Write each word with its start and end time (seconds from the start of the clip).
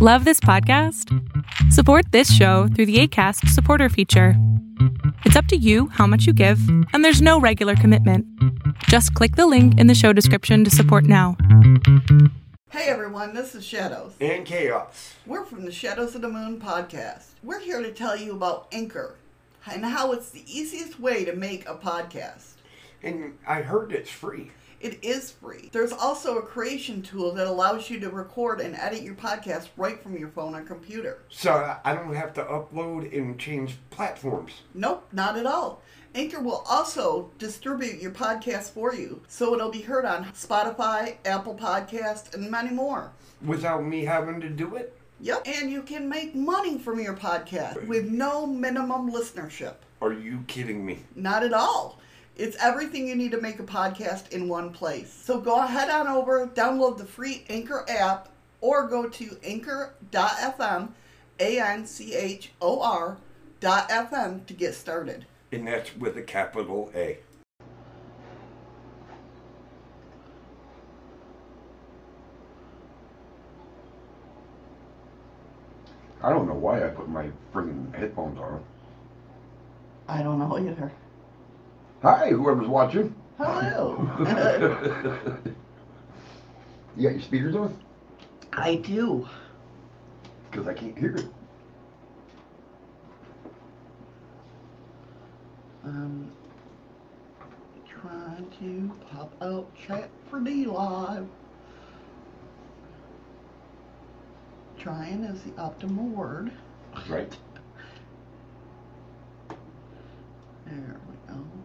Love 0.00 0.24
this 0.24 0.38
podcast? 0.38 1.12
Support 1.72 2.12
this 2.12 2.32
show 2.32 2.68
through 2.68 2.86
the 2.86 3.00
ACAST 3.06 3.48
supporter 3.48 3.88
feature. 3.88 4.34
It's 5.24 5.34
up 5.34 5.46
to 5.46 5.56
you 5.56 5.88
how 5.88 6.06
much 6.06 6.24
you 6.26 6.32
give, 6.32 6.60
and 6.92 7.04
there's 7.04 7.20
no 7.22 7.40
regular 7.40 7.74
commitment. 7.74 8.24
Just 8.84 9.12
click 9.14 9.34
the 9.36 9.46
link 9.46 9.76
in 9.78 9.88
the 9.88 9.94
show 9.96 10.12
description 10.12 10.62
to 10.64 10.70
support 10.70 11.04
now. 11.04 11.36
Hey 12.70 12.84
everyone, 12.86 13.34
this 13.34 13.54
is 13.56 13.64
Shadows. 13.64 14.12
and 14.20 14.44
chaos. 14.46 15.14
We're 15.26 15.44
from 15.44 15.64
the 15.64 15.72
Shadows 15.72 16.14
of 16.14 16.20
the 16.22 16.28
Moon 16.28 16.60
podcast. 16.60 17.30
We're 17.42 17.60
here 17.60 17.82
to 17.82 17.90
tell 17.90 18.16
you 18.16 18.32
about 18.36 18.68
Anchor 18.70 19.16
and 19.66 19.84
how 19.84 20.12
it's 20.12 20.30
the 20.30 20.44
easiest 20.46 21.00
way 21.00 21.24
to 21.24 21.34
make 21.34 21.68
a 21.68 21.74
podcast. 21.74 22.52
And 23.02 23.36
I 23.46 23.62
heard 23.62 23.90
it's 23.92 24.10
free. 24.10 24.52
It 24.80 25.02
is 25.02 25.32
free. 25.32 25.70
There's 25.72 25.92
also 25.92 26.38
a 26.38 26.42
creation 26.42 27.02
tool 27.02 27.32
that 27.32 27.48
allows 27.48 27.90
you 27.90 27.98
to 28.00 28.10
record 28.10 28.60
and 28.60 28.76
edit 28.76 29.02
your 29.02 29.14
podcast 29.14 29.68
right 29.76 30.00
from 30.00 30.16
your 30.16 30.28
phone 30.28 30.54
or 30.54 30.62
computer. 30.62 31.18
So 31.28 31.76
I 31.84 31.94
don't 31.94 32.14
have 32.14 32.32
to 32.34 32.44
upload 32.44 33.16
and 33.16 33.38
change 33.38 33.76
platforms. 33.90 34.52
Nope, 34.74 35.08
not 35.12 35.36
at 35.36 35.46
all. 35.46 35.82
Anchor 36.14 36.40
will 36.40 36.64
also 36.68 37.30
distribute 37.38 38.00
your 38.00 38.12
podcast 38.12 38.70
for 38.70 38.94
you, 38.94 39.20
so 39.28 39.52
it'll 39.54 39.70
be 39.70 39.82
heard 39.82 40.04
on 40.04 40.24
Spotify, 40.26 41.16
Apple 41.24 41.54
Podcast, 41.54 42.34
and 42.34 42.50
many 42.50 42.70
more. 42.70 43.12
Without 43.44 43.84
me 43.84 44.04
having 44.04 44.40
to 44.40 44.48
do 44.48 44.76
it? 44.76 44.96
Yep, 45.20 45.46
and 45.46 45.70
you 45.70 45.82
can 45.82 46.08
make 46.08 46.34
money 46.34 46.78
from 46.78 47.00
your 47.00 47.14
podcast 47.14 47.84
with 47.88 48.08
no 48.08 48.46
minimum 48.46 49.12
listenership. 49.12 49.74
Are 50.00 50.12
you 50.12 50.44
kidding 50.46 50.86
me? 50.86 51.00
Not 51.16 51.42
at 51.42 51.52
all. 51.52 51.98
It's 52.38 52.56
everything 52.60 53.08
you 53.08 53.16
need 53.16 53.32
to 53.32 53.40
make 53.40 53.58
a 53.58 53.64
podcast 53.64 54.30
in 54.30 54.48
one 54.48 54.70
place. 54.70 55.12
So 55.12 55.40
go 55.40 55.56
ahead 55.58 55.90
on 55.90 56.06
over, 56.06 56.46
download 56.46 56.96
the 56.96 57.04
free 57.04 57.44
Anchor 57.48 57.84
app, 57.88 58.28
or 58.60 58.86
go 58.86 59.08
to 59.08 59.36
anchor.fm, 59.42 60.90
A 61.40 61.60
N 61.60 61.84
C 61.84 62.14
H 62.14 62.52
O 62.60 62.80
R 62.80 63.18
dot 63.58 63.88
FM 63.88 64.46
to 64.46 64.54
get 64.54 64.74
started. 64.74 65.26
And 65.50 65.66
that's 65.66 65.96
with 65.96 66.16
a 66.16 66.22
capital 66.22 66.92
A. 66.94 67.18
I 76.22 76.30
don't 76.30 76.46
know 76.46 76.54
why 76.54 76.84
I 76.84 76.88
put 76.88 77.08
my 77.08 77.30
friggin' 77.52 77.92
headphones 77.96 78.38
on. 78.38 78.62
I 80.06 80.22
don't 80.22 80.38
know 80.38 80.56
either. 80.56 80.92
Hi, 82.02 82.30
whoever's 82.30 82.68
watching. 82.68 83.12
Hello. 83.38 84.08
you 86.96 87.02
got 87.02 87.12
your 87.14 87.20
speakers 87.20 87.56
on? 87.56 87.76
I 88.52 88.76
do. 88.76 89.28
Because 90.48 90.68
I 90.68 90.74
can't 90.74 90.96
hear 90.96 91.16
it. 91.16 91.26
Um, 95.84 96.30
trying 97.88 98.48
to 98.60 98.92
pop 99.10 99.32
out 99.42 99.68
chat 99.74 100.08
for 100.30 100.38
D 100.38 100.66
live. 100.66 101.26
Trying 104.78 105.24
is 105.24 105.42
the 105.42 105.50
optimal 105.50 106.12
word. 106.12 106.52
Right. 107.08 107.36
There 110.66 111.00
we 111.08 111.34
go. 111.34 111.57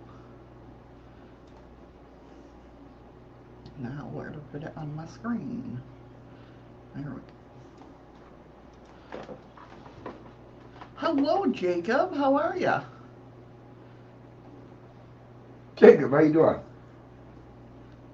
Now 3.80 4.10
where 4.12 4.30
to 4.30 4.40
put 4.52 4.64
it 4.64 4.74
on 4.78 4.96
my 4.96 5.06
screen? 5.08 5.82
There 6.96 7.12
we 7.12 7.22
go. 9.20 9.38
Hello, 10.96 11.46
Jacob. 11.48 12.16
How 12.16 12.36
are 12.36 12.56
ya? 12.58 12.84
Jacob, 15.76 16.12
how 16.12 16.20
you 16.20 16.34
doing? 16.34 16.60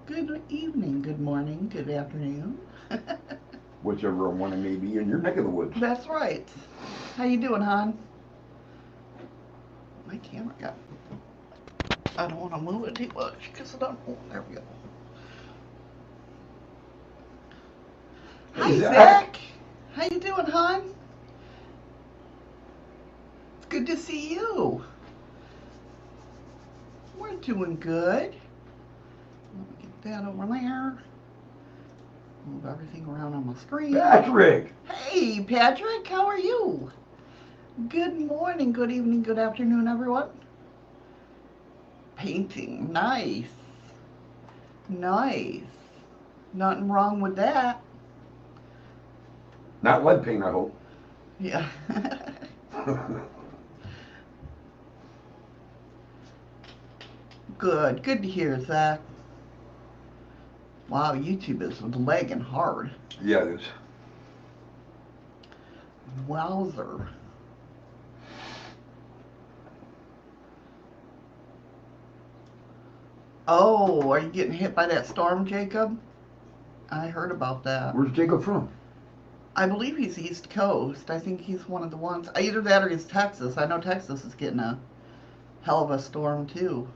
Good 0.06 0.42
evening, 0.50 1.02
good 1.02 1.20
morning, 1.20 1.70
good 1.72 1.90
afternoon. 1.90 2.58
Whichever 3.84 4.30
one 4.30 4.54
it 4.54 4.58
may 4.58 4.76
be 4.76 4.98
in 4.98 5.08
your 5.08 5.20
neck 5.20 5.38
of 5.38 5.44
the 5.44 5.50
woods. 5.50 5.80
That's 5.80 6.08
right. 6.08 6.48
How 7.16 7.26
you 7.26 7.38
doing, 7.38 7.62
hon? 7.62 7.98
My 10.08 10.18
camera 10.18 10.56
got. 10.60 10.76
I 12.18 12.28
don't 12.28 12.40
want 12.40 12.54
to 12.54 12.60
move 12.60 12.88
it 12.88 12.96
too 12.96 13.12
much 13.14 13.52
because 13.52 13.76
I 13.76 13.78
don't. 13.78 14.00
Oh, 14.08 14.18
there 14.32 14.44
we 14.50 14.56
go. 14.56 14.64
Hi. 18.56 18.80
Zach. 18.80 19.38
How 19.94 20.04
you 20.06 20.20
doing, 20.20 20.46
hon? 20.46 20.94
It's 23.58 23.68
good 23.68 23.86
to 23.88 23.98
see 23.98 24.34
you. 24.34 24.84
We're 27.18 27.36
doing 27.36 27.78
good. 27.80 28.34
Let 28.34 29.70
me 29.70 29.76
get 29.82 30.02
that 30.04 30.26
over 30.26 30.46
there. 30.48 30.98
Move 32.48 32.66
everything 32.66 33.06
around 33.06 33.34
on 33.34 33.46
my 33.46 33.54
screen. 33.56 33.94
Patrick! 33.94 34.74
Hey, 34.88 35.42
Patrick, 35.42 36.08
how 36.08 36.26
are 36.26 36.40
you? 36.40 36.92
Good 37.90 38.20
morning, 38.20 38.72
good 38.72 38.92
evening, 38.92 39.24
good 39.24 39.38
afternoon, 39.38 39.88
everyone. 39.88 40.30
Painting, 42.16 42.92
nice. 42.92 43.50
Nice. 44.88 45.62
Nothing 46.54 46.90
wrong 46.90 47.22
with 47.22 47.36
that. 47.36 47.82
Not 49.82 50.04
lead 50.04 50.24
paint, 50.24 50.44
I 50.44 50.52
hope. 50.52 50.76
Yeah. 51.40 51.68
good, 57.58 58.04
good 58.04 58.22
to 58.22 58.28
hear, 58.28 58.60
Zach. 58.66 59.00
Wow, 60.90 61.14
YouTube 61.14 61.62
is 61.62 61.82
lagging 61.82 62.40
hard. 62.40 62.92
yeah, 63.22 63.44
it 63.44 63.60
is. 63.60 63.62
Wowzer. 66.28 67.08
Oh, 73.48 74.12
are 74.12 74.20
you 74.20 74.30
getting 74.30 74.54
hit 74.54 74.76
by 74.76 74.86
that 74.88 75.08
storm, 75.08 75.46
Jacob? 75.46 76.00
I 76.92 77.08
heard 77.08 77.32
about 77.32 77.64
that. 77.64 77.96
Where's 77.96 78.12
Jacob 78.12 78.44
from? 78.44 78.70
I 79.60 79.66
believe 79.66 79.98
he's 79.98 80.18
East 80.18 80.50
Coast. 80.50 81.10
I 81.12 81.20
think 81.20 81.42
he's 81.42 81.68
one 81.68 81.84
of 81.84 81.92
the 81.92 81.98
ones. 81.98 82.30
Either 82.40 82.62
that 82.62 82.82
or 82.82 82.88
he's 82.88 83.04
Texas. 83.04 83.58
I 83.58 83.66
know 83.66 83.78
Texas 83.78 84.24
is 84.24 84.34
getting 84.34 84.60
a 84.60 84.80
hell 85.64 85.84
of 85.84 85.92
a 85.92 86.00
storm, 86.00 86.48
too. 86.48 86.88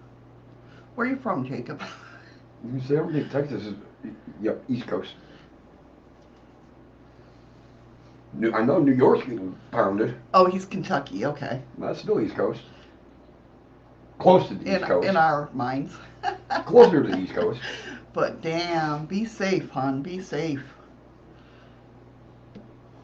Where 0.96 1.06
are 1.06 1.10
you 1.10 1.18
from, 1.18 1.46
Jacob? 1.46 1.82
You 2.74 2.80
say 2.80 2.96
everything 2.96 3.28
Texas 3.30 3.66
is, 3.66 3.74
yep, 4.42 4.64
East 4.70 4.88
Coast. 4.88 5.16
New, 8.32 8.54
I 8.54 8.64
know 8.64 8.80
New 8.80 8.94
York's 8.94 9.26
getting 9.26 9.54
pounded. 9.72 10.16
Oh, 10.34 10.46
he's 10.46 10.64
Kentucky. 10.64 11.26
Okay. 11.26 11.62
That's 11.78 12.00
still 12.00 12.22
East 12.22 12.36
Coast. 12.36 12.62
Close 14.18 14.48
to 14.48 14.54
the 14.54 14.66
In, 14.66 14.76
East 14.78 14.86
Coast. 14.86 15.06
in 15.10 15.18
our 15.18 15.50
minds. 15.54 15.94
Closer 16.66 17.04
to 17.04 17.10
the 17.10 17.20
East 17.20 17.34
Coast. 17.34 17.60
But 18.14 18.42
damn, 18.42 19.08
be 19.08 19.26
safe, 19.26 19.70
hon. 19.72 20.02
Be 20.04 20.22
safe. 20.22 20.64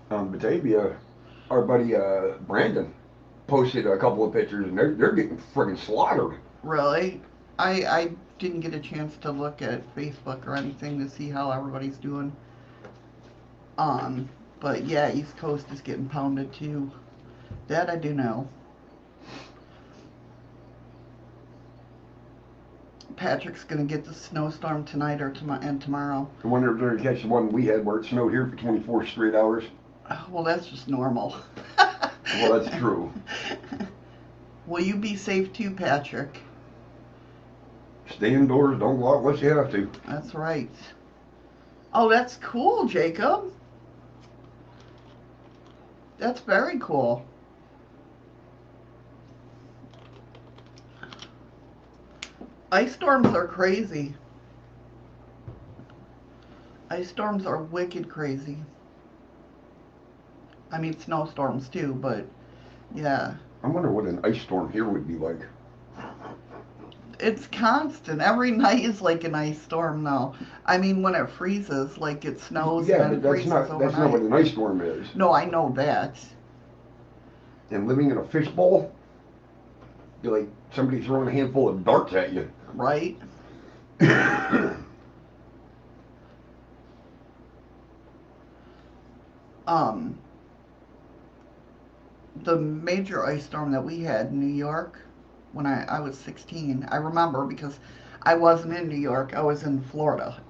Um, 0.09 0.31
Batavia, 0.31 0.97
our 1.49 1.61
buddy 1.63 1.95
uh, 1.95 2.37
Brandon 2.47 2.93
posted 3.47 3.87
a 3.87 3.97
couple 3.97 4.23
of 4.23 4.33
pictures, 4.33 4.67
and 4.67 4.77
they're 4.77 4.93
they're 4.93 5.13
getting 5.13 5.41
friggin' 5.53 5.77
slaughtered. 5.77 6.39
Really? 6.63 7.21
I 7.57 7.83
I 7.85 8.11
didn't 8.37 8.61
get 8.61 8.73
a 8.73 8.79
chance 8.79 9.17
to 9.17 9.31
look 9.31 9.61
at 9.61 9.95
Facebook 9.95 10.47
or 10.47 10.55
anything 10.55 10.99
to 10.99 11.09
see 11.09 11.29
how 11.29 11.51
everybody's 11.51 11.97
doing. 11.97 12.31
Um, 13.77 14.29
but 14.59 14.85
yeah, 14.85 15.11
East 15.11 15.37
Coast 15.37 15.65
is 15.71 15.81
getting 15.81 16.07
pounded 16.07 16.53
too. 16.53 16.91
That 17.67 17.89
I 17.89 17.95
do 17.95 18.13
know. 18.13 18.47
Patrick's 23.15 23.65
gonna 23.65 23.83
get 23.83 24.05
the 24.05 24.13
snowstorm 24.13 24.85
tonight 24.85 25.21
or 25.21 25.29
tomorrow 25.31 25.59
and 25.61 25.81
tomorrow. 25.81 26.29
I 26.43 26.47
wonder 26.47 26.73
if 26.73 26.79
they're 26.79 26.95
gonna 26.95 27.03
catch 27.03 27.23
the 27.23 27.27
one 27.27 27.51
we 27.51 27.65
had 27.65 27.83
where 27.85 27.99
it 27.99 28.05
snowed 28.05 28.31
here 28.31 28.47
for 28.47 28.55
24 28.55 29.05
straight 29.07 29.35
hours. 29.35 29.65
Well, 30.29 30.43
that's 30.43 30.67
just 30.67 30.87
normal. 30.87 31.35
Well, 31.77 32.59
that's 32.59 32.75
true. 32.77 33.11
Will 34.67 34.81
you 34.83 34.95
be 34.95 35.15
safe 35.15 35.51
too, 35.53 35.71
Patrick? 35.71 36.41
Stay 38.09 38.33
indoors, 38.33 38.79
don't 38.79 38.99
go 38.99 39.15
out 39.15 39.25
unless 39.25 39.41
you 39.41 39.49
have 39.49 39.71
to. 39.71 39.89
That's 40.07 40.33
right. 40.35 40.69
Oh, 41.93 42.09
that's 42.09 42.37
cool, 42.37 42.85
Jacob. 42.85 43.51
That's 46.19 46.41
very 46.41 46.77
cool. 46.79 47.25
Ice 52.71 52.93
storms 52.93 53.27
are 53.27 53.47
crazy. 53.47 54.13
Ice 56.91 57.09
storms 57.09 57.45
are 57.45 57.57
wicked 57.63 58.09
crazy. 58.09 58.57
I 60.71 60.77
mean, 60.79 60.97
snowstorms 60.99 61.67
too, 61.69 61.93
but 61.95 62.25
yeah. 62.93 63.35
I 63.63 63.67
wonder 63.67 63.91
what 63.91 64.05
an 64.05 64.19
ice 64.23 64.41
storm 64.41 64.71
here 64.71 64.85
would 64.85 65.07
be 65.07 65.15
like. 65.15 65.39
It's 67.19 67.47
constant. 67.47 68.21
Every 68.21 68.51
night 68.65 68.83
is 68.85 69.01
like 69.01 69.23
an 69.23 69.35
ice 69.35 69.61
storm 69.61 70.03
now. 70.03 70.35
I 70.65 70.77
mean, 70.77 71.01
when 71.01 71.15
it 71.15 71.29
freezes, 71.29 71.97
like 71.97 72.25
it 72.25 72.39
snows 72.39 72.87
yeah, 72.87 73.05
and 73.05 73.15
it 73.15 73.21
that's 73.21 73.33
freezes 73.33 73.49
not 73.49 73.69
overnight. 73.69 73.79
that's 73.79 73.97
not 73.97 74.11
what 74.11 74.21
an 74.21 74.33
ice 74.33 74.51
storm 74.51 74.81
is. 74.81 75.07
No, 75.15 75.33
I 75.33 75.45
know 75.45 75.73
that. 75.75 76.17
And 77.71 77.87
living 77.87 78.09
in 78.11 78.17
a 78.17 78.23
fishbowl, 78.23 78.91
you're 80.23 80.39
like 80.39 80.49
somebody 80.73 81.01
throwing 81.01 81.27
a 81.27 81.31
handful 81.31 81.69
of 81.69 81.83
darts 81.83 82.13
at 82.13 82.33
you. 82.33 82.49
Right? 82.73 83.17
Um, 89.67 90.17
the 92.43 92.55
major 92.57 93.25
ice 93.25 93.45
storm 93.45 93.71
that 93.71 93.83
we 93.83 94.01
had 94.01 94.27
in 94.27 94.39
New 94.39 94.53
York 94.53 94.99
when 95.51 95.65
I, 95.65 95.83
I 95.85 95.99
was 95.99 96.17
16, 96.17 96.87
I 96.91 96.97
remember 96.97 97.45
because 97.45 97.79
I 98.23 98.35
wasn't 98.35 98.75
in 98.75 98.87
New 98.87 98.97
York, 98.97 99.33
I 99.35 99.41
was 99.41 99.63
in 99.63 99.81
Florida. 99.81 100.41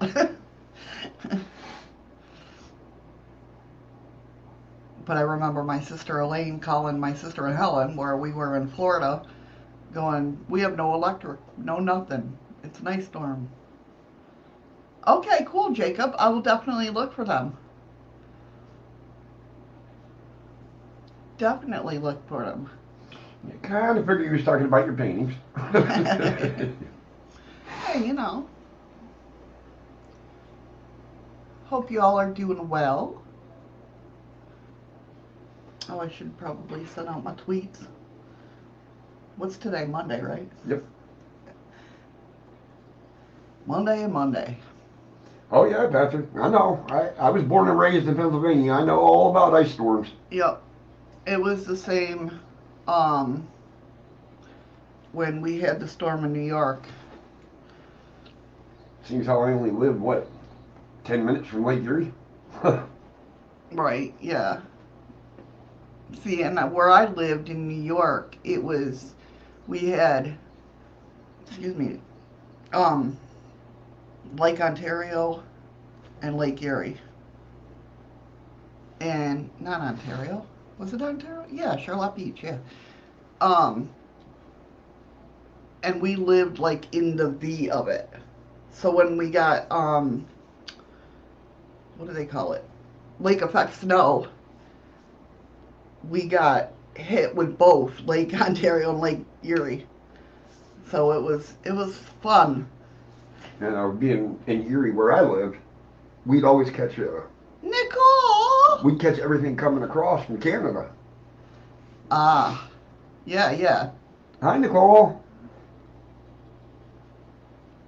but 5.04 5.16
I 5.16 5.20
remember 5.20 5.64
my 5.64 5.80
sister 5.80 6.20
Elaine 6.20 6.60
calling 6.60 7.00
my 7.00 7.14
sister 7.14 7.46
and 7.46 7.56
Helen, 7.56 7.96
where 7.96 8.16
we 8.16 8.32
were 8.32 8.56
in 8.56 8.68
Florida, 8.68 9.22
going, 9.92 10.38
We 10.48 10.60
have 10.60 10.76
no 10.76 10.94
electric, 10.94 11.40
no 11.58 11.78
nothing. 11.78 12.36
It's 12.62 12.78
an 12.80 12.88
ice 12.88 13.06
storm. 13.06 13.48
Okay, 15.06 15.46
cool, 15.48 15.70
Jacob. 15.72 16.14
I 16.18 16.28
will 16.28 16.42
definitely 16.42 16.90
look 16.90 17.14
for 17.14 17.24
them. 17.24 17.56
Definitely 21.40 21.96
look 21.96 22.28
for 22.28 22.44
them. 22.44 22.68
You 23.48 23.58
kind 23.62 23.96
of 23.96 24.04
figured 24.04 24.26
you 24.26 24.32
was 24.32 24.44
talking 24.44 24.66
about 24.66 24.84
your 24.84 24.94
paintings. 24.94 25.34
Hey, 27.86 28.06
you 28.06 28.12
know. 28.12 28.46
Hope 31.64 31.90
you 31.90 32.02
all 32.02 32.18
are 32.20 32.30
doing 32.30 32.68
well. 32.68 33.22
Oh, 35.88 35.98
I 35.98 36.10
should 36.10 36.36
probably 36.36 36.84
send 36.86 37.08
out 37.08 37.24
my 37.24 37.32
tweets. 37.32 37.86
What's 39.36 39.56
today? 39.56 39.86
Monday, 39.86 40.20
right? 40.20 40.48
yep. 40.68 40.84
Monday 43.66 44.02
and 44.02 44.12
Monday. 44.12 44.58
Oh 45.50 45.64
yeah, 45.64 45.88
Patrick. 45.90 46.26
I 46.36 46.50
know. 46.50 46.84
I, 46.90 47.08
I 47.18 47.30
was 47.30 47.42
born 47.42 47.68
and 47.68 47.78
raised 47.78 48.06
in 48.06 48.14
Pennsylvania. 48.14 48.72
I 48.72 48.84
know 48.84 49.00
all 49.00 49.30
about 49.30 49.54
ice 49.54 49.72
storms. 49.72 50.10
Yep. 50.30 50.62
It 51.26 51.40
was 51.40 51.64
the 51.64 51.76
same 51.76 52.40
um, 52.86 53.48
when 55.12 55.40
we 55.40 55.60
had 55.60 55.80
the 55.80 55.88
storm 55.88 56.24
in 56.24 56.32
New 56.32 56.40
York. 56.40 56.86
Seems 59.04 59.26
how 59.26 59.40
I 59.42 59.52
only 59.52 59.70
lived 59.70 60.00
what, 60.00 60.26
ten 61.04 61.24
minutes 61.24 61.48
from 61.48 61.64
Lake 61.64 61.82
Erie. 61.84 62.12
Right, 63.72 64.14
yeah. 64.20 64.60
See, 66.22 66.42
and 66.42 66.58
where 66.72 66.90
I 66.90 67.06
lived 67.06 67.48
in 67.48 67.66
New 67.68 67.82
York, 67.82 68.36
it 68.44 68.62
was, 68.62 69.14
we 69.66 69.90
had, 69.90 70.36
excuse 71.46 71.74
me, 71.76 72.00
um, 72.72 73.18
Lake 74.36 74.60
Ontario 74.60 75.42
and 76.22 76.36
Lake 76.36 76.62
Erie. 76.62 76.98
And, 79.00 79.50
not 79.60 79.80
Ontario, 79.80 80.46
was 80.80 80.92
it 80.92 81.02
Ontario? 81.02 81.46
Yeah, 81.50 81.76
Charlotte 81.76 82.16
Beach, 82.16 82.42
yeah. 82.42 82.58
Um, 83.40 83.88
and 85.82 86.00
we 86.02 86.16
lived 86.16 86.58
like 86.58 86.92
in 86.94 87.16
the 87.16 87.30
V 87.30 87.70
of 87.70 87.88
it. 87.88 88.10
So 88.72 88.90
when 88.94 89.16
we 89.16 89.30
got, 89.30 89.70
um, 89.70 90.26
what 91.96 92.08
do 92.08 92.12
they 92.12 92.26
call 92.26 92.54
it? 92.54 92.64
lake 93.20 93.42
effect 93.42 93.74
snow, 93.80 94.26
we 96.08 96.26
got 96.26 96.72
hit 96.94 97.34
with 97.34 97.56
both 97.56 97.92
Lake 98.06 98.34
Ontario 98.34 98.90
and 98.90 99.00
Lake 99.00 99.20
Erie. 99.42 99.86
So 100.90 101.12
it 101.12 101.22
was 101.22 101.54
it 101.64 101.72
was 101.72 101.96
fun. 102.22 102.68
And 103.60 103.76
uh, 103.76 103.88
being 103.88 104.38
in 104.46 104.66
Erie 104.66 104.92
where 104.92 105.12
I 105.12 105.20
lived, 105.20 105.58
we'd 106.26 106.44
always 106.44 106.70
catch 106.70 106.98
a, 106.98 107.22
Nicole. 107.62 108.29
We'd 108.82 109.00
catch 109.00 109.18
everything 109.18 109.56
coming 109.56 109.82
across 109.82 110.24
from 110.26 110.40
Canada. 110.40 110.90
Ah, 112.10 112.68
yeah, 113.24 113.52
yeah. 113.52 113.90
Hi, 114.42 114.58
Nicole. 114.58 115.22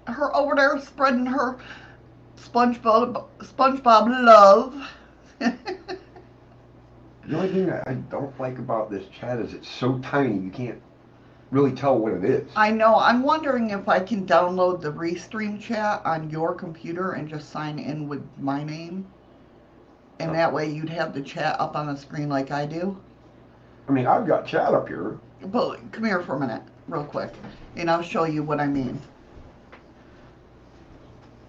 Her 0.07 0.35
over 0.37 0.55
there 0.55 0.79
spreading 0.81 1.27
her 1.27 1.59
SpongeBob 2.37 3.27
SpongeBob 3.41 4.25
love. 4.25 4.89
The 7.29 7.37
only 7.37 7.53
thing 7.53 7.71
I 7.71 7.95
don't 8.11 8.39
like 8.41 8.59
about 8.59 8.91
this 8.91 9.07
chat 9.09 9.39
is 9.39 9.55
it's 9.55 9.69
so 9.69 9.99
tiny 10.01 10.39
you 10.39 10.51
can't 10.51 10.83
really 11.53 11.71
tell 11.71 11.97
what 11.97 12.13
it 12.15 12.25
is. 12.25 12.51
I 12.57 12.73
know. 12.73 12.97
I'm 12.97 13.23
wondering 13.23 13.71
if 13.71 13.89
I 13.89 14.01
can 14.01 14.27
download 14.27 14.81
the 14.81 14.91
Restream 14.91 15.61
chat 15.61 16.05
on 16.05 16.31
your 16.31 16.53
computer 16.53 17.13
and 17.13 17.29
just 17.29 17.51
sign 17.51 17.79
in 17.79 18.09
with 18.09 18.27
my 18.39 18.65
name. 18.65 19.07
And 20.23 20.35
that 20.37 20.53
way 20.53 20.71
you'd 20.71 20.89
have 20.89 21.13
the 21.15 21.21
chat 21.21 21.61
up 21.61 21.75
on 21.75 21.87
the 21.89 21.97
screen 21.97 22.29
like 22.29 22.53
I 22.53 22.65
do. 22.65 22.97
I 23.89 23.93
mean, 23.93 24.07
I've 24.07 24.27
got 24.27 24.47
chat 24.47 24.73
up 24.73 24.87
here. 24.87 25.19
But 25.47 25.79
come 25.91 26.05
here 26.05 26.23
for 26.23 26.37
a 26.37 26.41
minute, 26.41 26.63
real 26.87 27.03
quick, 27.05 27.33
and 27.75 27.91
I'll 27.91 28.03
show 28.03 28.25
you 28.25 28.45
what 28.45 28.61
I 28.61 28.69
mean. 28.69 29.01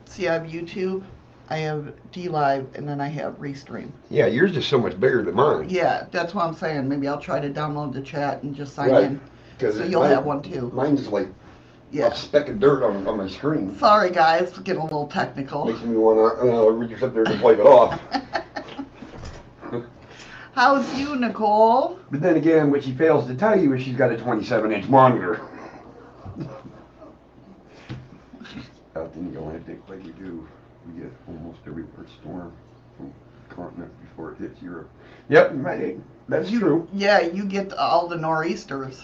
See, 0.05 0.27
I 0.27 0.33
have 0.33 0.43
YouTube, 0.43 1.03
I 1.51 1.57
have 1.57 1.93
DLive, 2.11 2.73
and 2.75 2.89
then 2.89 2.99
I 2.99 3.07
have 3.09 3.33
Restream. 3.39 3.91
Yeah, 4.09 4.25
yours 4.25 4.57
is 4.57 4.65
so 4.65 4.79
much 4.79 4.99
bigger 4.99 5.21
than 5.21 5.35
mine. 5.35 5.69
Yeah, 5.69 6.07
that's 6.11 6.33
what 6.33 6.45
I'm 6.45 6.55
saying. 6.55 6.89
Maybe 6.89 7.07
I'll 7.07 7.19
try 7.21 7.39
to 7.39 7.49
download 7.49 7.93
the 7.93 8.01
chat 8.01 8.41
and 8.41 8.55
just 8.55 8.73
sign 8.73 8.89
Right. 8.89 9.03
in. 9.03 9.21
So 9.59 9.83
you'll 9.83 10.01
mine- 10.01 10.09
have 10.11 10.25
one 10.25 10.41
too. 10.41 10.71
Mine's 10.73 11.07
like 11.09 11.27
Yeah. 11.91 12.07
a 12.07 12.15
speck 12.15 12.49
of 12.49 12.59
dirt 12.59 12.83
on, 12.83 13.07
on 13.07 13.17
my 13.17 13.27
screen. 13.27 13.77
Sorry, 13.77 14.09
guys, 14.09 14.57
getting 14.59 14.81
a 14.81 14.85
little 14.85 15.07
technical. 15.07 15.65
Makes 15.65 15.83
me 15.83 15.95
want 15.95 16.39
to 16.39 16.51
uh, 16.51 16.65
reach 16.71 17.01
up 17.03 17.13
there 17.13 17.23
to 17.25 17.39
wipe 17.43 17.59
it 17.59 17.65
off. 17.67 17.99
How's 20.53 20.93
you, 20.93 21.15
Nicole? 21.15 21.99
But 22.11 22.21
then 22.21 22.35
again, 22.35 22.69
what 22.69 22.83
she 22.83 22.93
fails 22.93 23.25
to 23.27 23.33
tell 23.33 23.59
you 23.59 23.73
is 23.73 23.81
she's 23.81 23.95
got 23.95 24.11
a 24.11 24.17
27 24.17 24.71
inch 24.71 24.87
monitor. 24.87 25.41
Out 28.95 29.11
in 29.15 29.33
the 29.33 29.39
Atlantic, 29.39 29.79
like 29.89 30.03
we 30.03 30.11
do, 30.11 30.47
we 30.85 31.01
get 31.01 31.11
almost 31.27 31.57
every 31.65 31.83
Earth 31.99 32.11
storm 32.21 32.53
from 32.95 33.11
the 33.49 33.55
continent 33.55 33.91
before 34.01 34.33
it 34.33 34.37
hits 34.37 34.61
Europe. 34.61 34.91
Yep, 35.29 35.53
right, 35.55 35.97
that's 36.29 36.51
true. 36.51 36.87
Yeah, 36.93 37.21
you 37.21 37.45
get 37.45 37.73
all 37.73 38.07
the 38.07 38.17
nor'easters. 38.17 39.01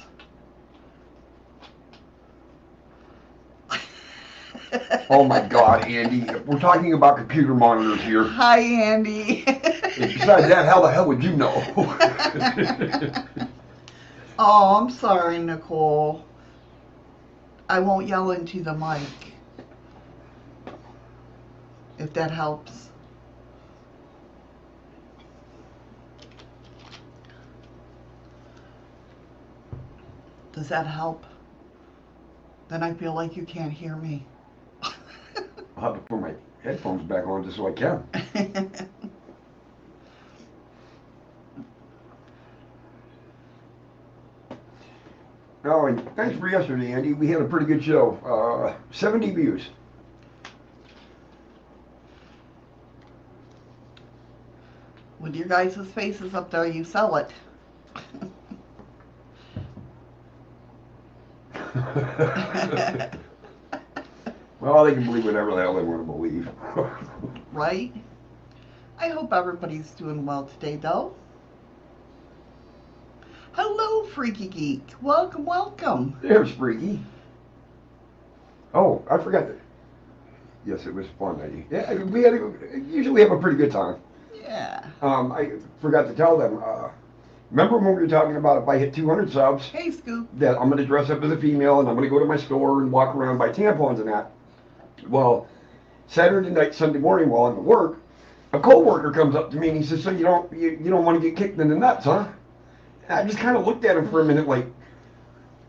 Oh 5.09 5.23
my 5.23 5.41
God, 5.41 5.85
Andy, 5.85 6.21
we're 6.45 6.59
talking 6.59 6.93
about 6.93 7.17
computer 7.17 7.55
monitors 7.55 8.01
here. 8.01 8.23
Hi, 8.25 8.59
Andy. 8.59 9.43
And 9.47 10.13
besides 10.13 10.47
that, 10.47 10.65
how 10.65 10.81
the 10.81 10.91
hell 10.91 11.07
would 11.07 11.23
you 11.23 11.35
know? 11.35 11.51
oh, 14.39 14.75
I'm 14.75 14.89
sorry, 14.91 15.39
Nicole. 15.39 16.25
I 17.67 17.79
won't 17.79 18.07
yell 18.07 18.31
into 18.31 18.61
the 18.61 18.73
mic. 18.73 19.01
If 21.97 22.13
that 22.13 22.31
helps. 22.31 22.89
Does 30.53 30.69
that 30.69 30.87
help? 30.87 31.25
Then 32.67 32.83
I 32.83 32.93
feel 32.93 33.13
like 33.13 33.35
you 33.35 33.45
can't 33.45 33.71
hear 33.73 33.95
me. 33.95 34.25
I'll 35.79 35.93
have 35.93 36.01
to 36.03 36.09
put 36.09 36.19
my 36.19 36.33
headphones 36.61 37.03
back 37.03 37.25
on 37.25 37.45
just 37.45 37.55
so 37.55 37.67
I 37.67 37.71
can. 37.71 38.03
Oh, 45.65 45.87
and 45.87 45.99
thanks 46.15 46.39
for 46.39 46.47
yesterday, 46.47 46.93
Andy. 46.93 47.11
We 47.11 47.27
had 47.27 47.41
a 47.41 47.45
pretty 47.45 47.65
good 47.65 47.83
show. 47.83 48.17
Uh, 48.25 48.77
70 48.91 49.31
views. 49.31 49.69
With 55.19 55.35
your 55.35 55.49
guys' 55.49 55.75
faces 55.93 56.33
up 56.33 56.49
there, 56.49 56.65
you 56.65 56.85
sell 56.85 57.17
it. 57.17 57.33
well, 64.59 64.83
they 64.85 64.93
can 64.93 65.05
believe 65.05 65.25
whatever 65.25 65.51
the 65.51 65.61
hell 65.61 65.75
they 65.75 65.83
want 65.83 66.01
to 66.01 66.11
believe. 66.11 66.49
right? 67.53 67.93
I 68.99 69.09
hope 69.09 69.31
everybody's 69.31 69.91
doing 69.91 70.25
well 70.25 70.45
today, 70.45 70.75
though. 70.75 71.15
Hello, 73.53 74.05
Freaky 74.07 74.47
Geek. 74.47 74.83
Welcome, 75.01 75.45
welcome. 75.45 76.17
There's 76.21 76.51
Freaky. 76.51 76.99
Oh, 78.73 79.03
I 79.09 79.17
forgot 79.17 79.47
that. 79.47 79.59
Yes, 80.65 80.85
it 80.85 80.93
was 80.93 81.07
fun. 81.17 81.39
I, 81.41 81.73
yeah, 81.73 81.93
we 82.03 82.23
had 82.23 82.33
a, 82.33 82.53
usually 82.87 83.21
have 83.21 83.31
a 83.31 83.39
pretty 83.39 83.57
good 83.57 83.71
time. 83.71 83.99
Yeah. 84.39 84.85
Um, 85.01 85.31
I 85.31 85.53
forgot 85.81 86.07
to 86.07 86.13
tell 86.13 86.37
them. 86.37 86.61
Uh, 86.63 86.89
remember 87.49 87.77
when 87.77 87.95
we 87.95 88.01
were 88.01 88.07
talking 88.07 88.35
about 88.35 88.61
if 88.61 88.67
I 88.67 88.77
hit 88.77 88.93
200 88.93 89.31
subs, 89.31 89.65
Hey, 89.65 89.89
Scoop. 89.91 90.27
that 90.33 90.57
I'm 90.59 90.69
going 90.69 90.77
to 90.77 90.85
dress 90.85 91.09
up 91.09 91.23
as 91.23 91.31
a 91.31 91.37
female 91.37 91.79
and 91.79 91.87
I'm 91.89 91.95
going 91.95 92.07
to 92.07 92.09
go 92.09 92.19
to 92.19 92.25
my 92.25 92.37
store 92.37 92.81
and 92.81 92.91
walk 92.91 93.15
around 93.15 93.37
buy 93.37 93.49
tampons 93.49 93.99
and 93.99 94.07
that. 94.09 94.31
Well, 95.07 95.47
Saturday 96.07 96.49
night, 96.49 96.73
Sunday 96.73 96.99
morning 96.99 97.29
while 97.29 97.45
I'm 97.45 97.57
at 97.57 97.63
work, 97.63 97.99
a 98.53 98.59
coworker 98.59 99.11
comes 99.11 99.35
up 99.35 99.51
to 99.51 99.57
me 99.57 99.69
and 99.69 99.77
he 99.77 99.83
says, 99.83 100.03
"So 100.03 100.11
you 100.11 100.23
don't 100.23 100.51
you, 100.51 100.77
you 100.81 100.89
don't 100.89 101.05
want 101.05 101.21
to 101.21 101.27
get 101.27 101.37
kicked 101.37 101.59
in 101.59 101.69
the 101.69 101.75
nuts, 101.75 102.05
huh?" 102.05 102.27
And 103.07 103.19
I 103.19 103.23
just 103.23 103.37
kind 103.37 103.55
of 103.55 103.65
looked 103.65 103.85
at 103.85 103.95
him 103.95 104.09
for 104.09 104.21
a 104.21 104.25
minute, 104.25 104.47
like. 104.47 104.65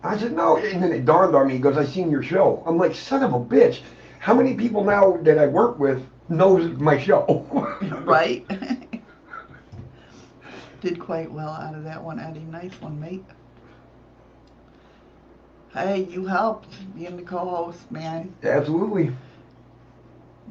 I 0.02 0.16
said 0.16 0.32
no, 0.32 0.56
and 0.56 0.82
then 0.82 0.92
it 0.92 1.04
dawned 1.04 1.36
on 1.36 1.48
me. 1.48 1.54
He 1.54 1.58
goes, 1.58 1.76
"I 1.76 1.84
seen 1.84 2.10
your 2.10 2.22
show." 2.22 2.62
I'm 2.66 2.78
like, 2.78 2.94
"Son 2.94 3.22
of 3.22 3.34
a 3.34 3.38
bitch! 3.38 3.82
How 4.18 4.32
many 4.34 4.54
people 4.54 4.82
now 4.82 5.18
that 5.22 5.38
I 5.38 5.46
work 5.46 5.78
with 5.78 6.02
knows 6.28 6.70
my 6.78 6.98
show?" 6.98 7.46
Right? 8.04 8.46
Did 10.80 10.98
quite 10.98 11.30
well 11.30 11.50
out 11.50 11.74
of 11.74 11.84
that 11.84 12.02
one, 12.02 12.18
Eddie. 12.18 12.40
Nice 12.40 12.72
one, 12.80 12.98
mate. 12.98 13.24
Hey, 15.72 16.04
you 16.04 16.26
helped 16.26 16.94
being 16.94 17.16
the 17.16 17.22
co-host, 17.22 17.90
man. 17.90 18.34
Absolutely. 18.42 19.12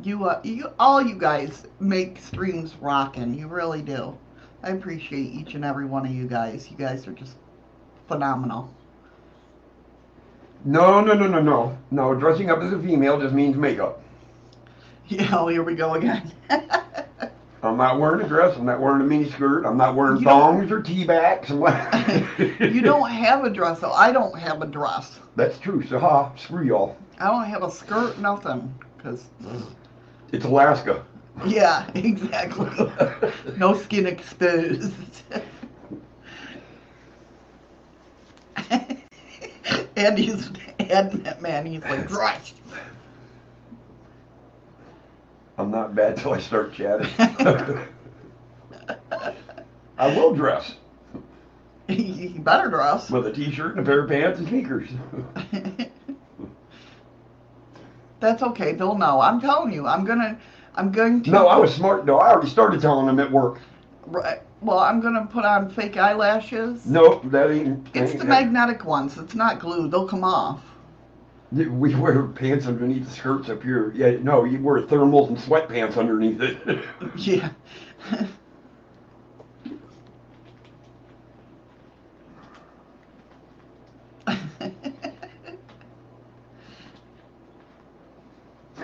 You, 0.01 0.25
uh, 0.25 0.41
you, 0.43 0.71
all 0.79 1.01
you 1.01 1.15
guys 1.15 1.67
make 1.79 2.19
streams 2.19 2.75
rocking. 2.75 3.33
You 3.33 3.47
really 3.47 3.81
do. 3.81 4.17
I 4.63 4.69
appreciate 4.71 5.33
each 5.33 5.53
and 5.55 5.63
every 5.65 5.85
one 5.85 6.05
of 6.05 6.11
you 6.11 6.27
guys. 6.27 6.69
You 6.71 6.77
guys 6.77 7.07
are 7.07 7.13
just 7.13 7.37
phenomenal. 8.07 8.73
No, 10.65 11.01
no, 11.01 11.13
no, 11.13 11.27
no, 11.27 11.41
no. 11.41 11.77
No, 11.91 12.13
dressing 12.15 12.49
up 12.49 12.59
as 12.59 12.73
a 12.73 12.79
female 12.79 13.19
just 13.19 13.33
means 13.33 13.55
makeup. 13.55 14.01
Yeah, 15.07 15.49
here 15.49 15.63
we 15.63 15.75
go 15.75 15.95
again. 15.95 16.31
I'm 17.61 17.75
not 17.77 17.99
wearing 17.99 18.21
a 18.25 18.27
dress. 18.27 18.55
I'm 18.57 18.65
not 18.65 18.79
wearing 18.79 19.01
a 19.01 19.03
mini 19.03 19.29
skirt. 19.29 19.65
I'm 19.65 19.75
not 19.77 19.95
wearing 19.95 20.17
You 20.19 20.25
don't- 20.25 20.39
thongs 20.59 20.71
or 20.71 20.81
tea 20.81 21.05
backs. 21.05 21.49
I'm 21.49 21.59
like- 21.61 22.39
you 22.59 22.81
don't 22.81 23.09
have 23.09 23.43
a 23.43 23.49
dress, 23.49 23.79
though. 23.79 23.91
I 23.91 24.11
don't 24.11 24.37
have 24.39 24.61
a 24.61 24.65
dress. 24.67 25.19
That's 25.35 25.57
true. 25.59 25.85
So 25.85 25.99
ha, 25.99 26.33
screw 26.35 26.63
y'all. 26.63 26.95
I 27.19 27.25
don't 27.27 27.45
have 27.45 27.63
a 27.63 27.71
skirt, 27.71 28.17
nothing. 28.19 28.73
Cause 29.03 29.25
mm. 29.41 29.63
It's 30.31 30.45
Alaska. 30.45 31.03
yeah, 31.45 31.89
exactly. 31.95 32.69
No 33.57 33.73
skin 33.73 34.05
exposed. 34.07 34.93
and 39.95 40.17
he's 40.17 40.49
and 40.79 41.35
man, 41.41 41.65
he's 41.65 41.81
like 41.83 42.07
dressed. 42.07 42.55
I'm 45.59 45.69
not 45.69 45.93
bad 45.93 46.17
till 46.17 46.33
I 46.33 46.39
start 46.39 46.73
chatting. 46.73 47.09
I 49.97 50.15
will 50.15 50.33
dress 50.33 50.73
he 51.89 52.27
better 52.39 52.69
dress. 52.69 53.09
with 53.09 53.25
a 53.27 53.31
t-shirt 53.31 53.77
and 53.77 53.85
a 53.85 53.89
pair 53.89 54.03
of 54.03 54.09
pants 54.09 54.39
and 54.39 54.47
sneakers. 54.47 54.89
That's 58.19 58.43
okay. 58.43 58.73
They'll 58.73 58.97
know. 58.97 59.21
I'm 59.21 59.39
telling 59.39 59.73
you. 59.73 59.87
I'm 59.87 60.03
gonna. 60.03 60.37
I'm 60.75 60.91
going 60.91 61.23
to. 61.23 61.31
no, 61.31 61.47
I 61.47 61.57
was 61.57 61.73
smart 61.73 62.05
though. 62.05 62.19
I 62.19 62.31
already 62.31 62.49
started 62.49 62.81
telling 62.81 63.05
them 63.05 63.19
at 63.19 63.31
work. 63.31 63.61
Right. 64.05 64.41
Well, 64.61 64.79
I'm 64.79 64.99
gonna 64.99 65.25
put 65.25 65.45
on 65.45 65.69
fake 65.69 65.95
eyelashes. 65.97 66.85
Nope, 66.85 67.23
that 67.31 67.49
ain't. 67.49 67.87
It's 67.93 68.11
ain't 68.11 68.19
the 68.19 68.25
magnetic 68.25 68.83
ones. 68.83 69.17
It's 69.17 69.35
not 69.35 69.59
glued. 69.59 69.91
They'll 69.91 70.07
come 70.07 70.23
off. 70.25 70.61
We 71.51 71.95
wear 71.95 72.23
pants 72.23 72.67
underneath 72.67 73.05
the 73.05 73.11
skirts 73.11 73.49
up 73.49 73.63
here. 73.63 73.91
Yeah, 73.95 74.17
no, 74.21 74.43
you 74.45 74.61
wear 74.61 74.81
thermals 74.83 75.29
and 75.29 75.37
sweatpants 75.37 75.97
underneath 75.97 76.41
it. 76.41 76.85
Yeah. 77.15 77.49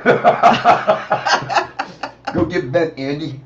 Go 2.33 2.45
get 2.45 2.71
bent, 2.71 2.97
Andy. 2.99 3.39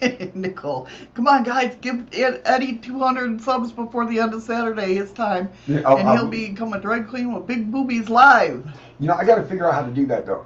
Nicole, 0.34 0.86
come 1.14 1.26
on, 1.26 1.42
guys, 1.42 1.76
give 1.80 2.06
Eddie 2.12 2.76
200 2.78 3.40
subs 3.40 3.72
before 3.72 4.06
the 4.06 4.20
end 4.20 4.34
of 4.34 4.42
Saturday. 4.42 4.94
His 4.94 5.12
time, 5.12 5.50
Yeah, 5.66 5.80
I'll- 5.86 5.96
and 5.98 6.08
I'll- 6.08 6.16
he'll 6.16 6.26
become 6.28 6.72
a 6.72 6.80
drag 6.80 7.08
queen 7.08 7.32
with 7.32 7.46
big 7.46 7.70
boobies 7.72 8.08
live. 8.08 8.66
You 9.00 9.08
know, 9.08 9.14
I 9.14 9.24
got 9.24 9.36
to 9.36 9.44
figure 9.44 9.66
out 9.66 9.74
how 9.74 9.82
to 9.82 9.90
do 9.92 10.06
that 10.06 10.26
though. 10.26 10.44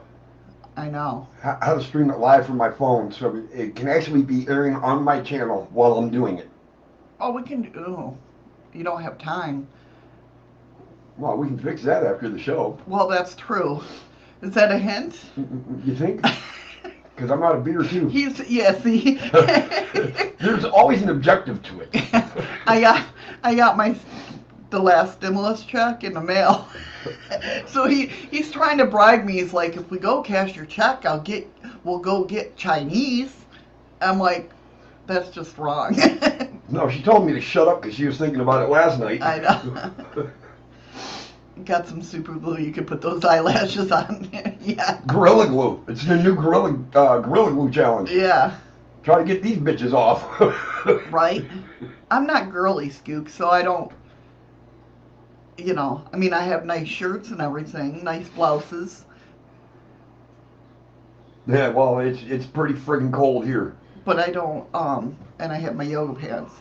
I 0.76 0.88
know. 0.88 1.28
How, 1.42 1.59
how 1.61 1.75
to 1.75 1.82
stream 1.82 2.11
it 2.11 2.18
live 2.18 2.47
from 2.47 2.56
my 2.56 2.71
phone 2.71 3.12
so 3.12 3.37
it- 3.37 3.59
it 3.59 3.76
can 3.76 3.88
actually 3.88 4.23
be 4.23 4.47
airing 4.49 4.75
on 4.76 5.04
my 5.04 5.21
channel 5.21 5.68
while 5.73 5.94
I'm 5.94 6.09
doing 6.11 6.38
it. 6.38 6.49
Oh, 7.21 7.30
we 7.32 7.42
can 7.42 7.62
do. 7.62 7.78
Oh, 7.87 8.16
you 8.73 8.82
don't 8.85 9.02
have 9.02 9.18
time. 9.18 9.66
Well, 11.18 11.37
we 11.37 11.47
can 11.47 11.59
fix 11.59 11.82
that 11.82 12.04
after 12.04 12.28
the 12.30 12.38
show. 12.38 12.78
Well, 12.87 13.06
that's 13.06 13.35
true. 13.35 13.82
Is 14.40 14.52
that 14.54 14.73
a 14.73 14.78
hint? 14.78 15.21
Mm, 15.38 15.44
mm, 15.47 15.62
mm, 15.62 15.87
you 15.87 15.94
think? 15.94 16.25
Because 17.23 17.38
I'm 17.38 17.45
out 17.45 17.55
of 17.55 17.62
beer 17.62 17.85
too. 17.85 18.09
He's 18.09 18.41
yeah. 18.50 18.76
See, 18.83 19.14
There's 20.41 20.64
always 20.64 21.02
an 21.02 21.11
objective 21.11 21.62
to 21.62 21.81
it. 21.83 21.91
I 22.67 22.81
got 22.81 23.07
I 23.45 23.55
got 23.55 23.76
my 23.76 23.95
the 24.71 24.81
last 24.81 25.19
stimulus 25.19 25.62
check 25.62 26.02
in 26.02 26.14
the 26.14 26.21
mail. 26.21 26.67
so 27.69 27.87
he 27.87 28.07
he's 28.07 28.50
trying 28.50 28.76
to 28.79 28.87
bribe 28.87 29.25
me. 29.25 29.35
He's 29.35 29.52
like, 29.52 29.76
if 29.76 29.88
we 29.88 30.00
go 30.00 30.21
cash 30.21 30.57
your 30.57 30.67
check, 30.67 31.07
I'll 31.07 31.21
get 31.21 31.49
we'll 31.85 32.00
go 32.00 32.25
get 32.25 32.57
Chinese. 32.57 33.37
I'm 34.00 34.19
like, 34.19 34.50
that's 35.07 35.31
just 35.31 35.57
wrong. 35.59 35.97
No, 36.69 36.88
she 36.88 37.02
told 37.02 37.25
me 37.25 37.35
to 37.35 37.41
shut 37.41 37.69
up 37.69 37.83
because 37.83 37.97
she 37.97 38.07
was 38.07 38.19
thinking 38.19 38.41
about 38.41 38.62
it 38.62 38.69
last 38.69 38.99
night. 38.99 39.23
I 39.23 39.38
know. 39.38 40.31
Got 41.64 41.87
some 41.87 42.02
super 42.02 42.35
glue. 42.35 42.59
You 42.59 42.73
could 42.73 42.87
put 42.87 43.00
those 43.00 43.25
eyelashes 43.26 43.90
on. 43.92 44.28
yeah. 44.61 45.00
Gorilla 45.06 45.47
Glue. 45.49 45.85
It's 45.88 46.04
the 46.04 46.16
new 46.16 46.35
Gorilla 46.35 46.78
uh, 46.94 47.18
Gorilla 47.18 47.50
Glue 47.52 47.71
challenge. 47.71 48.11
Yeah. 48.11 48.56
Try 49.02 49.18
to 49.18 49.25
get 49.25 49.42
these 49.42 49.59
bitches 49.59 49.92
off. 49.92 50.25
Right. 51.12 51.44
I'm 52.11 52.26
not 52.26 52.50
girly, 52.50 52.90
Scoop, 52.90 53.28
so 53.28 53.49
I 53.49 53.62
don't. 53.62 53.92
You 55.56 55.75
know, 55.75 56.02
I 56.12 56.16
mean, 56.16 56.32
I 56.32 56.40
have 56.40 56.64
nice 56.64 56.88
shirts 56.88 57.30
and 57.30 57.40
everything, 57.40 58.02
nice 58.02 58.28
blouses, 58.30 59.04
Yeah, 61.47 61.68
well, 61.68 62.00
it's 62.00 62.21
it's 62.23 62.47
pretty 62.47 62.75
friggin' 62.75 63.12
cold 63.12 63.44
here. 63.44 63.76
but 64.04 64.18
I 64.18 64.30
don't. 64.30 64.66
Um, 64.75 65.16
and 65.38 65.52
I 65.52 65.56
have 65.59 65.76
my 65.76 65.85
yoga 65.85 66.18
pants. 66.18 66.52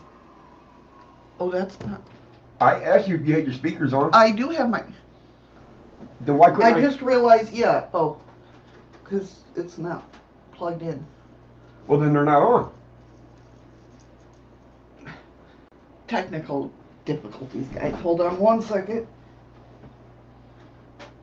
Oh, 1.40 1.50
that's 1.50 1.80
not. 1.80 2.00
I 2.62 2.82
asked 2.82 3.08
you 3.08 3.16
if 3.16 3.26
you 3.26 3.34
had 3.34 3.44
your 3.44 3.54
speakers 3.54 3.92
on. 3.92 4.10
I 4.12 4.30
do 4.30 4.50
have 4.50 4.70
my. 4.70 4.84
then 6.20 6.38
why 6.38 6.50
couldn't 6.50 6.74
I 6.74 6.78
I? 6.78 6.80
just 6.80 7.02
realized, 7.02 7.52
yeah. 7.52 7.86
Oh, 7.92 8.20
because 9.02 9.40
it's 9.56 9.78
not 9.78 10.04
plugged 10.52 10.82
in. 10.82 11.04
Well, 11.86 11.98
then 11.98 12.12
they're 12.12 12.24
not 12.24 12.42
on. 12.42 12.72
Technical 16.08 16.72
difficulties, 17.04 17.66
guys. 17.68 17.94
Hold 17.96 18.20
on 18.20 18.38
one 18.38 18.62
second. 18.62 19.06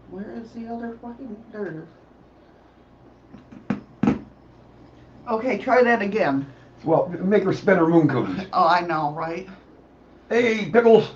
Where 0.10 0.31
is 0.34 0.51
the 0.51 0.67
other 0.67 0.98
fucking? 1.01 1.43
There 1.51 1.67
it 1.67 1.75
is. 1.75 1.88
Okay, 5.29 5.60
try 5.60 5.84
that 5.84 6.01
again. 6.01 6.51
Well, 6.84 7.08
make 7.10 7.43
her 7.43 7.53
spin 7.53 7.77
her 7.77 7.88
moon 7.88 8.08
cookies. 8.08 8.48
Oh, 8.51 8.67
I 8.67 8.81
know, 8.81 9.13
right? 9.13 9.48
Hey, 10.29 10.69
Pickles. 10.72 11.12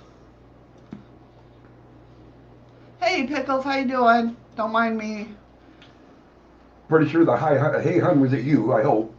Hey, 3.04 3.28
Pickles, 3.28 3.66
how 3.66 3.76
you 3.76 3.86
doing? 3.86 4.38
Don't 4.56 4.72
mind 4.72 4.98
me. 4.98 5.28
Pretty 6.88 7.10
sure 7.10 7.26
the 7.26 7.36
hi, 7.36 7.58
hi 7.58 7.82
hey 7.82 8.00
hun 8.00 8.22
was 8.22 8.34
at 8.34 8.44
you. 8.44 8.72
I 8.72 8.82
hope. 8.82 9.14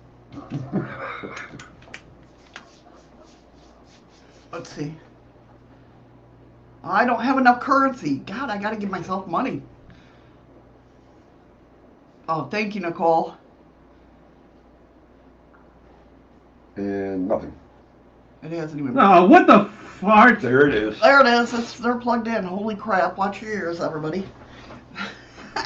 Let's 4.52 4.70
see. 4.70 4.94
I 6.82 7.04
don't 7.04 7.22
have 7.22 7.36
enough 7.36 7.60
currency. 7.60 8.16
God, 8.16 8.48
I 8.48 8.56
gotta 8.56 8.76
give 8.76 8.90
myself 8.90 9.26
money. 9.26 9.62
Oh, 12.28 12.46
thank 12.46 12.74
you, 12.74 12.80
Nicole. 12.80 13.34
and 16.76 17.28
nothing. 17.28 17.54
It 18.44 18.52
hasn't 18.52 18.80
even. 18.80 18.98
Oh, 18.98 19.26
what 19.26 19.46
the 19.46 19.64
fart? 20.00 20.40
There 20.40 20.68
it 20.68 20.74
is. 20.74 21.00
There 21.00 21.20
it 21.20 21.26
is. 21.26 21.54
It's, 21.54 21.78
they're 21.78 21.96
plugged 21.96 22.28
in. 22.28 22.44
Holy 22.44 22.76
crap. 22.76 23.16
Watch 23.16 23.40
your 23.40 23.52
ears, 23.52 23.80
everybody. 23.80 24.26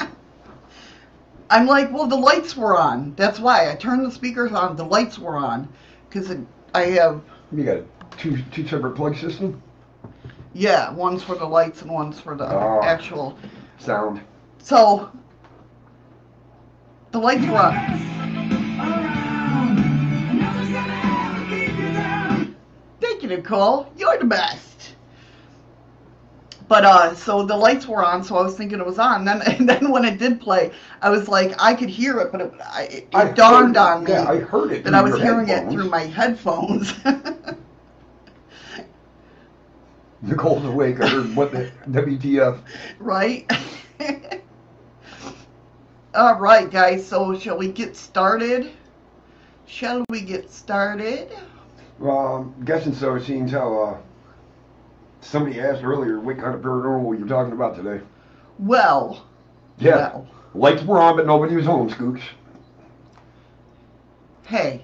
I'm 1.49 1.65
like, 1.67 1.91
well, 1.91 2.07
the 2.07 2.15
lights 2.15 2.55
were 2.55 2.77
on. 2.77 3.13
That's 3.15 3.39
why. 3.39 3.69
I 3.71 3.75
turned 3.75 4.05
the 4.05 4.11
speakers 4.11 4.51
on. 4.53 4.75
The 4.77 4.85
lights 4.85 5.19
were 5.19 5.35
on. 5.35 5.67
Because 6.09 6.35
I 6.73 6.81
have 6.83 7.21
You 7.51 7.63
got 7.63 8.17
two 8.17 8.41
two 8.51 8.67
separate 8.67 8.95
plug 8.95 9.15
system 9.17 9.61
Yeah, 10.53 10.91
one's 10.91 11.21
for 11.23 11.35
the 11.35 11.45
lights 11.45 11.81
and 11.81 11.91
one's 11.91 12.19
for 12.19 12.35
the 12.35 12.45
Oh. 12.45 12.81
actual. 12.83 13.37
sound. 13.77 14.21
So 14.59 15.11
the 17.11 17.19
lights 17.19 17.45
were 17.45 17.57
on. 17.57 18.18
Nicole. 23.29 23.91
You're 23.97 24.17
the 24.17 24.25
best. 24.25 24.95
But 26.67 26.85
uh, 26.85 27.15
so 27.15 27.43
the 27.45 27.55
lights 27.57 27.87
were 27.87 28.05
on, 28.05 28.23
so 28.23 28.37
I 28.37 28.43
was 28.43 28.55
thinking 28.55 28.79
it 28.79 28.85
was 28.85 28.99
on. 28.99 29.25
Then, 29.25 29.41
and 29.41 29.67
then 29.71 29.89
when 29.89 30.05
it 30.05 30.19
did 30.19 30.39
play, 30.39 30.71
I 31.01 31.09
was 31.09 31.27
like, 31.27 31.55
I 31.59 31.73
could 31.73 31.89
hear 31.89 32.19
it, 32.19 32.31
but 32.31 32.41
it, 32.41 32.53
I, 32.63 32.83
it, 32.83 33.07
I 33.13 33.29
it 33.29 33.35
dawned 33.35 33.75
heard- 33.75 33.77
on 33.77 34.03
me 34.03 34.11
Yeah, 34.11 34.29
I 34.29 34.37
heard 34.37 34.71
it. 34.71 34.83
that 34.83 34.89
through 34.91 34.99
I 34.99 35.01
was 35.01 35.19
hearing 35.19 35.49
it 35.49 35.71
through 35.71 35.89
my 35.89 36.01
headphones. 36.01 36.93
Nicole's 40.21 40.65
awake. 40.65 40.99
I 40.99 41.07
heard 41.07 41.35
what 41.35 41.51
the 41.51 41.71
WTF. 41.89 42.59
right? 42.99 43.49
All 46.13 46.35
right, 46.39 46.69
guys. 46.69 47.07
So 47.07 47.37
shall 47.39 47.57
we 47.57 47.69
get 47.71 47.95
started? 47.95 48.71
Shall 49.65 50.03
we 50.09 50.21
get 50.21 50.51
started? 50.51 51.31
Um, 52.01 52.55
guessing 52.65 52.93
so. 52.93 53.19
Seeing 53.19 53.47
how 53.47 53.81
uh, 53.83 53.97
somebody 55.21 55.59
asked 55.59 55.83
earlier 55.83 56.19
what 56.19 56.37
kind 56.37 56.55
of 56.55 56.61
paranormal 56.61 57.17
you're 57.17 57.27
talking 57.27 57.53
about 57.53 57.75
today. 57.75 58.03
Well, 58.57 59.25
Yeah, 59.77 59.95
well, 59.95 60.27
lights 60.53 60.83
were 60.83 60.99
on, 60.99 61.15
but 61.17 61.25
nobody 61.25 61.55
was 61.55 61.65
home. 61.65 61.89
Skooks. 61.89 62.21
hey, 64.47 64.81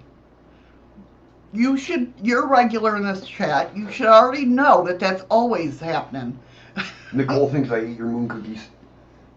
you 1.54 1.78
should. 1.78 2.14
You're 2.22 2.48
regular 2.48 2.96
in 2.98 3.04
this 3.06 3.26
chat. 3.26 3.76
You 3.76 3.90
should 3.92 4.08
already 4.08 4.46
know 4.46 4.84
that 4.86 5.00
that's 5.00 5.24
always 5.30 5.80
happening. 5.80 6.38
Nicole 7.14 7.50
thinks 7.50 7.72
I 7.72 7.84
eat 7.86 7.98
your 7.98 8.08
moon 8.08 8.28
cookies. 8.28 8.68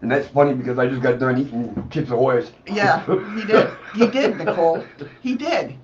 And 0.01 0.09
that's 0.09 0.27
funny 0.29 0.53
because 0.53 0.79
I 0.79 0.87
just 0.87 1.01
got 1.01 1.19
done 1.19 1.37
eating 1.37 1.87
Chips 1.91 2.09
Ahoy's. 2.09 2.51
Yeah, 2.67 3.03
he 3.35 3.45
did. 3.45 3.69
He 3.95 4.07
did, 4.07 4.37
Nicole. 4.37 4.85
He 5.21 5.35
did. 5.35 5.75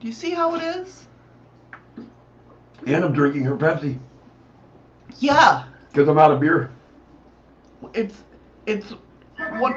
Do 0.00 0.06
you 0.06 0.12
see 0.12 0.30
how 0.32 0.54
it 0.56 0.62
is? 0.62 1.06
And 2.86 3.04
I'm 3.04 3.12
drinking 3.12 3.44
her 3.44 3.56
Pepsi 3.56 3.98
Yeah, 5.18 5.64
because 5.92 6.08
I'm 6.08 6.18
out 6.18 6.32
of 6.32 6.40
beer. 6.40 6.70
it's 7.94 8.22
it's 8.66 8.90
what. 9.58 9.76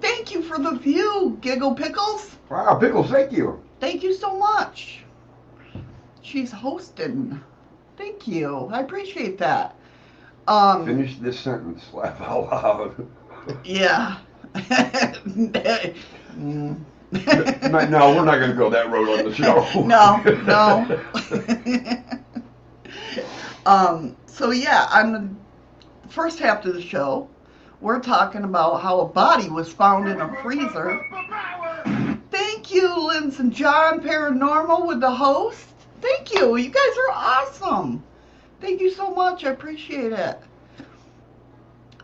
Thank 0.00 0.32
you 0.32 0.42
for 0.42 0.58
the 0.58 0.72
view, 0.72 1.36
Giggle 1.40 1.74
Pickles. 1.74 2.36
Wow, 2.48 2.76
Pickles, 2.76 3.10
thank 3.10 3.32
you. 3.32 3.60
Thank 3.80 4.02
you 4.02 4.14
so 4.14 4.36
much. 4.38 5.00
She's 6.22 6.50
hosting. 6.52 7.40
Thank 7.96 8.26
you. 8.26 8.68
I 8.72 8.80
appreciate 8.80 9.38
that. 9.38 9.74
Um, 10.48 10.86
Finish 10.86 11.18
this 11.18 11.38
sentence. 11.38 11.82
Laugh 11.92 12.20
out 12.20 12.50
loud. 12.50 13.06
yeah. 13.64 14.18
Mm. 16.38 16.76
No, 17.12 17.86
no, 17.86 18.14
we're 18.14 18.24
not 18.24 18.38
going 18.38 18.50
to 18.50 18.56
go 18.56 18.70
that 18.70 18.90
road 18.90 19.18
on 19.18 19.24
the 19.24 19.34
show. 19.34 19.64
no, 19.84 20.22
no. 20.44 21.00
um, 23.66 24.16
so 24.26 24.50
yeah, 24.50 24.88
on 24.92 25.12
the 25.12 25.28
first 26.08 26.38
half 26.38 26.64
of 26.64 26.74
the 26.74 26.82
show, 26.82 27.28
we're 27.80 28.00
talking 28.00 28.44
about 28.44 28.80
how 28.82 29.00
a 29.00 29.06
body 29.06 29.48
was 29.48 29.72
found 29.72 30.08
in 30.08 30.20
a 30.20 30.42
freezer. 30.42 31.04
Thank 32.30 32.72
you, 32.72 33.06
Linz 33.08 33.40
and 33.40 33.52
John 33.52 34.00
Paranormal 34.00 34.86
with 34.86 35.00
the 35.00 35.10
host. 35.10 35.66
Thank 36.00 36.34
you. 36.34 36.56
You 36.56 36.70
guys 36.70 36.96
are 37.08 37.12
awesome. 37.12 38.02
Thank 38.60 38.80
you 38.80 38.90
so 38.90 39.10
much. 39.10 39.44
I 39.44 39.50
appreciate 39.50 40.12
it. 40.12 40.38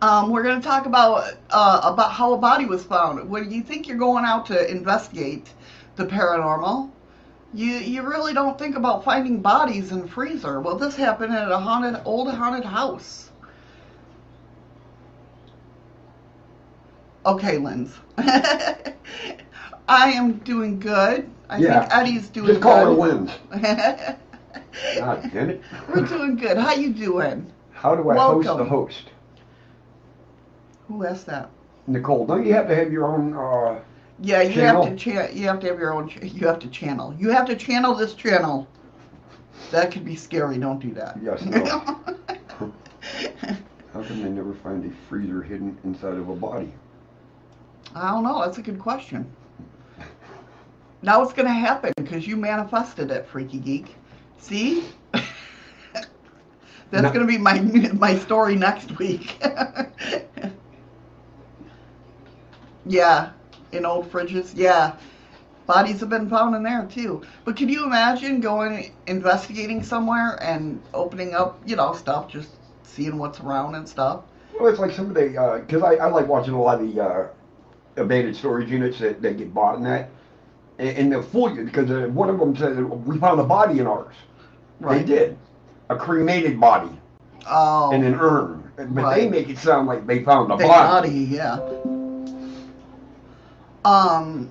Um, 0.03 0.31
we're 0.31 0.43
going 0.43 0.61
to 0.61 0.67
talk 0.67 0.87
about 0.87 1.35
uh, 1.51 1.81
about 1.83 2.13
how 2.13 2.33
a 2.35 2.39
body 2.39 2.67
was 2.67 2.85
found. 2.85 3.29
When 3.31 3.51
you 3.51 3.63
think 3.63 3.89
you're 3.89 3.97
going 3.97 4.25
out 4.25 4.47
to 4.47 4.71
investigate 4.71 5.53
the 5.97 6.05
paranormal, 6.05 6.91
you 7.55 7.73
you 7.73 8.03
really 8.03 8.35
don't 8.35 8.59
think 8.59 8.77
about 8.77 9.05
finding 9.05 9.41
bodies 9.41 9.93
in 9.93 10.03
the 10.03 10.09
freezer. 10.09 10.61
Well, 10.61 10.77
this 10.77 10.97
happened 10.97 11.33
at 11.35 11.51
a 11.51 11.59
haunted 11.59 12.01
old 12.05 12.33
haunted 12.33 12.65
house. 12.65 13.31
Okay, 17.25 17.59
Linz. 17.59 17.99
I 18.19 20.11
am 20.13 20.39
doing 20.39 20.79
good. 20.79 21.29
I 21.49 21.59
Yeah. 21.59 21.81
think 21.81 21.95
Eddie's 21.95 22.29
doing 22.29 22.49
Just 22.49 22.61
call 22.61 22.77
her 22.85 22.91
good. 22.91 22.99
wins. 22.99 23.31
God 24.95 25.31
damn 25.33 25.51
it. 25.51 25.63
We're 25.89 26.07
doing 26.07 26.37
good. 26.37 26.57
How 26.59 26.75
you 26.75 26.93
doing? 26.93 27.51
How 27.73 27.95
do 27.95 28.09
I 28.11 28.17
host 28.17 28.57
the 28.57 28.65
host? 28.65 29.11
Who 30.89 31.05
asked 31.05 31.27
that? 31.27 31.51
Nicole, 31.87 32.27
don't 32.27 32.45
you 32.47 32.53
have 32.55 32.69
to 32.69 32.75
have 32.75 32.93
your 32.93 33.07
own 33.07 33.35
uh, 33.35 33.81
Yeah, 34.23 34.43
you 34.43 34.55
Channel? 34.55 34.85
have 34.85 34.97
to 34.99 35.05
cha- 35.13 35.29
you 35.33 35.47
have 35.47 35.61
to 35.61 35.67
have 35.69 35.79
your 35.79 35.93
own 35.95 36.11
you 36.23 36.47
have 36.47 36.59
to 36.61 36.69
channel. 36.69 37.15
You 37.19 37.31
have 37.31 37.47
to 37.47 37.57
channel 37.57 37.95
this 37.95 38.15
channel. 38.15 38.67
That 39.71 39.91
could 39.91 40.05
be 40.05 40.17
scary. 40.17 40.59
Don't 40.59 40.79
do 40.81 40.93
that. 40.95 41.19
Yes, 41.23 41.45
no. 41.45 41.65
How 43.93 44.03
can 44.03 44.23
they 44.23 44.29
never 44.29 44.53
find 44.55 44.85
a 44.85 44.91
freezer 45.09 45.43
hidden 45.43 45.79
inside 45.85 46.15
of 46.15 46.29
a 46.29 46.35
body? 46.35 46.73
I 47.95 48.11
don't 48.11 48.25
know. 48.25 48.41
That's 48.41 48.59
a 48.59 48.63
good 48.63 48.79
question. 48.79 49.27
Now 51.03 51.23
it's 51.23 51.33
gonna 51.33 51.53
happen 51.53 51.93
because 51.97 52.27
you 52.27 52.37
manifested 52.37 53.11
it, 53.11 53.27
freaky 53.27 53.59
geek. 53.59 53.95
See? 54.39 54.85
That's 56.91 57.05
No. 57.05 57.13
gonna 57.13 57.27
be 57.27 57.39
my 57.39 57.61
my 57.95 58.17
story 58.19 58.55
next 58.57 58.99
week. 58.99 59.43
yeah, 62.87 63.31
in 63.73 63.85
old 63.85 64.11
fridges. 64.11 64.53
Yeah, 64.55 64.97
bodies 65.67 66.01
have 66.01 66.09
been 66.09 66.29
found 66.29 66.55
in 66.55 66.63
there 66.63 66.87
too. 66.91 67.23
But 67.45 67.57
can 67.57 67.69
you 67.69 67.85
imagine 67.85 68.41
going 68.41 68.93
investigating 69.07 69.83
somewhere 69.83 70.39
and 70.43 70.81
opening 70.95 71.35
up, 71.35 71.61
you 71.67 71.77
know, 71.77 71.93
stuff, 71.95 72.29
just 72.31 72.51
seeing 72.83 73.19
what's 73.19 73.41
around 73.41 73.75
and 73.75 73.89
stuff? 73.89 74.23
Well, 74.59 74.69
it's 74.71 74.79
like 74.79 74.93
some 74.93 75.07
of 75.09 75.15
the, 75.15 75.63
because 75.67 75.83
I, 75.83 75.95
I 75.97 76.07
like 76.07 76.29
watching 76.29 76.55
a 76.55 76.61
lot 76.63 76.81
of 76.81 76.95
the 76.95 77.03
uh, 77.03 77.27
abandoned 77.97 78.37
storage 78.37 78.71
units 78.71 78.99
that, 79.01 79.21
that 79.23 79.37
get 79.37 79.53
bought 79.53 79.77
and 79.77 79.85
that. 79.87 80.11
And, 80.79 80.89
and 80.97 81.13
they'll 81.13 81.23
fool 81.23 81.55
you 81.55 81.65
because 81.65 81.91
uh, 81.91 82.09
one 82.09 82.31
of 82.31 82.39
them 82.39 82.57
said, 82.57 82.79
we 82.83 83.19
found 83.19 83.41
a 83.41 83.45
body 83.45 83.81
in 83.81 83.87
ours. 83.87 84.15
They 84.81 85.03
did. 85.03 85.37
A 85.91 85.97
cremated 85.97 86.61
body 86.61 86.91
Oh. 87.49 87.93
in 87.93 88.03
an 88.03 88.15
urn. 88.15 88.71
But 88.77 89.15
they 89.15 89.29
make 89.29 89.49
it 89.49 89.57
sound 89.59 89.87
like 89.87 90.07
they 90.07 90.23
found 90.25 90.51
a 90.53 90.57
Big 90.57 90.67
body. 90.67 91.09
body, 91.09 91.19
yeah. 91.37 91.59
Um, 93.87 94.51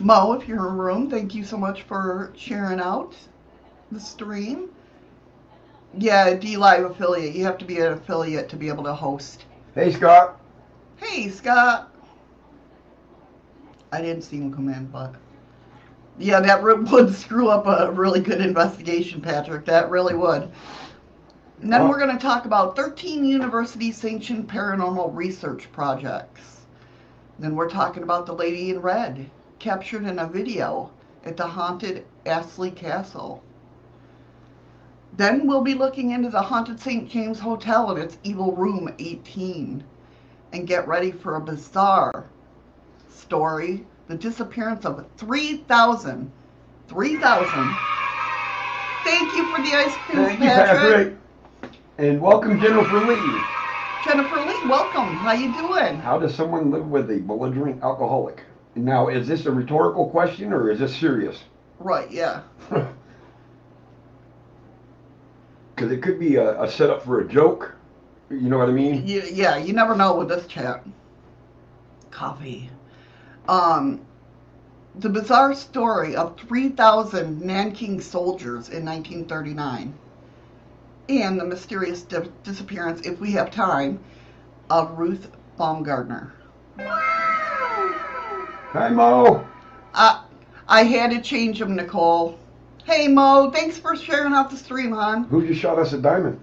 Mo, 0.00 0.34
if 0.34 0.46
you're 0.46 0.58
in 0.58 0.76
the 0.76 0.82
room, 0.82 1.08
thank 1.08 1.34
you 1.34 1.42
so 1.42 1.56
much 1.56 1.82
for 1.84 2.32
sharing 2.36 2.80
out 2.80 3.16
the 3.90 3.98
stream. 3.98 4.68
Yeah, 5.96 6.34
D 6.34 6.58
Live 6.58 6.84
affiliate. 6.84 7.34
You 7.34 7.44
have 7.44 7.56
to 7.58 7.64
be 7.64 7.78
an 7.78 7.92
affiliate 7.92 8.50
to 8.50 8.56
be 8.56 8.68
able 8.68 8.84
to 8.84 8.92
host. 8.92 9.46
Hey, 9.74 9.90
Scott. 9.90 10.38
Hey, 10.96 11.30
Scott. 11.30 11.94
I 13.90 14.02
didn't 14.02 14.22
see 14.22 14.36
him 14.36 14.52
come 14.52 14.68
in, 14.68 14.86
but 14.86 15.14
yeah, 16.18 16.40
that 16.40 16.62
would 16.92 17.14
screw 17.14 17.48
up 17.48 17.66
a 17.66 17.90
really 17.90 18.20
good 18.20 18.42
investigation, 18.42 19.22
Patrick. 19.22 19.64
That 19.64 19.88
really 19.88 20.14
would. 20.14 20.50
And 21.62 21.72
then 21.72 21.82
Oh. 21.82 21.88
we're 21.88 21.98
going 22.00 22.14
to 22.14 22.22
talk 22.22 22.44
about 22.44 22.76
13 22.76 23.24
university 23.24 23.92
sanctioned 23.92 24.46
paranormal 24.46 25.14
research 25.14 25.72
projects. 25.72 26.53
Then 27.38 27.56
we're 27.56 27.68
talking 27.68 28.02
about 28.02 28.26
the 28.26 28.32
lady 28.32 28.70
in 28.70 28.80
red, 28.80 29.30
captured 29.58 30.04
in 30.04 30.18
a 30.18 30.26
video 30.26 30.90
at 31.24 31.36
the 31.36 31.46
haunted 31.46 32.04
Astley 32.26 32.70
Castle. 32.70 33.42
Then 35.16 35.46
we'll 35.46 35.62
be 35.62 35.74
looking 35.74 36.10
into 36.10 36.28
the 36.28 36.42
haunted 36.42 36.80
St. 36.80 37.08
James 37.08 37.38
Hotel 37.38 37.90
and 37.90 37.98
its 37.98 38.18
evil 38.22 38.52
room 38.54 38.92
18. 38.98 39.82
And 40.52 40.66
get 40.66 40.86
ready 40.86 41.10
for 41.10 41.36
a 41.36 41.40
bizarre 41.40 42.26
story 43.10 43.84
the 44.08 44.16
disappearance 44.16 44.84
of 44.84 45.04
3,000. 45.16 46.30
3,000. 46.88 47.76
Thank 49.04 49.34
you 49.34 49.54
for 49.54 49.62
the 49.62 49.74
ice 49.74 49.94
cream, 49.96 50.24
Thank 50.24 50.40
you, 50.40 50.46
Patrick. 50.46 51.16
Patrick. 51.60 51.80
And 51.98 52.20
welcome, 52.20 52.60
Jennifer 52.60 53.00
Lee. 53.00 53.40
Jennifer 54.04 54.36
Lee, 54.36 54.68
welcome. 54.68 55.16
How 55.16 55.32
you 55.32 55.50
doing? 55.54 55.98
How 55.98 56.18
does 56.18 56.34
someone 56.34 56.70
live 56.70 56.86
with 56.88 57.10
a 57.10 57.20
belligerent 57.20 57.82
alcoholic? 57.82 58.42
Now, 58.74 59.08
is 59.08 59.26
this 59.26 59.46
a 59.46 59.50
rhetorical 59.50 60.10
question 60.10 60.52
or 60.52 60.70
is 60.70 60.78
this 60.78 60.94
serious? 60.94 61.42
Right, 61.78 62.10
yeah. 62.10 62.42
Because 65.74 65.90
it 65.90 66.02
could 66.02 66.20
be 66.20 66.36
a, 66.36 66.62
a 66.62 66.70
setup 66.70 67.04
for 67.04 67.18
a 67.18 67.26
joke. 67.26 67.74
You 68.30 68.48
know 68.48 68.58
what 68.58 68.68
I 68.68 68.72
mean? 68.72 69.04
You, 69.04 69.24
yeah, 69.32 69.56
you 69.56 69.72
never 69.72 69.96
know 69.96 70.14
with 70.14 70.28
this 70.28 70.46
chat. 70.46 70.86
Coffee. 72.12 72.70
Um, 73.48 74.00
the 74.94 75.08
bizarre 75.08 75.52
story 75.52 76.14
of 76.14 76.38
3,000 76.38 77.40
Nanking 77.40 78.00
soldiers 78.00 78.68
in 78.68 78.84
1939 78.84 79.98
and 81.08 81.38
the 81.38 81.44
mysterious 81.44 82.02
di- 82.02 82.28
disappearance, 82.42 83.02
if 83.06 83.20
we 83.20 83.32
have 83.32 83.50
time, 83.50 84.00
of 84.70 84.98
Ruth 84.98 85.30
Baumgardner. 85.58 86.30
Hi, 88.72 88.88
Mo. 88.88 89.46
I, 89.94 90.24
I 90.66 90.84
had 90.84 91.10
to 91.10 91.20
change 91.20 91.58
them, 91.58 91.76
Nicole. 91.76 92.38
Hey, 92.84 93.08
Mo, 93.08 93.50
thanks 93.50 93.78
for 93.78 93.96
sharing 93.96 94.32
out 94.32 94.50
the 94.50 94.56
stream, 94.56 94.92
hon. 94.92 95.24
Who 95.24 95.46
just 95.46 95.60
shot 95.60 95.78
us 95.78 95.92
a 95.92 95.98
diamond? 95.98 96.40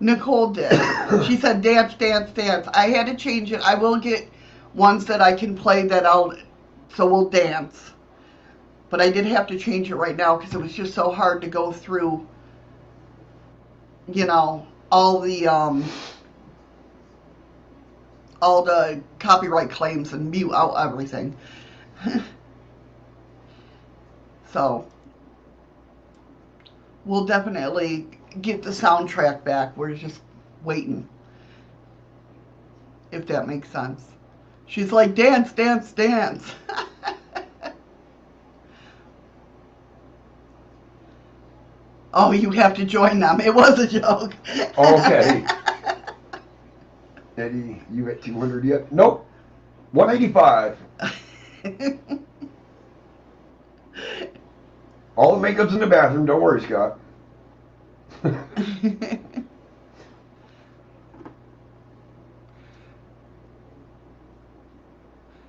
Nicole 0.00 0.50
did. 0.50 0.70
she 1.26 1.36
said, 1.36 1.62
dance, 1.62 1.94
dance, 1.94 2.30
dance. 2.32 2.68
I 2.74 2.88
had 2.88 3.06
to 3.06 3.14
change 3.14 3.52
it. 3.52 3.60
I 3.60 3.74
will 3.74 3.96
get 3.96 4.28
ones 4.74 5.06
that 5.06 5.20
I 5.20 5.32
can 5.32 5.56
play 5.56 5.86
that 5.86 6.04
I'll, 6.04 6.34
so 6.94 7.06
we'll 7.06 7.28
dance. 7.28 7.92
But 8.90 9.00
I 9.00 9.10
did 9.10 9.24
have 9.26 9.46
to 9.46 9.58
change 9.58 9.90
it 9.90 9.96
right 9.96 10.16
now 10.16 10.36
because 10.36 10.54
it 10.54 10.60
was 10.60 10.72
just 10.72 10.92
so 10.92 11.10
hard 11.10 11.40
to 11.42 11.48
go 11.48 11.72
through, 11.72 12.26
you 14.08 14.26
know, 14.26 14.66
all 14.90 15.20
the, 15.20 15.46
um, 15.46 15.84
all 18.40 18.62
the 18.62 19.00
copyright 19.18 19.70
claims 19.70 20.12
and 20.12 20.30
mute 20.30 20.52
out 20.52 20.74
everything. 20.74 21.36
so, 24.52 24.86
we'll 27.04 27.24
definitely 27.24 28.06
get 28.40 28.62
the 28.62 28.70
soundtrack 28.70 29.44
back. 29.44 29.76
We're 29.76 29.94
just 29.94 30.20
waiting. 30.64 31.08
If 33.10 33.26
that 33.26 33.46
makes 33.46 33.68
sense. 33.68 34.02
She's 34.66 34.90
like, 34.90 35.14
dance, 35.14 35.52
dance, 35.52 35.92
dance. 35.92 36.50
oh, 42.14 42.32
you 42.32 42.50
have 42.50 42.74
to 42.74 42.84
join 42.84 43.20
them. 43.20 43.40
It 43.40 43.54
was 43.54 43.78
a 43.78 43.86
joke. 43.86 44.34
Oh, 44.76 45.00
okay. 45.00 45.46
Eddie, 47.38 47.82
you 47.90 48.10
at 48.10 48.22
200 48.22 48.64
yet? 48.64 48.92
Nope. 48.92 49.26
185. 49.92 50.78
All 55.16 55.36
the 55.36 55.40
makeup's 55.40 55.72
in 55.74 55.80
the 55.80 55.86
bathroom. 55.86 56.26
Don't 56.26 56.40
worry, 56.40 56.62
Scott. 56.62 56.98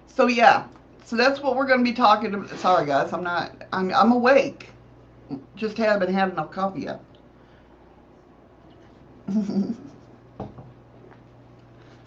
so 0.07 0.27
yeah, 0.27 0.67
so 1.05 1.15
that's 1.15 1.39
what 1.39 1.55
we're 1.55 1.67
going 1.67 1.79
to 1.79 1.83
be 1.83 1.93
talking 1.93 2.33
about. 2.33 2.49
Sorry 2.59 2.85
guys, 2.85 3.13
I'm 3.13 3.23
not, 3.23 3.51
I'm, 3.71 3.93
I'm 3.93 4.11
awake. 4.11 4.72
Just 5.55 5.77
haven't 5.77 6.13
had 6.13 6.29
enough 6.31 6.51
coffee 6.51 6.81
yet. 6.81 7.01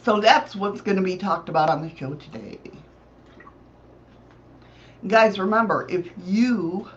so 0.04 0.20
that's 0.20 0.54
what's 0.56 0.80
going 0.80 0.96
to 0.96 1.02
be 1.02 1.16
talked 1.16 1.48
about 1.48 1.70
on 1.70 1.82
the 1.82 1.96
show 1.96 2.14
today. 2.14 2.58
Guys, 5.06 5.38
remember, 5.38 5.86
if 5.88 6.08
you 6.24 6.88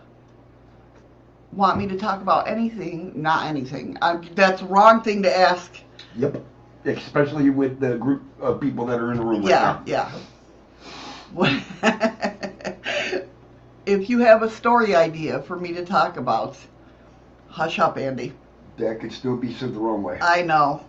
want 1.52 1.78
me 1.78 1.86
to 1.86 1.96
talk 1.96 2.20
about 2.20 2.48
anything, 2.48 3.12
not 3.14 3.46
anything, 3.46 3.96
I'm, 4.02 4.28
that's 4.34 4.60
the 4.60 4.66
wrong 4.66 5.02
thing 5.02 5.22
to 5.22 5.36
ask. 5.36 5.72
Yep. 6.16 6.44
Especially 6.86 7.50
with 7.50 7.78
the 7.78 7.96
group 7.96 8.22
of 8.40 8.60
people 8.60 8.86
that 8.86 8.98
are 8.98 9.12
in 9.12 9.18
the 9.18 9.24
room 9.24 9.42
Yeah, 9.42 9.76
right 9.76 9.86
yeah. 9.86 10.10
if 13.90 14.08
you 14.08 14.20
have 14.20 14.44
a 14.44 14.50
story 14.50 14.94
idea 14.94 15.42
for 15.42 15.58
me 15.58 15.72
to 15.72 15.84
talk 15.84 16.16
about, 16.16 16.56
hush 17.48 17.80
up, 17.80 17.98
Andy. 17.98 18.32
That 18.78 19.00
could 19.00 19.12
still 19.12 19.36
be 19.36 19.52
said 19.52 19.74
the 19.74 19.80
wrong 19.80 20.02
way. 20.04 20.18
I 20.22 20.42
know. 20.42 20.86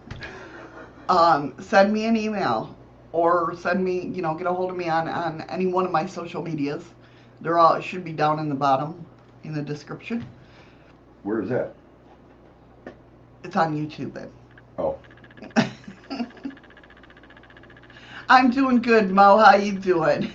Um, 1.10 1.56
send 1.60 1.92
me 1.92 2.06
an 2.06 2.16
email 2.16 2.78
or 3.12 3.56
send 3.58 3.84
me, 3.84 4.08
you 4.08 4.22
know, 4.22 4.36
get 4.36 4.46
a 4.46 4.54
hold 4.54 4.70
of 4.70 4.78
me 4.78 4.88
on, 4.88 5.10
on 5.10 5.42
any 5.50 5.66
one 5.66 5.86
of 5.86 5.92
my 5.92 6.06
social 6.06 6.44
medias. 6.44 6.84
They're 7.42 7.58
all, 7.58 7.74
it 7.74 7.84
should 7.84 8.04
be 8.04 8.14
down 8.14 8.38
in 8.38 8.50
the 8.50 8.56
bottom 8.56 9.04
in 9.44 9.54
the 9.54 9.64
description. 9.64 10.24
Where 11.24 11.42
is 11.42 11.50
that? 11.50 11.74
It's 13.44 13.56
on 13.56 13.76
YouTube 13.76 14.14
then. 14.14 14.32
Oh. 14.78 15.00
I'm 18.30 18.52
doing 18.52 18.80
good, 18.80 19.10
Mo. 19.10 19.38
How 19.38 19.56
you 19.56 19.72
doing? 19.74 20.32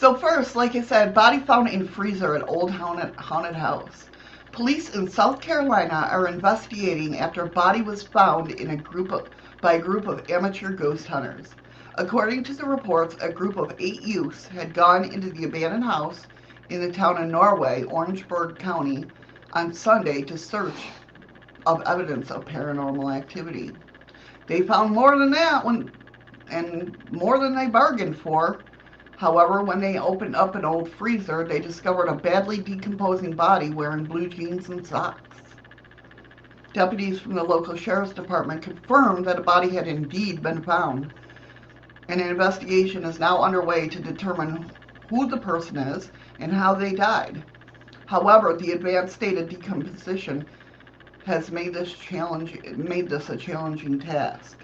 So 0.00 0.14
first, 0.14 0.56
like 0.56 0.74
I 0.74 0.80
said, 0.80 1.12
body 1.12 1.40
found 1.40 1.68
in 1.68 1.86
freezer 1.86 2.34
at 2.34 2.48
old 2.48 2.70
haunted, 2.70 3.14
haunted 3.16 3.54
house. 3.54 4.08
Police 4.50 4.94
in 4.94 5.06
South 5.06 5.42
Carolina 5.42 6.08
are 6.10 6.26
investigating 6.26 7.18
after 7.18 7.42
a 7.42 7.48
body 7.50 7.82
was 7.82 8.02
found 8.02 8.50
in 8.50 8.70
a 8.70 8.76
group 8.76 9.12
of, 9.12 9.28
by 9.60 9.74
a 9.74 9.78
group 9.78 10.06
of 10.06 10.30
amateur 10.30 10.70
ghost 10.70 11.06
hunters. 11.06 11.54
According 11.96 12.44
to 12.44 12.54
the 12.54 12.64
reports, 12.64 13.14
a 13.20 13.30
group 13.30 13.58
of 13.58 13.74
eight 13.78 14.00
youths 14.00 14.46
had 14.46 14.72
gone 14.72 15.04
into 15.04 15.28
the 15.28 15.44
abandoned 15.44 15.84
house 15.84 16.26
in 16.70 16.80
the 16.80 16.90
town 16.90 17.22
of 17.22 17.28
Norway, 17.28 17.82
Orangeburg 17.82 18.58
County, 18.58 19.06
on 19.52 19.74
Sunday 19.74 20.22
to 20.22 20.38
search 20.38 20.80
of 21.66 21.82
evidence 21.84 22.30
of 22.30 22.46
paranormal 22.46 23.14
activity. 23.14 23.74
They 24.46 24.62
found 24.62 24.92
more 24.92 25.18
than 25.18 25.30
that 25.32 25.62
when 25.62 25.92
and 26.48 26.96
more 27.12 27.38
than 27.38 27.54
they 27.54 27.66
bargained 27.66 28.16
for. 28.16 28.64
However, 29.20 29.62
when 29.62 29.80
they 29.80 29.98
opened 29.98 30.34
up 30.34 30.54
an 30.54 30.64
old 30.64 30.88
freezer, 30.88 31.44
they 31.44 31.60
discovered 31.60 32.06
a 32.08 32.14
badly 32.14 32.56
decomposing 32.56 33.34
body 33.34 33.68
wearing 33.68 34.06
blue 34.06 34.26
jeans 34.26 34.70
and 34.70 34.86
socks. 34.86 35.36
Deputies 36.72 37.20
from 37.20 37.34
the 37.34 37.44
local 37.44 37.76
sheriff's 37.76 38.14
department 38.14 38.62
confirmed 38.62 39.26
that 39.26 39.38
a 39.38 39.42
body 39.42 39.68
had 39.68 39.86
indeed 39.86 40.42
been 40.42 40.62
found. 40.62 41.10
An 42.08 42.18
investigation 42.18 43.04
is 43.04 43.20
now 43.20 43.42
underway 43.42 43.90
to 43.90 43.98
determine 44.00 44.70
who 45.10 45.28
the 45.28 45.36
person 45.36 45.76
is 45.76 46.10
and 46.38 46.50
how 46.50 46.72
they 46.72 46.94
died. 46.94 47.42
However, 48.06 48.56
the 48.56 48.72
advanced 48.72 49.16
state 49.16 49.36
of 49.36 49.50
decomposition 49.50 50.46
has 51.26 51.50
made 51.50 51.74
this 51.74 51.92
challenge 51.92 52.58
made 52.74 53.10
this 53.10 53.28
a 53.28 53.36
challenging 53.36 54.00
task. 54.00 54.56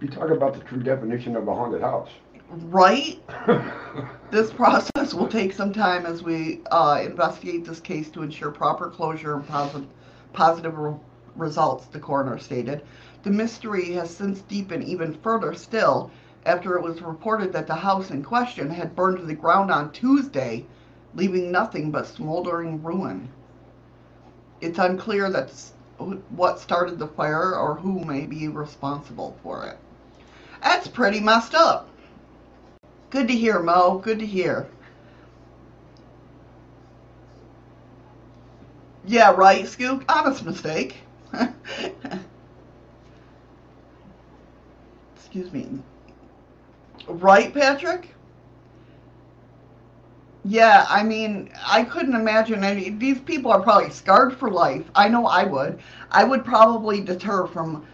You 0.00 0.06
talk 0.06 0.30
about 0.30 0.54
the 0.54 0.60
true 0.60 0.80
definition 0.80 1.34
of 1.34 1.48
a 1.48 1.52
haunted 1.52 1.82
house. 1.82 2.10
Right? 2.52 3.18
This 4.30 4.52
process 4.52 5.14
will 5.14 5.28
take 5.28 5.52
some 5.52 5.72
time 5.72 6.06
as 6.06 6.22
we 6.22 6.60
uh, 6.70 7.02
investigate 7.04 7.64
this 7.64 7.80
case 7.80 8.10
to 8.10 8.22
ensure 8.22 8.50
proper 8.50 8.88
closure 8.88 9.34
and 9.34 9.88
positive 10.32 10.78
re- 10.78 10.94
results, 11.36 11.86
the 11.86 12.00
coroner 12.00 12.38
stated. 12.38 12.82
The 13.22 13.30
mystery 13.30 13.92
has 13.92 14.14
since 14.14 14.40
deepened 14.42 14.84
even 14.84 15.14
further 15.14 15.54
still 15.54 16.10
after 16.44 16.76
it 16.76 16.82
was 16.82 17.00
reported 17.00 17.52
that 17.52 17.66
the 17.66 17.74
house 17.74 18.10
in 18.10 18.22
question 18.22 18.68
had 18.70 18.96
burned 18.96 19.18
to 19.18 19.24
the 19.24 19.34
ground 19.34 19.70
on 19.70 19.92
Tuesday, 19.92 20.66
leaving 21.14 21.52
nothing 21.52 21.90
but 21.90 22.06
smoldering 22.06 22.82
ruin. 22.82 23.28
It's 24.60 24.78
unclear 24.78 25.30
that's 25.30 25.72
what 26.30 26.58
started 26.58 26.98
the 26.98 27.08
fire 27.08 27.54
or 27.54 27.76
who 27.76 28.04
may 28.04 28.26
be 28.26 28.48
responsible 28.48 29.36
for 29.42 29.66
it. 29.66 29.78
That's 30.62 30.88
pretty 30.88 31.20
messed 31.20 31.54
up. 31.54 31.88
Good 33.12 33.28
to 33.28 33.34
hear, 33.36 33.60
Mo. 33.60 33.98
Good 33.98 34.20
to 34.20 34.26
hear. 34.26 34.66
Yeah, 39.04 39.32
right, 39.32 39.68
Scoop. 39.68 40.02
Honest 40.08 40.46
mistake. 40.46 40.96
Excuse 45.14 45.52
me. 45.52 45.82
Right, 47.06 47.52
Patrick? 47.52 48.14
Yeah, 50.46 50.86
I 50.88 51.02
mean, 51.02 51.50
I 51.66 51.84
couldn't 51.84 52.14
imagine 52.14 52.64
any. 52.64 52.88
These 52.88 53.20
people 53.20 53.52
are 53.52 53.60
probably 53.60 53.90
scarred 53.90 54.34
for 54.34 54.50
life. 54.50 54.90
I 54.94 55.08
know 55.08 55.26
I 55.26 55.44
would. 55.44 55.80
I 56.10 56.24
would 56.24 56.46
probably 56.46 57.02
deter 57.02 57.46
from 57.46 57.86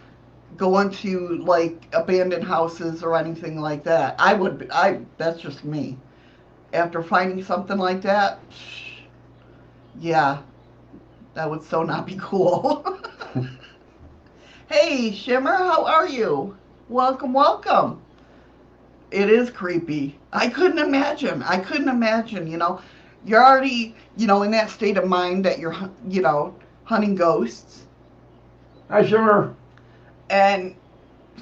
going 0.59 0.91
to 0.91 1.37
like 1.37 1.87
abandoned 1.93 2.43
houses 2.43 3.01
or 3.01 3.17
anything 3.17 3.59
like 3.59 3.83
that. 3.85 4.15
I 4.19 4.33
would. 4.33 4.69
I. 4.71 4.99
That's 5.17 5.41
just 5.41 5.65
me. 5.65 5.97
After 6.73 7.01
finding 7.01 7.43
something 7.43 7.79
like 7.79 8.01
that, 8.03 8.39
yeah, 9.99 10.41
that 11.33 11.49
would 11.49 11.63
so 11.63 11.81
not 11.81 12.05
be 12.05 12.17
cool. 12.21 12.99
hey, 14.69 15.11
Shimmer, 15.11 15.55
how 15.55 15.85
are 15.85 16.07
you? 16.07 16.55
Welcome, 16.89 17.33
welcome. 17.33 18.01
It 19.09 19.31
is 19.31 19.49
creepy. 19.49 20.19
I 20.31 20.49
couldn't 20.49 20.77
imagine. 20.77 21.41
I 21.41 21.57
couldn't 21.57 21.89
imagine, 21.89 22.45
you 22.45 22.57
know. 22.57 22.81
You're 23.25 23.43
already, 23.43 23.95
you 24.15 24.27
know, 24.27 24.43
in 24.43 24.51
that 24.51 24.69
state 24.69 24.97
of 24.97 25.07
mind 25.07 25.43
that 25.45 25.57
you're, 25.57 25.75
you 26.07 26.21
know, 26.21 26.55
hunting 26.83 27.15
ghosts. 27.15 27.85
Hi, 28.89 29.05
Shimmer. 29.05 29.55
And 30.29 30.75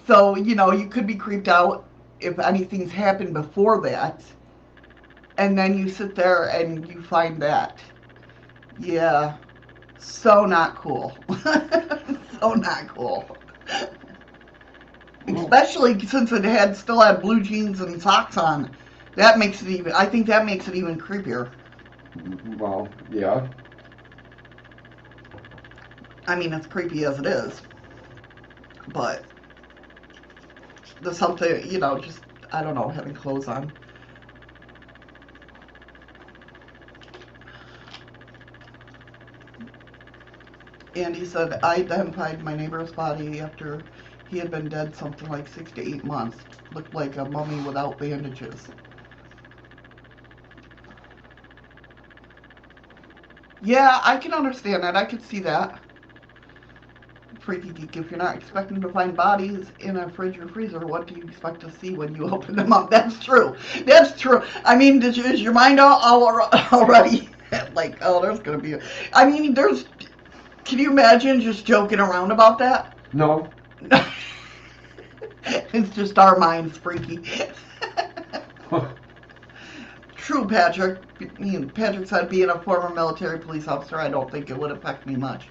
so, 0.08 0.36
you 0.36 0.56
know, 0.56 0.72
you 0.72 0.88
could 0.88 1.08
be 1.08 1.16
creeped 1.16 1.48
out 1.48 1.88
if 2.20 2.40
anything's 2.40 2.92
happened 2.92 3.34
before 3.34 3.82
that. 3.84 4.24
and 5.38 5.58
then 5.58 5.78
you 5.78 5.90
sit 5.90 6.16
there 6.16 6.46
and 6.50 6.88
you 6.88 7.02
find 7.02 7.42
that. 7.42 7.84
Yeah, 8.78 9.38
so 9.98 10.46
not 10.46 10.76
cool. 10.78 11.26
so 12.40 12.54
not 12.54 12.88
cool. 12.88 13.42
Especially 15.28 16.00
since 16.06 16.32
it 16.32 16.44
had 16.44 16.76
still 16.76 17.02
had 17.02 17.22
blue 17.22 17.42
jeans 17.42 17.80
and 17.82 18.02
socks 18.02 18.38
on. 18.38 18.76
That 19.16 19.38
makes 19.40 19.62
it 19.62 19.70
even. 19.70 19.92
I 19.94 20.06
think 20.06 20.28
that 20.28 20.46
makes 20.46 20.68
it 20.68 20.76
even 20.76 21.00
creepier. 21.00 21.52
Well, 22.16 22.92
yeah. 23.10 23.48
I 26.28 26.36
mean, 26.36 26.54
it's 26.54 26.68
creepy 26.68 27.06
as 27.06 27.20
it 27.20 27.26
is, 27.26 27.62
but 28.88 29.26
there's 31.02 31.18
something, 31.18 31.70
you 31.70 31.80
know, 31.80 32.00
just 32.00 32.24
I 32.52 32.64
don't 32.64 32.76
know, 32.76 32.90
having 32.90 33.14
clothes 33.14 33.48
on. 33.48 33.74
And 40.96 41.16
he 41.16 41.26
said, 41.26 41.60
I 41.64 41.78
identified 41.78 42.44
my 42.44 42.56
neighbor's 42.56 42.92
body 42.92 43.40
after 43.42 43.86
he 44.26 44.38
had 44.38 44.52
been 44.52 44.70
dead 44.70 44.96
something 44.96 45.30
like 45.30 45.48
six 45.48 45.72
to 45.74 45.82
eight 45.82 46.04
months. 46.04 46.46
Looked 46.72 46.94
like 46.94 47.18
a 47.18 47.26
mummy 47.26 47.62
without 47.64 48.00
bandages. 48.00 48.72
Yeah, 53.62 54.02
I 54.04 54.18
can 54.18 54.34
understand 54.34 54.84
that. 54.84 54.96
I 54.98 55.06
could 55.06 55.24
see 55.24 55.40
that. 55.42 55.82
Freaky 57.40 57.70
geek, 57.70 57.96
if 57.98 58.10
you're 58.10 58.18
not 58.18 58.36
expecting 58.36 58.82
to 58.82 58.90
find 58.90 59.16
bodies 59.16 59.72
in 59.80 59.98
a 59.98 60.10
fridge 60.10 60.38
or 60.38 60.48
freezer, 60.48 60.86
what 60.86 61.08
do 61.08 61.16
you 61.16 61.24
expect 61.24 61.62
to 61.62 61.72
see 61.72 61.94
when 61.94 62.16
you 62.16 62.30
open 62.34 62.56
them 62.56 62.74
up? 62.74 62.90
That's 62.90 63.20
true. 63.24 63.56
That's 63.86 64.20
true. 64.20 64.44
I 64.66 64.76
mean, 64.76 65.02
is, 65.02 65.18
is 65.18 65.42
your 65.42 65.54
mind 65.54 65.80
all, 65.80 66.00
all 66.00 66.50
already 66.72 67.30
like, 67.74 67.98
oh, 68.02 68.22
there's 68.22 68.40
gonna 68.40 68.58
be? 68.58 68.74
A, 68.74 68.82
I 69.14 69.30
mean, 69.30 69.54
there's. 69.54 69.86
Can 70.66 70.80
you 70.80 70.92
imagine 70.92 71.40
just 71.40 71.66
joking 71.66 72.00
around 72.00 72.32
about 72.32 72.60
that? 72.60 72.98
No. 73.14 73.50
it's 75.46 75.96
just 75.96 76.18
our 76.20 76.38
minds 76.38 76.78
freaky. 76.78 77.24
True, 80.16 80.46
Patrick. 80.46 81.00
Patrick 81.74 82.06
said, 82.06 82.30
being 82.30 82.50
a 82.50 82.60
former 82.60 82.94
military 82.94 83.40
police 83.40 83.66
officer, 83.66 83.98
I 83.98 84.10
don't 84.10 84.30
think 84.30 84.50
it 84.50 84.58
would 84.60 84.72
affect 84.72 85.08
me 85.08 85.16
much. 85.16 85.48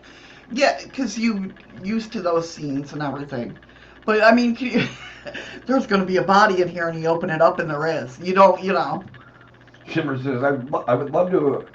Yeah, 0.52 0.80
because 0.82 1.18
you 1.18 1.54
used 1.82 2.12
to 2.12 2.22
those 2.22 2.50
scenes 2.50 2.92
and 2.92 3.02
everything. 3.02 3.59
But 4.04 4.22
I 4.22 4.32
mean, 4.32 4.56
you, 4.59 4.87
there's 5.66 5.87
going 5.87 6.00
to 6.00 6.06
be 6.06 6.16
a 6.16 6.22
body 6.22 6.62
in 6.62 6.68
here, 6.68 6.88
and 6.88 7.00
you 7.00 7.09
open 7.09 7.30
it 7.30 7.42
up, 7.42 7.59
and 7.59 7.70
there 7.70 7.87
is. 7.87 8.18
You 8.20 8.35
don't, 8.35 8.62
you 8.62 8.72
know. 8.72 9.09
Shimmer 9.88 10.16
says, 10.22 10.42
I, 10.42 10.56
I 10.88 10.94
would 10.94 11.12
love 11.12 11.30
to 11.32 11.66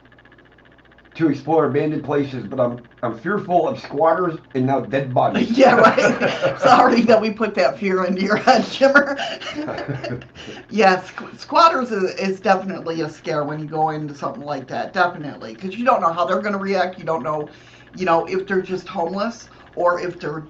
to 1.16 1.30
explore 1.30 1.66
abandoned 1.66 2.06
places, 2.06 2.46
but 2.46 2.60
I'm 2.60 2.88
I'm 3.04 3.18
fearful 3.20 3.68
of 3.68 3.80
squatters 3.80 4.40
and 4.54 4.66
now 4.66 4.82
dead 4.82 5.14
bodies. 5.14 5.52
yeah, 5.58 5.76
right. 5.76 6.60
Sorry 6.62 7.02
that 7.02 7.20
we 7.20 7.32
put 7.32 7.56
that 7.56 7.78
fear 7.78 8.06
into 8.06 8.22
your 8.22 8.38
head, 8.38 8.64
Shimmer. 8.66 9.18
yes, 10.70 11.12
squatters 11.38 11.92
is, 11.92 12.14
is 12.16 12.40
definitely 12.40 13.02
a 13.02 13.10
scare 13.10 13.44
when 13.44 13.60
you 13.60 13.66
go 13.66 13.90
into 13.90 14.16
something 14.16 14.44
like 14.44 14.68
that. 14.68 14.94
Definitely, 14.94 15.56
because 15.56 15.76
you 15.76 15.84
don't 15.84 16.02
know 16.02 16.14
how 16.14 16.26
they're 16.26 16.42
going 16.42 16.54
to 16.54 16.60
react. 16.60 16.98
You 16.98 17.06
don't 17.06 17.24
know 17.24 17.50
you 17.96 18.06
know, 18.06 18.26
if 18.26 18.48
they're 18.48 18.62
just 18.62 18.88
homeless 18.88 19.50
or 19.76 20.00
if 20.00 20.20
they're 20.20 20.46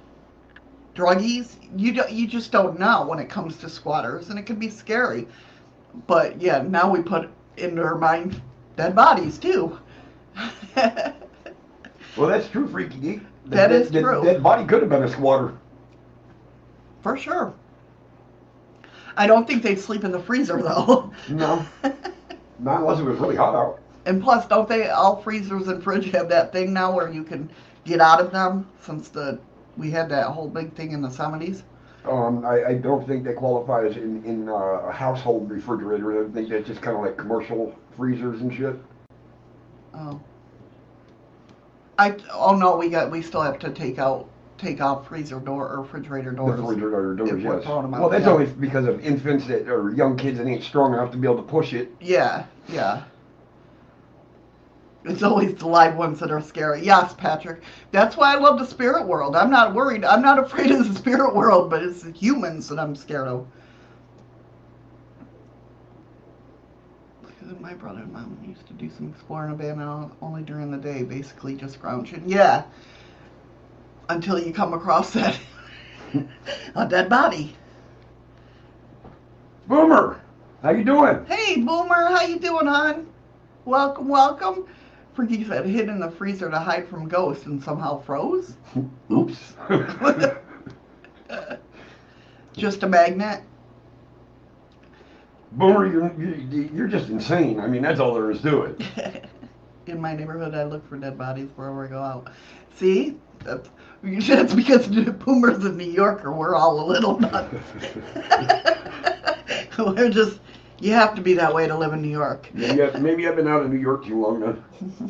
druggies, 0.96 1.56
you 1.76 1.94
don't, 1.94 2.12
you 2.12 2.28
just 2.28 2.52
don't 2.52 2.80
know 2.80 3.06
when 3.06 3.20
it 3.20 3.30
comes 3.30 3.58
to 3.58 3.70
squatters, 3.70 4.30
and 4.30 4.38
it 4.38 4.44
can 4.44 4.58
be 4.58 4.70
scary. 4.70 5.28
But 6.08 6.42
yeah, 6.42 6.62
now 6.62 6.90
we 6.90 7.02
put 7.02 7.30
in 7.58 7.76
their 7.76 7.96
mind 7.96 8.42
dead 8.76 8.96
bodies 8.96 9.38
too. 9.38 9.80
well, 10.76 11.16
that's 12.18 12.48
true, 12.50 12.68
freaky 12.68 12.98
geek. 12.98 13.20
The, 13.46 13.56
that 13.56 13.72
is 13.72 13.90
the, 13.90 14.02
true. 14.02 14.24
Dead 14.24 14.42
body 14.42 14.66
could 14.66 14.82
have 14.82 14.90
been 14.90 15.04
a 15.04 15.10
squatter. 15.10 15.58
For 17.02 17.18
sure. 17.18 17.54
I 19.18 19.28
don't 19.28 19.46
think 19.46 19.64
they'd 19.64 19.80
sleep 19.80 20.04
in 20.04 20.12
the 20.12 20.20
freezer 20.20 20.62
though. 20.62 21.12
No. 21.30 21.66
Not 22.60 22.82
unless 22.82 23.00
it 23.00 23.04
was 23.04 23.20
really 23.20 23.36
hot 23.36 23.56
out. 23.56 23.81
And 24.06 24.22
plus, 24.22 24.48
don't 24.48 24.68
they 24.68 24.90
all 24.90 25.22
freezers 25.22 25.68
and 25.68 25.84
fridge 25.84 26.12
have 26.12 26.30
that 26.30 26.52
thing 26.52 26.74
now 26.74 26.94
where 26.94 27.12
you 27.12 27.24
can 27.24 27.50
get 27.86 28.02
out 28.02 28.20
of 28.20 28.32
them 28.32 28.68
since 28.82 29.10
the 29.10 29.40
we 29.78 29.92
had 29.92 30.10
that 30.10 30.28
whole 30.28 30.48
big 30.48 30.74
thing 30.74 30.92
in 30.92 31.02
the 31.02 31.10
seventies? 31.10 31.64
Um, 32.06 32.44
I, 32.44 32.64
I 32.66 32.74
don't 32.76 33.08
think 33.08 33.24
that 33.26 33.36
qualifies 33.36 33.96
in 33.96 34.24
in 34.26 34.50
uh, 34.50 34.54
a 34.54 34.92
household 34.92 35.50
refrigerator. 35.52 36.26
I 36.26 36.30
think 36.32 36.50
that's 36.50 36.68
just 36.68 36.82
kind 36.82 36.98
of 36.98 37.04
like 37.04 37.18
commercial 37.18 37.76
freezers 37.96 38.42
and 38.42 38.54
shit. 38.54 38.76
Oh. 39.94 40.20
I 42.00 42.16
oh 42.34 42.56
no, 42.56 42.78
we 42.78 42.90
got 42.90 43.12
we 43.12 43.22
still 43.22 43.42
have 43.42 43.60
to 43.60 43.72
take 43.72 44.00
out 44.00 44.28
take 44.58 44.82
off 44.82 45.08
freezer 45.08 45.40
door 45.40 45.70
or 45.70 45.82
refrigerator 45.82 46.32
doors. 46.32 46.58
The 46.58 46.64
refrigerator 46.64 47.16
doors, 47.16 47.44
yes. 47.44 47.66
Well, 47.66 48.10
that's 48.10 48.26
yeah. 48.26 48.32
only 48.32 48.46
because 48.46 48.86
of 48.86 49.04
infants 49.04 49.48
that 49.48 49.68
or 49.68 49.94
young 49.94 50.18
kids 50.18 50.38
that 50.40 50.48
ain't 50.48 50.64
strong 50.64 50.94
enough 50.94 51.12
to 51.12 51.18
be 51.18 51.28
able 51.28 51.38
to 51.38 51.50
push 51.50 51.74
it. 51.74 51.92
Yeah, 52.00 52.46
yeah. 52.68 53.04
It's 55.04 55.24
always 55.24 55.56
the 55.56 55.68
live 55.68 55.96
ones 55.96 56.20
that 56.20 56.30
are 56.32 56.42
scary. 56.42 56.84
Yes, 56.84 57.14
Patrick. 57.14 57.64
That's 57.92 58.16
why 58.16 58.36
I 58.36 58.40
love 58.40 58.60
the 58.60 58.66
spirit 58.66 59.08
world. 59.08 59.36
I'm 59.36 59.50
not 59.50 59.74
worried. 59.74 60.06
I'm 60.06 60.22
not 60.22 60.38
afraid 60.44 60.72
of 60.72 60.88
the 60.88 61.00
spirit 61.00 61.36
world, 61.36 61.70
but 61.70 61.82
it's 61.82 62.04
the 62.04 62.12
humans 62.12 62.68
that 62.70 62.80
I'm 62.80 62.96
scared 62.96 63.28
of. 63.28 63.48
My 67.60 67.74
brother 67.76 68.00
and 68.00 68.12
mom 68.12 68.38
used 68.44 68.66
to 68.68 68.74
do 68.74 68.90
some 68.90 69.10
exploring 69.10 69.54
abandoned 69.54 70.12
only 70.22 70.42
during 70.42 70.72
the 70.72 70.78
day, 70.78 71.04
basically 71.04 71.56
just 71.56 71.76
scrounging. 71.76 72.24
Yeah. 72.26 72.64
Until 74.10 74.40
you 74.40 74.52
come 74.52 74.74
across 74.74 75.12
that 75.14 75.40
a 76.76 76.88
dead 76.88 77.08
body. 77.08 77.56
Boomer, 79.68 80.20
how 80.64 80.72
you 80.72 80.84
doing? 80.84 81.24
Hey, 81.26 81.58
Boomer, 81.58 82.08
how 82.08 82.24
you 82.24 82.40
doing, 82.40 82.66
hon? 82.66 83.08
Welcome, 83.66 84.08
welcome. 84.08 84.66
Freaky 85.22 85.46
said 85.46 85.68
hid 85.68 85.88
in 85.88 86.00
the 86.00 86.10
freezer 86.10 86.50
to 86.50 86.58
hide 86.58 86.88
from 86.88 87.08
ghosts 87.08 87.46
and 87.46 87.64
somehow 87.64 88.02
froze. 88.02 88.56
Oops. 89.12 89.54
just 92.58 92.82
a 92.82 92.88
magnet. 92.88 93.44
Boomer, 95.52 95.86
you're, 95.86 96.12
you're 96.74 96.88
just 96.88 97.10
insane. 97.10 97.60
I 97.60 97.68
mean, 97.68 97.84
that's 97.84 98.00
all 98.00 98.16
there 98.16 98.32
is 98.32 98.42
to 98.42 98.62
it. 98.64 99.30
in 99.86 100.02
my 100.02 100.16
neighborhood, 100.16 100.56
I 100.56 100.64
look 100.64 100.90
for 100.90 100.98
dead 100.98 101.20
bodies 101.20 101.50
wherever 101.56 101.86
I 101.86 101.88
go 101.88 102.02
out. 102.02 102.32
See? 102.78 103.16
That's, 103.44 103.70
that's 104.02 104.56
because 104.56 104.88
Boomer's 104.88 105.64
a 105.64 105.72
New 105.72 105.84
York 105.84 106.24
Yorker. 106.24 106.32
We're 106.32 106.56
all 106.56 106.84
a 106.84 106.86
little 106.88 107.20
nuts. 107.20 107.56
We're 109.78 110.10
just 110.10 110.40
you 110.82 110.94
have 110.94 111.16
to 111.16 111.22
be 111.22 111.36
that 111.36 111.54
way 111.54 111.68
to 111.68 111.78
live 111.78 111.94
in 111.94 112.02
New 112.02 112.10
York. 112.10 112.50
Maybe, 112.54 112.82
I, 112.82 112.98
maybe 112.98 113.28
I've 113.28 113.36
been 113.36 113.48
out 113.48 113.62
of 113.62 113.72
New 113.72 113.80
York 113.80 114.06
too 114.06 114.20
long 114.20 114.40
now. 114.40 115.10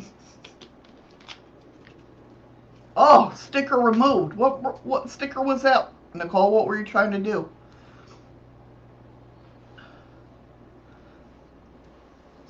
oh, 2.96 3.32
sticker 3.34 3.78
removed. 3.80 4.34
What 4.34 4.84
what 4.84 5.10
sticker 5.10 5.42
was 5.42 5.62
that, 5.62 5.90
Nicole? 6.14 6.52
What 6.52 6.66
were 6.66 6.78
you 6.78 6.84
trying 6.84 7.10
to 7.12 7.18
do? 7.18 7.48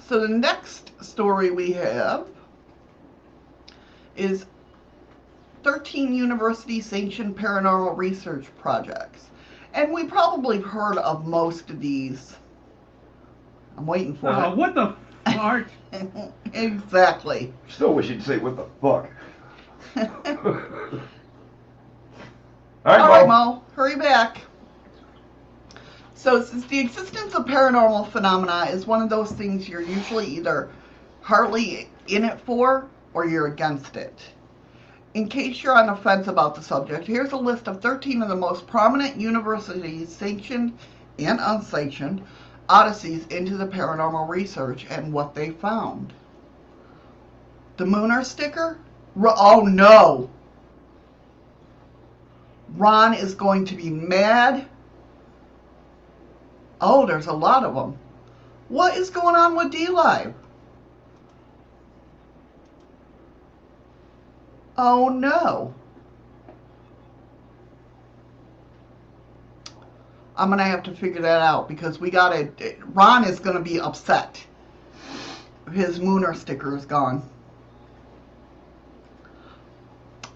So 0.08 0.20
the 0.20 0.28
next 0.28 0.90
story 1.02 1.50
we 1.50 1.72
have 1.72 2.26
is 4.16 4.46
13 5.62 6.12
university 6.12 6.80
sanctioned 6.80 7.36
paranormal 7.36 7.96
research 7.96 8.46
projects. 8.58 9.30
And 9.74 9.92
we 9.92 10.04
probably 10.04 10.60
heard 10.60 10.98
of 10.98 11.26
most 11.26 11.70
of 11.70 11.80
these 11.80 12.36
I'm 13.76 13.86
waiting 13.86 14.16
for 14.16 14.28
uh, 14.28 14.52
it. 14.52 14.56
What 14.56 14.74
the 14.74 14.94
fuck? 15.24 15.66
exactly. 16.52 17.52
Still 17.68 17.94
wish 17.94 18.08
you'd 18.08 18.22
say 18.22 18.38
what 18.38 18.56
the 18.56 18.66
fuck. 18.80 19.10
All 22.84 22.92
right, 22.92 23.00
All 23.00 23.08
right, 23.08 23.28
Mo. 23.28 23.62
Hurry 23.74 23.96
back. 23.96 24.38
So, 26.14 26.42
since 26.42 26.64
the 26.66 26.78
existence 26.78 27.34
of 27.34 27.46
paranormal 27.46 28.10
phenomena 28.10 28.66
is 28.70 28.86
one 28.86 29.02
of 29.02 29.10
those 29.10 29.32
things 29.32 29.68
you're 29.68 29.82
usually 29.82 30.26
either 30.26 30.70
hardly 31.20 31.88
in 32.08 32.24
it 32.24 32.40
for 32.40 32.86
or 33.14 33.26
you're 33.26 33.46
against 33.46 33.96
it. 33.96 34.20
In 35.14 35.28
case 35.28 35.62
you're 35.62 35.76
on 35.76 35.88
the 35.88 35.96
fence 35.96 36.26
about 36.28 36.54
the 36.54 36.62
subject, 36.62 37.06
here's 37.06 37.32
a 37.32 37.36
list 37.36 37.68
of 37.68 37.82
13 37.82 38.22
of 38.22 38.28
the 38.28 38.36
most 38.36 38.66
prominent 38.66 39.20
universities 39.20 40.14
sanctioned 40.14 40.78
and 41.18 41.38
unsanctioned 41.40 42.22
odysseys 42.68 43.26
into 43.28 43.56
the 43.56 43.66
paranormal 43.66 44.28
research 44.28 44.86
and 44.90 45.12
what 45.12 45.34
they 45.34 45.50
found. 45.50 46.12
The 47.76 47.84
Mooner 47.84 48.24
sticker? 48.24 48.78
Oh 49.16 49.62
no! 49.62 50.30
Ron 52.76 53.14
is 53.14 53.34
going 53.34 53.64
to 53.66 53.74
be 53.74 53.90
mad. 53.90 54.66
Oh, 56.80 57.06
there's 57.06 57.26
a 57.26 57.32
lot 57.32 57.64
of 57.64 57.74
them. 57.74 57.98
What 58.68 58.96
is 58.96 59.10
going 59.10 59.36
on 59.36 59.54
with 59.56 59.70
D 59.70 59.88
Live? 59.88 60.34
Oh 64.78 65.08
no. 65.08 65.74
I'm 70.36 70.48
gonna 70.48 70.64
have 70.64 70.82
to 70.84 70.94
figure 70.94 71.20
that 71.22 71.42
out 71.42 71.68
because 71.68 72.00
we 72.00 72.10
gotta. 72.10 72.50
Ron 72.86 73.24
is 73.24 73.38
gonna 73.38 73.60
be 73.60 73.80
upset. 73.80 74.44
His 75.72 76.00
Mooner 76.00 76.34
sticker 76.34 76.76
is 76.76 76.86
gone. 76.86 77.28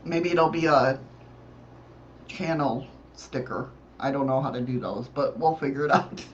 Maybe 0.05 0.31
it'll 0.31 0.51
be 0.51 0.67
a 0.67 1.01
channel 2.29 2.87
sticker. 3.15 3.71
I 3.99 4.11
don't 4.11 4.27
know 4.27 4.41
how 4.41 4.51
to 4.51 4.61
do 4.61 4.79
those, 4.79 5.09
but 5.09 5.39
we'll 5.39 5.57
figure 5.57 5.87
it 5.87 5.91
out. 5.91 6.25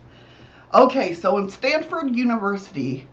Okay, 0.75 1.15
so 1.15 1.39
in 1.39 1.49
Stanford 1.49 2.15
University, 2.17 3.07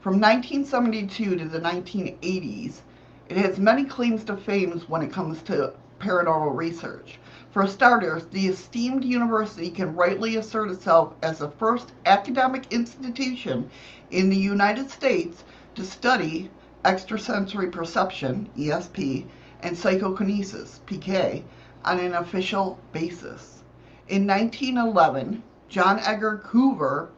from 0.00 0.20
1972 0.20 1.36
to 1.36 1.44
the 1.46 1.58
1980s, 1.58 2.80
it 3.28 3.36
has 3.36 3.58
many 3.58 3.84
claims 3.84 4.22
to 4.24 4.36
fame 4.36 4.78
when 4.86 5.02
it 5.02 5.12
comes 5.12 5.42
to 5.42 5.72
paranormal 5.98 6.54
research. 6.54 7.18
For 7.56 7.66
starters, 7.66 8.26
the 8.26 8.48
esteemed 8.48 9.02
university 9.02 9.70
can 9.70 9.96
rightly 9.96 10.36
assert 10.36 10.68
itself 10.68 11.14
as 11.22 11.38
the 11.38 11.48
first 11.48 11.90
academic 12.04 12.70
institution 12.70 13.70
in 14.10 14.28
the 14.28 14.36
United 14.36 14.90
States 14.90 15.42
to 15.74 15.82
study 15.82 16.50
extrasensory 16.84 17.70
perception, 17.70 18.50
ESP, 18.58 19.24
and 19.62 19.74
psychokinesis, 19.74 20.82
PK, 20.86 21.44
on 21.82 21.98
an 21.98 22.16
official 22.16 22.78
basis. 22.92 23.62
In 24.08 24.26
1911, 24.26 25.42
John 25.70 25.98
Edgar 26.00 26.42
Hoover, 26.48 27.08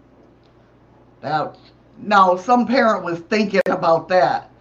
now, 1.20 1.54
now 1.98 2.36
some 2.36 2.64
parent 2.64 3.02
was 3.02 3.18
thinking 3.18 3.62
about 3.66 4.06
that. 4.10 4.52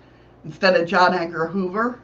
Instead 0.44 0.76
of 0.76 0.88
John 0.88 1.13
Edgar 1.13 1.46
Hoover, 1.46 2.00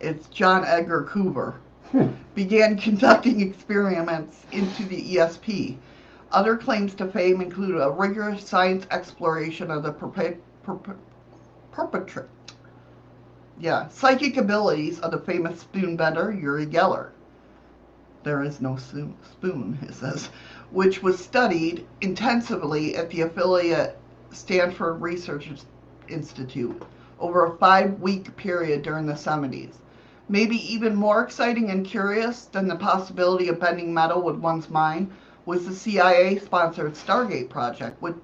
it's 0.00 0.28
John 0.28 0.66
Edgar 0.66 1.04
Coover 1.04 1.54
began 2.34 2.76
conducting 2.76 3.40
experiments 3.40 4.44
into 4.52 4.84
the 4.84 5.16
ESP. 5.16 5.76
Other 6.32 6.56
claims 6.56 6.94
to 6.94 7.06
fame 7.06 7.40
include 7.40 7.80
a 7.80 7.90
rigorous 7.90 8.46
science 8.46 8.86
exploration 8.90 9.70
of 9.70 9.82
the 9.82 9.92
perpet- 9.92 10.42
perp- 10.66 10.96
perpetrate, 11.70 12.28
yeah, 13.60 13.88
psychic 13.88 14.36
abilities 14.36 14.98
of 15.00 15.12
the 15.12 15.18
famous 15.18 15.60
spoon 15.60 15.96
bender 15.96 16.32
Uri 16.32 16.66
Geller. 16.66 17.10
There 18.24 18.42
is 18.42 18.60
no 18.60 18.76
spoon, 18.76 19.78
it 19.82 19.94
says, 19.94 20.30
which 20.70 21.02
was 21.02 21.22
studied 21.22 21.86
intensively 22.00 22.96
at 22.96 23.10
the 23.10 23.20
affiliate 23.20 23.98
Stanford 24.32 25.00
Research 25.00 25.50
Institute 26.08 26.82
over 27.20 27.46
a 27.46 27.56
five 27.58 28.00
week 28.00 28.34
period 28.36 28.82
during 28.82 29.06
the 29.06 29.12
70s. 29.12 29.74
Maybe 30.28 30.56
even 30.72 30.94
more 30.94 31.22
exciting 31.22 31.70
and 31.70 31.84
curious 31.84 32.46
than 32.46 32.66
the 32.66 32.76
possibility 32.76 33.48
of 33.48 33.60
bending 33.60 33.92
metal 33.92 34.22
with 34.22 34.36
one's 34.36 34.70
mind 34.70 35.10
was 35.44 35.66
the 35.66 35.74
CIA 35.74 36.38
sponsored 36.38 36.94
Stargate 36.94 37.50
project, 37.50 38.00
which 38.00 38.16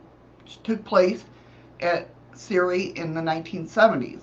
took 0.63 0.83
place 0.85 1.25
at 1.81 2.09
SRI 2.35 2.93
in 2.97 3.13
the 3.13 3.21
1970s. 3.21 4.21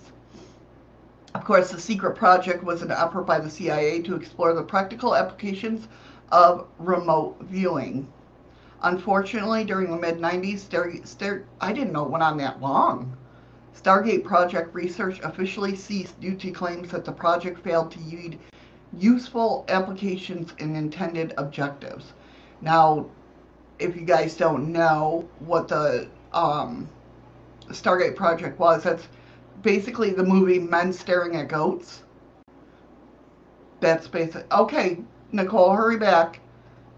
Of 1.36 1.46
course, 1.46 1.72
the 1.72 1.80
secret 1.80 2.16
project 2.16 2.64
was 2.64 2.82
an 2.82 2.90
effort 2.90 3.28
by 3.28 3.40
the 3.40 3.50
CIA 3.50 4.02
to 4.02 4.16
explore 4.16 4.54
the 4.54 4.64
practical 4.64 5.16
applications 5.16 5.88
of 6.32 6.66
remote 6.80 7.38
viewing. 7.42 8.08
Unfortunately, 8.82 9.64
during 9.64 9.92
the 9.92 9.98
mid 9.98 10.20
90s, 10.20 10.60
Star- 10.60 10.92
Star- 11.04 11.44
I 11.62 11.74
didn't 11.74 11.94
know 11.94 12.06
it 12.06 12.10
went 12.10 12.24
on 12.24 12.38
that 12.38 12.60
long. 12.60 13.16
Stargate 13.82 14.24
project 14.24 14.74
research 14.74 15.20
officially 15.24 15.76
ceased 15.76 16.20
due 16.20 16.36
to 16.36 16.52
claims 16.52 16.90
that 16.90 17.06
the 17.06 17.12
project 17.12 17.64
failed 17.64 17.92
to 17.92 18.00
yield 18.00 18.36
useful 18.98 19.66
applications 19.68 20.54
and 20.60 20.76
intended 20.76 21.34
objectives. 21.38 22.14
Now, 22.62 23.06
if 23.78 23.96
you 23.96 24.02
guys 24.02 24.36
don't 24.36 24.72
know 24.72 25.30
what 25.40 25.68
the 25.68 26.08
um, 26.34 26.90
Stargate 27.70 28.16
project 28.16 28.60
was, 28.60 28.84
that's 28.84 29.08
basically 29.62 30.12
the 30.12 30.24
movie 30.24 30.60
Men 30.60 30.92
Staring 30.92 31.36
at 31.36 31.48
Goats. 31.48 32.04
That's 33.80 34.08
basic. 34.08 34.52
Okay, 34.52 35.00
Nicole, 35.32 35.74
hurry 35.74 35.98
back. 35.98 36.40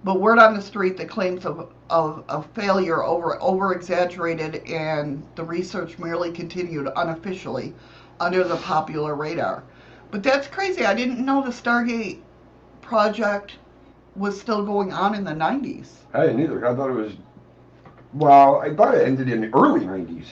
But 0.03 0.21
word 0.21 0.39
on 0.39 0.53
the 0.53 0.61
street 0.61 0.95
that 0.97 1.09
claims 1.09 1.45
of, 1.45 1.71
of, 1.89 2.23
of 2.29 2.45
failure 2.53 3.03
over 3.03 3.41
over 3.41 3.73
exaggerated 3.73 4.63
and 4.67 5.21
the 5.35 5.43
research 5.43 5.99
merely 5.99 6.31
continued 6.31 6.89
unofficially 6.95 7.73
under 8.19 8.43
the 8.43 8.55
popular 8.57 9.15
radar. 9.15 9.63
But 10.11 10.23
that's 10.23 10.47
crazy. 10.47 10.85
I 10.85 10.93
didn't 10.93 11.23
know 11.23 11.43
the 11.43 11.51
Stargate 11.51 12.21
project 12.81 13.57
was 14.15 14.39
still 14.39 14.63
going 14.63 14.91
on 14.93 15.15
in 15.15 15.23
the 15.23 15.31
90s. 15.31 15.89
I 16.13 16.25
didn't 16.27 16.41
either. 16.41 16.65
I 16.65 16.75
thought 16.75 16.89
it 16.89 16.93
was. 16.93 17.13
Well, 18.13 18.61
I 18.61 18.73
thought 18.73 18.95
it 18.95 19.05
ended 19.05 19.29
in 19.29 19.41
the 19.41 19.47
early 19.53 19.81
90s. 19.81 20.25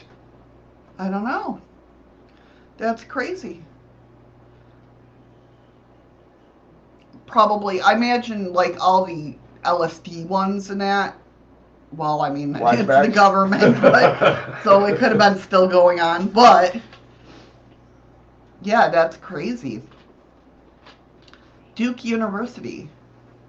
I 0.97 1.09
don't 1.09 1.23
know. 1.23 1.61
That's 2.77 3.03
crazy. 3.03 3.63
Probably, 7.27 7.81
I 7.81 7.93
imagine 7.93 8.53
like 8.53 8.79
all 8.79 9.05
the 9.05 9.35
LSD 9.63 10.25
ones 10.25 10.69
and 10.69 10.81
that. 10.81 11.17
Well, 11.91 12.21
I 12.21 12.29
mean, 12.29 12.55
it's 12.61 12.87
the 12.87 13.11
government, 13.13 13.81
but 13.81 14.61
so 14.63 14.85
it 14.85 14.97
could 14.97 15.09
have 15.09 15.17
been 15.17 15.39
still 15.39 15.67
going 15.67 15.99
on. 15.99 16.27
But 16.27 16.75
yeah, 18.61 18.89
that's 18.89 19.17
crazy. 19.17 19.81
Duke 21.75 22.03
University 22.03 22.89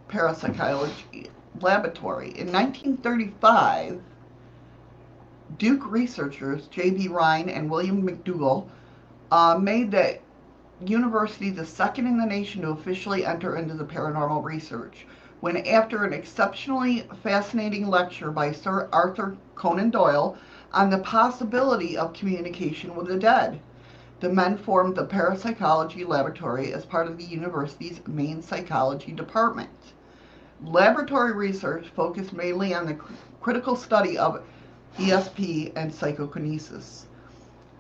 Parapsychology 0.08 1.30
Laboratory. 1.60 2.28
In 2.38 2.52
1935, 2.52 4.00
Duke 5.58 5.90
researchers 5.90 6.66
J.B. 6.68 7.08
Rhine 7.08 7.48
and 7.48 7.70
William 7.70 8.06
McDougall 8.06 8.68
uh, 9.30 9.58
made 9.58 9.90
the 9.90 10.18
university 10.84 11.50
the 11.50 11.66
second 11.66 12.06
in 12.06 12.18
the 12.18 12.26
nation 12.26 12.62
to 12.62 12.70
officially 12.70 13.24
enter 13.24 13.56
into 13.56 13.74
the 13.74 13.84
paranormal 13.84 14.44
research 14.44 15.06
when 15.40 15.56
after 15.66 16.04
an 16.04 16.12
exceptionally 16.12 17.06
fascinating 17.22 17.86
lecture 17.86 18.30
by 18.30 18.50
Sir 18.50 18.88
Arthur 18.92 19.36
Conan 19.54 19.90
Doyle 19.90 20.36
on 20.72 20.90
the 20.90 20.98
possibility 20.98 21.96
of 21.96 22.12
communication 22.12 22.96
with 22.96 23.06
the 23.06 23.18
dead. 23.18 23.60
The 24.20 24.28
men 24.28 24.58
formed 24.58 24.96
the 24.96 25.04
Parapsychology 25.04 26.04
Laboratory 26.04 26.72
as 26.72 26.84
part 26.84 27.06
of 27.06 27.16
the 27.16 27.24
university's 27.24 28.00
main 28.08 28.42
psychology 28.42 29.12
department. 29.12 29.70
Laboratory 30.60 31.32
research 31.32 31.86
focused 31.94 32.32
mainly 32.32 32.74
on 32.74 32.86
the 32.86 32.98
critical 33.40 33.76
study 33.76 34.18
of 34.18 34.42
ESP 34.96 35.72
and 35.76 35.94
psychokinesis. 35.94 37.06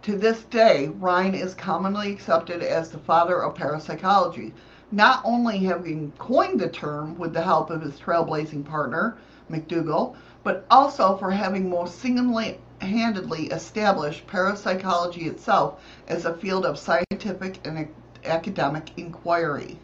To 0.02 0.16
this 0.16 0.44
day, 0.44 0.88
Rhine 1.00 1.34
is 1.34 1.56
commonly 1.56 2.12
accepted 2.12 2.62
as 2.62 2.90
the 2.90 2.98
father 2.98 3.42
of 3.42 3.56
parapsychology, 3.56 4.54
not 4.90 5.20
only 5.24 5.58
having 5.58 6.10
coined 6.18 6.58
the 6.58 6.68
term 6.68 7.18
with 7.18 7.34
the 7.34 7.42
help 7.42 7.68
of 7.68 7.82
his 7.82 8.00
trailblazing 8.00 8.64
partner, 8.64 9.18
McDougall, 9.50 10.14
but 10.42 10.64
also 10.70 11.16
for 11.18 11.30
having 11.30 11.68
most 11.68 11.98
single 11.98 12.42
handedly 12.80 13.46
established 13.48 14.26
parapsychology 14.26 15.26
itself 15.26 15.82
as 16.06 16.24
a 16.24 16.32
field 16.34 16.64
of 16.64 16.78
scientific 16.78 17.58
and 17.66 17.88
academic 18.24 18.90
inquiry. 18.96 19.78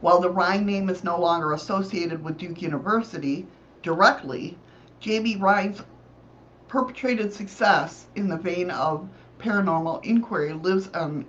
While 0.00 0.20
the 0.20 0.30
Rhine 0.30 0.64
name 0.64 0.88
is 0.88 1.04
no 1.04 1.20
longer 1.20 1.52
associated 1.52 2.24
with 2.24 2.38
Duke 2.38 2.62
University 2.62 3.46
directly, 3.82 4.56
J.B. 5.00 5.36
Rhine's 5.36 5.82
perpetrated 6.68 7.34
success 7.34 8.06
in 8.14 8.28
the 8.28 8.38
vein 8.38 8.70
of 8.70 9.06
paranormal 9.38 10.04
inquiry 10.04 10.52
lives 10.52 10.88
on, 10.94 11.26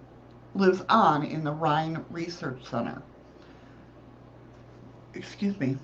lives 0.56 0.84
on 0.90 1.24
in 1.24 1.44
the 1.44 1.52
Rhine 1.52 2.04
Research 2.10 2.64
Center. 2.70 3.02
Excuse 5.14 5.60
me. 5.60 5.78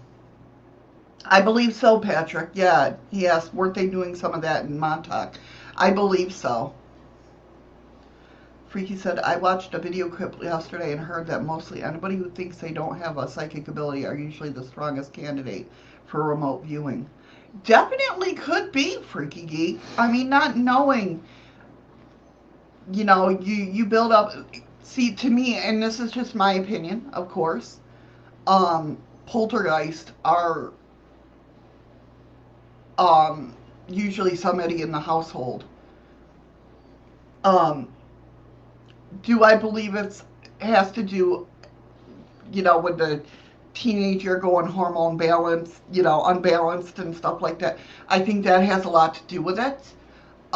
I 1.25 1.41
believe 1.41 1.75
so, 1.75 1.99
Patrick. 1.99 2.49
Yeah, 2.53 2.95
he 3.11 3.27
asked, 3.27 3.53
weren't 3.53 3.75
they 3.75 3.87
doing 3.87 4.15
some 4.15 4.33
of 4.33 4.41
that 4.43 4.65
in 4.65 4.79
Montauk? 4.79 5.35
I 5.75 5.91
believe 5.91 6.33
so. 6.33 6.73
Freaky 8.67 8.95
said, 8.95 9.19
I 9.19 9.37
watched 9.37 9.73
a 9.73 9.79
video 9.79 10.09
clip 10.09 10.41
yesterday 10.41 10.91
and 10.91 10.99
heard 10.99 11.27
that 11.27 11.43
mostly 11.43 11.83
anybody 11.83 12.15
who 12.15 12.29
thinks 12.29 12.57
they 12.57 12.71
don't 12.71 12.99
have 12.99 13.17
a 13.17 13.27
psychic 13.27 13.67
ability 13.67 14.05
are 14.05 14.15
usually 14.15 14.49
the 14.49 14.63
strongest 14.63 15.13
candidate 15.13 15.69
for 16.05 16.23
remote 16.23 16.63
viewing. 16.63 17.09
Definitely 17.63 18.33
could 18.33 18.71
be, 18.71 19.01
Freaky 19.01 19.43
Geek. 19.43 19.79
I 19.97 20.11
mean, 20.11 20.29
not 20.29 20.57
knowing, 20.57 21.23
you 22.91 23.03
know, 23.03 23.29
you, 23.29 23.55
you 23.55 23.85
build 23.85 24.11
up. 24.11 24.33
See, 24.83 25.13
to 25.15 25.29
me, 25.29 25.57
and 25.57 25.81
this 25.83 25.99
is 25.99 26.11
just 26.11 26.35
my 26.35 26.53
opinion, 26.53 27.09
of 27.13 27.29
course, 27.29 27.79
um, 28.47 28.97
poltergeist 29.25 30.13
are 30.23 30.71
um, 32.97 33.55
usually 33.89 34.35
somebody 34.35 34.81
in 34.81 34.91
the 34.91 34.99
household. 34.99 35.65
Um, 37.43 37.89
do 39.23 39.43
I 39.43 39.55
believe 39.55 39.95
it's 39.95 40.23
has 40.59 40.91
to 40.93 41.03
do, 41.03 41.47
you 42.51 42.63
know, 42.63 42.79
with 42.79 42.97
the 42.97 43.21
teenager 43.73 44.37
going 44.37 44.65
hormone 44.65 45.17
balance, 45.17 45.81
you 45.91 46.01
know, 46.01 46.23
unbalanced 46.25 46.99
and 46.99 47.15
stuff 47.15 47.41
like 47.41 47.59
that? 47.59 47.77
I 48.07 48.19
think 48.19 48.43
that 48.45 48.63
has 48.63 48.85
a 48.85 48.89
lot 48.89 49.15
to 49.15 49.23
do 49.27 49.41
with 49.41 49.59
it. 49.59 49.79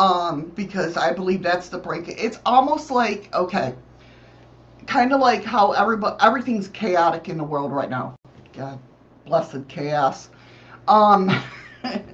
Um, 0.02 0.52
because 0.56 0.98
I 0.98 1.14
believe 1.14 1.44
that's 1.44 1.70
the 1.70 1.78
break. 1.78 2.08
It's 2.08 2.40
almost 2.44 2.90
like 2.90 3.32
okay, 3.36 3.76
kind 4.88 5.14
of 5.14 5.22
like 5.22 5.44
how 5.44 5.74
everybody 5.74 6.16
everything's 6.22 6.68
chaotic 6.70 7.30
in 7.30 7.38
the 7.38 7.44
world 7.44 7.72
right 7.72 7.90
now. 7.90 8.16
God, 8.54 8.80
blessed 9.28 9.68
chaos. 9.68 10.30
Um, 10.88 11.30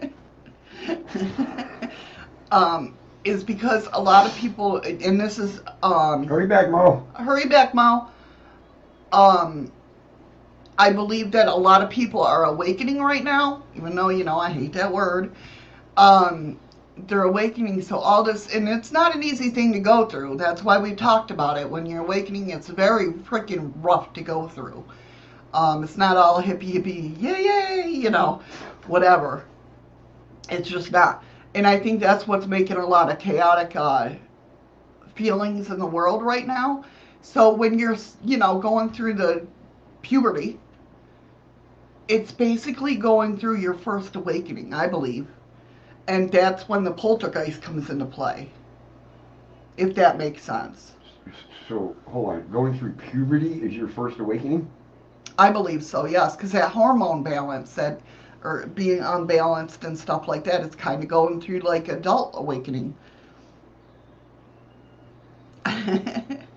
um, 2.51 2.97
is 3.23 3.45
because 3.45 3.88
a 3.93 4.01
lot 4.01 4.25
of 4.25 4.35
people, 4.35 4.79
and 4.79 5.19
this 5.19 5.39
is 5.39 5.61
um, 5.81 6.27
Hurry 6.27 6.47
back, 6.47 6.69
Mo. 6.69 7.07
hurry 7.15 7.45
back, 7.45 7.73
Mo. 7.73 8.09
Um, 9.13 9.71
I 10.77 10.91
believe 10.91 11.31
that 11.31 11.47
a 11.47 11.55
lot 11.55 11.81
of 11.81 11.89
people 11.89 12.21
are 12.21 12.43
awakening 12.43 12.99
right 12.99 13.23
now, 13.23 13.63
even 13.77 13.95
though 13.95 14.09
you 14.09 14.25
know 14.25 14.39
I 14.39 14.51
hate 14.51 14.73
that 14.73 14.91
word. 14.91 15.31
Um, 15.95 16.59
they're 17.07 17.23
awakening, 17.23 17.81
so 17.81 17.97
all 17.97 18.23
this, 18.23 18.53
and 18.53 18.67
it's 18.67 18.91
not 18.91 19.15
an 19.15 19.23
easy 19.23 19.49
thing 19.49 19.71
to 19.73 19.79
go 19.79 20.05
through. 20.05 20.37
That's 20.37 20.63
why 20.63 20.77
we 20.77 20.95
talked 20.95 21.31
about 21.31 21.57
it. 21.57 21.69
When 21.69 21.85
you're 21.85 22.01
awakening, 22.01 22.49
it's 22.49 22.67
very 22.67 23.11
freaking 23.11 23.71
rough 23.77 24.13
to 24.13 24.21
go 24.21 24.47
through. 24.47 24.83
Um, 25.53 25.83
it's 25.83 25.97
not 25.97 26.17
all 26.17 26.41
hippie 26.41 26.73
hippie, 26.73 27.21
yay 27.21 27.43
yay, 27.43 27.89
you 27.89 28.09
know, 28.09 28.41
whatever. 28.87 29.45
It's 30.49 30.69
just 30.69 30.91
not. 30.91 31.23
And 31.55 31.65
I 31.65 31.79
think 31.79 31.99
that's 31.99 32.27
what's 32.27 32.45
making 32.45 32.77
a 32.77 32.85
lot 32.85 33.11
of 33.11 33.19
chaotic 33.19 33.75
uh, 33.75 34.11
feelings 35.15 35.69
in 35.69 35.79
the 35.79 35.85
world 35.85 36.23
right 36.23 36.45
now. 36.45 36.83
So 37.21 37.53
when 37.53 37.77
you're, 37.79 37.97
you 38.23 38.37
know, 38.37 38.59
going 38.59 38.91
through 38.91 39.15
the 39.15 39.47
puberty, 40.01 40.59
it's 42.07 42.31
basically 42.31 42.95
going 42.95 43.37
through 43.37 43.57
your 43.57 43.73
first 43.73 44.15
awakening, 44.15 44.73
I 44.73 44.87
believe. 44.87 45.27
And 46.08 46.32
that's 46.32 46.70
when 46.70 46.84
the 46.84 46.91
poltergeist 46.91 47.62
comes 47.62 47.89
into 47.89 48.05
play. 48.05 48.49
If 49.76 49.93
that 49.95 50.18
makes 50.18 50.43
sense. 50.43 50.93
So, 51.68 51.95
hold 52.08 52.30
on. 52.30 52.51
Going 52.51 52.78
through 52.78 52.93
puberty 52.93 53.62
is 53.62 53.74
your 53.74 53.89
first 53.89 54.20
awakening? 54.20 54.70
I 55.38 55.51
believe 55.51 55.84
so, 55.84 56.05
yes, 56.05 56.36
because 56.36 56.51
that 56.53 56.72
hormone 56.72 57.22
balance, 57.22 57.74
that 57.74 58.01
or 58.43 58.68
being 58.68 59.01
unbalanced 59.01 59.84
and 59.84 59.97
stuff 59.97 60.28
like 60.28 60.43
that, 60.45 60.62
it's 60.62 60.76
kind 60.76 61.03
of 61.03 61.10
going 61.10 61.41
through 61.41 61.60
like 61.60 61.89
adult 61.89 62.32
awakening. 62.36 62.95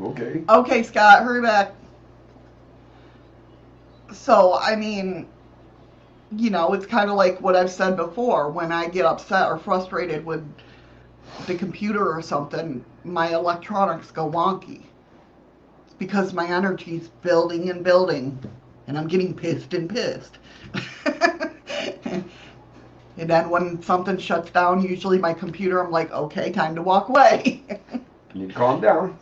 Okay. 0.00 0.44
okay, 0.48 0.82
Scott, 0.84 1.24
hurry 1.24 1.42
back. 1.42 1.74
So, 4.12 4.56
I 4.56 4.76
mean, 4.76 5.26
you 6.36 6.50
know, 6.50 6.74
it's 6.74 6.86
kind 6.86 7.10
of 7.10 7.16
like 7.16 7.40
what 7.40 7.56
I've 7.56 7.70
said 7.70 7.96
before. 7.96 8.50
When 8.50 8.72
I 8.72 8.88
get 8.88 9.06
upset 9.06 9.48
or 9.48 9.58
frustrated 9.58 10.24
with 10.24 10.44
the 11.46 11.54
computer 11.54 12.12
or 12.12 12.20
something, 12.22 12.84
my 13.04 13.34
electronics 13.34 14.10
go 14.10 14.30
wonky. 14.30 14.82
It's 15.86 15.94
because 15.98 16.32
my 16.32 16.46
energy's 16.46 17.08
building 17.08 17.70
and 17.70 17.82
building, 17.82 18.38
and 18.86 18.98
I'm 18.98 19.08
getting 19.08 19.34
pissed 19.34 19.72
and 19.74 19.88
pissed. 19.88 20.38
and 21.06 22.24
then 23.16 23.48
when 23.48 23.82
something 23.82 24.18
shuts 24.18 24.50
down, 24.50 24.82
usually 24.82 25.18
my 25.18 25.32
computer, 25.32 25.82
I'm 25.82 25.90
like, 25.90 26.12
okay, 26.12 26.52
time 26.52 26.74
to 26.74 26.82
walk 26.82 27.08
away. 27.08 27.62
You 28.34 28.42
need 28.42 28.50
to 28.50 28.54
calm 28.54 28.82
down. 28.82 29.18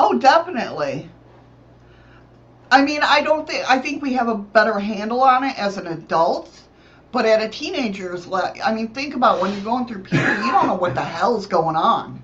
Oh, 0.00 0.18
definitely. 0.18 1.08
I 2.70 2.82
mean, 2.82 3.00
I 3.02 3.22
don't 3.22 3.46
think 3.46 3.68
I 3.68 3.78
think 3.78 4.02
we 4.02 4.12
have 4.14 4.28
a 4.28 4.36
better 4.36 4.78
handle 4.78 5.22
on 5.22 5.44
it 5.44 5.58
as 5.58 5.76
an 5.78 5.86
adult, 5.86 6.50
but 7.12 7.24
at 7.24 7.42
a 7.42 7.48
teenager's 7.48 8.26
le 8.26 8.52
I 8.62 8.74
mean, 8.74 8.88
think 8.88 9.14
about 9.14 9.40
when 9.40 9.52
you're 9.52 9.64
going 9.64 9.86
through 9.86 10.02
puberty, 10.02 10.42
you 10.44 10.52
don't 10.52 10.66
know 10.66 10.74
what 10.74 10.94
the 10.94 11.02
hell's 11.02 11.46
going 11.46 11.76
on. 11.76 12.22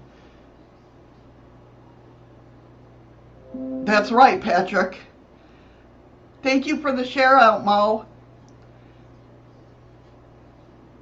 That's 3.84 4.10
right, 4.10 4.40
Patrick. 4.40 4.98
Thank 6.42 6.66
you 6.66 6.78
for 6.78 6.92
the 6.92 7.04
share 7.04 7.38
out, 7.38 7.64
Mo. 7.64 8.06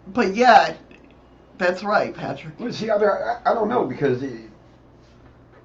But 0.08 0.34
yeah, 0.34 0.76
that's 1.58 1.82
right, 1.82 2.14
Patrick. 2.14 2.58
Well, 2.60 2.72
see, 2.72 2.90
I, 2.90 2.96
I 2.96 3.54
don't 3.54 3.68
know 3.68 3.86
because 3.86 4.22
it, 4.22 4.50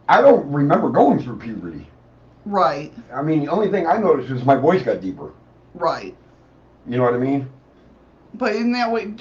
I 0.08 0.22
don't 0.22 0.52
remember 0.52 0.90
going 0.90 1.22
through 1.22 1.38
puberty. 1.38 1.88
Right, 2.50 2.94
I 3.14 3.22
mean, 3.22 3.44
the 3.44 3.52
only 3.52 3.70
thing 3.70 3.88
I 3.88 3.98
noticed 3.98 4.30
was 4.32 4.46
my 4.46 4.56
voice 4.56 4.82
got 4.84 5.02
deeper. 5.02 5.34
right. 5.74 6.16
You 6.90 6.96
know 6.98 7.04
what 7.04 7.14
I 7.14 7.18
mean? 7.18 7.50
But 8.36 8.56
in 8.56 8.72
that 8.72 8.90
way, 8.90 9.14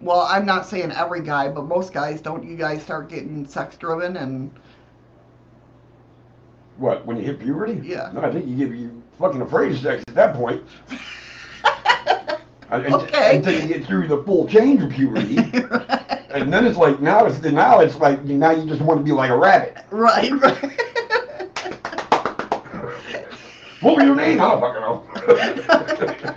well, 0.00 0.22
I'm 0.22 0.44
not 0.44 0.66
saying 0.66 0.90
every 0.90 1.20
guy, 1.22 1.48
but 1.48 1.66
most 1.66 1.92
guys, 1.92 2.20
don't 2.20 2.42
you 2.44 2.56
guys 2.56 2.82
start 2.82 3.08
getting 3.08 3.46
sex 3.46 3.76
driven 3.76 4.16
and 4.16 4.50
What, 6.78 7.06
when 7.06 7.16
you 7.16 7.22
hit 7.22 7.38
puberty? 7.38 7.80
Yeah. 7.84 8.10
No, 8.12 8.22
I 8.22 8.32
think 8.32 8.46
you 8.48 8.56
get 8.56 8.76
you 8.76 9.00
fucking 9.20 9.40
afraid 9.42 9.70
of 9.72 9.78
sex 9.78 10.02
at 10.08 10.14
that 10.16 10.34
point. 10.34 10.62
And- 12.70 12.92
Okay. 12.92 13.36
Until 13.36 13.52
you 13.60 13.68
get 13.68 13.86
through 13.86 14.08
the 14.08 14.20
full 14.24 14.48
change 14.48 14.82
of 14.82 14.90
puberty. 14.90 15.36
and 16.30 16.52
then 16.52 16.66
it's 16.66 16.76
like, 16.78 16.98
now 17.00 17.24
it's, 17.26 17.40
now 17.42 17.78
it's 17.78 17.94
like, 17.96 18.24
now 18.24 18.50
you 18.50 18.66
just 18.68 18.80
want 18.80 18.98
to 18.98 19.04
be 19.04 19.12
like 19.12 19.30
a 19.30 19.36
rabbit. 19.36 19.76
right, 19.90 20.32
right. 20.32 20.80
What 23.84 23.96
was 23.96 24.04
your 24.06 24.16
name? 24.16 24.40
I 24.40 24.48
don't 24.50 25.06
fucking 26.10 26.34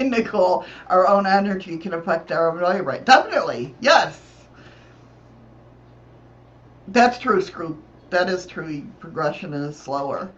know. 0.00 0.08
Nicole, 0.08 0.64
our 0.88 1.08
own 1.08 1.26
energy 1.26 1.76
can 1.76 1.94
affect 1.94 2.30
our 2.30 2.52
right. 2.52 3.04
Definitely, 3.04 3.74
yes. 3.80 4.20
That's 6.88 7.18
true, 7.18 7.42
Screw. 7.42 7.82
That 8.10 8.28
is 8.28 8.46
true. 8.46 8.82
Progression 9.00 9.52
is 9.52 9.76
slower. 9.76 10.30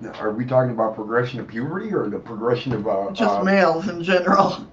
Now, 0.00 0.12
Are 0.14 0.32
we 0.32 0.44
talking 0.44 0.72
about 0.72 0.96
progression 0.96 1.38
of 1.40 1.46
puberty 1.46 1.94
or 1.94 2.08
the 2.08 2.18
progression 2.18 2.72
of 2.72 2.88
uh, 2.88 3.10
Just 3.12 3.36
uh, 3.36 3.42
males 3.44 3.88
in 3.88 4.02
general. 4.02 4.66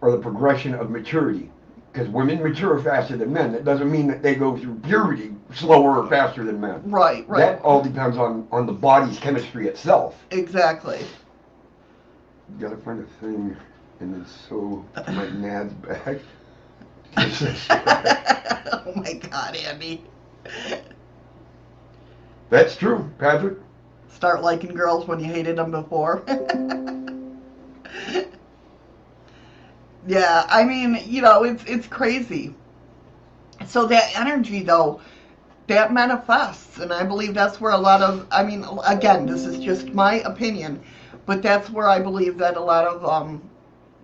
or 0.00 0.10
the 0.10 0.18
progression 0.18 0.74
of 0.74 0.90
maturity? 0.90 1.50
Because 1.98 2.12
women 2.12 2.40
mature 2.40 2.78
faster 2.78 3.16
than 3.16 3.32
men. 3.32 3.50
That 3.50 3.64
doesn't 3.64 3.90
mean 3.90 4.06
that 4.06 4.22
they 4.22 4.36
go 4.36 4.56
through 4.56 4.76
puberty 4.76 5.34
slower 5.52 5.96
or 5.96 6.08
faster 6.08 6.44
than 6.44 6.60
men. 6.60 6.80
Right, 6.88 7.28
right. 7.28 7.40
That 7.40 7.60
all 7.62 7.82
depends 7.82 8.16
on 8.16 8.46
on 8.52 8.66
the 8.66 8.72
body's 8.72 9.18
chemistry 9.18 9.66
itself. 9.66 10.14
Exactly. 10.30 11.00
You 11.00 12.68
gotta 12.68 12.76
find 12.76 13.00
a 13.00 13.20
thing, 13.20 13.56
and 13.98 14.14
then 14.14 14.24
so 14.48 14.84
my 14.94 15.26
nads 15.26 15.74
back. 15.82 16.18
oh 18.86 18.92
my 18.94 19.14
God, 19.14 19.56
Andy. 19.56 20.04
That's 22.48 22.76
true, 22.76 23.10
Patrick. 23.18 23.58
Start 24.14 24.42
liking 24.42 24.72
girls 24.72 25.08
when 25.08 25.18
you 25.18 25.26
hated 25.26 25.56
them 25.56 25.72
before. 25.72 26.22
yeah, 30.08 30.46
I 30.48 30.64
mean, 30.64 31.02
you 31.06 31.20
know, 31.20 31.44
it's 31.44 31.62
it's 31.64 31.86
crazy. 31.86 32.54
So 33.66 33.86
that 33.86 34.16
energy 34.16 34.62
though, 34.62 35.00
that 35.66 35.92
manifests 35.92 36.78
and 36.78 36.92
I 36.92 37.04
believe 37.04 37.34
that's 37.34 37.60
where 37.60 37.72
a 37.72 37.78
lot 37.78 38.00
of 38.00 38.26
I 38.30 38.42
mean, 38.42 38.64
again, 38.86 39.26
this 39.26 39.44
is 39.44 39.58
just 39.58 39.88
my 39.92 40.14
opinion, 40.20 40.80
but 41.26 41.42
that's 41.42 41.68
where 41.68 41.88
I 41.88 41.98
believe 42.00 42.38
that 42.38 42.56
a 42.56 42.60
lot 42.60 42.86
of 42.86 43.04
um 43.04 43.42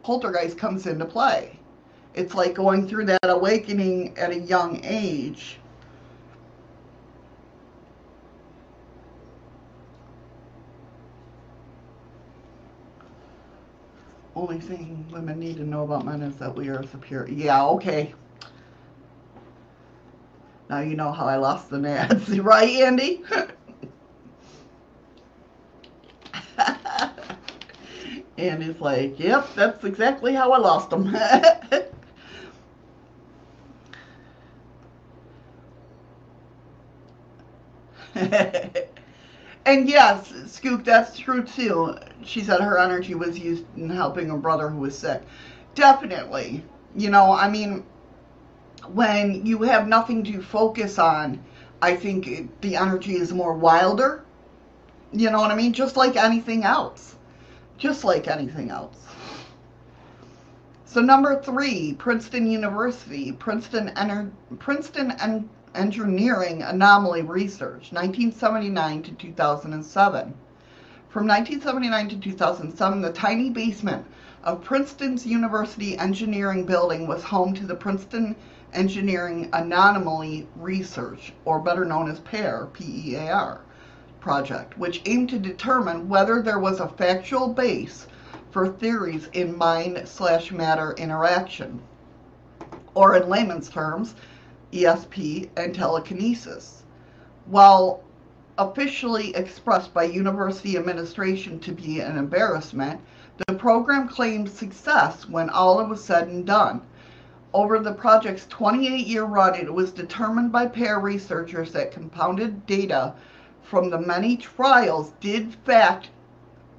poltergeist 0.02 0.58
comes 0.58 0.86
into 0.86 1.06
play. 1.06 1.58
It's 2.12 2.34
like 2.34 2.54
going 2.54 2.86
through 2.86 3.06
that 3.06 3.18
awakening 3.24 4.16
at 4.18 4.30
a 4.30 4.38
young 4.38 4.84
age. 4.84 5.58
Only 14.36 14.60
thing 14.60 15.08
women 15.12 15.40
need 15.40 15.58
to 15.58 15.64
know 15.64 15.84
about 15.84 16.06
men 16.06 16.22
is 16.22 16.36
that 16.38 16.56
we 16.56 16.68
are 16.68 16.84
superior. 16.86 17.28
Yeah, 17.32 17.64
okay. 17.66 18.14
Now 20.68 20.80
you 20.80 20.96
know 20.96 21.12
how 21.12 21.26
I 21.26 21.36
lost 21.36 21.70
the 21.70 21.78
nads, 21.78 22.42
right, 22.46 22.68
Andy? 22.82 23.22
and 23.32 23.52
Andy's 28.38 28.80
like, 28.80 29.18
yep, 29.20 29.54
that's 29.54 29.84
exactly 29.84 30.34
how 30.34 30.52
I 30.52 30.58
lost 30.58 30.90
them. 30.90 31.14
And 39.66 39.88
yes, 39.88 40.30
Skook, 40.30 40.84
that's 40.84 41.18
true 41.18 41.42
too. 41.42 41.96
She 42.22 42.42
said 42.42 42.60
her 42.60 42.78
energy 42.78 43.14
was 43.14 43.38
used 43.38 43.64
in 43.76 43.88
helping 43.88 44.28
her 44.28 44.36
brother 44.36 44.68
who 44.68 44.80
was 44.80 44.96
sick. 44.96 45.22
Definitely. 45.74 46.62
You 46.94 47.10
know, 47.10 47.32
I 47.32 47.48
mean, 47.48 47.84
when 48.92 49.46
you 49.46 49.62
have 49.62 49.88
nothing 49.88 50.22
to 50.24 50.42
focus 50.42 50.98
on, 50.98 51.42
I 51.80 51.96
think 51.96 52.26
it, 52.26 52.60
the 52.60 52.76
energy 52.76 53.16
is 53.16 53.32
more 53.32 53.54
wilder. 53.54 54.24
You 55.12 55.30
know 55.30 55.40
what 55.40 55.50
I 55.50 55.54
mean? 55.54 55.72
Just 55.72 55.96
like 55.96 56.16
anything 56.16 56.64
else. 56.64 57.16
Just 57.78 58.04
like 58.04 58.28
anything 58.28 58.70
else. 58.70 58.96
So 60.84 61.00
number 61.00 61.42
three, 61.42 61.94
Princeton 61.94 62.46
University, 62.46 63.32
Princeton, 63.32 63.88
Ener- 63.96 64.30
Princeton 64.58 65.12
en- 65.20 65.48
Engineering 65.74 66.62
Anomaly 66.62 67.22
Research, 67.22 67.92
1979 67.92 69.02
to 69.02 69.12
2007. 69.12 70.34
From 71.08 71.26
1979 71.26 72.08
to 72.08 72.16
2007, 72.16 73.00
the 73.00 73.12
tiny 73.12 73.50
basement 73.50 74.06
of 74.42 74.62
Princeton's 74.62 75.26
University 75.26 75.98
Engineering 75.98 76.66
Building 76.66 77.06
was 77.06 77.22
home 77.22 77.54
to 77.54 77.66
the 77.66 77.74
Princeton 77.74 78.36
Engineering 78.72 79.48
Anomaly 79.52 80.46
Research, 80.56 81.32
or 81.44 81.60
better 81.60 81.84
known 81.84 82.10
as 82.10 82.20
PEAR, 82.20 82.68
P-E-A-R, 82.72 83.60
project, 84.20 84.76
which 84.76 85.02
aimed 85.06 85.30
to 85.30 85.38
determine 85.38 86.08
whether 86.08 86.42
there 86.42 86.58
was 86.58 86.80
a 86.80 86.88
factual 86.88 87.48
base 87.48 88.06
for 88.50 88.68
theories 88.68 89.28
in 89.32 89.56
mind 89.56 90.02
slash 90.04 90.52
matter 90.52 90.92
interaction, 90.92 91.80
or 92.94 93.16
in 93.16 93.28
layman's 93.28 93.68
terms, 93.68 94.14
ESP 94.74 95.48
and 95.56 95.72
telekinesis. 95.72 96.82
While 97.46 98.02
officially 98.58 99.34
expressed 99.36 99.94
by 99.94 100.02
university 100.02 100.76
administration 100.76 101.60
to 101.60 101.70
be 101.70 102.00
an 102.00 102.18
embarrassment, 102.18 103.00
the 103.46 103.54
program 103.54 104.08
claimed 104.08 104.50
success 104.50 105.28
when 105.28 105.48
all 105.48 105.84
was 105.86 106.02
said 106.02 106.26
and 106.26 106.44
done. 106.44 106.82
Over 107.52 107.78
the 107.78 107.92
project's 107.92 108.46
28 108.48 109.06
year 109.06 109.22
run, 109.22 109.54
it 109.54 109.72
was 109.72 109.92
determined 109.92 110.50
by 110.50 110.66
PEAR 110.66 110.98
researchers 110.98 111.70
that 111.70 111.92
compounded 111.92 112.66
data 112.66 113.14
from 113.62 113.90
the 113.90 114.00
many 114.00 114.36
trials 114.36 115.12
did 115.20 115.54
fact 115.64 116.10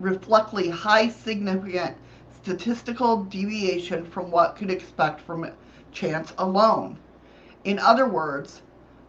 reflectly 0.02 0.70
high 0.70 1.08
significant 1.08 1.96
statistical 2.41 3.24
deviation 3.24 4.06
from 4.06 4.32
what 4.32 4.58
could 4.58 4.70
expect 4.70 5.22
from 5.22 5.50
chance 5.93 6.34
alone. 6.38 6.98
In 7.66 7.80
other 7.80 8.07
words, 8.07 8.61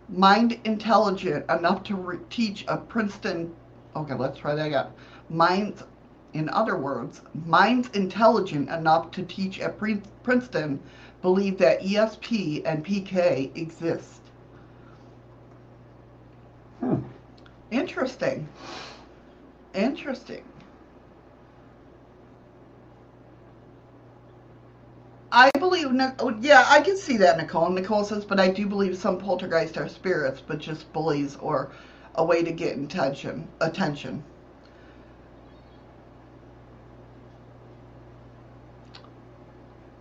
mind 0.08 0.58
intelligent 0.64 1.48
enough 1.50 1.82
to 1.84 1.94
re- 1.94 2.18
teach 2.30 2.64
a 2.68 2.78
Princeton. 2.78 3.54
Okay, 3.94 4.14
let's 4.14 4.38
try 4.38 4.54
that 4.54 4.66
again. 4.66 4.86
Minds, 5.28 5.84
in 6.32 6.48
other 6.48 6.76
words, 6.78 7.20
minds 7.34 7.90
intelligent 7.90 8.70
enough 8.70 9.10
to 9.12 9.22
teach 9.24 9.60
at 9.60 9.78
Pre- 9.78 10.02
Princeton 10.22 10.80
believe 11.20 11.58
that 11.58 11.82
ESP 11.82 12.62
and 12.64 12.84
PK 12.84 13.54
exist. 13.56 14.22
Hmm. 16.80 17.00
Interesting. 17.70 18.48
Interesting. 19.74 20.44
I 25.32 25.50
believe, 25.58 25.88
oh, 26.18 26.36
yeah, 26.40 26.64
I 26.68 26.80
can 26.80 26.96
see 26.96 27.16
that, 27.18 27.36
Nicole. 27.36 27.68
Nicole 27.70 28.04
says, 28.04 28.24
but 28.24 28.38
I 28.38 28.48
do 28.48 28.66
believe 28.66 28.96
some 28.96 29.18
poltergeists 29.18 29.76
are 29.76 29.88
spirits, 29.88 30.40
but 30.46 30.58
just 30.58 30.92
bullies 30.92 31.36
or 31.36 31.72
a 32.14 32.24
way 32.24 32.42
to 32.42 32.52
get 32.52 32.78
attention. 32.78 33.48
Attention. 33.60 34.22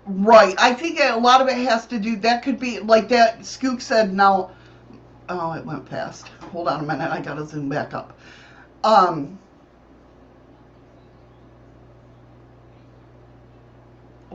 Right. 0.05 0.55
I 0.59 0.73
think 0.73 0.99
a 1.01 1.17
lot 1.17 1.41
of 1.41 1.47
it 1.47 1.57
has 1.67 1.87
to 1.87 1.99
do. 1.99 2.15
That 2.17 2.43
could 2.43 2.59
be 2.59 2.79
like 2.79 3.09
that. 3.09 3.39
Skook 3.39 3.81
said. 3.81 4.13
Now, 4.13 4.51
oh, 5.29 5.53
it 5.53 5.65
went 5.65 5.89
fast. 5.89 6.27
Hold 6.51 6.67
on 6.67 6.81
a 6.81 6.83
minute. 6.83 7.09
I 7.11 7.21
gotta 7.21 7.45
zoom 7.45 7.69
back 7.69 7.93
up. 7.95 8.17
Um. 8.83 9.39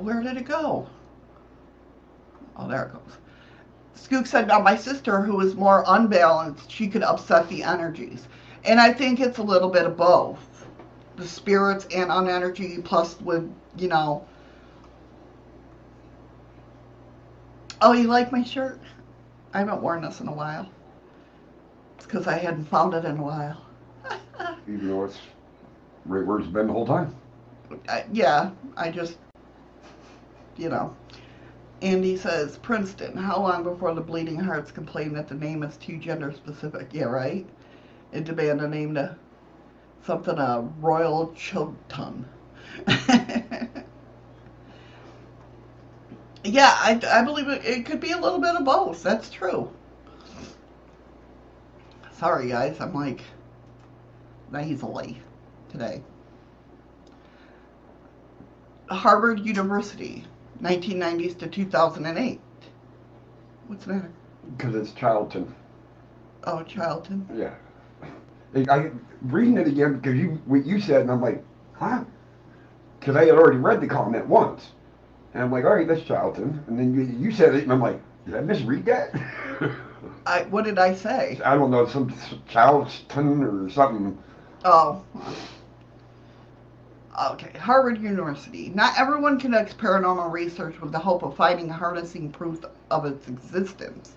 Where 0.01 0.23
did 0.23 0.39
it 0.39 0.47
go? 0.47 0.89
Oh, 2.57 2.67
there 2.67 2.87
it 2.87 2.93
goes. 2.93 3.19
Skook 3.95 4.27
said, 4.27 4.49
now 4.49 4.59
my 4.59 4.75
sister, 4.75 5.21
who 5.21 5.41
is 5.41 5.55
more 5.55 5.85
unbalanced, 5.87 6.71
she 6.71 6.89
could 6.89 7.03
upset 7.03 7.49
the 7.49 7.63
energies. 7.63 8.27
And 8.65 8.81
I 8.81 8.93
think 8.93 9.21
it's 9.21 9.39
a 9.39 9.43
little 9.43 9.69
bit 9.69 9.85
of 9.85 9.99
both. 9.99 10.67
The 11.17 11.27
spirits 11.27 11.87
and 11.95 12.11
on 12.11 12.29
energy, 12.29 12.79
plus 12.83 13.21
with, 13.21 13.53
you 13.77 13.89
know. 13.89 14.27
Oh, 17.83 17.93
you 17.93 18.05
like 18.05 18.33
my 18.33 18.43
shirt? 18.43 18.81
I 19.53 19.59
haven't 19.59 19.83
worn 19.83 20.03
this 20.03 20.21
in 20.21 20.29
a 20.29 20.33
while. 20.33 20.71
It's 21.97 22.07
because 22.07 22.27
I 22.27 22.39
hadn't 22.39 22.65
found 22.65 22.95
it 22.95 23.05
in 23.05 23.19
a 23.19 23.23
while. 23.23 23.67
Even 24.67 24.89
though 24.89 25.05
it's 25.05 25.19
right 26.07 26.25
where 26.25 26.39
it's 26.39 26.49
been 26.49 26.69
the 26.69 26.73
whole 26.73 26.87
time. 26.87 27.15
I, 27.89 28.05
yeah, 28.13 28.51
I 28.77 28.91
just, 28.91 29.19
you 30.61 30.69
know. 30.69 30.95
Andy 31.83 32.17
says, 32.17 32.59
Princeton, 32.59 33.17
how 33.17 33.41
long 33.41 33.63
before 33.63 33.95
the 33.95 34.03
Bleeding 34.03 34.39
Hearts 34.39 34.71
complain 34.71 35.15
that 35.15 35.29
the 35.29 35.35
name 35.35 35.63
is 35.63 35.79
too 35.79 35.97
gender 35.97 36.33
specific? 36.33 36.89
Yeah, 36.93 37.05
right? 37.05 37.47
It 38.13 38.25
demand 38.25 38.61
a 38.61 38.69
name 38.69 38.95
to 38.95 39.17
something, 40.05 40.37
a 40.39 40.61
Royal 40.81 41.33
Chilton. 41.35 42.27
yeah, 46.45 46.77
I, 46.79 47.01
I 47.11 47.23
believe 47.25 47.49
it, 47.49 47.65
it 47.65 47.87
could 47.87 48.01
be 48.01 48.13
a 48.13 48.19
little 48.19 48.41
bit 48.41 48.55
of 48.55 48.65
both. 48.65 49.03
That's 49.03 49.31
true. 49.31 49.71
Sorry, 52.13 52.49
guys. 52.49 52.79
I'm 52.81 52.93
like 52.93 53.23
nasally 54.53 55.23
today. 55.71 56.03
Harvard 58.91 59.41
University, 59.41 60.25
1990s 60.63 61.39
to 61.39 61.47
2008. 61.47 62.41
What's 63.67 63.85
the 63.85 63.95
matter? 63.95 64.11
Because 64.57 64.75
it's 64.75 64.93
Charlton. 64.93 65.55
Oh, 66.45 66.63
Charlton. 66.63 67.29
Yeah. 67.35 67.55
I, 68.69 68.91
reading 69.23 69.59
it 69.59 69.69
again 69.69 70.01
because 70.01 70.19
you 70.19 70.41
what 70.47 70.67
you 70.67 70.81
said 70.81 71.03
and 71.03 71.11
I'm 71.11 71.21
like, 71.21 71.45
huh? 71.75 72.05
Because 72.99 73.17
I 73.17 73.27
had 73.27 73.35
already 73.35 73.59
read 73.59 73.81
the 73.81 73.87
comment 73.87 74.27
once, 74.27 74.71
and 75.33 75.43
I'm 75.43 75.53
like, 75.53 75.65
all 75.65 75.75
right, 75.75 75.87
that's 75.87 76.03
Charlton. 76.03 76.63
And 76.67 76.79
then 76.79 76.93
you, 76.93 77.03
you 77.03 77.33
said 77.33 77.55
it, 77.55 77.63
and 77.63 77.73
I'm 77.73 77.81
like, 77.81 78.01
did 78.27 78.35
I 78.35 78.41
misread 78.41 78.85
that? 78.87 79.15
I 80.27 80.43
what 80.45 80.65
did 80.65 80.79
I 80.79 80.95
say? 80.95 81.41
I 81.45 81.55
don't 81.55 81.71
know, 81.71 81.87
some 81.87 82.15
Charleston 82.49 83.43
or 83.45 83.71
something. 83.71 84.19
Oh. 84.65 85.05
Okay, 87.23 87.59
Harvard 87.59 88.01
University. 88.01 88.73
Not 88.75 88.99
everyone 88.99 89.39
conducts 89.39 89.75
paranormal 89.75 90.33
research 90.33 90.81
with 90.81 90.91
the 90.91 90.99
hope 90.99 91.23
of 91.23 91.37
finding 91.37 91.69
harnessing 91.69 92.33
proof 92.33 92.65
of 92.91 93.05
its 93.05 93.29
existence. 93.29 94.15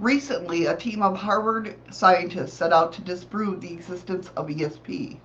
Recently, 0.00 0.66
a 0.66 0.76
team 0.76 1.00
of 1.00 1.16
Harvard 1.16 1.76
scientists 1.92 2.54
set 2.54 2.72
out 2.72 2.92
to 2.94 3.02
disprove 3.02 3.60
the 3.60 3.72
existence 3.72 4.30
of 4.36 4.48
ESP 4.48 5.18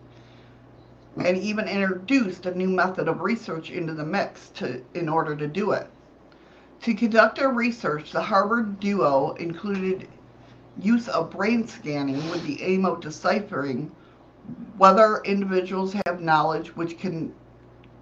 and 1.18 1.38
even 1.38 1.68
introduced 1.68 2.46
a 2.46 2.56
new 2.56 2.70
method 2.70 3.08
of 3.08 3.22
research 3.22 3.72
into 3.72 3.96
the 3.96 4.06
mix 4.06 4.50
to, 4.50 4.84
in 4.94 5.10
order 5.10 5.36
to 5.36 5.48
do 5.48 5.72
it. 5.72 5.90
To 6.84 6.94
conduct 6.94 7.40
their 7.40 7.50
research, 7.50 8.12
the 8.12 8.22
Harvard 8.22 8.80
duo 8.80 9.32
included 9.40 10.08
use 10.80 11.08
of 11.08 11.32
brain 11.32 11.68
scanning 11.68 12.30
with 12.30 12.46
the 12.46 12.62
aim 12.62 12.86
of 12.86 13.02
deciphering 13.02 13.92
whether 14.78 15.22
individuals 15.24 15.96
have 16.06 16.22
knowledge 16.22 16.76
which 16.76 16.98
can 16.98 17.34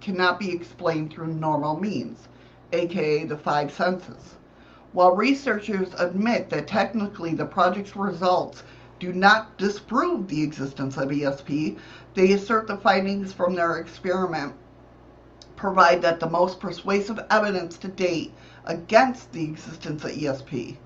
cannot 0.00 0.38
be 0.38 0.50
explained 0.52 1.12
through 1.12 1.28
normal 1.28 1.78
means, 1.80 2.28
aka 2.72 3.24
the 3.24 3.38
five 3.38 3.72
senses. 3.72 4.34
While 4.92 5.16
researchers 5.16 5.94
admit 5.98 6.50
that 6.50 6.68
technically 6.68 7.34
the 7.34 7.46
project's 7.46 7.96
results 7.96 8.62
do 8.98 9.12
not 9.12 9.56
disprove 9.56 10.28
the 10.28 10.42
existence 10.42 10.96
of 10.96 11.08
ESP, 11.08 11.78
they 12.14 12.32
assert 12.32 12.66
the 12.66 12.76
findings 12.76 13.32
from 13.32 13.54
their 13.54 13.78
experiment 13.78 14.54
provide 15.56 16.02
that 16.02 16.20
the 16.20 16.28
most 16.28 16.60
persuasive 16.60 17.18
evidence 17.30 17.78
to 17.78 17.88
date 17.88 18.32
against 18.66 19.32
the 19.32 19.44
existence 19.44 20.04
of 20.04 20.10
ESP. 20.10 20.76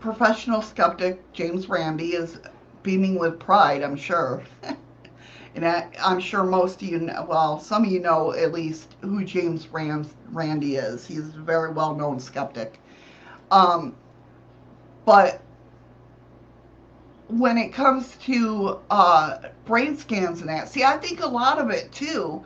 Professional 0.00 0.60
skeptic 0.60 1.32
James 1.32 1.68
Randi 1.68 2.14
is 2.14 2.38
beaming 2.82 3.18
with 3.18 3.38
pride, 3.38 3.82
I'm 3.82 3.96
sure. 3.96 4.42
and 5.54 5.66
I, 5.66 5.88
am 5.98 6.20
sure 6.20 6.44
most 6.44 6.82
of 6.82 6.88
you, 6.88 6.98
know, 6.98 7.26
well, 7.28 7.60
some 7.60 7.84
of 7.84 7.90
you 7.90 8.00
know 8.00 8.32
at 8.32 8.52
least 8.52 8.96
who 9.00 9.24
James 9.24 9.68
Rand, 9.68 10.08
Randi 10.30 10.76
is. 10.76 11.06
He's 11.06 11.28
a 11.28 11.42
very 11.42 11.72
well 11.72 11.94
known 11.94 12.18
skeptic. 12.20 12.78
Um, 13.50 13.94
but 15.04 15.40
when 17.28 17.58
it 17.58 17.72
comes 17.72 18.16
to 18.24 18.78
uh, 18.90 19.38
brain 19.64 19.96
scans 19.96 20.40
and 20.40 20.48
that, 20.48 20.68
see, 20.68 20.84
I 20.84 20.96
think 20.98 21.20
a 21.20 21.26
lot 21.26 21.58
of 21.58 21.70
it 21.70 21.90
too 21.92 22.44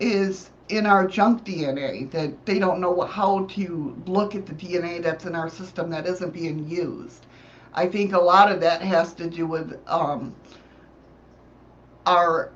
is 0.00 0.50
in 0.68 0.86
our 0.86 1.06
junk 1.06 1.44
DNA 1.44 2.10
that 2.10 2.46
they 2.46 2.58
don't 2.58 2.80
know 2.80 3.00
how 3.02 3.44
to 3.46 3.96
look 4.06 4.34
at 4.34 4.46
the 4.46 4.54
DNA 4.54 5.02
that's 5.02 5.26
in 5.26 5.34
our 5.34 5.50
system 5.50 5.90
that 5.90 6.06
isn't 6.06 6.32
being 6.32 6.66
used. 6.66 7.26
I 7.74 7.86
think 7.86 8.12
a 8.12 8.18
lot 8.18 8.52
of 8.52 8.60
that 8.60 8.82
has 8.82 9.14
to 9.14 9.28
do 9.28 9.46
with 9.46 9.78
um, 9.86 10.34
our, 12.06 12.50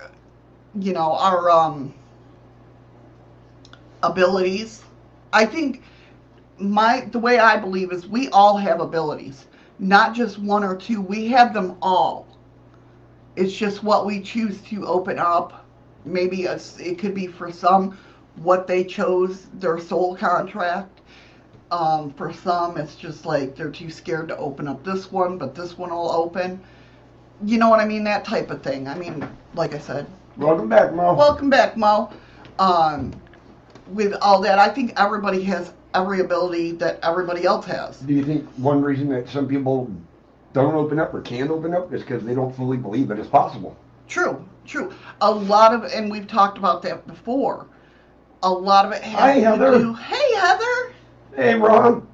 you 0.79 0.93
know, 0.93 1.12
our 1.14 1.51
um, 1.51 1.95
abilities. 4.03 4.83
I 5.33 5.47
think 5.47 5.83
my 6.59 7.09
the 7.12 7.19
way 7.19 7.39
I 7.39 7.57
believe 7.57 7.93
is 7.93 8.07
we 8.07 8.29
all 8.29 8.57
have 8.57 8.81
abilities, 8.81 9.47
not 9.79 10.14
just 10.14 10.39
one 10.39 10.64
or 10.64 10.77
two. 10.77 11.01
We 11.01 11.29
have 11.29 11.55
them 11.55 11.77
all. 11.83 12.27
It's 13.37 13.53
just 13.53 13.83
what 13.83 14.07
we 14.07 14.21
choose 14.21 14.61
to 14.62 14.87
open 14.87 15.19
up. 15.19 15.64
Maybe 16.05 16.47
a, 16.47 16.59
it 16.79 16.99
could 16.99 17.14
be 17.14 17.27
for 17.27 17.53
some 17.53 17.99
what 18.37 18.67
they 18.67 18.85
chose 18.85 19.47
their 19.55 19.79
soul 19.79 20.14
contract. 20.17 20.95
Um, 21.71 22.12
for 22.12 22.33
some, 22.33 22.77
it's 22.77 22.95
just 22.95 23.27
like 23.27 23.57
they're 23.57 23.71
too 23.71 23.91
scared 23.91 24.29
to 24.29 24.37
open 24.37 24.69
up 24.69 24.85
this 24.85 25.11
one, 25.11 25.37
but 25.37 25.55
this 25.55 25.77
one 25.77 25.91
will 25.91 26.12
open. 26.12 26.61
You 27.45 27.59
know 27.59 27.69
what 27.69 27.81
I 27.81 27.85
mean? 27.85 28.05
That 28.05 28.25
type 28.25 28.51
of 28.51 28.62
thing. 28.62 28.87
I 28.87 28.95
mean, 28.97 29.29
like 29.55 29.75
I 29.75 29.79
said, 29.79 30.07
Welcome 30.37 30.69
back, 30.69 30.95
Mo. 30.95 31.14
welcome 31.14 31.51
back, 31.51 31.77
Mo. 31.77 32.12
Um, 32.59 33.12
with 33.89 34.14
all 34.23 34.41
that, 34.43 34.59
I 34.59 34.69
think 34.69 34.93
everybody 34.97 35.43
has 35.45 35.73
every 35.95 36.21
ability 36.21 36.73
that 36.73 37.01
everybody 37.03 37.45
else 37.45 37.64
has. 37.67 37.99
Do 38.01 38.12
you 38.14 38.25
think 38.25 38.49
one 38.57 38.83
reason 38.83 39.09
that 39.11 39.29
some 39.29 39.49
people 39.49 39.91
don't 40.53 40.75
open 40.75 40.99
up 41.01 41.12
or 41.14 41.21
can't 41.23 41.51
open 41.51 41.75
up 41.75 41.93
is 41.93 42.03
because 42.03 42.23
they 42.25 42.35
don't 42.35 42.55
fully 42.55 42.77
believe 42.77 43.09
that 43.09 43.19
it 43.19 43.23
is 43.23 43.27
possible? 43.29 43.77
True, 44.09 44.47
true. 44.67 44.93
A 45.21 45.31
lot 45.31 45.75
of, 45.75 45.85
and 45.85 46.11
we've 46.11 46.29
talked 46.29 46.59
about 46.59 46.83
that 46.83 47.07
before. 47.07 47.67
A 48.43 48.51
lot 48.51 48.85
of 48.87 48.93
it 48.93 49.03
has 49.03 49.19
Hi, 49.19 49.35
to 49.35 49.41
Heather. 49.41 49.79
do. 49.79 49.95
Hey, 49.95 50.35
Heather. 50.37 50.93
Hey, 51.37 51.55
Ron. 51.55 52.09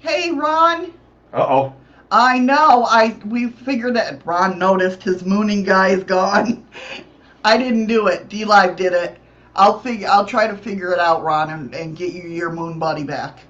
Hey, 0.00 0.30
Ron. 0.30 0.94
Uh 1.34 1.46
oh. 1.46 1.74
I 2.10 2.38
know. 2.38 2.84
I 2.88 3.14
we 3.26 3.50
figured 3.50 3.94
that 3.96 4.24
Ron 4.24 4.58
noticed 4.58 5.02
his 5.02 5.22
mooning 5.22 5.64
guy 5.64 5.88
is 5.88 6.02
gone. 6.04 6.66
I 7.44 7.58
didn't 7.58 7.86
do 7.86 8.06
it. 8.06 8.30
D 8.30 8.46
Live 8.46 8.76
did 8.76 8.94
it. 8.94 9.18
I'll 9.54 9.80
figure. 9.80 10.08
I'll 10.08 10.24
try 10.24 10.46
to 10.46 10.56
figure 10.56 10.92
it 10.92 10.98
out, 10.98 11.22
Ron, 11.22 11.50
and, 11.50 11.74
and 11.74 11.94
get 11.94 12.14
you 12.14 12.22
your 12.22 12.50
moon 12.50 12.78
buddy 12.78 13.04
back. 13.04 13.40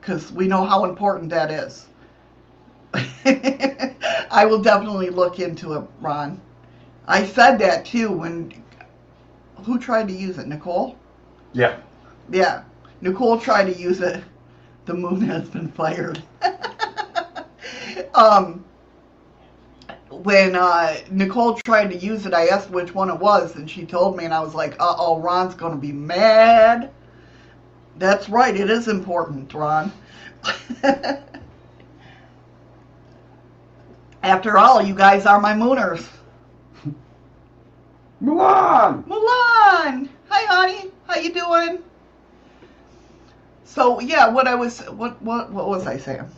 Cause 0.00 0.32
we 0.32 0.48
know 0.48 0.64
how 0.64 0.84
important 0.84 1.30
that 1.30 1.50
is. 1.50 1.86
I 4.30 4.46
will 4.46 4.62
definitely 4.62 5.10
look 5.10 5.38
into 5.38 5.74
it, 5.74 5.84
Ron. 6.00 6.40
I 7.06 7.26
said 7.26 7.58
that 7.58 7.84
too 7.84 8.10
when. 8.10 8.62
Who 9.64 9.78
tried 9.78 10.08
to 10.08 10.14
use 10.14 10.38
it? 10.38 10.46
Nicole. 10.46 10.96
Yeah. 11.52 11.78
Yeah, 12.30 12.64
Nicole 13.00 13.38
tried 13.38 13.72
to 13.72 13.78
use 13.78 14.00
it. 14.00 14.22
The 14.86 14.94
moon 14.94 15.20
has 15.22 15.48
been 15.48 15.68
fired. 15.68 16.22
um, 18.14 18.64
when 20.10 20.54
uh, 20.54 20.96
Nicole 21.10 21.54
tried 21.54 21.90
to 21.90 21.96
use 21.96 22.26
it, 22.26 22.34
I 22.34 22.46
asked 22.46 22.70
which 22.70 22.94
one 22.94 23.10
it 23.10 23.18
was, 23.18 23.56
and 23.56 23.68
she 23.70 23.84
told 23.84 24.16
me, 24.16 24.24
and 24.24 24.32
I 24.34 24.40
was 24.40 24.54
like, 24.54 24.74
"Uh 24.80 24.94
oh, 24.98 25.20
Ron's 25.20 25.54
gonna 25.54 25.76
be 25.76 25.92
mad." 25.92 26.90
That's 27.96 28.28
right, 28.28 28.54
it 28.54 28.70
is 28.70 28.88
important, 28.88 29.52
Ron. 29.54 29.92
After 34.22 34.58
all, 34.58 34.82
you 34.82 34.94
guys 34.94 35.26
are 35.26 35.40
my 35.40 35.52
mooners. 35.52 36.08
Mulan. 38.22 39.04
Mulan! 39.04 40.08
Hi, 40.28 40.46
honey. 40.46 40.90
How 41.06 41.16
you 41.16 41.32
doing? 41.32 41.82
So 43.74 43.98
yeah, 43.98 44.28
what 44.28 44.46
I 44.46 44.54
was 44.54 44.78
what 44.82 45.20
what 45.20 45.50
what 45.50 45.66
was 45.66 45.84
I 45.88 45.98
saying? 45.98 46.30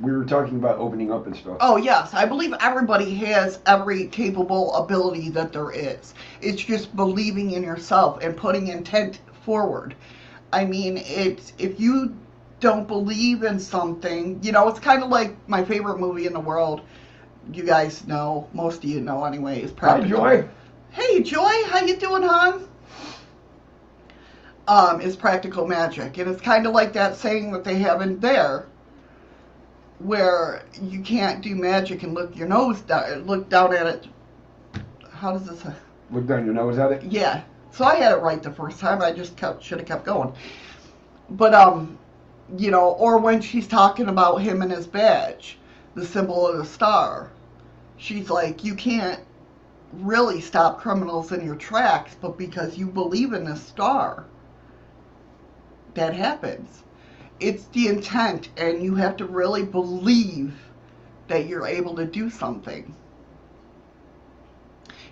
We 0.00 0.10
were 0.10 0.24
talking 0.24 0.56
about 0.56 0.78
opening 0.78 1.12
up 1.12 1.26
and 1.26 1.36
stuff. 1.36 1.58
Oh 1.60 1.76
yes, 1.76 2.14
I 2.14 2.24
believe 2.24 2.54
everybody 2.60 3.14
has 3.16 3.60
every 3.66 4.06
capable 4.06 4.74
ability 4.74 5.28
that 5.30 5.52
there 5.52 5.70
is. 5.70 6.14
It's 6.40 6.62
just 6.62 6.96
believing 6.96 7.50
in 7.50 7.62
yourself 7.62 8.22
and 8.22 8.34
putting 8.34 8.68
intent 8.68 9.20
forward. 9.44 9.94
I 10.50 10.64
mean, 10.64 10.96
it's 10.96 11.52
if 11.58 11.78
you 11.78 12.16
don't 12.60 12.88
believe 12.88 13.42
in 13.42 13.60
something, 13.60 14.42
you 14.42 14.50
know, 14.50 14.66
it's 14.68 14.80
kind 14.80 15.02
of 15.02 15.10
like 15.10 15.36
my 15.46 15.62
favorite 15.62 15.98
movie 15.98 16.24
in 16.24 16.32
the 16.32 16.40
world. 16.40 16.80
You 17.52 17.64
guys 17.64 18.06
know, 18.06 18.48
most 18.54 18.82
of 18.82 18.88
you 18.88 19.02
know 19.02 19.24
anyway. 19.24 19.60
Is 19.60 19.74
Hi, 19.80 20.00
Joy. 20.00 20.48
Hey, 20.90 21.22
Joy, 21.22 21.64
how 21.66 21.80
you 21.80 21.96
doing, 21.96 22.22
hon? 22.22 22.67
Um, 24.68 25.00
is 25.00 25.16
practical 25.16 25.66
magic, 25.66 26.18
and 26.18 26.30
it's 26.30 26.42
kind 26.42 26.66
of 26.66 26.74
like 26.74 26.92
that 26.92 27.16
saying 27.16 27.52
that 27.52 27.64
they 27.64 27.78
have 27.78 28.02
in 28.02 28.20
there, 28.20 28.66
where 29.98 30.62
you 30.82 31.00
can't 31.00 31.42
do 31.42 31.56
magic 31.56 32.02
and 32.02 32.12
look 32.12 32.36
your 32.36 32.48
nose 32.48 32.82
down, 32.82 33.22
look 33.26 33.48
down 33.48 33.74
at 33.74 33.86
it. 33.86 34.06
How 35.10 35.32
does 35.32 35.46
this? 35.46 35.74
Look 36.10 36.26
down 36.26 36.44
your 36.44 36.52
nose 36.52 36.76
at 36.76 36.92
it. 36.92 37.02
Yeah. 37.02 37.44
So 37.72 37.86
I 37.86 37.94
had 37.94 38.12
it 38.12 38.20
right 38.20 38.42
the 38.42 38.52
first 38.52 38.78
time. 38.78 39.00
I 39.00 39.10
just 39.10 39.38
kept 39.38 39.64
should 39.64 39.78
have 39.78 39.88
kept 39.88 40.04
going. 40.04 40.34
But 41.30 41.54
um, 41.54 41.98
you 42.56 42.70
know, 42.70 42.90
or 42.90 43.16
when 43.16 43.40
she's 43.40 43.66
talking 43.66 44.08
about 44.08 44.36
him 44.42 44.60
and 44.60 44.70
his 44.70 44.86
badge, 44.86 45.58
the 45.94 46.04
symbol 46.04 46.46
of 46.46 46.58
the 46.58 46.64
star, 46.64 47.30
she's 47.96 48.28
like, 48.30 48.64
you 48.64 48.74
can't 48.74 49.20
really 49.94 50.40
stop 50.40 50.78
criminals 50.78 51.32
in 51.32 51.44
your 51.44 51.56
tracks, 51.56 52.16
but 52.20 52.36
because 52.36 52.76
you 52.76 52.86
believe 52.86 53.32
in 53.32 53.44
this 53.44 53.62
star, 53.62 54.26
that 55.98 56.14
happens. 56.14 56.84
It's 57.40 57.64
the 57.66 57.88
intent, 57.88 58.48
and 58.56 58.82
you 58.82 58.94
have 58.94 59.16
to 59.18 59.24
really 59.24 59.64
believe 59.64 60.54
that 61.26 61.46
you're 61.46 61.66
able 61.66 61.96
to 61.96 62.04
do 62.04 62.30
something. 62.30 62.94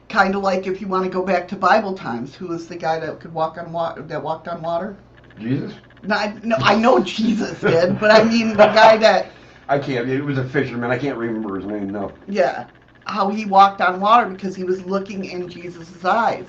Kind 0.08 0.34
of 0.34 0.42
like 0.42 0.66
if 0.66 0.80
you 0.80 0.86
want 0.86 1.04
to 1.04 1.10
go 1.10 1.24
back 1.24 1.48
to 1.48 1.56
Bible 1.56 1.94
times, 1.94 2.34
who 2.34 2.46
was 2.46 2.68
the 2.68 2.76
guy 2.76 3.00
that 3.00 3.20
could 3.20 3.34
walk 3.34 3.58
on 3.58 3.72
water, 3.72 4.02
that 4.02 4.22
walked 4.22 4.48
on 4.48 4.62
water? 4.62 4.96
Jesus. 5.38 5.74
No, 6.02 6.14
I, 6.14 6.38
no, 6.44 6.56
I 6.60 6.76
know 6.76 7.00
Jesus 7.00 7.60
did, 7.60 7.98
but 7.98 8.12
I 8.12 8.22
mean 8.22 8.50
the 8.50 8.66
guy 8.66 8.96
that 8.98 9.32
I 9.68 9.78
can't. 9.80 10.08
It 10.08 10.22
was 10.22 10.38
a 10.38 10.48
fisherman. 10.48 10.90
I 10.92 10.98
can't 10.98 11.18
remember 11.18 11.56
his 11.56 11.66
name. 11.66 11.90
No. 11.90 12.12
Yeah, 12.28 12.66
how 13.06 13.28
he 13.28 13.44
walked 13.44 13.80
on 13.80 14.00
water 14.00 14.30
because 14.30 14.54
he 14.54 14.62
was 14.62 14.84
looking 14.86 15.24
in 15.24 15.50
Jesus' 15.50 16.04
eyes. 16.04 16.46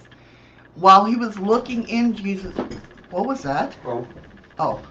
While 0.75 1.05
he 1.05 1.15
was 1.15 1.39
looking 1.39 1.87
in 1.89 2.13
Jesus, 2.13 2.55
what 3.09 3.25
was 3.25 3.41
that? 3.41 3.75
Well, 3.83 4.07
Oh, 4.59 4.85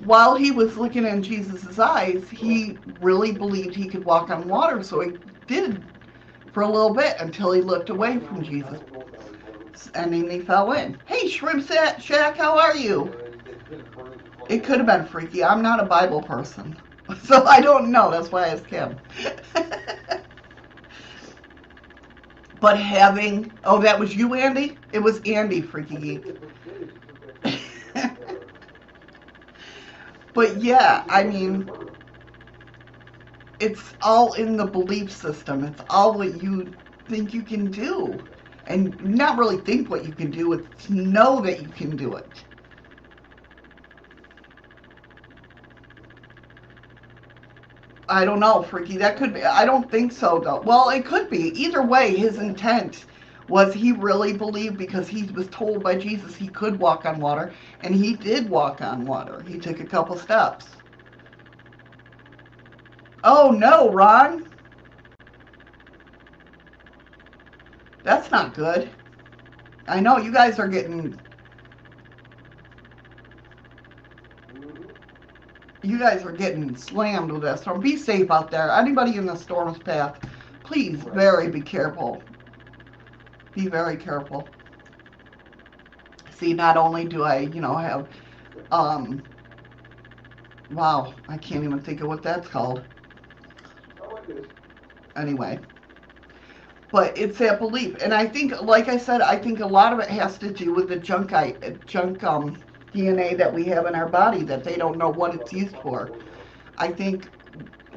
while 0.00 0.34
he 0.34 0.50
was 0.50 0.76
looking 0.76 1.06
in 1.06 1.22
Jesus' 1.22 1.78
eyes, 1.78 2.28
he 2.30 2.78
really 3.00 3.32
believed 3.32 3.74
he 3.74 3.88
could 3.88 4.04
walk 4.04 4.30
on 4.30 4.48
water, 4.48 4.82
so 4.82 5.00
he 5.00 5.12
did 5.46 5.82
for 6.52 6.62
a 6.62 6.68
little 6.68 6.94
bit 6.94 7.16
until 7.20 7.52
he 7.52 7.60
looked 7.60 7.90
away 7.90 8.18
from 8.18 8.42
Jesus, 8.42 8.80
and 9.94 10.12
then 10.12 10.28
he 10.30 10.40
fell 10.40 10.72
in. 10.72 10.98
Hey, 11.04 11.28
Shrimp 11.28 11.66
Shack, 11.66 12.36
how 12.36 12.58
are 12.58 12.76
you? 12.76 13.14
It 14.48 14.64
could 14.64 14.78
have 14.78 14.86
been 14.86 15.06
freaky. 15.06 15.44
I'm 15.44 15.62
not 15.62 15.80
a 15.80 15.84
Bible 15.84 16.22
person, 16.22 16.78
so 17.24 17.44
I 17.44 17.60
don't 17.60 17.92
know. 17.92 18.10
That's 18.10 18.32
why 18.32 18.44
I 18.44 18.48
asked 18.48 18.70
him. 18.70 18.96
but 22.60 22.78
having 22.78 23.58
oh, 23.64 23.80
that 23.82 23.98
was 23.98 24.16
you, 24.16 24.34
Andy. 24.34 24.78
It 24.92 25.00
was 25.00 25.20
Andy, 25.24 25.60
freaky 25.60 25.96
geek. 25.96 26.26
But 30.40 30.62
yeah, 30.62 31.04
I 31.10 31.24
mean, 31.24 31.68
it's 33.60 33.94
all 34.00 34.32
in 34.32 34.56
the 34.56 34.64
belief 34.64 35.12
system. 35.12 35.64
It's 35.64 35.82
all 35.90 36.16
what 36.16 36.42
you 36.42 36.74
think 37.08 37.34
you 37.34 37.42
can 37.42 37.70
do, 37.70 38.26
and 38.66 38.98
not 39.04 39.36
really 39.36 39.58
think 39.58 39.90
what 39.90 40.06
you 40.06 40.14
can 40.14 40.30
do. 40.30 40.54
It's 40.54 40.88
know 40.88 41.42
that 41.42 41.60
you 41.60 41.68
can 41.68 41.94
do 41.94 42.14
it. 42.14 42.44
I 48.08 48.24
don't 48.24 48.40
know, 48.40 48.62
Freaky. 48.62 48.96
That 48.96 49.18
could 49.18 49.34
be. 49.34 49.44
I 49.44 49.66
don't 49.66 49.90
think 49.90 50.10
so, 50.10 50.40
though. 50.42 50.62
Well, 50.62 50.88
it 50.88 51.04
could 51.04 51.28
be. 51.28 51.48
Either 51.62 51.82
way, 51.82 52.16
his 52.16 52.38
intent 52.38 53.04
was 53.50 53.74
he 53.74 53.92
really 53.92 54.32
believed 54.32 54.78
because 54.78 55.08
he 55.08 55.24
was 55.24 55.48
told 55.48 55.82
by 55.82 55.96
Jesus 55.96 56.36
he 56.36 56.48
could 56.48 56.78
walk 56.78 57.04
on 57.04 57.20
water, 57.20 57.52
and 57.82 57.94
he 57.94 58.14
did 58.14 58.48
walk 58.48 58.80
on 58.80 59.04
water. 59.06 59.42
He 59.46 59.58
took 59.58 59.80
a 59.80 59.84
couple 59.84 60.16
steps. 60.16 60.68
Oh 63.24 63.50
no, 63.50 63.90
Ron. 63.90 64.46
That's 68.04 68.30
not 68.30 68.54
good. 68.54 68.90
I 69.88 70.00
know 70.00 70.18
you 70.18 70.32
guys 70.32 70.58
are 70.58 70.68
getting. 70.68 71.18
you 75.82 75.98
guys 75.98 76.24
are 76.24 76.32
getting 76.32 76.76
slammed 76.76 77.32
with 77.32 77.42
this 77.42 77.62
storm. 77.62 77.80
Be 77.80 77.96
safe 77.96 78.30
out 78.30 78.50
there. 78.50 78.70
Anybody 78.70 79.16
in 79.16 79.26
the 79.26 79.36
storm's 79.36 79.78
path, 79.78 80.18
please, 80.62 81.00
very 81.00 81.48
be 81.48 81.62
careful. 81.62 82.29
Be 83.54 83.66
very 83.66 83.96
careful. 83.96 84.48
See, 86.30 86.54
not 86.54 86.76
only 86.76 87.04
do 87.04 87.22
I, 87.22 87.40
you 87.40 87.60
know, 87.60 87.76
have, 87.76 88.08
um, 88.70 89.22
wow, 90.70 91.12
I 91.28 91.36
can't 91.36 91.64
even 91.64 91.80
think 91.80 92.00
of 92.00 92.08
what 92.08 92.22
that's 92.22 92.48
called. 92.48 92.82
Anyway. 95.16 95.58
But 96.90 97.16
it's 97.16 97.38
that 97.38 97.58
belief. 97.58 98.02
And 98.02 98.12
I 98.14 98.26
think, 98.26 98.60
like 98.62 98.88
I 98.88 98.96
said, 98.96 99.20
I 99.20 99.36
think 99.36 99.60
a 99.60 99.66
lot 99.66 99.92
of 99.92 100.00
it 100.00 100.08
has 100.08 100.38
to 100.38 100.50
do 100.50 100.72
with 100.72 100.88
the 100.88 100.96
junk, 100.96 101.32
I, 101.32 101.52
junk 101.86 102.24
um, 102.24 102.56
DNA 102.94 103.36
that 103.36 103.52
we 103.52 103.64
have 103.66 103.86
in 103.86 103.94
our 103.94 104.08
body 104.08 104.42
that 104.44 104.64
they 104.64 104.76
don't 104.76 104.98
know 104.98 105.10
what 105.10 105.34
it's 105.34 105.52
used 105.52 105.76
for. 105.78 106.10
I 106.78 106.88
think 106.88 107.28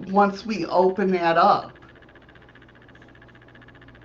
once 0.09 0.45
we 0.45 0.65
open 0.65 1.11
that 1.11 1.37
up, 1.37 1.77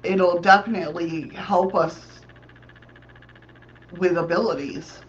it'll 0.02 0.40
definitely 0.40 1.30
help 1.30 1.74
us 1.74 2.22
with 3.98 4.16
abilities. 4.16 5.02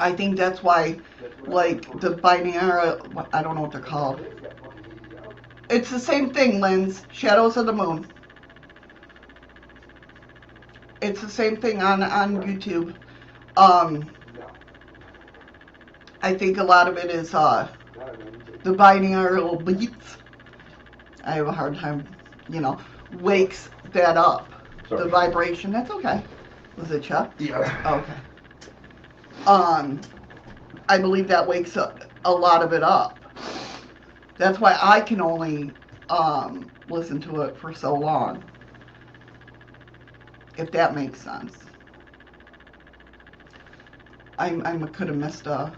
I 0.00 0.12
think 0.12 0.36
that's 0.36 0.62
why, 0.62 1.00
like, 1.46 1.86
the 2.00 2.10
binary, 2.10 2.98
I 3.32 3.42
don't 3.42 3.54
know 3.54 3.62
what 3.62 3.72
they're 3.72 3.80
called. 3.80 4.24
It's 5.70 5.90
the 5.90 5.98
same 5.98 6.34
thing, 6.34 6.60
Lens. 6.60 7.04
Shadows 7.10 7.56
of 7.56 7.66
the 7.66 7.72
Moon. 7.72 8.08
It's 11.00 11.20
the 11.20 11.28
same 11.30 11.56
thing 11.56 11.82
on, 11.82 12.02
on 12.02 12.42
YouTube. 12.42 12.94
Um, 13.56 14.14
I 16.22 16.34
think 16.34 16.58
a 16.58 16.64
lot 16.64 16.88
of 16.88 16.96
it 16.96 17.10
is 17.10 17.34
uh, 17.34 17.68
the 18.62 18.74
binaural 18.74 19.64
beats. 19.64 20.18
I 21.24 21.32
have 21.32 21.46
a 21.48 21.52
hard 21.52 21.76
time, 21.76 22.06
you 22.48 22.60
know, 22.60 22.78
wakes 23.20 23.68
that 23.92 24.16
up. 24.16 24.50
Sorry. 24.88 25.04
The 25.04 25.08
vibration. 25.08 25.72
That's 25.72 25.90
okay. 25.90 26.22
Was 26.76 26.90
it 26.90 27.02
Chuck? 27.02 27.34
Yeah. 27.38 27.58
Okay. 27.86 29.46
Um, 29.46 30.00
I 30.88 30.98
believe 30.98 31.28
that 31.28 31.46
wakes 31.46 31.76
up 31.76 32.04
a 32.24 32.32
lot 32.32 32.62
of 32.62 32.72
it 32.72 32.82
up. 32.82 33.18
That's 34.36 34.58
why 34.58 34.78
I 34.80 35.00
can 35.00 35.20
only 35.20 35.74
um, 36.08 36.70
listen 36.88 37.20
to 37.22 37.42
it 37.42 37.56
for 37.56 37.72
so 37.72 37.94
long. 37.94 38.42
If 40.56 40.70
that 40.72 40.94
makes 40.94 41.18
sense. 41.20 41.56
I, 44.38 44.48
I 44.64 44.76
could 44.88 45.08
have 45.08 45.16
missed 45.16 45.46
a. 45.46 45.72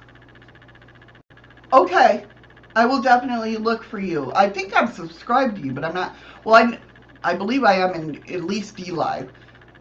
Okay, 1.72 2.24
I 2.76 2.86
will 2.86 3.02
definitely 3.02 3.56
look 3.56 3.82
for 3.82 3.98
you. 3.98 4.32
I 4.34 4.48
think 4.48 4.72
I'm 4.76 4.92
subscribed 4.92 5.56
to 5.56 5.62
you, 5.62 5.72
but 5.72 5.84
I'm 5.84 5.94
not. 5.94 6.16
Well, 6.44 6.54
I, 6.54 6.78
I 7.24 7.34
believe 7.34 7.64
I 7.64 7.74
am 7.74 7.94
in 7.94 8.16
at 8.32 8.44
least 8.44 8.76
D 8.76 8.90
Live, 8.92 9.32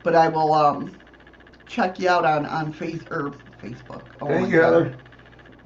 but 0.04 0.16
I 0.16 0.30
will 0.30 0.54
um 0.54 1.00
check 1.68 2.00
you 2.00 2.10
out 2.10 2.26
on 2.26 2.46
on 2.46 2.72
face 2.74 3.04
or 3.12 3.36
Facebook. 3.62 4.06
Oh 4.22 4.28
Thank 4.30 4.50
you, 4.50 4.62
God. 4.62 4.74
Heather. 4.74 4.98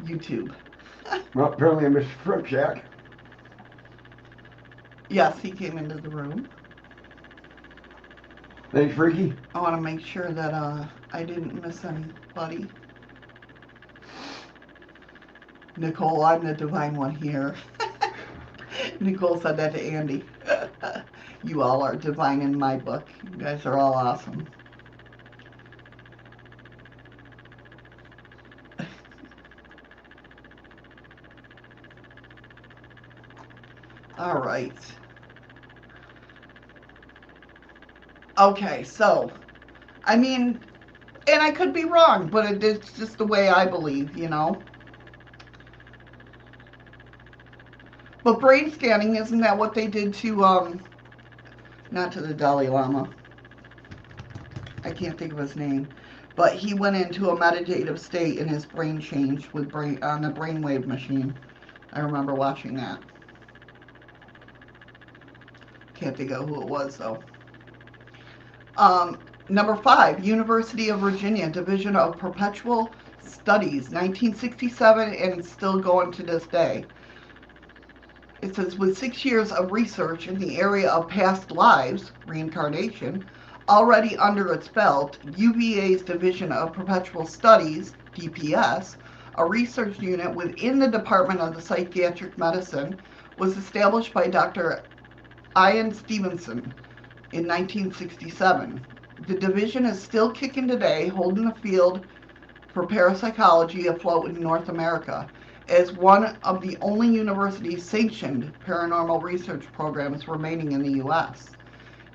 YouTube. 0.04 0.56
Well, 1.34 1.54
apparently 1.54 1.86
I 1.86 1.90
missed 1.90 2.10
Shack. 2.48 2.84
Yes, 5.10 5.40
he 5.40 5.52
came 5.52 5.78
into 5.78 5.98
the 6.00 6.10
room. 6.10 6.50
Thanks, 8.74 8.96
Freaky. 8.96 9.36
I 9.56 9.62
want 9.62 9.76
to 9.76 9.82
make 9.82 10.02
sure 10.02 10.32
that 10.32 10.54
uh, 10.54 10.86
I 11.14 11.24
didn't 11.24 11.62
miss 11.62 11.86
anybody. 11.86 12.70
Nicole, 15.78 16.24
I'm 16.26 16.44
the 16.44 16.54
divine 16.54 16.96
one 16.96 17.12
here. 17.12 17.56
Nicole 19.00 19.40
said 19.40 19.58
that 19.58 19.74
to 19.74 19.82
Andy. 19.82 20.26
you 21.44 21.62
all 21.62 21.84
are 21.84 21.96
divine 21.96 22.42
in 22.42 22.58
my 22.58 22.78
book. 22.78 23.10
You 23.24 23.44
guys 23.44 23.66
are 23.66 23.78
all 23.78 23.94
awesome. 23.94 24.48
all 34.18 34.38
right. 34.40 34.78
Okay, 38.38 38.84
so, 38.84 39.34
I 40.04 40.16
mean, 40.18 40.62
and 41.28 41.42
I 41.42 41.52
could 41.52 41.74
be 41.74 41.86
wrong, 41.86 42.30
but 42.30 42.46
it, 42.46 42.64
it's 42.64 42.94
just 42.94 43.18
the 43.18 43.26
way 43.26 43.50
I 43.50 43.66
believe, 43.66 44.16
you 44.16 44.30
know? 44.30 44.66
But 48.24 48.42
brain 48.42 48.72
scanning, 48.72 49.16
isn't 49.16 49.40
that 49.42 49.58
what 49.58 49.74
they 49.74 49.88
did 49.88 50.14
to, 50.16 50.44
um, 50.44 50.86
not 51.92 52.12
to 52.14 52.22
the 52.22 52.34
Dalai 52.34 52.68
Lama? 52.68 53.10
I 54.84 54.92
can't 54.92 55.18
think 55.18 55.34
of 55.34 55.40
his 55.40 55.56
name. 55.56 55.88
But 56.36 56.54
he 56.54 56.76
went 56.76 56.96
into 56.96 57.32
a 57.32 57.38
meditative 57.38 58.00
state 58.00 58.38
and 58.40 58.50
his 58.50 58.66
brain 58.66 59.02
changed 59.02 59.52
with 59.54 59.72
brain 59.72 60.02
on 60.04 60.22
the 60.22 60.30
brainwave 60.30 60.86
machine. 60.86 61.34
I 61.94 62.00
remember 62.00 62.36
watching 62.36 62.76
that. 62.76 63.00
Can't 65.96 66.16
think 66.16 66.30
of 66.30 66.48
who 66.48 66.62
it 66.62 66.68
was 66.68 66.96
though. 66.98 67.24
Um, 68.78 69.18
number 69.50 69.76
five, 69.76 70.24
University 70.24 70.90
of 70.90 71.00
Virginia 71.00 71.50
Division 71.50 71.96
of 71.96 72.20
Perpetual 72.20 72.94
Studies, 73.20 73.90
1967, 73.90 75.16
and 75.16 75.44
still 75.44 75.80
going 75.80 76.12
to 76.12 76.24
this 76.24 76.46
day. 76.46 76.86
It 78.40 78.56
says, 78.56 78.78
with 78.78 78.98
six 78.98 79.26
years 79.26 79.52
of 79.52 79.72
research 79.72 80.28
in 80.28 80.38
the 80.38 80.60
area 80.60 80.90
of 80.90 81.08
past 81.10 81.50
lives, 81.50 82.12
reincarnation, 82.28 83.26
already 83.68 84.16
under 84.18 84.54
its 84.54 84.68
belt, 84.68 85.18
UVA's 85.24 86.04
Division 86.04 86.52
of 86.52 86.74
Perpetual 86.74 87.26
Studies, 87.26 87.96
DPS, 88.16 88.96
a 89.36 89.46
research 89.46 90.00
unit 90.00 90.34
within 90.36 90.78
the 90.78 90.88
Department 90.88 91.40
of 91.40 91.56
the 91.56 91.62
Psychiatric 91.62 92.38
Medicine, 92.38 92.98
was 93.38 93.58
established 93.58 94.14
by 94.14 94.28
Dr. 94.28 94.84
Ian 95.58 95.92
Stevenson 95.92 96.74
in 97.32 97.48
1967. 97.48 98.86
The 99.26 99.34
division 99.34 99.86
is 99.86 100.00
still 100.00 100.32
kicking 100.32 100.68
today, 100.68 101.08
holding 101.08 101.46
the 101.46 101.56
field 101.56 102.02
for 102.74 102.86
parapsychology 102.86 103.88
afloat 103.88 104.28
in 104.30 104.42
North 104.44 104.70
America 104.70 105.28
as 105.70 105.92
one 105.94 106.38
of 106.44 106.62
the 106.62 106.78
only 106.82 107.08
university 107.10 107.78
sanctioned 107.78 108.54
paranormal 108.66 109.22
research 109.22 109.72
programs 109.74 110.28
remaining 110.28 110.72
in 110.74 110.82
the 110.82 110.92
U.S. 110.94 111.56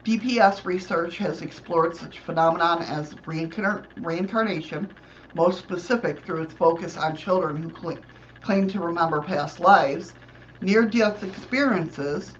DPS 0.05 0.65
research 0.65 1.19
has 1.19 1.43
explored 1.43 1.97
such 1.97 2.21
phenomenon 2.21 2.83
as 2.83 3.15
reincarn- 3.27 3.87
reincarnation, 3.97 4.89
most 5.35 5.59
specific 5.61 6.25
through 6.25 6.43
its 6.43 6.55
focus 6.55 6.97
on 6.97 7.17
children 7.17 7.57
who 7.57 7.73
cl- 7.81 8.03
claim 8.43 8.69
to 8.69 8.81
remember 8.81 9.23
past 9.23 9.61
lives, 9.61 10.15
near-death 10.61 11.23
experiences, 11.23 12.37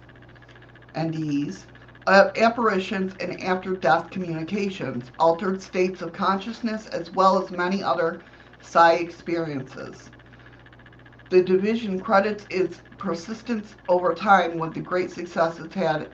NDEs, 0.95 1.67
uh, 2.07 2.29
apparitions, 2.37 3.15
and 3.19 3.41
after-death 3.41 4.09
communications, 4.11 5.11
altered 5.19 5.61
states 5.61 6.01
of 6.01 6.13
consciousness, 6.13 6.87
as 6.87 7.11
well 7.11 7.43
as 7.43 7.51
many 7.51 7.83
other 7.83 8.23
psi 8.61 8.93
experiences. 8.95 10.09
The 11.33 11.41
division 11.41 11.99
credits 11.99 12.45
its 12.51 12.79
persistence 12.99 13.75
over 13.87 14.13
time 14.13 14.59
with 14.59 14.75
the 14.75 14.81
great 14.81 15.09
success 15.09 15.57
it's 15.57 15.73
had 15.73 16.11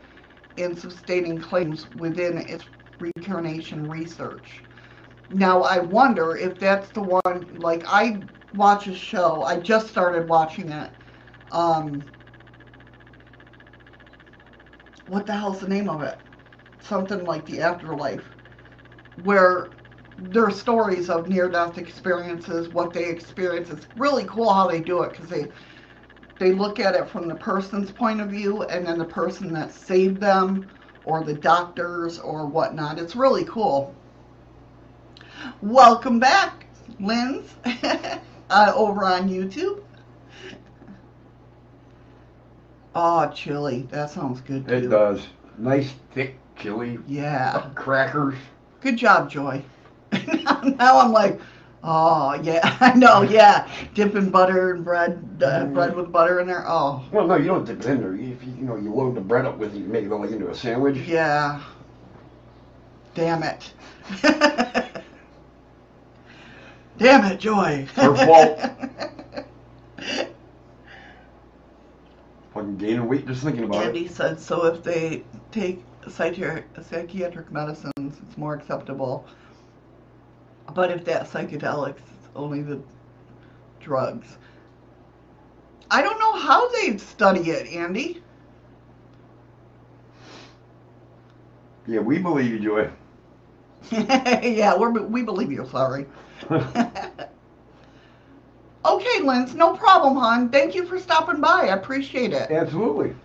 in 0.55 0.77
sustaining 0.77 1.41
claims 1.41 1.87
within 1.97 2.37
its 2.37 2.63
reincarnation 3.01 3.89
research. 3.89 4.63
Now, 5.29 5.63
I 5.63 5.79
wonder 5.79 6.37
if 6.37 6.57
that's 6.57 6.87
the 6.91 7.01
one, 7.01 7.57
like, 7.57 7.83
I 7.85 8.21
watch 8.53 8.87
a 8.87 8.95
show, 8.95 9.43
I 9.43 9.59
just 9.59 9.89
started 9.89 10.29
watching 10.29 10.71
it. 10.71 10.89
Um, 11.51 12.01
what 15.07 15.25
the 15.25 15.33
hell's 15.33 15.59
the 15.59 15.67
name 15.67 15.89
of 15.89 16.01
it? 16.01 16.17
Something 16.79 17.25
like 17.25 17.45
The 17.45 17.59
Afterlife, 17.59 18.23
where 19.25 19.67
there 20.21 20.45
are 20.45 20.51
stories 20.51 21.09
of 21.09 21.29
near-death 21.29 21.77
experiences, 21.77 22.69
what 22.69 22.93
they 22.93 23.05
experience. 23.05 23.69
It's 23.69 23.87
really 23.95 24.25
cool 24.25 24.51
how 24.53 24.67
they 24.67 24.81
do 24.81 25.01
it 25.03 25.11
because 25.11 25.29
they 25.29 25.47
they 26.39 26.51
look 26.53 26.79
at 26.79 26.95
it 26.95 27.09
from 27.09 27.27
the 27.27 27.35
person's 27.35 27.91
point 27.91 28.21
of 28.21 28.29
view 28.29 28.63
and 28.63 28.85
then 28.85 28.97
the 28.97 29.05
person 29.05 29.51
that 29.53 29.73
saved 29.73 30.21
them 30.21 30.69
or 31.03 31.23
the 31.23 31.33
doctors 31.33 32.17
or 32.19 32.45
whatnot. 32.45 32.97
It's 32.97 33.15
really 33.15 33.43
cool. 33.45 33.93
Welcome 35.61 36.19
back, 36.19 36.67
Linz, 36.99 37.55
uh, 38.49 38.73
over 38.75 39.05
on 39.05 39.29
YouTube. 39.29 39.81
Oh, 42.95 43.29
chili. 43.33 43.87
That 43.91 44.09
sounds 44.09 44.41
good 44.41 44.67
too. 44.67 44.73
It 44.75 44.89
does. 44.89 45.27
Nice 45.57 45.93
thick 46.13 46.37
chili. 46.55 46.99
Yeah. 47.07 47.69
Crackers. 47.75 48.35
Good 48.81 48.97
job, 48.97 49.29
Joy. 49.29 49.63
now 50.77 50.99
I'm 50.99 51.11
like, 51.11 51.39
Oh 51.83 52.33
yeah, 52.43 52.77
I 52.81 52.93
know. 52.93 53.21
Yeah, 53.29 53.69
dipping 53.93 54.29
butter 54.31 54.73
and 54.73 54.83
bread, 54.83 55.23
uh, 55.41 55.65
bread 55.65 55.95
with 55.95 56.11
butter 56.11 56.39
in 56.41 56.47
there. 56.47 56.65
Oh 56.67 57.05
Well, 57.11 57.25
no, 57.27 57.35
you 57.35 57.45
don't 57.45 57.65
dip 57.65 57.79
it 57.79 57.85
in 57.85 58.01
there. 58.01 58.13
If 58.15 58.43
you, 58.43 58.51
you 58.57 58.63
know, 58.63 58.75
you 58.75 58.93
load 58.93 59.15
the 59.15 59.21
bread 59.21 59.45
up 59.45 59.57
with 59.57 59.73
it, 59.75 59.79
you 59.79 59.85
make 59.85 60.03
it 60.05 60.11
all 60.11 60.23
into 60.23 60.49
a 60.49 60.55
sandwich. 60.55 60.97
yeah. 61.07 61.61
Damn 63.15 63.43
it. 63.43 63.73
Damn 66.97 67.31
it, 67.31 67.39
Joy. 67.39 67.87
Her 67.95 68.15
fault. 68.15 68.59
Fucking 72.53 72.77
gaining 72.77 73.07
weight 73.07 73.25
just 73.27 73.43
thinking 73.43 73.63
about 73.63 73.83
Andy 73.85 74.05
it. 74.05 74.11
said 74.11 74.39
so. 74.39 74.65
If 74.65 74.83
they 74.83 75.23
take 75.51 75.83
psychiatric 76.09 77.51
medicines, 77.51 77.91
it's 77.97 78.37
more 78.37 78.53
acceptable. 78.53 79.25
But 80.73 80.91
if 80.91 81.05
that 81.05 81.29
psychedelics, 81.29 81.99
only 82.35 82.61
the 82.61 82.81
drugs. 83.79 84.37
I 85.91 86.01
don't 86.01 86.19
know 86.19 86.39
how 86.39 86.69
they'd 86.69 87.01
study 87.01 87.49
it, 87.49 87.67
Andy. 87.73 88.21
Yeah, 91.87 92.01
we 92.01 92.19
believe 92.19 92.51
you, 92.51 92.59
Joy. 92.59 92.89
yeah, 93.91 94.77
we're, 94.77 94.91
we 94.91 95.23
believe 95.23 95.51
you. 95.51 95.67
Sorry. 95.71 96.05
okay, 96.51 97.29
Linz, 99.21 99.55
no 99.55 99.75
problem, 99.75 100.15
hon. 100.15 100.49
Thank 100.49 100.75
you 100.75 100.85
for 100.85 100.99
stopping 100.99 101.41
by. 101.41 101.63
I 101.63 101.75
appreciate 101.75 102.33
it. 102.33 102.51
Absolutely. 102.51 103.15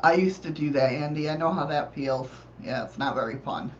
I 0.00 0.14
used 0.14 0.42
to 0.44 0.50
do 0.50 0.70
that, 0.70 0.92
Andy. 0.92 1.28
I 1.28 1.36
know 1.36 1.52
how 1.52 1.66
that 1.66 1.94
feels. 1.94 2.28
Yeah, 2.62 2.84
it's 2.84 2.98
not 2.98 3.14
very 3.14 3.36
fun. 3.38 3.72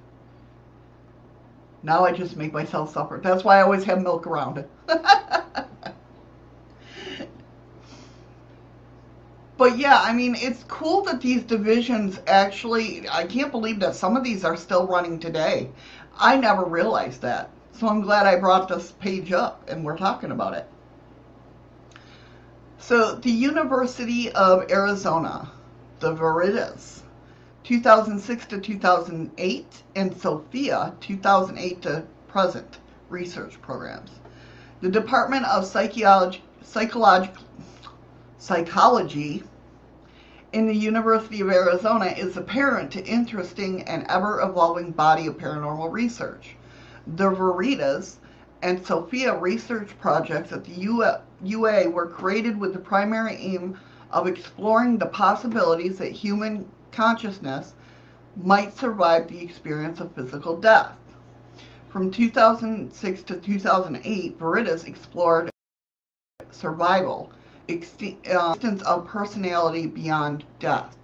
Now 1.83 2.05
I 2.05 2.13
just 2.13 2.37
make 2.37 2.53
myself 2.53 2.93
suffer. 2.93 3.21
That's 3.23 3.45
why 3.45 3.59
I 3.59 3.63
always 3.63 3.85
have 3.85 4.03
milk 4.03 4.27
around. 4.27 4.65
but 9.57 9.79
yeah, 9.79 10.01
I 10.03 10.13
mean, 10.13 10.35
it's 10.37 10.65
cool 10.65 11.03
that 11.03 11.21
these 11.21 11.45
divisions 11.45 12.19
actually, 12.27 13.09
I 13.09 13.27
can't 13.27 13.53
believe 13.53 13.79
that 13.81 13.95
some 13.95 14.17
of 14.17 14.25
these 14.25 14.45
are 14.45 14.57
still 14.57 14.89
running 14.89 15.21
today. 15.21 15.71
I 16.19 16.37
never 16.37 16.65
realized 16.65 17.23
that. 17.23 17.51
So 17.73 17.87
I'm 17.87 18.01
glad 18.01 18.27
I 18.27 18.41
brought 18.41 18.67
this 18.69 18.91
page 18.93 19.31
up 19.31 19.69
and 19.69 19.85
we're 19.85 19.97
talking 19.97 20.33
about 20.33 20.55
it. 20.55 20.67
So, 22.81 23.15
the 23.17 23.31
University 23.31 24.33
of 24.33 24.71
Arizona, 24.71 25.51
the 26.01 26.13
Veritas, 26.13 27.03
2006 27.65 28.47
to 28.47 28.61
2008, 28.61 29.83
and 29.97 30.17
Sophia, 30.17 30.95
2008 31.01 31.83
to 31.83 32.05
present 32.29 32.79
research 33.09 33.61
programs. 33.61 34.11
The 34.81 34.89
Department 34.89 35.45
of 35.47 35.67
Psychology, 35.67 36.43
Psychology, 38.39 39.43
in 40.53 40.67
the 40.67 40.75
University 40.75 41.41
of 41.41 41.51
Arizona 41.51 42.07
is 42.07 42.37
a 42.37 42.43
parent 42.43 42.91
to 42.93 43.05
interesting 43.05 43.83
and 43.83 44.07
ever 44.09 44.41
evolving 44.41 44.93
body 44.93 45.27
of 45.27 45.37
paranormal 45.37 45.91
research. 45.93 46.57
The 47.07 47.29
Veritas 47.29 48.19
and 48.63 48.85
Sophia 48.85 49.37
research 49.37 49.91
projects 49.99 50.53
at 50.53 50.65
the 50.65 51.21
UA 51.43 51.91
were 51.91 52.07
created 52.07 52.59
with 52.59 52.73
the 52.73 52.79
primary 52.79 53.35
aim 53.35 53.79
of 54.11 54.27
exploring 54.27 54.99
the 54.99 55.07
possibilities 55.07 55.99
that 55.99 56.13
human 56.13 56.67
consciousness 56.93 57.75
might 58.37 58.77
survive 58.77 59.29
the 59.29 59.41
experience 59.41 60.01
of 60.01 60.13
physical 60.13 60.57
death. 60.57 60.97
From 61.91 62.11
2006 62.11 63.23
to 63.25 63.37
2008, 63.37 64.39
Veritas 64.39 64.85
explored 64.85 65.51
survival, 66.51 67.31
uh, 67.33 67.73
existence 67.73 68.83
of 68.83 69.07
personality 69.07 69.87
beyond 69.87 70.45
death, 70.59 70.97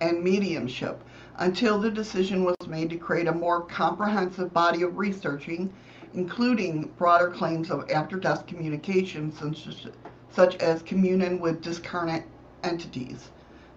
and 0.00 0.22
mediumship 0.22 1.02
until 1.38 1.80
the 1.80 1.90
decision 1.90 2.44
was 2.44 2.56
made 2.68 2.90
to 2.90 2.96
create 2.96 3.26
a 3.26 3.32
more 3.32 3.62
comprehensive 3.62 4.52
body 4.52 4.82
of 4.82 4.98
researching, 4.98 5.72
including 6.14 6.90
broader 6.96 7.30
claims 7.30 7.70
of 7.70 7.90
after-death 7.90 8.46
communication, 8.46 9.32
such 9.32 9.66
as, 9.66 9.86
such 10.30 10.56
as 10.56 10.82
communion 10.82 11.40
with 11.40 11.62
discarnate 11.62 12.24
entities, 12.64 13.30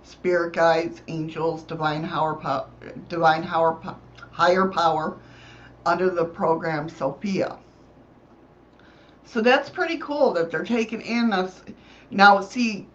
spirit 0.03 0.53
guides, 0.53 1.01
angels, 1.07 1.63
divine 1.63 2.07
power, 2.07 2.67
divine 3.09 3.43
higher, 3.43 3.77
higher 4.31 4.67
power, 4.67 5.17
under 5.85 6.09
the 6.09 6.25
program 6.25 6.89
Sophia. 6.89 7.57
So 9.25 9.41
that's 9.41 9.69
pretty 9.69 9.97
cool 9.97 10.33
that 10.33 10.51
they're 10.51 10.63
taking 10.63 11.01
in 11.01 11.33
us. 11.33 11.61
Now, 12.11 12.39
see, 12.41 12.87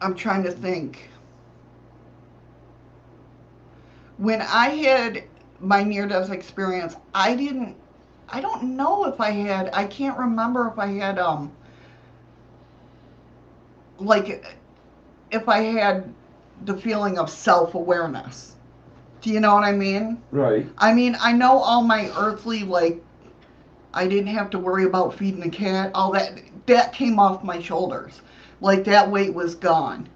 I'm 0.00 0.14
trying 0.14 0.42
to 0.44 0.50
think 0.50 1.10
when 4.20 4.42
I 4.42 4.68
had 4.68 5.24
my 5.60 5.82
near 5.82 6.06
death 6.06 6.30
experience, 6.30 6.96
I 7.14 7.34
didn't, 7.34 7.76
I 8.28 8.42
don't 8.42 8.76
know 8.76 9.06
if 9.06 9.18
I 9.20 9.30
had, 9.30 9.70
I 9.72 9.86
can't 9.86 10.18
remember 10.18 10.68
if 10.68 10.78
I 10.78 10.88
had, 10.88 11.18
um, 11.18 11.50
like, 14.00 14.56
if 15.30 15.48
I 15.48 15.58
had 15.58 16.12
the 16.64 16.76
feeling 16.76 17.18
of 17.18 17.30
self 17.30 17.74
awareness. 17.74 18.56
Do 19.20 19.30
you 19.30 19.40
know 19.40 19.54
what 19.54 19.64
I 19.64 19.72
mean? 19.72 20.22
Right. 20.30 20.66
I 20.78 20.94
mean, 20.94 21.16
I 21.20 21.32
know 21.32 21.58
all 21.58 21.82
my 21.82 22.10
earthly, 22.16 22.64
like, 22.64 23.02
I 23.92 24.06
didn't 24.06 24.28
have 24.28 24.50
to 24.50 24.58
worry 24.58 24.84
about 24.84 25.14
feeding 25.14 25.40
the 25.40 25.50
cat, 25.50 25.90
all 25.94 26.12
that, 26.12 26.40
that 26.66 26.92
came 26.92 27.18
off 27.18 27.44
my 27.44 27.60
shoulders. 27.60 28.20
Like, 28.60 28.84
that 28.84 29.10
weight 29.10 29.34
was 29.34 29.54
gone. 29.54 30.08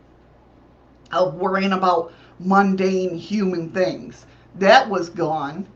Of 1.12 1.34
worrying 1.34 1.72
about 1.72 2.12
mundane 2.38 3.16
human 3.16 3.70
things. 3.70 4.26
That 4.56 4.88
was 4.88 5.08
gone. 5.10 5.66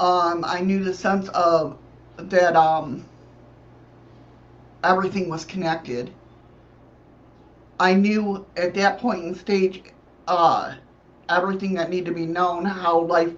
Um, 0.00 0.44
I 0.46 0.60
knew 0.60 0.82
the 0.82 0.94
sense 0.94 1.28
of 1.30 1.78
that 2.16 2.56
um, 2.56 3.04
everything 4.82 5.28
was 5.28 5.44
connected. 5.44 6.10
I 7.78 7.94
knew 7.94 8.46
at 8.56 8.74
that 8.74 8.98
point 8.98 9.24
in 9.24 9.34
stage 9.34 9.82
uh, 10.26 10.74
everything 11.28 11.74
that 11.74 11.90
needed 11.90 12.06
to 12.06 12.12
be 12.12 12.26
known, 12.26 12.64
how 12.64 13.00
life 13.00 13.32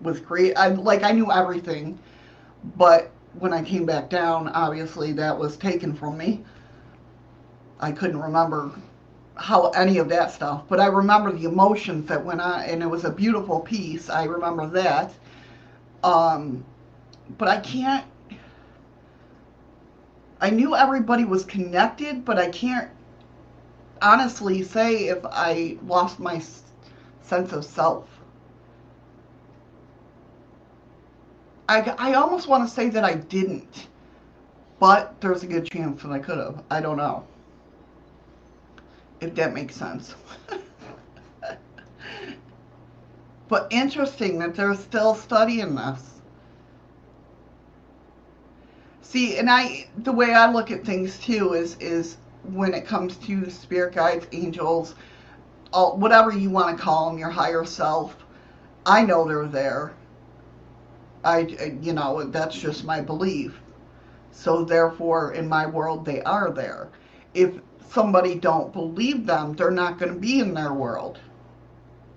was 0.00 0.20
created. 0.20 0.56
I, 0.56 0.68
like 0.68 1.04
I 1.04 1.12
knew 1.12 1.30
everything, 1.30 1.98
but 2.76 3.10
when 3.38 3.52
I 3.52 3.62
came 3.62 3.86
back 3.86 4.10
down, 4.10 4.48
obviously 4.48 5.12
that 5.12 5.38
was 5.38 5.56
taken 5.56 5.94
from 5.94 6.16
me. 6.16 6.44
I 7.80 7.92
couldn't 7.92 8.20
remember 8.20 8.72
how 9.36 9.70
any 9.70 9.98
of 9.98 10.08
that 10.08 10.30
stuff, 10.30 10.62
but 10.68 10.80
I 10.80 10.86
remember 10.86 11.32
the 11.32 11.44
emotions 11.44 12.08
that 12.08 12.24
went 12.24 12.40
on, 12.40 12.62
and 12.62 12.82
it 12.82 12.86
was 12.86 13.04
a 13.04 13.10
beautiful 13.10 13.60
piece. 13.60 14.08
I 14.08 14.24
remember 14.24 14.66
that. 14.68 15.12
Um, 16.02 16.64
but 17.38 17.48
I 17.48 17.60
can't. 17.60 18.04
I 20.40 20.50
knew 20.50 20.76
everybody 20.76 21.24
was 21.24 21.44
connected, 21.44 22.24
but 22.24 22.38
I 22.38 22.48
can't 22.50 22.90
honestly 24.04 24.62
say 24.62 25.08
if 25.08 25.24
I 25.24 25.78
lost 25.86 26.20
my 26.20 26.40
sense 27.22 27.52
of 27.52 27.64
self. 27.64 28.08
I, 31.68 31.80
I 31.98 32.12
almost 32.14 32.46
want 32.46 32.68
to 32.68 32.74
say 32.74 32.90
that 32.90 33.04
I 33.04 33.14
didn't, 33.14 33.88
but 34.78 35.18
there's 35.22 35.42
a 35.42 35.46
good 35.46 35.68
chance 35.70 36.02
that 36.02 36.12
I 36.12 36.18
could 36.18 36.36
have. 36.38 36.62
I 36.70 36.80
don't 36.82 36.98
know 36.98 37.26
if 39.22 39.34
that 39.34 39.54
makes 39.54 39.74
sense. 39.74 40.14
but 43.48 43.66
interesting 43.70 44.38
that 44.40 44.54
they're 44.54 44.74
still 44.74 45.14
studying 45.14 45.74
this. 45.74 46.20
See, 49.00 49.38
and 49.38 49.48
I 49.48 49.86
the 49.96 50.12
way 50.12 50.34
I 50.34 50.50
look 50.52 50.70
at 50.70 50.84
things 50.84 51.18
too 51.18 51.54
is 51.54 51.76
is 51.78 52.18
when 52.46 52.74
it 52.74 52.86
comes 52.86 53.16
to 53.18 53.50
spirit 53.50 53.94
guides, 53.94 54.26
angels, 54.32 54.94
all, 55.72 55.96
whatever 55.98 56.32
you 56.32 56.50
want 56.50 56.76
to 56.76 56.82
call 56.82 57.10
them, 57.10 57.18
your 57.18 57.30
higher 57.30 57.64
self. 57.64 58.16
I 58.86 59.04
know 59.04 59.26
they're 59.26 59.46
there. 59.48 59.92
I 61.24 61.40
you 61.82 61.92
know 61.94 62.24
that's 62.24 62.56
just 62.58 62.84
my 62.84 63.00
belief. 63.00 63.60
So 64.32 64.64
therefore, 64.64 65.32
in 65.32 65.48
my 65.48 65.66
world, 65.66 66.04
they 66.04 66.22
are 66.22 66.50
there. 66.52 66.90
If 67.34 67.60
somebody 67.90 68.34
don't 68.36 68.72
believe 68.72 69.26
them, 69.26 69.54
they're 69.54 69.70
not 69.70 69.98
going 69.98 70.12
to 70.14 70.18
be 70.20 70.40
in 70.40 70.54
their 70.54 70.72
world. 70.74 71.20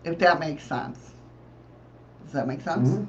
If 0.03 0.19
that 0.19 0.39
makes 0.39 0.63
sense. 0.63 1.13
Does 2.23 2.33
that 2.33 2.47
make 2.47 2.61
sense? 2.61 2.89
Mhm. 2.89 3.07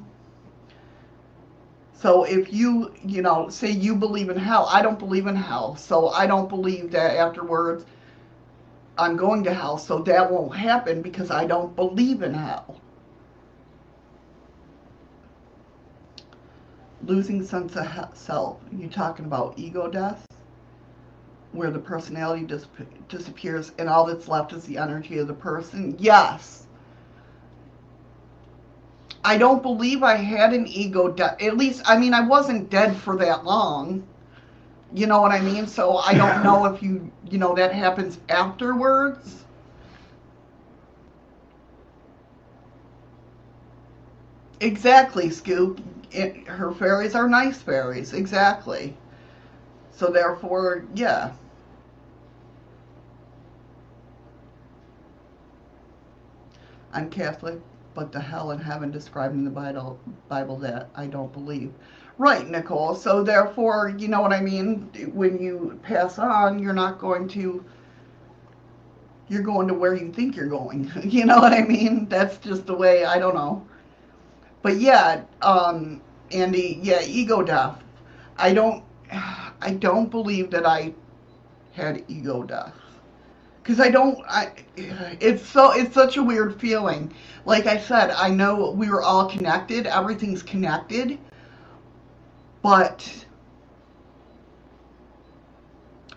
So 1.99 2.23
if 2.23 2.53
you, 2.53 2.93
you 3.03 3.21
know, 3.21 3.49
say 3.49 3.71
you 3.71 3.93
believe 3.93 4.29
in 4.29 4.37
hell, 4.37 4.69
I 4.71 4.81
don't 4.81 4.97
believe 4.97 5.27
in 5.27 5.35
hell. 5.35 5.75
So 5.75 6.07
I 6.09 6.27
don't 6.27 6.47
believe 6.47 6.91
that 6.91 7.17
afterwards 7.17 7.85
I'm 8.97 9.17
going 9.17 9.43
to 9.43 9.53
hell. 9.53 9.77
So 9.77 9.99
that 9.99 10.31
won't 10.31 10.55
happen 10.55 11.01
because 11.01 11.29
I 11.29 11.45
don't 11.45 11.75
believe 11.75 12.21
in 12.21 12.33
hell. 12.33 12.79
Losing 17.03 17.43
sense 17.43 17.75
of 17.75 18.17
self. 18.17 18.61
You're 18.71 18.89
talking 18.89 19.25
about 19.25 19.55
ego 19.57 19.89
death, 19.89 20.25
where 21.51 21.71
the 21.71 21.79
personality 21.79 22.47
disappears 23.09 23.73
and 23.77 23.89
all 23.89 24.05
that's 24.05 24.29
left 24.29 24.53
is 24.53 24.63
the 24.63 24.77
energy 24.77 25.17
of 25.17 25.27
the 25.27 25.33
person. 25.33 25.97
Yes. 25.99 26.65
I 29.23 29.37
don't 29.37 29.61
believe 29.61 30.03
I 30.03 30.15
had 30.15 30.53
an 30.53 30.67
ego 30.67 31.09
death. 31.09 31.41
At 31.41 31.57
least, 31.57 31.81
I 31.85 31.97
mean, 31.97 32.13
I 32.13 32.21
wasn't 32.21 32.69
dead 32.69 32.95
for 32.95 33.17
that 33.17 33.45
long. 33.45 34.07
You 34.93 35.07
know 35.07 35.21
what 35.21 35.31
I 35.31 35.39
mean? 35.41 35.67
So 35.67 35.97
I 35.97 36.13
don't 36.13 36.43
know 36.43 36.65
if 36.65 36.81
you, 36.81 37.11
you 37.29 37.37
know, 37.37 37.55
that 37.55 37.73
happens 37.73 38.19
afterwards. 38.29 39.43
Exactly, 44.61 45.29
Scoop. 45.29 45.81
It, 46.11 46.47
her 46.47 46.71
fairies 46.71 47.15
are 47.15 47.27
nice 47.27 47.59
fairies. 47.61 48.13
Exactly. 48.13 48.95
So 49.91 50.07
therefore, 50.07 50.85
yeah. 50.95 51.31
I'm 56.93 57.09
Catholic, 57.09 57.59
but 57.99 58.13
the 58.13 58.19
hell 58.21 58.51
and 58.51 58.63
heaven 58.63 58.91
described 58.91 59.35
in 59.35 59.43
the 59.43 59.51
Bible, 59.51 59.99
Bible 60.29 60.55
that 60.59 60.89
I 60.95 61.05
don't 61.05 61.33
believe. 61.33 61.73
Right, 62.17 62.47
Nicole. 62.49 62.95
So 62.95 63.23
therefore, 63.23 63.93
you 63.97 64.07
know 64.07 64.21
what 64.21 64.31
I 64.31 64.39
mean? 64.39 64.89
When 65.13 65.37
you 65.37 65.77
pass 65.83 66.17
on, 66.17 66.59
you're 66.59 66.73
not 66.73 66.97
going 66.97 67.27
to 67.29 67.65
you're 69.27 69.43
going 69.43 69.67
to 69.67 69.73
where 69.73 69.95
you 69.95 70.13
think 70.13 70.37
you're 70.37 70.47
going. 70.47 70.89
you 71.03 71.25
know 71.25 71.39
what 71.39 71.51
I 71.51 71.61
mean? 71.63 72.07
That's 72.07 72.37
just 72.37 72.65
the 72.65 72.73
way, 72.73 73.03
I 73.03 73.19
don't 73.19 73.35
know. 73.35 73.67
But 74.61 74.77
yeah, 74.77 75.25
um 75.41 76.01
Andy, 76.31 76.79
yeah, 76.81 77.01
ego 77.05 77.43
death. 77.43 77.83
I 78.37 78.53
don't 78.53 78.81
I 79.11 79.71
don't 79.77 80.09
believe 80.09 80.51
that 80.51 80.65
I 80.65 80.93
had 81.73 82.05
ego 82.07 82.43
death. 82.43 82.78
Cuz 83.69 83.79
I 83.81 83.91
don't 83.91 84.19
I 84.29 84.53
it's 84.77 85.47
so 85.47 85.73
it's 85.73 85.95
such 85.95 86.17
a 86.17 86.23
weird 86.23 86.59
feeling. 86.61 87.13
Like 87.45 87.67
I 87.67 87.79
said, 87.79 88.11
I 88.11 88.31
know 88.31 88.71
we 88.71 88.89
were 88.91 89.03
all 89.03 89.29
connected, 89.29 89.87
everything's 89.87 90.43
connected 90.43 91.19
but 92.63 93.25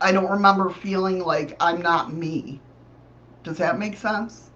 I 0.00 0.12
don't 0.12 0.30
remember 0.30 0.70
feeling 0.70 1.20
like 1.20 1.56
I'm 1.60 1.82
not 1.82 2.12
me. 2.12 2.60
Does 3.44 3.58
that 3.58 3.78
make 3.78 3.96
sense? 3.96 4.50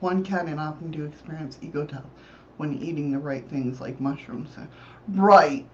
One 0.00 0.24
can 0.24 0.48
and 0.48 0.60
often 0.60 0.90
do 0.90 1.04
experience 1.04 1.58
ego 1.62 1.86
death 1.86 2.04
when 2.58 2.74
eating 2.74 3.12
the 3.12 3.18
right 3.18 3.48
things 3.48 3.80
like 3.80 4.00
mushrooms. 4.00 4.50
Right. 5.08 5.66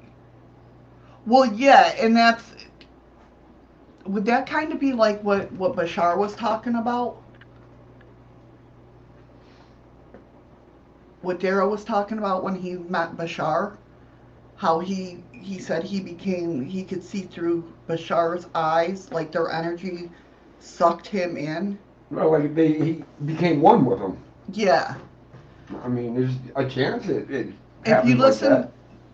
Well, 1.26 1.46
yeah, 1.54 1.94
and 2.00 2.16
that's 2.16 2.44
would 4.08 4.24
that 4.26 4.46
kind 4.46 4.72
of 4.72 4.80
be 4.80 4.92
like 4.92 5.22
what 5.22 5.52
what 5.52 5.76
Bashar 5.76 6.16
was 6.16 6.34
talking 6.34 6.74
about? 6.76 7.22
what 11.22 11.40
Daryl 11.40 11.70
was 11.70 11.84
talking 11.84 12.18
about 12.18 12.44
when 12.44 12.54
he 12.54 12.74
met 12.74 13.16
Bashar, 13.16 13.76
how 14.56 14.78
he 14.78 15.22
he 15.32 15.58
said 15.58 15.82
he 15.84 16.00
became 16.00 16.64
he 16.64 16.82
could 16.82 17.02
see 17.02 17.22
through 17.22 17.64
Bashar's 17.88 18.46
eyes, 18.54 19.10
like 19.12 19.32
their 19.32 19.50
energy 19.50 20.10
sucked 20.60 21.06
him 21.06 21.36
in. 21.36 21.78
Well, 22.10 22.32
like 22.32 22.54
they 22.54 22.72
he 22.72 23.04
became 23.26 23.60
one 23.60 23.84
with 23.84 23.98
them. 23.98 24.16
Yeah. 24.52 24.94
I 25.84 25.88
mean, 25.88 26.14
there's 26.14 26.34
a 26.56 26.68
chance 26.68 27.08
it. 27.08 27.30
it 27.30 27.48
If 27.84 28.04
you 28.06 28.14
like 28.14 28.30
listen 28.30 28.68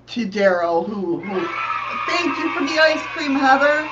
to 0.06 0.26
Daryl, 0.26 0.86
who 0.88 1.18
who 1.18 1.46
thank 2.06 2.38
you 2.38 2.48
for 2.50 2.64
the 2.64 2.78
ice 2.78 3.04
cream, 3.08 3.34
Heather. 3.34 3.88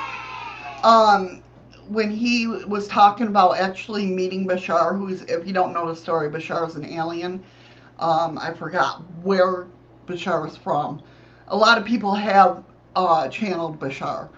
Um, 0.82 1.42
when 1.88 2.10
he 2.10 2.46
was 2.46 2.88
talking 2.88 3.26
about 3.26 3.58
actually 3.58 4.06
meeting 4.06 4.46
Bashar, 4.46 4.96
who's 4.96 5.22
if 5.22 5.46
you 5.46 5.52
don't 5.52 5.72
know 5.72 5.88
the 5.88 5.96
story, 5.96 6.30
Bashar 6.30 6.62
Bashar's 6.62 6.76
an 6.76 6.84
alien. 6.86 7.42
Um, 7.98 8.38
I 8.38 8.52
forgot 8.52 9.02
where 9.22 9.66
Bashar 10.06 10.48
is 10.48 10.56
from. 10.56 11.02
A 11.48 11.56
lot 11.56 11.78
of 11.78 11.84
people 11.84 12.14
have 12.14 12.64
uh, 12.96 13.28
channeled 13.28 13.78
Bashar, 13.78 14.28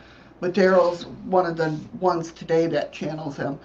but 0.41 0.53
Daryl's 0.53 1.07
one 1.07 1.47
of 1.47 1.57
the 1.57 1.79
ones 2.01 2.33
today 2.33 2.67
that 2.67 2.93
channels 2.93 3.37
him. 3.37 3.59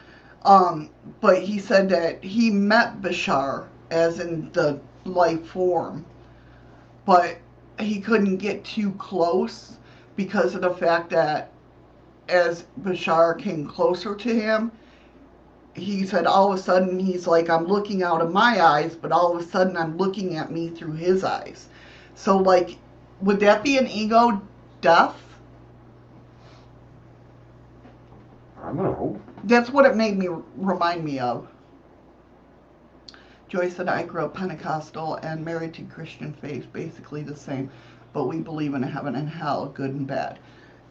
Um, 0.43 0.89
but 1.19 1.41
he 1.41 1.59
said 1.59 1.89
that 1.89 2.23
he 2.23 2.49
met 2.49 3.01
Bashar 3.01 3.67
as 3.91 4.19
in 4.19 4.51
the 4.53 4.79
life 5.03 5.45
form, 5.47 6.05
but 7.05 7.37
he 7.79 7.99
couldn't 7.99 8.37
get 8.37 8.63
too 8.63 8.91
close 8.93 9.77
because 10.15 10.55
of 10.55 10.61
the 10.61 10.73
fact 10.73 11.09
that 11.09 11.51
as 12.29 12.65
Bashar 12.81 13.37
came 13.37 13.67
closer 13.67 14.15
to 14.15 14.33
him, 14.33 14.71
he 15.79 16.05
said 16.05 16.25
all 16.25 16.51
of 16.51 16.59
a 16.59 16.61
sudden 16.61 16.99
he's 16.99 17.27
like 17.27 17.49
i'm 17.49 17.65
looking 17.65 18.03
out 18.03 18.21
of 18.21 18.31
my 18.31 18.61
eyes 18.61 18.95
but 18.95 19.11
all 19.11 19.35
of 19.35 19.41
a 19.41 19.47
sudden 19.49 19.77
i'm 19.77 19.97
looking 19.97 20.35
at 20.35 20.51
me 20.51 20.69
through 20.69 20.93
his 20.93 21.23
eyes. 21.23 21.67
So 22.15 22.37
like 22.37 22.77
would 23.21 23.39
that 23.41 23.63
be 23.63 23.77
an 23.77 23.87
ego 23.87 24.41
death? 24.81 25.15
I 28.61 28.67
don't 28.67 28.77
know. 28.77 29.21
that's 29.45 29.69
what 29.69 29.85
it 29.85 29.95
made 29.95 30.17
me 30.17 30.27
remind 30.55 31.03
me 31.03 31.19
of. 31.19 31.47
Joyce 33.47 33.75
said 33.75 33.87
i 33.87 34.03
grew 34.03 34.25
up 34.25 34.35
pentecostal 34.35 35.15
and 35.15 35.43
married 35.43 35.73
to 35.75 35.83
christian 35.83 36.33
faith 36.33 36.71
basically 36.71 37.23
the 37.23 37.35
same 37.35 37.71
but 38.13 38.25
we 38.25 38.39
believe 38.39 38.73
in 38.73 38.83
heaven 38.83 39.15
and 39.15 39.29
hell 39.29 39.67
good 39.67 39.91
and 39.91 40.05
bad 40.05 40.39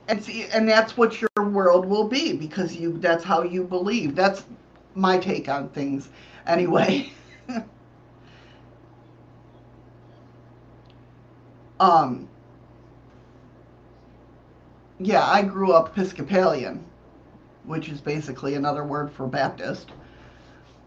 and 0.09 0.25
see 0.25 0.47
and 0.47 0.69
that's 0.69 0.97
what 0.97 1.21
your 1.21 1.31
world 1.51 1.87
will 1.87 2.09
be 2.09 2.33
because 2.33 2.75
you 2.75 2.99
that's 2.99 3.23
how 3.25 3.43
you 3.43 3.63
believe. 3.63 4.15
That's 4.17 4.45
my 4.95 5.19
take 5.19 5.49
on 5.49 5.69
things 5.71 6.09
anyway. 6.47 7.13
Um 11.81 12.29
yeah 14.99 15.25
i 15.25 15.43
grew 15.43 15.73
up 15.73 15.91
episcopalian 15.91 16.85
which 17.65 17.89
is 17.89 18.01
basically 18.01 18.55
another 18.55 18.85
word 18.85 19.13
for 19.13 19.29
baptist. 19.29 19.91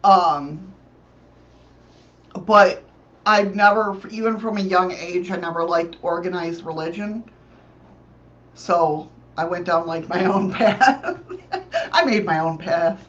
Um 0.03 0.73
but 2.45 2.83
i've 3.25 3.55
never 3.55 3.97
even 4.09 4.37
from 4.37 4.57
a 4.57 4.61
young 4.61 4.91
age 4.91 5.31
i 5.31 5.37
never 5.37 5.63
liked 5.63 5.95
organized 6.01 6.65
religion 6.65 7.23
so 8.53 9.09
I 9.37 9.45
went 9.45 9.65
down 9.65 9.87
like 9.87 10.07
my 10.07 10.25
own 10.25 10.51
path. 10.51 11.19
I 11.93 12.03
made 12.05 12.25
my 12.25 12.39
own 12.39 12.57
path. 12.57 13.07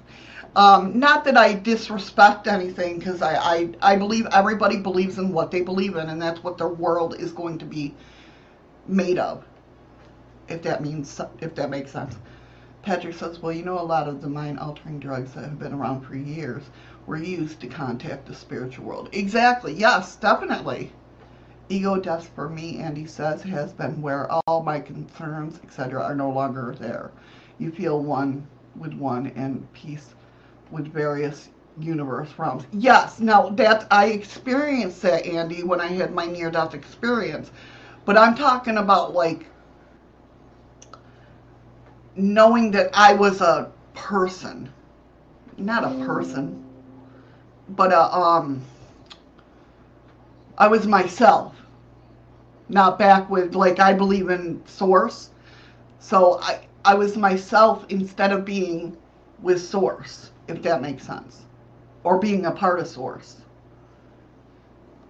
Um, 0.55 0.99
not 0.99 1.25
that 1.25 1.37
I 1.37 1.55
disrespect 1.55 2.47
anything, 2.47 2.99
because 2.99 3.23
I, 3.23 3.37
I, 3.37 3.69
I 3.81 3.97
believe 3.97 4.27
everybody 4.33 4.79
believes 4.79 5.19
in 5.19 5.33
what 5.33 5.51
they 5.51 5.63
believe 5.63 5.97
in, 5.97 6.11
and 6.11 6.21
that's 6.21 6.43
what 6.43 6.59
their 6.59 6.69
world 6.69 7.19
is 7.19 7.33
going 7.33 7.59
to 7.59 7.65
be 7.65 7.95
made 8.87 9.19
of. 9.19 9.45
If 10.49 10.63
that 10.63 10.83
means, 10.83 11.21
if 11.41 11.55
that 11.55 11.71
makes 11.71 11.91
sense. 11.91 12.17
Patrick 12.83 13.15
says, 13.15 13.39
well, 13.39 13.53
you 13.53 13.65
know, 13.65 13.79
a 13.79 13.81
lot 13.81 14.09
of 14.09 14.21
the 14.21 14.29
mind-altering 14.29 14.99
drugs 14.99 15.33
that 15.33 15.45
have 15.45 15.59
been 15.59 15.73
around 15.73 16.03
for 16.03 16.17
years 16.17 16.65
were 17.07 17.17
used 17.17 17.61
to 17.61 17.69
contact 17.69 18.27
the 18.27 18.35
spiritual 18.35 18.85
world. 18.85 19.09
Exactly. 19.13 19.73
Yes, 19.73 20.17
definitely. 20.17 20.93
Ego 21.73 21.97
death 21.97 22.31
for 22.35 22.51
me, 22.51 22.81
Andy 22.81 23.07
says, 23.07 23.43
has 23.43 23.73
been 23.73 24.03
where 24.03 24.31
all 24.31 24.63
my 24.63 24.79
concerns, 24.79 25.59
etc., 25.65 26.03
are 26.03 26.15
no 26.15 26.29
longer 26.29 26.77
there. 26.79 27.11
You 27.59 27.71
feel 27.71 28.03
one 28.03 28.47
with 28.77 28.93
one 28.93 29.29
and 29.29 29.67
peace 29.73 30.15
with 30.71 30.93
various 30.93 31.49
universe 31.81 32.29
realms. 32.37 32.65
Yes, 32.73 33.21
now 33.21 33.49
that 33.51 33.87
I 33.91 34.09
experienced 34.09 35.01
that, 35.01 35.25
Andy, 35.25 35.63
when 35.63 35.81
I 35.81 35.87
had 35.87 36.13
my 36.13 36.27
near 36.27 36.51
death 36.51 36.75
experience. 36.75 37.51
But 38.05 38.19
I'm 38.19 38.35
talking 38.35 38.77
about 38.77 39.15
like 39.15 39.47
knowing 42.17 42.71
that 42.73 42.91
I 42.93 43.15
was 43.15 43.41
a 43.41 43.73
person. 43.95 44.71
Not 45.57 45.85
a 45.85 46.05
person, 46.05 46.63
but 47.71 47.93
a 47.93 48.15
um 48.15 48.63
I 50.59 50.69
was 50.69 50.87
myself. 50.87 51.62
Not 52.69 52.99
back 52.99 53.29
with 53.31 53.55
like 53.55 53.81
I 53.81 53.93
believe 53.93 54.31
in 54.31 54.63
source. 54.67 55.31
So 55.99 56.41
I 56.41 56.61
I 56.85 56.95
was 56.95 57.17
myself 57.17 57.85
instead 57.89 58.33
of 58.33 58.45
being 58.45 58.97
with 59.43 59.61
source, 59.63 60.31
if 60.49 60.63
that 60.63 60.83
makes 60.83 61.05
sense. 61.05 61.43
Or 62.05 62.19
being 62.19 62.47
a 62.47 62.51
part 62.51 62.81
of 62.81 62.87
source. 62.89 63.37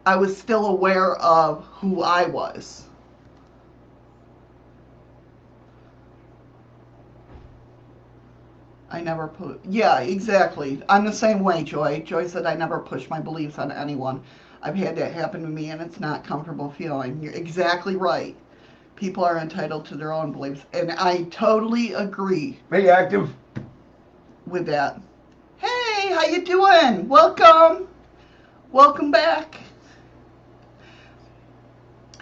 I 0.04 0.16
was 0.16 0.36
still 0.36 0.66
aware 0.66 1.14
of 1.16 1.64
who 1.66 2.02
I 2.02 2.26
was. 2.26 2.84
I 8.90 9.00
never 9.00 9.28
put. 9.28 9.60
Yeah, 9.64 10.00
exactly. 10.00 10.82
I'm 10.88 11.06
the 11.06 11.12
same 11.12 11.40
way, 11.40 11.62
Joy. 11.62 12.02
Joy 12.04 12.26
said 12.26 12.44
I 12.44 12.54
never 12.54 12.80
push 12.80 13.08
my 13.08 13.20
beliefs 13.20 13.58
on 13.58 13.72
anyone. 13.72 14.22
I've 14.62 14.76
had 14.76 14.96
that 14.96 15.12
happen 15.12 15.42
to 15.42 15.48
me, 15.48 15.70
and 15.70 15.82
it's 15.82 15.98
not 16.00 16.24
comfortable 16.24 16.70
feeling. 16.70 17.20
You're 17.22 17.32
exactly 17.32 17.96
right. 17.96 18.36
People 18.96 19.24
are 19.24 19.38
entitled 19.38 19.84
to 19.86 19.96
their 19.96 20.12
own 20.12 20.30
beliefs, 20.32 20.64
and 20.72 20.92
I 20.92 21.24
totally 21.24 21.94
agree 21.94 22.60
Be 22.70 22.88
active. 22.88 23.30
with 24.46 24.66
that. 24.66 25.00
Hey, 25.58 26.12
how 26.12 26.24
you 26.26 26.44
doing? 26.44 27.08
Welcome. 27.08 27.88
Welcome 28.70 29.10
back. 29.10 29.56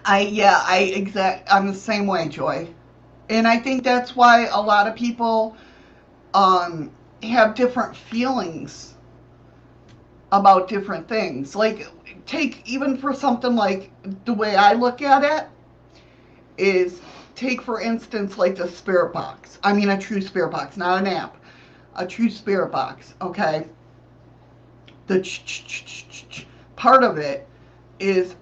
I 0.05 0.21
yeah, 0.21 0.63
I 0.67 0.79
exact 0.95 1.53
I'm 1.53 1.67
the 1.67 1.75
same 1.75 2.07
way, 2.07 2.29
Joy. 2.29 2.69
And 3.29 3.47
I 3.47 3.59
think 3.59 3.85
that's 3.85 4.17
why 4.17 4.47
a 4.47 4.61
lot 4.61 4.87
of 4.89 4.97
people 4.97 5.57
um 6.35 6.91
have 7.23 7.55
different 7.55 7.95
feelings 7.95 8.95
about 10.33 10.69
different 10.69 11.09
things. 11.09 11.55
Like 11.55 11.87
take 12.27 12.63
even 12.67 12.97
for 12.97 13.15
something 13.15 13.55
like 13.55 13.91
the 14.25 14.35
way 14.35 14.57
I 14.57 14.73
look 14.75 15.03
at 15.03 15.25
it 15.25 15.49
is 16.59 17.01
take 17.35 17.63
for 17.63 17.81
instance 17.81 18.39
like 18.39 18.57
the 18.57 18.69
spirit 18.69 19.13
box. 19.13 19.59
I 19.63 19.73
mean 19.73 19.91
a 19.91 19.99
true 19.99 20.21
spirit 20.21 20.51
box, 20.51 20.77
not 20.77 21.01
an 21.01 21.07
app. 21.07 21.37
A 21.97 22.07
true 22.07 22.31
spirit 22.31 22.71
box, 22.71 23.15
okay? 23.21 23.67
The 25.07 25.21
ch- 25.23 26.47
part 26.77 27.03
of 27.03 27.19
it 27.19 27.47
is 27.99 28.37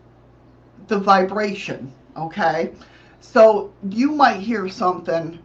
the 0.89 0.99
vibration, 0.99 1.93
okay? 2.17 2.73
So 3.21 3.73
you 3.91 4.13
might 4.13 4.41
hear 4.41 4.69
something, 4.69 5.39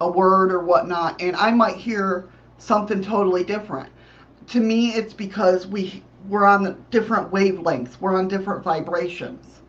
a 0.00 0.10
word 0.10 0.52
or 0.52 0.60
whatnot, 0.60 1.20
and 1.20 1.36
I 1.36 1.50
might 1.50 1.76
hear 1.76 2.28
something 2.58 3.02
totally 3.02 3.44
different. 3.44 3.90
To 4.48 4.60
me, 4.60 4.90
it's 4.90 5.12
because 5.12 5.66
we 5.66 6.02
we're 6.28 6.44
on 6.44 6.84
different 6.90 7.30
wavelengths, 7.32 8.00
we're 8.00 8.16
on 8.16 8.28
different 8.28 8.62
vibrations. 8.62 9.60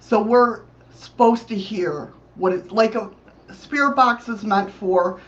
So 0.00 0.22
we're 0.22 0.62
supposed 0.94 1.48
to 1.48 1.54
hear 1.54 2.12
what 2.36 2.52
it's 2.52 2.70
like 2.70 2.94
a 2.94 3.10
spirit 3.52 3.96
box 3.96 4.28
is 4.28 4.44
meant 4.44 4.70
for 4.70 5.20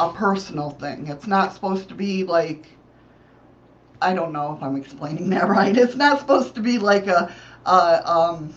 a 0.00 0.12
personal 0.12 0.70
thing. 0.70 1.06
It's 1.06 1.26
not 1.26 1.54
supposed 1.54 1.88
to 1.88 1.94
be 1.94 2.24
like 2.24 2.66
I 4.02 4.12
don't 4.12 4.32
know 4.32 4.54
if 4.54 4.62
I'm 4.62 4.76
explaining 4.76 5.30
that 5.30 5.48
right. 5.48 5.76
It's 5.76 5.96
not 5.96 6.18
supposed 6.18 6.54
to 6.56 6.60
be 6.60 6.78
like 6.78 7.06
a, 7.06 7.32
um 7.66 8.54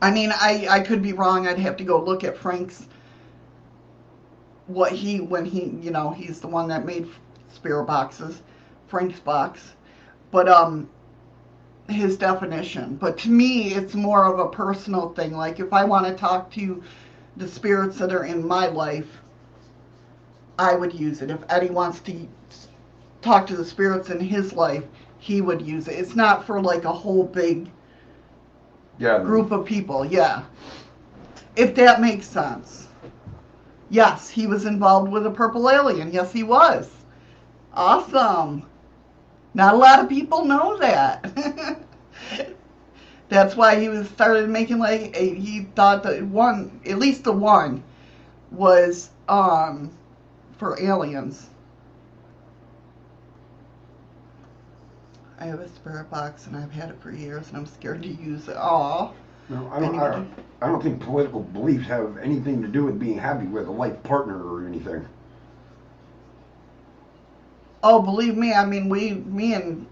I 0.00 0.10
mean, 0.10 0.30
I 0.32 0.66
I 0.70 0.80
could 0.80 1.02
be 1.02 1.12
wrong. 1.12 1.46
I'd 1.46 1.58
have 1.58 1.76
to 1.78 1.84
go 1.84 2.02
look 2.02 2.24
at 2.24 2.36
Frank's 2.36 2.86
what 4.66 4.92
he 4.92 5.20
when 5.20 5.44
he, 5.44 5.66
you 5.80 5.90
know, 5.90 6.10
he's 6.10 6.40
the 6.40 6.48
one 6.48 6.68
that 6.68 6.84
made 6.84 7.08
spirit 7.52 7.84
boxes, 7.84 8.42
Frank's 8.88 9.20
box. 9.20 9.74
But 10.30 10.48
um 10.48 10.88
his 11.88 12.16
definition. 12.16 12.96
But 12.96 13.16
to 13.18 13.30
me, 13.30 13.74
it's 13.74 13.94
more 13.94 14.24
of 14.24 14.38
a 14.40 14.48
personal 14.50 15.10
thing. 15.10 15.32
Like 15.36 15.60
if 15.60 15.72
I 15.72 15.84
want 15.84 16.06
to 16.06 16.14
talk 16.14 16.50
to 16.52 16.82
the 17.36 17.46
spirits 17.48 17.98
that 17.98 18.12
are 18.12 18.24
in 18.24 18.46
my 18.46 18.66
life, 18.66 19.20
I 20.58 20.74
would 20.74 20.92
use 20.94 21.22
it. 21.22 21.30
If 21.30 21.40
Eddie 21.48 21.70
wants 21.70 22.00
to 22.00 22.26
talk 23.22 23.46
to 23.48 23.56
the 23.56 23.64
spirits 23.64 24.10
in 24.10 24.20
his 24.20 24.52
life, 24.52 24.84
he 25.18 25.40
would 25.40 25.62
use 25.62 25.88
it. 25.88 25.98
It's 25.98 26.16
not 26.16 26.44
for 26.44 26.60
like 26.60 26.84
a 26.84 26.92
whole 26.92 27.24
big 27.24 27.70
Yeah. 28.98 29.18
group 29.18 29.50
of 29.52 29.64
people. 29.64 30.04
Yeah. 30.04 30.42
If 31.56 31.74
that 31.76 32.00
makes 32.00 32.26
sense. 32.26 32.88
Yes, 33.90 34.28
he 34.28 34.46
was 34.46 34.64
involved 34.66 35.10
with 35.12 35.26
a 35.26 35.30
purple 35.30 35.70
alien. 35.70 36.12
Yes, 36.12 36.32
he 36.32 36.42
was. 36.42 36.90
Awesome. 37.74 38.64
Not 39.56 39.72
a 39.72 39.78
lot 39.78 40.00
of 40.00 40.10
people 40.10 40.44
know 40.44 40.76
that. 40.76 41.32
That's 43.30 43.56
why 43.56 43.80
he 43.80 43.88
was 43.88 44.06
started 44.10 44.50
making 44.50 44.78
like 44.78 45.16
a, 45.16 45.34
he 45.34 45.62
thought 45.74 46.02
that 46.02 46.22
one, 46.24 46.78
at 46.84 46.98
least 46.98 47.24
the 47.24 47.32
one, 47.32 47.82
was 48.50 49.08
um 49.30 49.90
for 50.58 50.78
aliens. 50.78 51.48
I 55.40 55.46
have 55.46 55.60
a 55.60 55.68
spirit 55.70 56.10
box 56.10 56.46
and 56.46 56.54
I've 56.54 56.70
had 56.70 56.90
it 56.90 57.00
for 57.00 57.10
years 57.10 57.48
and 57.48 57.56
I'm 57.56 57.66
scared 57.66 58.02
to 58.02 58.08
use 58.10 58.48
it. 58.48 58.58
Aw. 58.58 59.10
No, 59.48 59.70
I 59.72 59.80
don't. 59.80 59.98
I 59.98 60.10
don't, 60.10 60.28
I 60.60 60.66
don't 60.66 60.82
think 60.82 61.00
political 61.00 61.40
beliefs 61.40 61.86
have 61.86 62.18
anything 62.18 62.60
to 62.60 62.68
do 62.68 62.84
with 62.84 62.98
being 62.98 63.16
happy 63.16 63.46
with 63.46 63.68
a 63.68 63.72
life 63.72 64.02
partner 64.02 64.38
or 64.38 64.66
anything. 64.66 65.08
Oh, 67.88 68.02
believe 68.02 68.36
me, 68.36 68.52
I 68.52 68.66
mean, 68.66 68.88
we, 68.88 69.12
me 69.12 69.54
and 69.54 69.86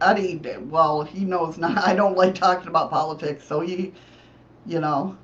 Eddie, 0.00 0.40
well, 0.60 1.02
he 1.02 1.24
knows 1.24 1.58
not, 1.58 1.76
I 1.76 1.92
don't 1.92 2.16
like 2.16 2.36
talking 2.36 2.68
about 2.68 2.88
politics, 2.88 3.44
so 3.44 3.58
he, 3.58 3.92
you 4.64 4.78
know. 4.78 5.18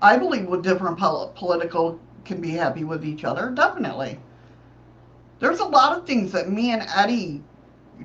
I 0.00 0.16
believe 0.16 0.46
with 0.46 0.62
different 0.62 0.96
pol- 0.96 1.34
political 1.36 2.00
can 2.24 2.40
be 2.40 2.48
happy 2.48 2.82
with 2.82 3.04
each 3.04 3.24
other, 3.24 3.50
definitely. 3.50 4.18
There's 5.38 5.60
a 5.60 5.66
lot 5.66 5.98
of 5.98 6.06
things 6.06 6.32
that 6.32 6.48
me 6.48 6.70
and 6.70 6.88
Eddie, 6.96 7.44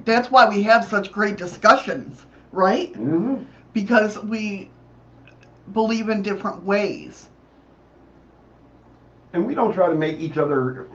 that's 0.03 0.29
why 0.29 0.49
we 0.49 0.63
have 0.63 0.83
such 0.83 1.13
great 1.13 1.37
discussions, 1.37 2.25
right? 2.51 2.91
Mm-hmm. 2.91 3.45
Because 3.71 4.19
we 4.19 4.69
believe 5.71 6.09
in 6.09 6.21
different 6.21 6.61
ways. 6.65 7.29
And 9.33 9.45
we 9.47 9.55
don't 9.55 9.73
try 9.73 9.87
to 9.89 9.95
make 9.95 10.19
each 10.19 10.37
other 10.37 10.87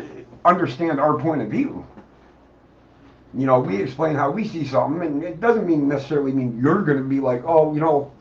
understand 0.44 1.00
our 1.00 1.18
point 1.18 1.42
of 1.42 1.48
view. 1.48 1.86
You 3.34 3.46
know, 3.46 3.60
we 3.60 3.76
explain 3.82 4.14
how 4.14 4.30
we 4.30 4.46
see 4.48 4.66
something, 4.66 5.02
and 5.02 5.22
it 5.22 5.40
doesn't 5.40 5.66
mean 5.66 5.88
necessarily 5.88 6.32
mean 6.32 6.58
you're 6.62 6.82
going 6.82 6.98
to 6.98 7.04
be 7.04 7.20
like, 7.20 7.42
oh, 7.44 7.74
you 7.74 7.80
know, 7.80 8.12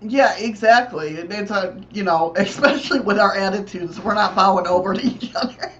Yeah, 0.00 0.36
exactly. 0.38 1.20
And 1.20 1.32
It's 1.32 1.50
a, 1.50 1.80
you 1.92 2.02
know, 2.02 2.32
especially 2.36 3.00
with 3.00 3.18
our 3.18 3.36
attitudes, 3.36 4.00
we're 4.00 4.14
not 4.14 4.34
bowing 4.34 4.66
over 4.66 4.94
to 4.94 5.06
each 5.06 5.32
other. 5.36 5.72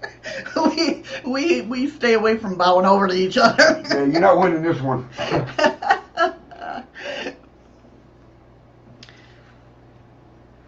we, 0.75 1.03
we, 1.25 1.61
we 1.61 1.87
stay 1.87 2.13
away 2.13 2.37
from 2.37 2.55
bowing 2.55 2.85
over 2.85 3.07
to 3.07 3.13
each 3.15 3.37
other. 3.37 3.81
yeah, 3.89 4.03
you're 4.05 4.21
not 4.21 4.39
winning 4.39 4.61
this 4.61 4.79
one. 4.81 5.09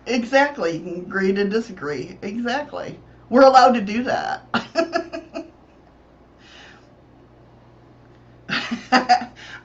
exactly. 0.05 0.77
You 0.77 0.83
can 0.83 0.95
agree 1.01 1.33
to 1.33 1.47
disagree. 1.47 2.17
Exactly. 2.21 2.99
We're 3.29 3.43
allowed 3.43 3.73
to 3.73 3.81
do 3.81 4.03
that. 4.03 4.45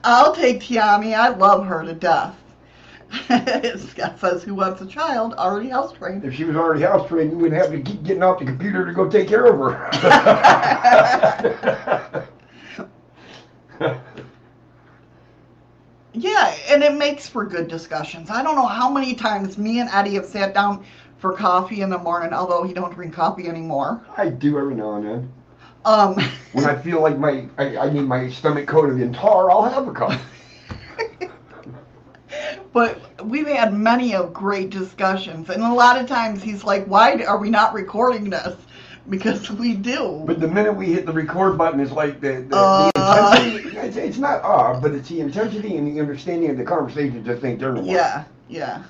I'll 0.03 0.33
take 0.33 0.59
Tiami. 0.61 1.13
I 1.15 1.29
love 1.29 1.65
her 1.65 1.83
to 1.83 1.93
death. 1.93 2.35
Scott 3.89 4.19
says, 4.19 4.43
Who 4.43 4.55
wants 4.55 4.81
a 4.81 4.85
child? 4.85 5.33
Already 5.33 5.69
house 5.69 5.93
trained. 5.93 6.23
If 6.25 6.35
she 6.35 6.43
was 6.43 6.55
already 6.55 6.83
house 6.83 7.07
trained, 7.07 7.31
you 7.31 7.37
wouldn't 7.37 7.59
have 7.61 7.71
to 7.71 7.81
keep 7.81 8.03
getting 8.03 8.23
off 8.23 8.39
the 8.39 8.45
computer 8.45 8.85
to 8.85 8.93
go 8.93 9.09
take 9.09 9.27
care 9.27 9.45
of 9.45 9.57
her. 9.59 9.89
Yeah, 16.19 16.53
and 16.69 16.83
it 16.83 16.95
makes 16.95 17.29
for 17.29 17.45
good 17.45 17.69
discussions. 17.69 18.29
I 18.29 18.43
don't 18.43 18.55
know 18.55 18.65
how 18.65 18.89
many 18.89 19.15
times 19.15 19.57
me 19.57 19.79
and 19.79 19.89
Eddie 19.89 20.15
have 20.15 20.25
sat 20.25 20.53
down 20.53 20.83
for 21.17 21.31
coffee 21.31 21.79
in 21.79 21.89
the 21.89 21.97
morning, 21.97 22.33
although 22.33 22.63
he 22.63 22.73
don't 22.73 22.93
drink 22.93 23.13
coffee 23.13 23.47
anymore. 23.47 24.01
I 24.17 24.27
do 24.27 24.57
every 24.59 24.75
now 24.75 24.95
and 24.95 25.05
then. 25.05 25.33
Um, 25.85 26.15
When 26.51 26.65
I 26.65 26.75
feel 26.75 27.01
like 27.01 27.17
my 27.17 27.47
I, 27.57 27.77
I 27.77 27.89
need 27.89 28.01
my 28.01 28.29
stomach 28.29 28.67
coated 28.67 28.99
in 28.99 29.13
tar, 29.13 29.49
I'll 29.49 29.63
have 29.63 29.87
a 29.87 29.93
cup. 29.93 30.19
but 32.73 33.23
we've 33.25 33.47
had 33.47 33.73
many 33.73 34.13
of 34.13 34.33
great 34.33 34.71
discussions, 34.71 35.49
and 35.49 35.63
a 35.63 35.73
lot 35.73 35.97
of 35.97 36.05
times 36.05 36.43
he's 36.43 36.65
like, 36.65 36.85
"Why 36.85 37.23
are 37.23 37.37
we 37.37 37.49
not 37.49 37.73
recording 37.73 38.29
this?" 38.29 38.57
Because 39.07 39.49
we 39.49 39.73
do. 39.73 40.23
But 40.27 40.41
the 40.41 40.49
minute 40.49 40.73
we 40.73 40.87
hit 40.87 41.05
the 41.05 41.13
record 41.13 41.57
button, 41.57 41.79
it's 41.79 41.91
like 41.91 42.19
the, 42.19 42.45
the, 42.47 42.55
Uh. 42.57 42.91
the 42.91 43.55
intensity. 43.55 43.78
It's, 43.99 44.17
not 44.17 44.41
uh, 44.43 44.79
but 44.79 44.93
it's 44.93 45.09
the 45.09 45.21
intensity 45.21 45.77
and 45.77 45.87
the 45.87 45.99
understanding 45.99 46.49
of 46.49 46.57
the 46.57 46.63
conversation. 46.63 47.23
Think 47.39 47.59
they're 47.59 47.77
yeah, 47.77 48.25
yeah. 48.47 48.83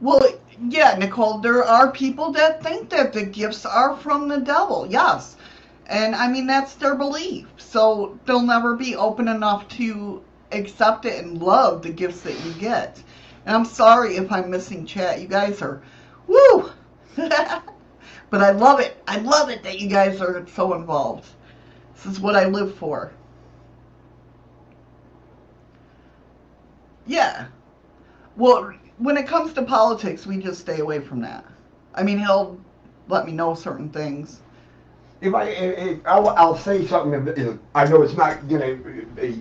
Well, 0.00 0.20
yeah, 0.68 0.96
Nicole, 0.96 1.38
there 1.38 1.64
are 1.64 1.90
people 1.90 2.32
that 2.32 2.62
think 2.62 2.90
that 2.90 3.12
the 3.12 3.24
gifts 3.24 3.66
are 3.66 3.96
from 3.96 4.28
the 4.28 4.38
devil. 4.38 4.86
Yes. 4.88 5.36
And 5.86 6.14
I 6.14 6.28
mean, 6.28 6.46
that's 6.46 6.74
their 6.74 6.94
belief. 6.94 7.46
So 7.56 8.18
they'll 8.24 8.42
never 8.42 8.76
be 8.76 8.94
open 8.94 9.28
enough 9.28 9.66
to 9.70 10.22
accept 10.52 11.04
it 11.04 11.24
and 11.24 11.42
love 11.42 11.82
the 11.82 11.90
gifts 11.90 12.20
that 12.22 12.38
you 12.44 12.52
get. 12.54 13.02
And 13.46 13.56
I'm 13.56 13.64
sorry 13.64 14.16
if 14.16 14.30
I'm 14.30 14.50
missing 14.50 14.86
chat. 14.86 15.20
You 15.20 15.26
guys 15.26 15.62
are, 15.62 15.82
woo! 16.26 16.70
but 18.30 18.42
I 18.42 18.50
love 18.50 18.80
it. 18.80 19.02
I 19.06 19.18
love 19.18 19.48
it 19.50 19.62
that 19.62 19.78
you 19.80 19.88
guys 19.88 20.20
are 20.20 20.46
so 20.54 20.74
involved. 20.74 21.28
This 21.94 22.06
is 22.06 22.20
what 22.20 22.36
I 22.36 22.46
live 22.46 22.74
for. 22.76 23.12
Yeah. 27.06 27.46
Well, 28.36 28.72
when 28.98 29.16
it 29.16 29.26
comes 29.26 29.52
to 29.54 29.62
politics, 29.62 30.26
we 30.26 30.38
just 30.38 30.60
stay 30.60 30.80
away 30.80 31.00
from 31.00 31.20
that. 31.22 31.44
I 31.94 32.02
mean, 32.02 32.18
he'll 32.18 32.60
let 33.08 33.26
me 33.26 33.32
know 33.32 33.54
certain 33.54 33.88
things. 33.88 34.40
If 35.20 35.34
I, 35.34 35.44
if, 35.44 35.98
I'll, 36.06 36.28
I'll 36.30 36.56
say 36.56 36.86
something, 36.86 37.24
that 37.24 37.38
is- 37.38 37.58
I 37.74 37.86
know 37.86 38.02
it's 38.02 38.14
not 38.14 38.46
gonna 38.48 38.76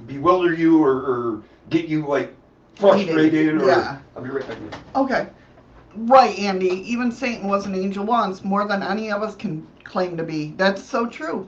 bewilder 0.07 0.53
you 0.53 0.83
or, 0.83 0.95
or 0.95 1.43
get 1.69 1.85
you 1.85 2.07
like 2.07 2.33
frustrated 2.75 3.61
or. 3.61 3.67
Yeah. 3.67 3.99
I'll 4.15 4.23
be 4.23 4.29
right 4.29 4.47
back. 4.47 4.57
Okay. 4.95 5.27
Right, 5.97 6.37
Andy. 6.37 6.67
Even 6.91 7.11
Satan 7.11 7.47
was 7.47 7.65
an 7.65 7.73
angel 7.73 8.05
once, 8.05 8.43
more 8.43 8.67
than 8.67 8.83
any 8.83 9.11
of 9.11 9.23
us 9.23 9.35
can 9.35 9.67
claim 9.83 10.15
to 10.17 10.23
be. 10.23 10.53
That's 10.55 10.83
so 10.83 11.07
true. 11.07 11.47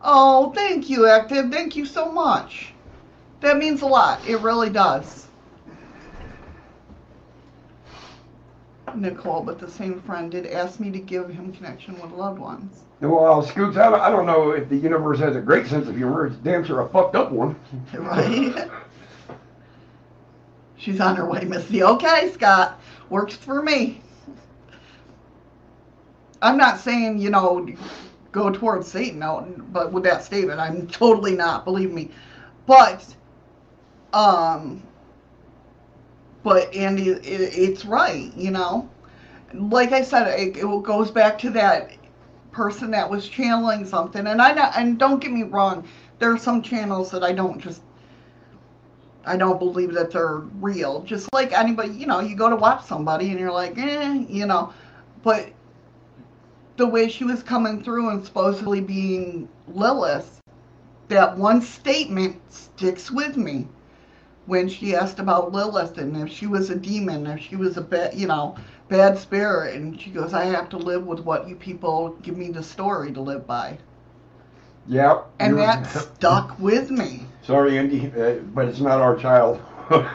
Oh, 0.00 0.52
thank 0.52 0.88
you, 0.88 1.08
Active. 1.08 1.50
Thank 1.50 1.74
you 1.74 1.84
so 1.84 2.12
much. 2.12 2.72
That 3.40 3.56
means 3.56 3.82
a 3.82 3.86
lot. 3.86 4.26
It 4.28 4.36
really 4.40 4.70
does. 4.70 5.26
Nicole, 8.94 9.42
but 9.42 9.58
the 9.58 9.68
same 9.68 10.00
friend 10.02 10.30
did 10.30 10.46
ask 10.46 10.78
me 10.78 10.88
to 10.92 11.00
give 11.00 11.28
him 11.28 11.52
connection 11.52 12.00
with 12.00 12.12
loved 12.12 12.38
ones. 12.38 12.84
Well, 13.00 13.42
Scoots, 13.42 13.76
I 13.76 13.90
don't, 13.90 14.00
I 14.00 14.08
don't 14.08 14.24
know 14.24 14.52
if 14.52 14.68
the 14.68 14.76
universe 14.76 15.18
has 15.18 15.34
a 15.34 15.40
great 15.40 15.66
sense 15.66 15.88
of 15.88 15.96
humor. 15.96 16.26
It's 16.26 16.36
damn 16.36 16.64
sure 16.64 16.80
a 16.80 16.88
fucked 16.88 17.16
up 17.16 17.32
one. 17.32 17.56
Right? 17.92 18.70
She's 20.76 21.00
on 21.00 21.16
her 21.16 21.26
way, 21.26 21.44
Missy. 21.44 21.82
Okay, 21.82 22.30
Scott. 22.32 22.80
Works 23.10 23.36
for 23.36 23.62
me. 23.62 24.00
I'm 26.42 26.56
not 26.56 26.80
saying, 26.80 27.18
you 27.18 27.30
know, 27.30 27.66
go 28.32 28.50
towards 28.50 28.88
Satan, 28.88 29.64
but 29.72 29.92
with 29.92 30.04
that 30.04 30.24
statement, 30.24 30.60
I'm 30.60 30.86
totally 30.88 31.34
not, 31.36 31.64
believe 31.64 31.92
me. 31.92 32.10
But, 32.66 33.04
um, 34.12 34.82
but 36.42 36.74
Andy, 36.74 37.10
it, 37.10 37.24
it's 37.24 37.84
right, 37.84 38.34
you 38.36 38.50
know. 38.50 38.90
Like 39.54 39.92
I 39.92 40.02
said, 40.02 40.38
it, 40.38 40.56
it 40.56 40.82
goes 40.82 41.10
back 41.10 41.38
to 41.38 41.50
that 41.50 41.92
person 42.50 42.90
that 42.90 43.08
was 43.08 43.28
channeling 43.28 43.86
something, 43.86 44.26
and 44.26 44.42
I 44.42 44.50
and 44.76 44.98
don't 44.98 45.20
get 45.20 45.32
me 45.32 45.44
wrong, 45.44 45.86
there 46.18 46.32
are 46.32 46.38
some 46.38 46.60
channels 46.62 47.10
that 47.10 47.22
I 47.22 47.32
don't 47.32 47.60
just 47.60 47.82
I 49.26 49.36
don't 49.36 49.58
believe 49.58 49.92
that 49.94 50.10
they're 50.10 50.38
real. 50.60 51.02
Just 51.02 51.32
like 51.32 51.52
anybody, 51.52 51.90
you 51.90 52.06
know, 52.06 52.20
you 52.20 52.36
go 52.36 52.50
to 52.50 52.56
watch 52.56 52.84
somebody 52.84 53.30
and 53.30 53.38
you're 53.38 53.52
like, 53.52 53.78
eh, 53.78 54.24
you 54.28 54.46
know, 54.46 54.72
but 55.22 55.48
the 56.76 56.86
way 56.86 57.08
she 57.08 57.24
was 57.24 57.42
coming 57.42 57.82
through 57.82 58.10
and 58.10 58.24
supposedly 58.24 58.80
being 58.80 59.48
Lilith, 59.68 60.40
that 61.08 61.36
one 61.36 61.60
statement 61.62 62.40
sticks 62.52 63.10
with 63.10 63.36
me 63.36 63.66
when 64.46 64.68
she 64.68 64.94
asked 64.94 65.18
about 65.18 65.52
Lilith 65.52 65.98
and 65.98 66.16
if 66.16 66.32
she 66.32 66.46
was 66.46 66.70
a 66.70 66.74
demon, 66.74 67.26
if 67.26 67.40
she 67.40 67.56
was 67.56 67.76
a 67.76 67.80
bad, 67.80 68.14
you 68.14 68.26
know, 68.26 68.56
bad 68.88 69.18
spirit, 69.18 69.76
and 69.76 69.98
she 69.98 70.10
goes, 70.10 70.34
I 70.34 70.44
have 70.44 70.68
to 70.70 70.76
live 70.76 71.06
with 71.06 71.20
what 71.20 71.48
you 71.48 71.56
people 71.56 72.10
give 72.22 72.36
me 72.36 72.50
the 72.50 72.62
story 72.62 73.12
to 73.12 73.20
live 73.20 73.46
by, 73.46 73.78
Yep. 74.86 75.26
and 75.38 75.58
that 75.58 75.86
stuck 76.16 76.58
with 76.58 76.90
me. 76.90 77.26
Sorry, 77.44 77.78
Andy, 77.78 78.12
uh, 78.18 78.36
but 78.54 78.68
it's 78.68 78.80
not 78.80 79.00
our 79.00 79.16
child. 79.16 79.60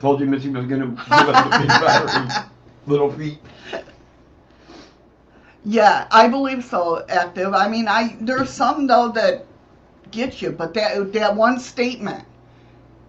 Told 0.00 0.20
you 0.20 0.26
Missy 0.26 0.50
was 0.50 0.66
gonna 0.66 0.86
give 0.86 1.28
us 1.28 1.44
the 1.44 1.50
big 1.50 1.68
battery. 1.68 2.44
Little 2.86 3.12
feet. 3.12 3.38
Yeah, 5.64 6.06
I 6.10 6.28
believe 6.28 6.64
so, 6.64 7.04
active. 7.08 7.54
I 7.54 7.68
mean, 7.68 7.88
I 7.88 8.16
there's 8.20 8.50
some 8.50 8.86
though 8.86 9.08
that 9.12 9.46
get 10.10 10.42
you, 10.42 10.50
but 10.50 10.74
that 10.74 11.12
that 11.12 11.36
one 11.36 11.58
statement 11.60 12.24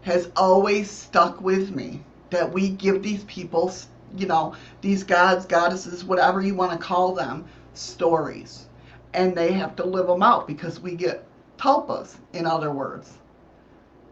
has 0.03 0.29
always 0.35 0.89
stuck 0.91 1.41
with 1.41 1.71
me. 1.71 2.01
That 2.29 2.51
we 2.51 2.69
give 2.69 3.03
these 3.03 3.23
people, 3.25 3.71
you 4.17 4.27
know, 4.27 4.55
these 4.81 5.03
gods, 5.03 5.45
goddesses, 5.45 6.03
whatever 6.03 6.41
you 6.41 6.55
want 6.55 6.71
to 6.71 6.77
call 6.77 7.13
them, 7.15 7.45
stories, 7.73 8.67
and 9.13 9.35
they 9.35 9.51
have 9.53 9.75
to 9.77 9.85
live 9.85 10.07
them 10.07 10.23
out 10.23 10.47
because 10.47 10.79
we 10.79 10.95
get 10.95 11.25
tulpas. 11.57 12.17
In 12.33 12.45
other 12.45 12.71
words, 12.71 13.13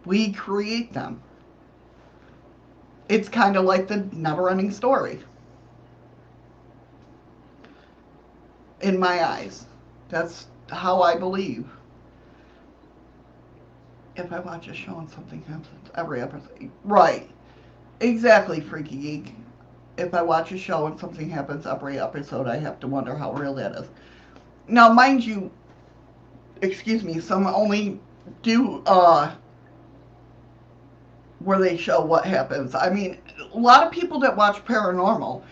we 0.05 0.31
create 0.31 0.93
them. 0.93 1.22
It's 3.09 3.27
kind 3.30 3.57
of 3.57 3.65
like 3.65 3.88
the 3.88 4.07
never-ending 4.13 4.72
story. 4.72 5.19
in 8.81 8.99
my 8.99 9.26
eyes. 9.26 9.65
That's 10.09 10.47
how 10.69 11.01
I 11.01 11.15
believe. 11.15 11.68
If 14.15 14.31
I 14.34 14.39
watch 14.39 14.68
a 14.68 14.73
show 14.73 14.99
and 14.99 15.09
something 15.09 15.41
happens 15.43 15.89
every 15.95 16.22
episode. 16.22 16.69
Right. 16.84 17.30
Exactly, 18.01 18.59
Freaky 18.59 18.97
Geek. 18.97 19.35
If 19.97 20.13
I 20.13 20.22
watch 20.22 20.51
a 20.51 20.57
show 20.57 20.88
and 20.88 20.99
something 20.99 21.30
happens 21.30 21.65
every 21.65 21.99
episode, 21.99 22.47
I 22.47 22.57
have 22.57 22.80
to 22.81 22.88
wonder 22.88 23.15
how 23.15 23.34
real 23.34 23.53
that 23.55 23.73
is. 23.73 23.88
Now, 24.68 24.91
mind 24.91 25.23
you, 25.23 25.51
excuse 26.61 27.03
me, 27.03 27.19
some 27.19 27.47
only 27.47 27.99
do, 28.43 28.81
uh, 28.85 29.33
where 31.39 31.59
they 31.59 31.77
show 31.77 32.01
what 32.01 32.25
happens. 32.25 32.75
I 32.75 32.89
mean, 32.89 33.17
a 33.53 33.57
lot 33.57 33.85
of 33.85 33.91
people 33.91 34.19
that 34.19 34.35
watch 34.35 34.63
paranormal, 34.65 35.43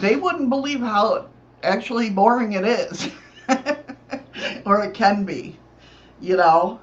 they 0.00 0.16
wouldn't 0.16 0.50
believe 0.50 0.80
how 0.80 1.28
actually 1.62 2.10
boring 2.10 2.52
it 2.52 2.64
is. 2.64 3.10
or 4.66 4.84
it 4.84 4.94
can 4.94 5.24
be, 5.24 5.58
you 6.20 6.36
know. 6.36 6.80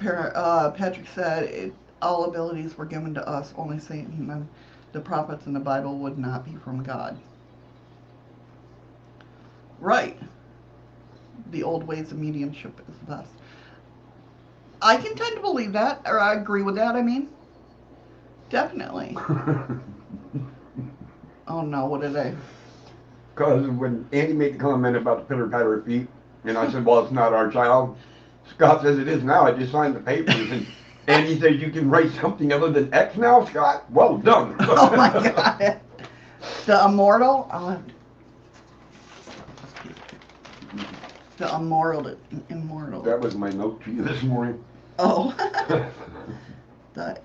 Uh, 0.00 0.70
Patrick 0.70 1.06
said 1.14 1.44
it, 1.44 1.74
all 2.00 2.24
abilities 2.24 2.76
were 2.78 2.86
given 2.86 3.14
to 3.14 3.28
us, 3.28 3.52
only 3.56 3.80
Satan 3.80 4.30
and 4.30 4.48
the 4.92 5.00
prophets 5.00 5.46
in 5.46 5.52
the 5.52 5.60
Bible 5.60 5.98
would 5.98 6.18
not 6.18 6.44
be 6.44 6.54
from 6.56 6.82
God. 6.82 7.18
Right. 9.80 10.18
The 11.50 11.62
old 11.62 11.86
ways 11.86 12.12
of 12.12 12.18
mediumship 12.18 12.78
is 12.88 12.94
best. 13.08 13.30
I 14.82 14.96
can 14.96 15.14
tend 15.16 15.34
to 15.36 15.40
believe 15.40 15.72
that, 15.72 16.02
or 16.06 16.20
I 16.20 16.34
agree 16.34 16.62
with 16.62 16.74
that, 16.76 16.94
I 16.94 17.02
mean. 17.02 17.28
Definitely. 18.50 19.16
Oh 21.50 21.62
no, 21.62 21.86
what 21.86 22.02
did 22.02 22.14
I? 22.14 22.34
Because 23.34 23.66
when 23.66 24.06
Andy 24.12 24.34
made 24.34 24.54
the 24.54 24.58
comment 24.58 24.96
about 24.96 25.18
the 25.20 25.24
pitter 25.24 25.48
patter 25.48 25.72
of 25.78 25.86
feet, 25.86 26.06
and 26.44 26.58
I 26.58 26.70
said, 26.70 26.84
well, 26.84 27.02
it's 27.02 27.10
not 27.12 27.32
our 27.32 27.50
child. 27.50 27.96
Scott 28.50 28.82
says 28.82 28.98
it 28.98 29.08
is 29.08 29.22
now. 29.24 29.46
I 29.46 29.52
just 29.52 29.72
signed 29.72 29.96
the 29.96 30.00
papers. 30.00 30.34
And 30.50 30.66
Andy 31.06 31.40
says 31.40 31.56
you 31.60 31.70
can 31.70 31.88
write 31.88 32.10
something 32.20 32.52
other 32.52 32.70
than 32.70 32.92
X 32.92 33.16
now, 33.16 33.46
Scott. 33.46 33.90
Well 33.90 34.18
done. 34.18 34.56
Oh 34.60 34.94
my 34.94 35.08
god. 35.10 35.80
The 36.66 36.84
immortal? 36.84 37.48
Uh, 37.50 37.54
I'll 37.56 37.68
have 37.70 37.86
to- 37.86 37.94
The 41.38 41.54
immortal. 41.54 42.16
Immortal. 42.48 43.02
That 43.02 43.20
was 43.20 43.36
my 43.36 43.50
note 43.50 43.82
to 43.84 43.92
you 43.92 44.02
this 44.02 44.24
morning. 44.24 44.62
Oh. 44.98 45.32
the 46.94 47.20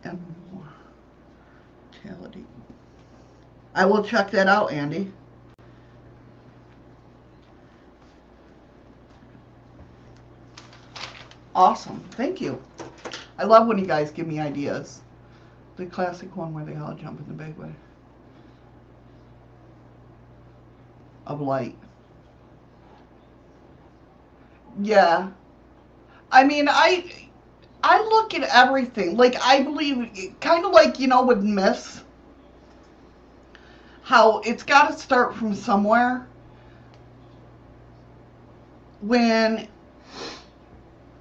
immortality. 2.03 2.45
I 3.73 3.85
will 3.85 4.03
check 4.03 4.29
that 4.31 4.47
out, 4.47 4.71
Andy. 4.71 5.11
Awesome. 11.55 11.99
Thank 12.11 12.39
you. 12.39 12.61
I 13.39 13.45
love 13.45 13.67
when 13.67 13.79
you 13.79 13.87
guys 13.87 14.11
give 14.11 14.27
me 14.27 14.39
ideas. 14.39 15.01
The 15.77 15.87
classic 15.87 16.35
one 16.35 16.53
where 16.53 16.65
they 16.65 16.75
all 16.75 16.93
jump 16.93 17.19
in 17.19 17.25
the 17.25 17.43
big 17.43 17.57
way. 17.57 17.73
Of 21.25 21.41
light. 21.41 21.75
Yeah. 24.81 25.31
I 26.31 26.43
mean, 26.43 26.67
I 26.69 27.29
I 27.83 27.99
look 28.01 28.33
at 28.33 28.43
everything. 28.43 29.17
Like 29.17 29.35
I 29.41 29.61
believe 29.63 30.37
kind 30.39 30.65
of 30.65 30.71
like, 30.71 30.99
you 30.99 31.07
know, 31.07 31.23
with 31.23 31.41
myths 31.43 32.01
how 34.01 34.39
it's 34.39 34.63
got 34.63 34.89
to 34.91 34.97
start 34.97 35.35
from 35.35 35.53
somewhere. 35.55 36.27
When 38.99 39.67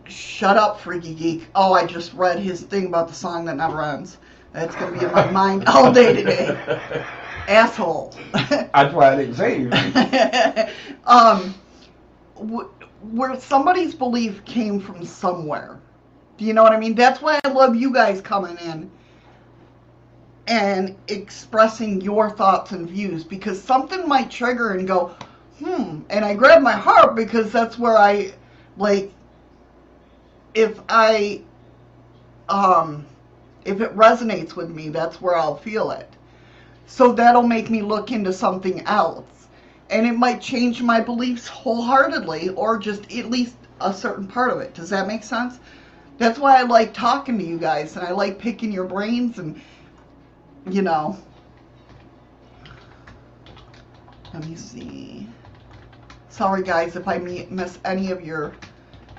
Shut 0.08 0.56
up, 0.56 0.80
freaky 0.80 1.14
geek. 1.14 1.50
Oh, 1.54 1.72
I 1.72 1.84
just 1.84 2.12
read 2.14 2.38
his 2.38 2.62
thing 2.62 2.86
about 2.86 3.08
the 3.08 3.14
song 3.14 3.44
that 3.46 3.56
never 3.56 3.82
ends. 3.82 4.18
That's 4.52 4.74
gonna 4.74 4.92
be 4.92 5.02
in 5.02 5.10
my 5.12 5.24
mind 5.24 5.64
all 5.68 5.92
day 5.92 6.12
today. 6.12 6.58
Asshole. 7.48 8.14
That's 8.74 8.92
why 8.94 9.12
I 9.12 9.16
didn't 9.16 9.34
say 9.34 9.54
anything. 9.56 9.96
um, 11.04 11.54
wh- 12.36 12.81
where 13.10 13.38
somebody's 13.38 13.94
belief 13.94 14.44
came 14.44 14.80
from 14.80 15.04
somewhere. 15.04 15.78
Do 16.38 16.44
you 16.44 16.52
know 16.52 16.62
what 16.62 16.72
I 16.72 16.78
mean? 16.78 16.94
That's 16.94 17.20
why 17.20 17.40
I 17.44 17.48
love 17.48 17.76
you 17.76 17.92
guys 17.92 18.20
coming 18.20 18.56
in 18.58 18.90
and 20.46 20.96
expressing 21.08 22.00
your 22.00 22.30
thoughts 22.30 22.72
and 22.72 22.88
views 22.88 23.24
because 23.24 23.62
something 23.62 24.08
might 24.08 24.30
trigger 24.30 24.70
and 24.70 24.86
go, 24.86 25.14
hmm. 25.58 26.00
And 26.10 26.24
I 26.24 26.34
grab 26.34 26.62
my 26.62 26.72
heart 26.72 27.14
because 27.14 27.52
that's 27.52 27.78
where 27.78 27.96
I, 27.96 28.32
like, 28.76 29.12
if 30.54 30.80
I 30.88 31.42
um 32.48 33.06
if 33.64 33.80
it 33.80 33.94
resonates 33.96 34.56
with 34.56 34.70
me, 34.70 34.88
that's 34.88 35.20
where 35.20 35.36
I'll 35.36 35.56
feel 35.56 35.92
it. 35.92 36.08
So 36.86 37.12
that'll 37.12 37.46
make 37.46 37.70
me 37.70 37.80
look 37.80 38.10
into 38.10 38.32
something 38.32 38.80
else. 38.82 39.24
And 39.92 40.06
it 40.06 40.16
might 40.16 40.40
change 40.40 40.82
my 40.82 41.00
beliefs 41.00 41.46
wholeheartedly 41.46 42.48
or 42.50 42.78
just 42.78 43.12
at 43.12 43.30
least 43.30 43.56
a 43.80 43.92
certain 43.92 44.26
part 44.26 44.50
of 44.50 44.60
it. 44.60 44.74
Does 44.74 44.88
that 44.88 45.06
make 45.06 45.22
sense? 45.22 45.60
That's 46.16 46.38
why 46.38 46.58
I 46.58 46.62
like 46.62 46.94
talking 46.94 47.38
to 47.38 47.44
you 47.44 47.58
guys 47.58 47.94
and 47.96 48.06
I 48.06 48.12
like 48.12 48.38
picking 48.38 48.72
your 48.72 48.84
brains 48.84 49.38
and 49.38 49.60
you 50.70 50.80
know. 50.80 51.18
Let 54.32 54.48
me 54.48 54.56
see. 54.56 55.28
Sorry 56.30 56.62
guys 56.62 56.96
if 56.96 57.06
I 57.06 57.18
miss 57.18 57.78
any 57.84 58.10
of 58.10 58.24
your 58.24 58.54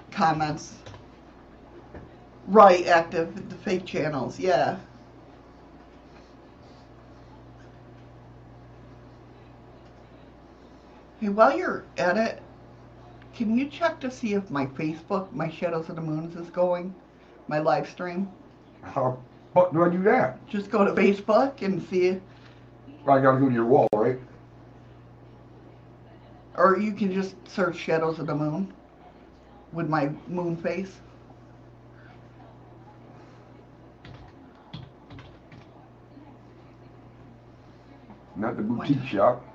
comments. 0.09 0.73
Right, 2.47 2.87
active, 2.87 3.49
the 3.49 3.55
fake 3.55 3.85
channels, 3.85 4.39
yeah. 4.39 4.77
Hey, 11.23 11.29
while 11.29 11.57
you're 11.57 11.85
at 11.97 12.17
it, 12.17 12.41
can 13.33 13.57
you 13.57 13.69
check 13.69 13.97
to 14.01 14.11
see 14.11 14.33
if 14.33 14.51
my 14.51 14.65
Facebook, 14.65 15.31
my 15.31 15.49
Shadows 15.49 15.87
of 15.87 15.95
the 15.95 16.01
Moons, 16.01 16.35
is 16.35 16.49
going? 16.49 16.93
My 17.47 17.59
live 17.59 17.87
stream? 17.87 18.29
How 18.81 19.17
fuck 19.53 19.71
do 19.71 19.85
I 19.85 19.89
do 19.89 20.03
that? 20.03 20.45
Just 20.49 20.69
go 20.69 20.83
to 20.83 20.91
Facebook 20.91 21.61
and 21.61 21.81
see, 21.87 22.07
It. 22.07 22.21
I 23.07 23.21
gotta 23.21 23.39
go 23.39 23.47
to 23.47 23.53
your 23.53 23.63
wall, 23.63 23.87
right? 23.95 24.19
or 26.57 26.77
you 26.77 26.91
can 26.91 27.13
just 27.13 27.35
search 27.47 27.77
Shadows 27.77 28.19
of 28.19 28.27
the 28.27 28.35
Moon 28.35 28.73
with 29.71 29.87
my 29.87 30.09
moon 30.27 30.57
face. 30.57 30.99
Not 38.35 38.57
the 38.57 38.63
boutique 38.63 39.05
shop. 39.05 39.52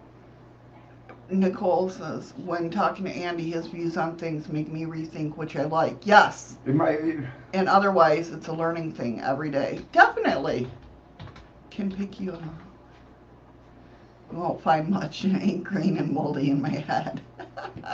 Nicole 1.31 1.91
says, 1.91 2.33
when 2.45 2.71
talking 2.71 3.05
to 3.05 3.11
Andy, 3.11 3.51
his 3.51 3.67
views 3.67 3.97
on 3.97 4.17
things 4.17 4.49
make 4.49 4.69
me 4.69 4.85
rethink, 4.85 5.37
which 5.37 5.57
I 5.57 5.65
like. 5.65 6.07
Yes, 6.07 6.57
It 6.67 6.75
might. 6.75 7.01
It, 7.01 7.19
and 7.53 7.69
otherwise, 7.69 8.31
it's 8.31 8.49
a 8.49 8.53
learning 8.53 8.93
thing 8.93 9.21
every 9.21 9.51
day. 9.51 9.81
Definitely. 9.93 10.71
Can 11.71 11.93
pick 11.93 12.19
you 12.19 12.33
up. 12.33 12.43
Won't 14.33 14.63
find 14.63 14.89
much 14.89 15.25
ink 15.25 15.65
green 15.65 15.99
and 15.99 16.13
moldy 16.13 16.51
in 16.51 16.63
my 16.63 16.71
head. 16.71 17.21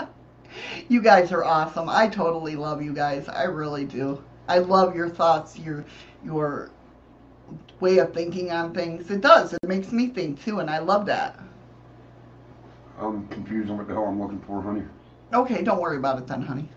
you 0.88 1.00
guys 1.00 1.32
are 1.32 1.44
awesome. 1.44 1.88
I 1.88 2.08
totally 2.08 2.56
love 2.56 2.82
you 2.82 2.92
guys. 2.92 3.28
I 3.28 3.44
really 3.44 3.84
do. 3.84 4.22
I 4.48 4.58
love 4.58 4.94
your 4.94 5.08
thoughts, 5.08 5.58
your 5.58 5.84
your 6.24 6.70
way 7.80 7.98
of 7.98 8.12
thinking 8.12 8.50
on 8.52 8.74
things. 8.74 9.10
It 9.10 9.20
does. 9.20 9.52
It 9.52 9.60
makes 9.66 9.92
me 9.92 10.08
think 10.08 10.42
too, 10.42 10.60
and 10.60 10.70
I 10.70 10.78
love 10.78 11.06
that. 11.06 11.38
I'm 13.00 13.26
confused 13.28 13.70
on 13.70 13.78
what 13.78 13.88
the 13.88 13.94
hell 13.94 14.04
I'm 14.04 14.20
looking 14.20 14.40
for, 14.40 14.62
honey. 14.62 14.82
Okay, 15.32 15.62
don't 15.62 15.80
worry 15.80 15.96
about 15.96 16.18
it 16.18 16.26
then, 16.26 16.42
honey. 16.42 16.68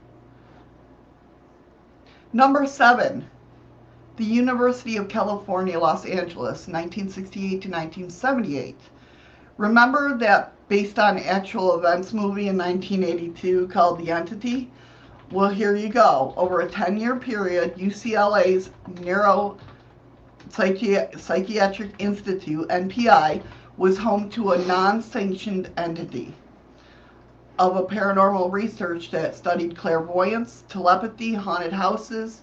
Number 2.34 2.65
seven, 2.65 3.30
the 4.18 4.26
University 4.26 4.98
of 4.98 5.07
California, 5.07 5.80
Los 5.80 6.06
Angeles, 6.06 6.68
1968 6.68 7.39
to 7.61 7.69
1978. 7.69 8.77
Remember 9.57 10.18
that 10.18 10.53
based 10.69 10.99
on 10.99 11.19
actual 11.19 11.77
events 11.77 12.14
movie 12.14 12.48
in 12.48 12.57
1982 12.57 13.68
called 13.68 13.99
The 13.99 14.11
Entity? 14.11 14.72
Well, 15.31 15.49
here 15.49 15.76
you 15.76 15.89
go. 15.89 16.34
Over 16.38 16.61
a 16.61 16.69
10 16.69 16.98
year 16.98 17.15
period, 17.15 17.76
UCLA's 17.76 18.72
Neuro 19.02 19.57
Psychiatric 20.49 21.91
Institute, 21.99 22.68
NPI, 22.69 23.44
was 23.78 23.98
home 23.98 24.28
to 24.28 24.54
a 24.54 24.66
non 24.66 25.02
sanctioned 25.04 25.70
entity 25.78 26.34
of 27.60 27.76
a 27.76 27.84
paranormal 27.84 28.52
research 28.52 29.12
that 29.12 29.36
studied 29.36 29.78
clairvoyance, 29.78 30.64
telepathy, 30.68 31.34
haunted 31.34 31.74
houses, 31.74 32.41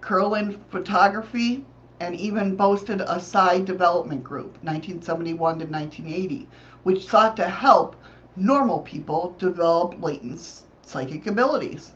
Kirlian 0.00 0.58
photography, 0.70 1.64
and 2.00 2.14
even 2.14 2.56
boasted 2.56 3.02
a 3.02 3.20
psi 3.20 3.60
development 3.60 4.24
group, 4.24 4.52
1971 4.62 5.58
to 5.58 5.66
1980, 5.66 6.48
which 6.84 7.06
sought 7.06 7.36
to 7.36 7.48
help 7.48 7.96
normal 8.34 8.80
people 8.80 9.34
develop 9.38 10.02
latent 10.02 10.62
psychic 10.82 11.26
abilities. 11.26 11.92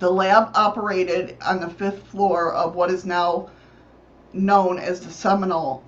The 0.00 0.10
lab 0.10 0.50
operated 0.54 1.36
on 1.46 1.60
the 1.60 1.68
fifth 1.68 2.06
floor 2.08 2.54
of 2.54 2.74
what 2.74 2.90
is 2.90 3.04
now 3.04 3.50
known 4.32 4.78
as 4.78 5.00
the 5.00 5.10
Seminole 5.10 5.82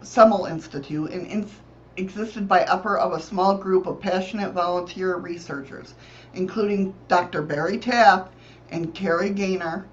Semel 0.00 0.46
Institute 0.46 1.10
and 1.10 1.26
in, 1.26 1.48
existed 1.96 2.46
by 2.46 2.62
upper 2.64 2.96
of 2.96 3.12
a 3.12 3.20
small 3.20 3.56
group 3.56 3.86
of 3.86 4.00
passionate 4.00 4.52
volunteer 4.52 5.16
researchers, 5.16 5.94
including 6.34 6.94
Dr. 7.08 7.42
Barry 7.42 7.78
Taff 7.78 8.28
and 8.70 8.94
Terry 8.94 9.30
Gaynor, 9.30 9.86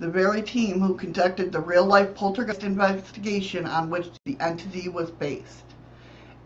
the 0.00 0.08
very 0.08 0.42
team 0.42 0.80
who 0.80 0.94
conducted 0.94 1.52
the 1.52 1.60
real-life 1.60 2.12
poltergeist 2.12 2.64
investigation 2.64 3.64
on 3.64 3.88
which 3.88 4.10
the 4.24 4.36
entity 4.40 4.88
was 4.88 5.12
based. 5.12 5.64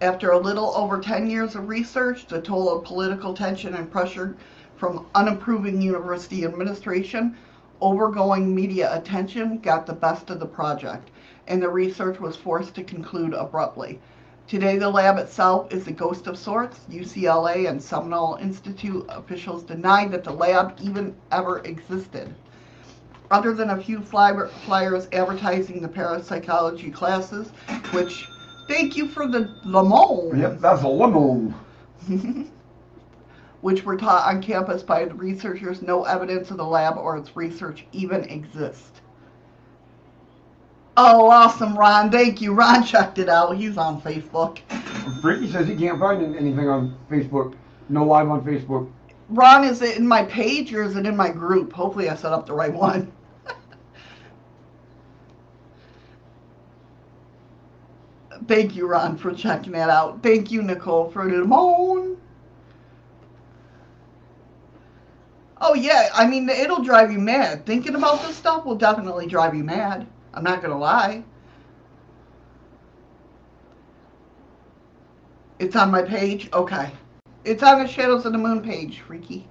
After 0.03 0.33
a 0.33 0.39
little 0.39 0.77
over 0.77 1.01
10 1.01 1.31
years 1.31 1.55
of 1.55 1.71
research, 1.71 2.27
the 2.27 2.43
toll 2.43 2.69
of 2.69 2.85
political 2.85 3.33
tension 3.33 3.73
and 3.73 3.91
pressure 3.91 4.37
from 4.77 5.07
unapproving 5.15 5.81
university 5.81 6.45
administration, 6.45 7.35
overgoing 7.81 8.55
media 8.55 8.95
attention 8.95 9.57
got 9.61 9.87
the 9.87 9.95
best 9.95 10.29
of 10.29 10.39
the 10.39 10.47
project, 10.47 11.11
and 11.49 11.63
the 11.63 11.69
research 11.69 12.21
was 12.21 12.37
forced 12.37 12.75
to 12.75 12.85
conclude 12.85 13.35
abruptly. 13.35 14.01
Today, 14.47 14.79
the 14.79 14.89
lab 14.89 15.19
itself 15.19 15.73
is 15.73 15.89
a 15.89 15.93
ghost 15.93 16.29
of 16.29 16.39
sorts. 16.39 16.79
UCLA 16.89 17.69
and 17.69 17.83
Seminole 17.83 18.37
Institute 18.37 19.05
officials 19.09 19.65
denied 19.65 20.13
that 20.13 20.23
the 20.23 20.33
lab 20.33 20.77
even 20.81 21.17
ever 21.33 21.59
existed. 21.61 22.33
Other 23.31 23.53
than 23.55 23.71
a 23.71 23.83
few 23.83 24.01
flyers 24.03 25.09
advertising 25.13 25.83
the 25.83 25.89
parapsychology 25.89 26.93
classes, 26.93 27.49
which, 27.91 28.29
thank 28.69 28.97
you 28.97 29.09
for 29.09 29.27
the 29.27 29.53
lemon, 29.65 30.39
Yep, 30.39 30.61
that's 30.61 30.85
a 30.85 30.89
limo. 30.89 31.53
which 33.63 33.85
were 33.85 33.97
taught 33.97 34.33
on 34.33 34.41
campus 34.41 34.85
by 34.85 35.05
the 35.07 35.15
researchers, 35.15 35.83
no 35.83 36.05
evidence 36.05 36.53
of 36.53 36.57
the 36.57 36.65
lab 36.65 36.97
or 36.97 37.17
its 37.17 37.35
research 37.37 37.85
even 37.91 38.23
exists. 38.31 39.01
Oh, 40.99 41.29
awesome, 41.31 41.77
Ron. 41.77 42.11
Thank 42.11 42.41
you. 42.41 42.55
Ron 42.55 42.83
checked 42.83 43.19
it 43.19 43.29
out. 43.29 43.57
He's 43.57 43.77
on 43.77 44.01
Facebook. 44.01 44.61
Freaky 45.21 45.51
says 45.53 45.69
he 45.69 45.77
can't 45.77 46.01
find 46.01 46.35
anything 46.35 46.71
on 46.71 46.97
Facebook. 47.11 47.55
No 47.91 48.05
live 48.05 48.31
on 48.31 48.43
Facebook. 48.43 48.91
Ron, 49.29 49.65
is 49.65 49.83
it 49.83 49.99
in 49.99 50.07
my 50.07 50.25
page 50.25 50.73
or 50.73 50.83
is 50.83 50.97
it 50.97 51.05
in 51.05 51.15
my 51.17 51.31
group? 51.31 51.73
Hopefully 51.73 52.09
I 52.09 52.15
set 52.15 52.33
up 52.33 52.47
the 52.47 52.55
right 52.55 52.73
one. 52.73 53.13
Thank 58.47 58.75
you, 58.75 58.87
Ron, 58.87 59.19
for 59.19 59.35
checking 59.35 59.73
that 59.73 59.91
out. 59.91 60.23
Thank 60.23 60.51
you, 60.51 60.63
Nicole, 60.63 61.11
for 61.11 61.29
the 61.31 61.45
moan. 61.45 62.17
Oh, 65.61 65.75
yeah. 65.75 66.09
I 66.15 66.27
mean, 66.27 66.49
it'll 66.49 66.83
drive 66.83 67.13
you 67.13 67.19
mad. 67.19 67.67
Thinking 67.67 67.97
about 67.97 68.23
this 68.23 68.37
stuff 68.37 68.65
will 68.65 68.77
definitely 68.77 69.27
drive 69.27 69.55
you 69.55 69.65
mad. 69.65 70.07
I'm 70.37 70.45
not 70.45 70.61
going 70.61 70.73
to 70.73 70.79
lie. 70.79 71.25
It's 75.59 75.75
on 75.75 75.91
my 75.91 76.03
page? 76.03 76.51
Okay. 76.53 76.93
It's 77.45 77.63
on 77.63 77.83
the 77.83 77.89
Shadows 77.89 78.27
of 78.27 78.33
the 78.33 78.39
Moon 78.39 78.61
page, 78.61 79.01
freaky. 79.01 79.49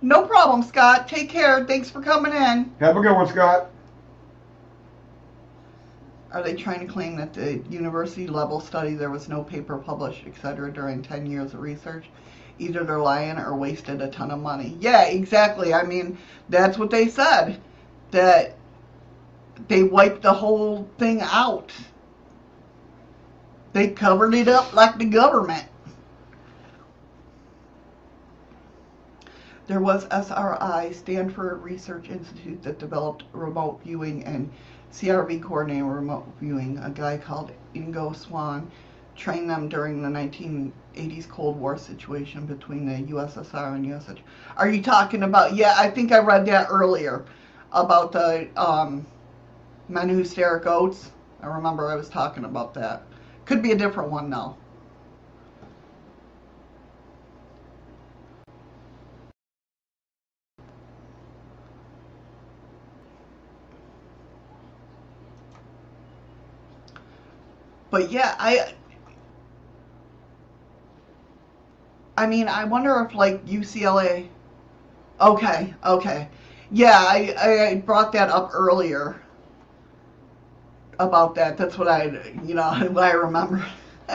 No 0.00 0.24
problem, 0.24 0.62
Scott. 0.62 1.08
Take 1.08 1.28
care. 1.28 1.64
Thanks 1.64 1.90
for 1.90 2.00
coming 2.00 2.32
in. 2.32 2.72
Have 2.78 2.96
a 2.96 3.00
good 3.00 3.14
one, 3.14 3.26
Scott. 3.26 3.70
Are 6.30 6.42
they 6.42 6.54
trying 6.54 6.86
to 6.86 6.92
claim 6.92 7.16
that 7.16 7.32
the 7.32 7.58
university 7.68 8.28
level 8.28 8.60
study 8.60 8.94
there 8.94 9.10
was 9.10 9.28
no 9.28 9.42
paper 9.42 9.78
published, 9.78 10.26
etc., 10.26 10.70
during 10.72 11.02
10 11.02 11.26
years 11.26 11.54
of 11.54 11.60
research? 11.60 12.06
Either 12.58 12.84
they're 12.84 12.98
lying 12.98 13.38
or 13.38 13.56
wasted 13.56 14.00
a 14.00 14.08
ton 14.08 14.30
of 14.30 14.40
money. 14.40 14.76
Yeah, 14.80 15.04
exactly. 15.04 15.74
I 15.74 15.82
mean, 15.82 16.18
that's 16.48 16.78
what 16.78 16.90
they 16.90 17.08
said. 17.08 17.60
That 18.12 18.56
they 19.68 19.82
wiped 19.82 20.22
the 20.22 20.32
whole 20.32 20.88
thing 20.98 21.20
out. 21.20 21.72
They 23.72 23.88
covered 23.88 24.34
it 24.34 24.48
up 24.48 24.72
like 24.72 24.98
the 24.98 25.04
government. 25.04 25.66
There 29.66 29.80
was 29.80 30.06
SRI, 30.10 30.92
Stanford 30.92 31.62
Research 31.62 32.08
Institute, 32.08 32.62
that 32.62 32.78
developed 32.78 33.24
remote 33.32 33.80
viewing 33.82 34.24
and 34.24 34.50
CRV 34.92 35.42
coordinating 35.42 35.88
remote 35.88 36.26
viewing. 36.40 36.78
A 36.78 36.88
guy 36.88 37.18
called 37.18 37.50
Ingo 37.74 38.14
Swann 38.14 38.70
train 39.16 39.46
them 39.46 39.68
during 39.68 40.02
the 40.02 40.08
1980s 40.08 41.28
Cold 41.28 41.58
War 41.58 41.76
situation 41.78 42.46
between 42.46 42.86
the 42.86 43.12
USSR 43.12 43.74
and 43.74 43.86
USSR. 43.86 44.20
Are 44.56 44.68
you 44.68 44.82
talking 44.82 45.22
about? 45.22 45.54
Yeah, 45.54 45.74
I 45.76 45.90
think 45.90 46.12
I 46.12 46.18
read 46.18 46.46
that 46.46 46.68
earlier 46.70 47.24
about 47.72 48.12
the 48.12 48.48
um, 48.56 49.06
men 49.88 50.08
who 50.08 50.24
stare 50.24 50.56
at 50.56 50.64
goats. 50.64 51.10
I 51.42 51.46
remember 51.46 51.88
I 51.88 51.94
was 51.94 52.08
talking 52.08 52.44
about 52.44 52.74
that. 52.74 53.02
Could 53.44 53.62
be 53.62 53.72
a 53.72 53.76
different 53.76 54.10
one 54.10 54.28
now. 54.28 54.56
But 67.90 68.10
yeah, 68.10 68.34
I 68.38 68.74
I 72.16 72.26
mean, 72.26 72.48
I 72.48 72.64
wonder 72.64 73.06
if 73.08 73.14
like 73.14 73.44
UCLA 73.46 74.28
Okay, 75.20 75.74
okay. 75.84 76.28
Yeah, 76.70 76.98
I, 76.98 77.34
I 77.70 77.76
brought 77.76 78.12
that 78.12 78.28
up 78.28 78.50
earlier 78.52 79.20
about 80.98 81.34
that. 81.36 81.56
That's 81.56 81.78
what 81.78 81.88
I, 81.88 82.32
you 82.44 82.54
know, 82.54 82.70
what 82.90 83.04
I 83.04 83.12
remember. 83.12 83.64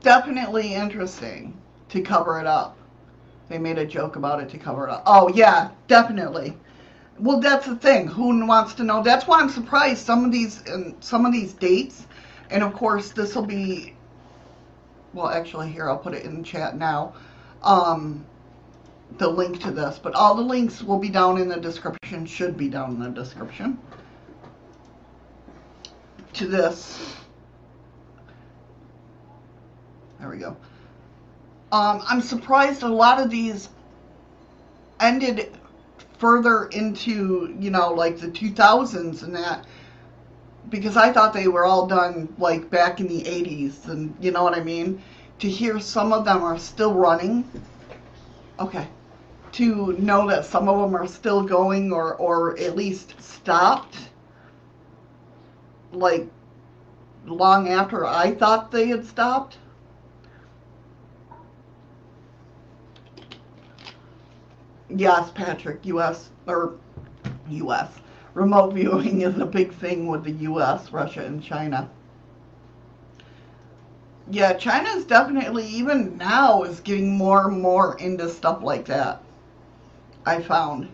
Definitely 0.00 0.74
interesting 0.74 1.56
to 1.90 2.00
cover 2.00 2.40
it 2.40 2.46
up. 2.46 2.76
They 3.48 3.58
made 3.58 3.78
a 3.78 3.86
joke 3.86 4.16
about 4.16 4.42
it 4.42 4.48
to 4.50 4.58
cover 4.58 4.88
it 4.88 4.90
up. 4.90 5.04
Oh, 5.06 5.28
yeah, 5.28 5.70
definitely. 5.86 6.56
Well, 7.20 7.38
that's 7.38 7.66
the 7.66 7.76
thing. 7.76 8.08
Who 8.08 8.44
wants 8.44 8.74
to 8.74 8.82
know? 8.82 9.02
That's 9.02 9.26
why 9.28 9.38
I'm 9.40 9.50
surprised 9.50 10.04
some 10.04 10.24
of 10.24 10.32
these 10.32 10.66
and 10.66 10.96
some 11.04 11.24
of 11.24 11.32
these 11.32 11.52
dates, 11.52 12.06
and 12.50 12.62
of 12.62 12.72
course 12.74 13.10
this 13.10 13.34
will 13.34 13.46
be. 13.46 13.94
Well, 15.12 15.28
actually, 15.28 15.70
here 15.70 15.88
I'll 15.88 15.98
put 15.98 16.14
it 16.14 16.24
in 16.24 16.38
the 16.38 16.42
chat 16.42 16.76
now. 16.76 17.14
Um, 17.62 18.26
the 19.18 19.28
link 19.28 19.60
to 19.62 19.70
this, 19.70 20.00
but 20.02 20.14
all 20.14 20.34
the 20.34 20.42
links 20.42 20.82
will 20.82 20.98
be 20.98 21.08
down 21.08 21.40
in 21.40 21.48
the 21.48 21.60
description. 21.60 22.26
Should 22.26 22.56
be 22.56 22.68
down 22.68 22.90
in 22.90 23.00
the 23.00 23.10
description 23.10 23.78
to 26.34 26.46
this. 26.46 27.16
There 30.18 30.28
we 30.28 30.38
go. 30.38 30.56
Um, 31.72 32.02
I'm 32.06 32.20
surprised 32.20 32.82
a 32.82 32.88
lot 32.88 33.20
of 33.20 33.30
these 33.30 33.68
ended 35.00 35.52
further 36.18 36.66
into, 36.66 37.54
you 37.58 37.70
know, 37.70 37.92
like 37.92 38.18
the 38.18 38.28
2000s 38.28 39.22
and 39.22 39.34
that 39.34 39.66
because 40.68 40.96
I 40.96 41.12
thought 41.12 41.32
they 41.32 41.48
were 41.48 41.64
all 41.64 41.86
done 41.86 42.32
like 42.38 42.70
back 42.70 43.00
in 43.00 43.08
the 43.08 43.22
80s 43.22 43.88
and 43.88 44.14
you 44.20 44.30
know 44.30 44.42
what 44.42 44.54
I 44.54 44.62
mean? 44.62 45.02
To 45.40 45.48
hear 45.48 45.80
some 45.80 46.12
of 46.12 46.24
them 46.24 46.42
are 46.42 46.58
still 46.58 46.94
running. 46.94 47.48
Okay. 48.58 48.86
To 49.52 49.92
know 49.98 50.28
that 50.28 50.44
some 50.44 50.68
of 50.68 50.80
them 50.80 51.00
are 51.00 51.06
still 51.06 51.42
going 51.42 51.92
or 51.92 52.14
or 52.16 52.58
at 52.58 52.76
least 52.76 53.20
stopped 53.20 53.96
like 55.92 56.28
long 57.26 57.68
after 57.68 58.04
I 58.04 58.34
thought 58.34 58.70
they 58.70 58.88
had 58.88 59.06
stopped. 59.06 59.58
Yes, 64.88 65.30
Patrick, 65.34 65.84
US 65.86 66.30
or 66.46 66.74
US. 67.48 67.88
Remote 68.34 68.74
viewing 68.74 69.22
is 69.22 69.38
a 69.38 69.46
big 69.46 69.72
thing 69.72 70.08
with 70.08 70.24
the 70.24 70.32
US, 70.50 70.90
Russia, 70.90 71.24
and 71.24 71.42
China. 71.42 71.88
Yeah, 74.30 74.54
China 74.54 74.88
is 74.90 75.04
definitely, 75.04 75.66
even 75.66 76.16
now, 76.16 76.64
is 76.64 76.80
getting 76.80 77.16
more 77.16 77.48
and 77.48 77.60
more 77.60 77.96
into 77.98 78.28
stuff 78.28 78.62
like 78.62 78.86
that. 78.86 79.22
I 80.26 80.40
found. 80.40 80.88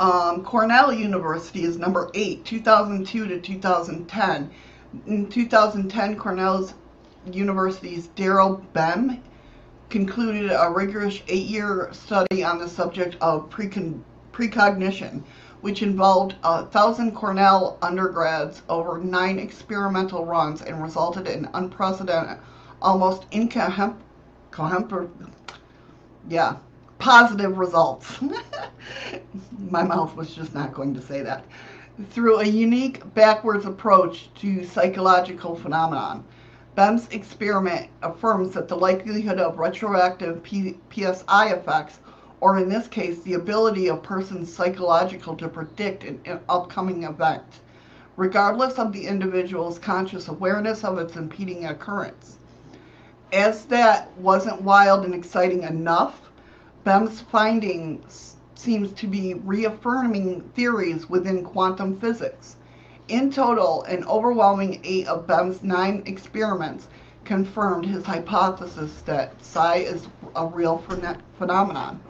Um, 0.00 0.42
Cornell 0.42 0.92
University 0.92 1.64
is 1.64 1.78
number 1.78 2.10
8, 2.14 2.44
2002 2.44 3.28
to 3.28 3.40
2010. 3.40 4.50
In 5.06 5.28
2010, 5.28 6.16
Cornell's 6.16 6.74
University's 7.30 8.08
Daryl 8.08 8.62
Bem 8.72 9.22
concluded 9.92 10.50
a 10.50 10.70
rigorous 10.70 11.20
eight-year 11.28 11.90
study 11.92 12.42
on 12.42 12.58
the 12.58 12.66
subject 12.66 13.14
of 13.20 13.50
precon 13.50 14.02
precognition, 14.32 15.22
which 15.60 15.82
involved 15.82 16.34
a 16.42 16.64
thousand 16.64 17.14
Cornell 17.14 17.76
undergrads 17.82 18.62
over 18.70 18.98
nine 18.98 19.38
experimental 19.38 20.24
runs 20.24 20.62
and 20.62 20.82
resulted 20.82 21.28
in 21.28 21.46
unprecedented, 21.52 22.38
almost 22.80 23.26
incomprehensible, 23.34 25.10
yeah, 26.26 26.56
positive 26.98 27.58
results. 27.58 28.18
My 29.58 29.82
mouth 29.82 30.16
was 30.16 30.34
just 30.34 30.54
not 30.54 30.72
going 30.72 30.94
to 30.94 31.02
say 31.02 31.20
that. 31.20 31.44
Through 32.12 32.38
a 32.38 32.46
unique 32.46 33.02
backwards 33.14 33.66
approach 33.66 34.30
to 34.36 34.64
psychological 34.64 35.54
phenomenon. 35.54 36.24
Bem's 36.74 37.06
experiment 37.10 37.90
affirms 38.02 38.54
that 38.54 38.66
the 38.66 38.76
likelihood 38.76 39.38
of 39.38 39.58
retroactive 39.58 40.42
P 40.42 40.78
PSI 40.90 41.48
effects, 41.50 41.98
or 42.40 42.58
in 42.58 42.70
this 42.70 42.88
case, 42.88 43.20
the 43.20 43.34
ability 43.34 43.88
of 43.88 44.02
persons 44.02 44.50
psychological 44.50 45.36
to 45.36 45.48
predict 45.48 46.02
an, 46.02 46.18
an 46.24 46.40
upcoming 46.48 47.02
event, 47.02 47.60
regardless 48.16 48.78
of 48.78 48.90
the 48.90 49.06
individual's 49.06 49.78
conscious 49.78 50.28
awareness 50.28 50.82
of 50.82 50.96
its 50.96 51.14
impeding 51.14 51.66
occurrence. 51.66 52.38
As 53.34 53.66
that 53.66 54.10
wasn't 54.16 54.62
wild 54.62 55.04
and 55.04 55.14
exciting 55.14 55.64
enough, 55.64 56.30
Bem's 56.84 57.20
findings 57.20 58.36
seems 58.54 58.92
to 58.92 59.06
be 59.06 59.34
reaffirming 59.34 60.40
theories 60.54 61.10
within 61.10 61.44
quantum 61.44 62.00
physics 62.00 62.56
in 63.08 63.30
total, 63.30 63.82
an 63.84 64.04
overwhelming 64.04 64.80
eight 64.84 65.06
of 65.06 65.26
Bem's 65.26 65.62
nine 65.62 66.02
experiments 66.06 66.88
confirmed 67.24 67.86
his 67.86 68.04
hypothesis 68.04 69.02
that 69.02 69.32
psi 69.44 69.76
is 69.76 70.06
a 70.34 70.46
real 70.46 70.78
phenomenon. 71.38 72.00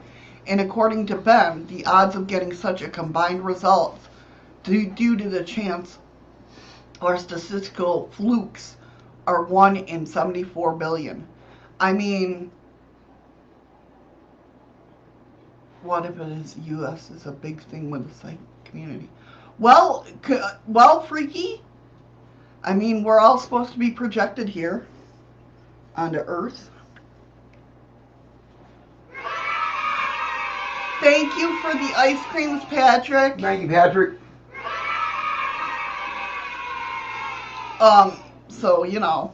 And 0.47 0.59
according 0.61 1.07
to 1.07 1.15
Bem, 1.15 1.65
the 1.67 1.85
odds 1.85 2.15
of 2.15 2.27
getting 2.27 2.53
such 2.53 2.81
a 2.81 2.89
combined 2.89 3.45
result 3.45 3.99
due, 4.63 4.93
to 4.93 5.29
the 5.29 5.43
chance 5.43 5.99
or 7.01 7.17
statistical 7.17 8.09
flukes 8.11 8.77
are 9.27 9.43
1 9.43 9.77
in 9.77 10.05
74 10.05 10.73
billion. 10.73 11.27
I 11.79 11.93
mean, 11.93 12.51
what 15.81 16.05
if 16.05 16.19
it 16.19 16.27
is 16.29 16.55
U.S. 16.65 17.11
is 17.11 17.25
a 17.25 17.31
big 17.31 17.61
thing 17.63 17.89
with 17.89 18.07
the 18.07 18.13
psych 18.15 18.37
community? 18.63 19.09
Well, 19.63 20.05
well, 20.67 21.03
freaky. 21.03 21.61
I 22.65 22.73
mean, 22.73 23.01
we're 23.01 23.21
all 23.21 23.39
supposed 23.39 23.71
to 23.71 23.79
be 23.79 23.91
projected 23.91 24.49
here 24.49 24.85
onto 25.95 26.17
Earth. 26.17 26.69
Thank 30.99 31.37
you 31.37 31.57
for 31.61 31.71
the 31.75 31.93
ice 31.95 32.21
creams, 32.25 32.65
Patrick. 32.65 33.39
Thank 33.39 33.61
you, 33.61 33.69
Patrick. 33.69 34.19
Um, 37.79 38.19
so, 38.49 38.83
you 38.83 38.99
know. 38.99 39.33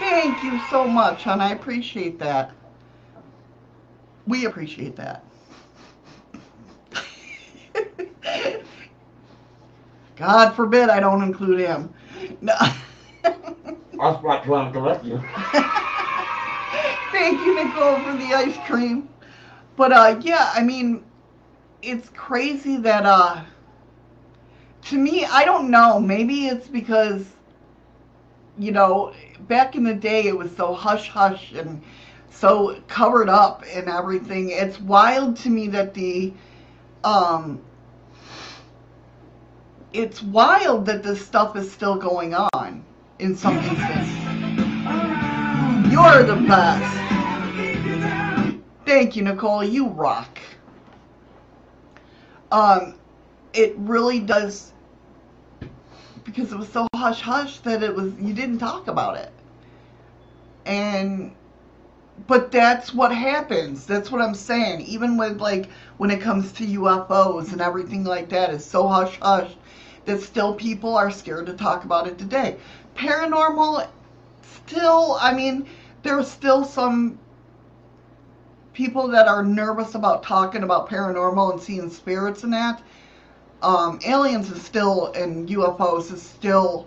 Thank 0.00 0.42
you 0.42 0.58
so 0.70 0.88
much, 0.88 1.22
hon. 1.22 1.40
I 1.40 1.52
appreciate 1.52 2.18
that. 2.18 2.50
We 4.26 4.46
appreciate 4.46 4.96
that. 4.96 5.22
God 10.18 10.54
forbid 10.54 10.88
I 10.88 11.00
don't 11.00 11.22
include 11.22 11.60
him. 11.60 11.94
No. 12.40 12.54
That's 13.22 14.22
not 14.22 14.44
trying 14.44 14.72
to 14.72 14.80
correct 14.80 15.04
you. 15.04 15.18
Thank 17.12 17.40
you, 17.44 17.54
Nicole, 17.54 18.00
for 18.00 18.16
the 18.16 18.34
ice 18.34 18.56
cream. 18.66 19.08
But 19.76 19.92
uh, 19.92 20.20
yeah, 20.22 20.50
I 20.54 20.62
mean, 20.62 21.04
it's 21.82 22.08
crazy 22.10 22.76
that 22.78 23.06
uh, 23.06 23.44
to 24.86 24.98
me, 24.98 25.24
I 25.24 25.44
don't 25.44 25.70
know. 25.70 26.00
Maybe 26.00 26.46
it's 26.46 26.68
because, 26.68 27.24
you 28.58 28.72
know, 28.72 29.12
back 29.40 29.76
in 29.76 29.84
the 29.84 29.94
day 29.94 30.26
it 30.26 30.36
was 30.36 30.54
so 30.56 30.74
hush 30.74 31.08
hush 31.08 31.52
and 31.52 31.82
so 32.30 32.80
covered 32.88 33.28
up 33.28 33.64
and 33.72 33.88
everything. 33.88 34.50
It's 34.50 34.80
wild 34.80 35.36
to 35.38 35.50
me 35.50 35.68
that 35.68 35.94
the 35.94 36.32
um, 37.04 37.60
it's 39.92 40.22
wild 40.22 40.86
that 40.86 41.02
this 41.02 41.24
stuff 41.24 41.56
is 41.56 41.70
still 41.70 41.96
going 41.96 42.34
on 42.34 42.84
in 43.18 43.36
some 43.36 43.56
instances. 43.58 44.14
You're 45.92 46.22
the 46.24 46.44
best. 46.46 47.04
Thank 48.86 49.16
you, 49.16 49.22
Nicole. 49.22 49.64
You 49.64 49.88
rock. 49.88 50.38
um, 52.50 52.94
it 53.52 53.74
really 53.78 54.20
does 54.20 54.72
because 56.24 56.52
it 56.52 56.58
was 56.58 56.68
so 56.68 56.86
hush 56.94 57.20
hush 57.20 57.58
that 57.60 57.82
it 57.82 57.94
was 57.94 58.12
you 58.20 58.34
didn't 58.34 58.58
talk 58.58 58.88
about 58.88 59.16
it. 59.16 59.32
And 60.66 61.32
but 62.26 62.50
that's 62.50 62.92
what 62.92 63.14
happens. 63.14 63.86
That's 63.86 64.10
what 64.10 64.20
I'm 64.20 64.34
saying. 64.34 64.82
Even 64.82 65.16
with 65.16 65.40
like 65.40 65.68
when 65.98 66.10
it 66.10 66.20
comes 66.20 66.52
to 66.52 66.66
UFOs 66.66 67.52
and 67.52 67.60
everything 67.60 68.04
like 68.04 68.28
that, 68.30 68.52
it's 68.52 68.64
so 68.64 68.88
hush 68.88 69.18
hush 69.20 69.54
that 70.04 70.20
still 70.22 70.54
people 70.54 70.96
are 70.96 71.10
scared 71.10 71.46
to 71.46 71.52
talk 71.52 71.84
about 71.84 72.06
it 72.08 72.18
today. 72.18 72.56
Paranormal, 72.96 73.86
still, 74.42 75.18
I 75.20 75.32
mean, 75.34 75.66
there's 76.02 76.28
still 76.28 76.64
some 76.64 77.18
people 78.72 79.08
that 79.08 79.28
are 79.28 79.44
nervous 79.44 79.94
about 79.94 80.22
talking 80.22 80.62
about 80.62 80.88
paranormal 80.88 81.52
and 81.52 81.60
seeing 81.60 81.90
spirits 81.90 82.42
and 82.44 82.52
that. 82.52 82.82
Um, 83.60 83.98
aliens 84.06 84.50
is 84.50 84.62
still 84.62 85.12
and 85.12 85.48
UFOs 85.48 86.12
is 86.12 86.22
still 86.22 86.86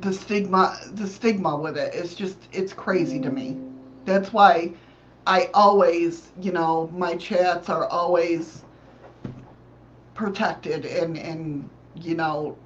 the 0.00 0.12
stigma 0.12 0.76
the 0.94 1.06
stigma 1.06 1.56
with 1.56 1.76
it 1.76 1.94
it 1.94 2.04
is 2.04 2.14
just 2.14 2.48
it's 2.52 2.72
crazy 2.72 3.20
to 3.20 3.30
me. 3.30 3.58
That's 4.04 4.32
why 4.32 4.74
I 5.26 5.48
always, 5.54 6.32
you 6.40 6.52
know, 6.52 6.88
my 6.92 7.16
chats 7.16 7.68
are 7.68 7.86
always 7.86 8.64
protected 10.14 10.84
and 10.84 11.16
and 11.18 11.68
you 11.94 12.14
know 12.14 12.56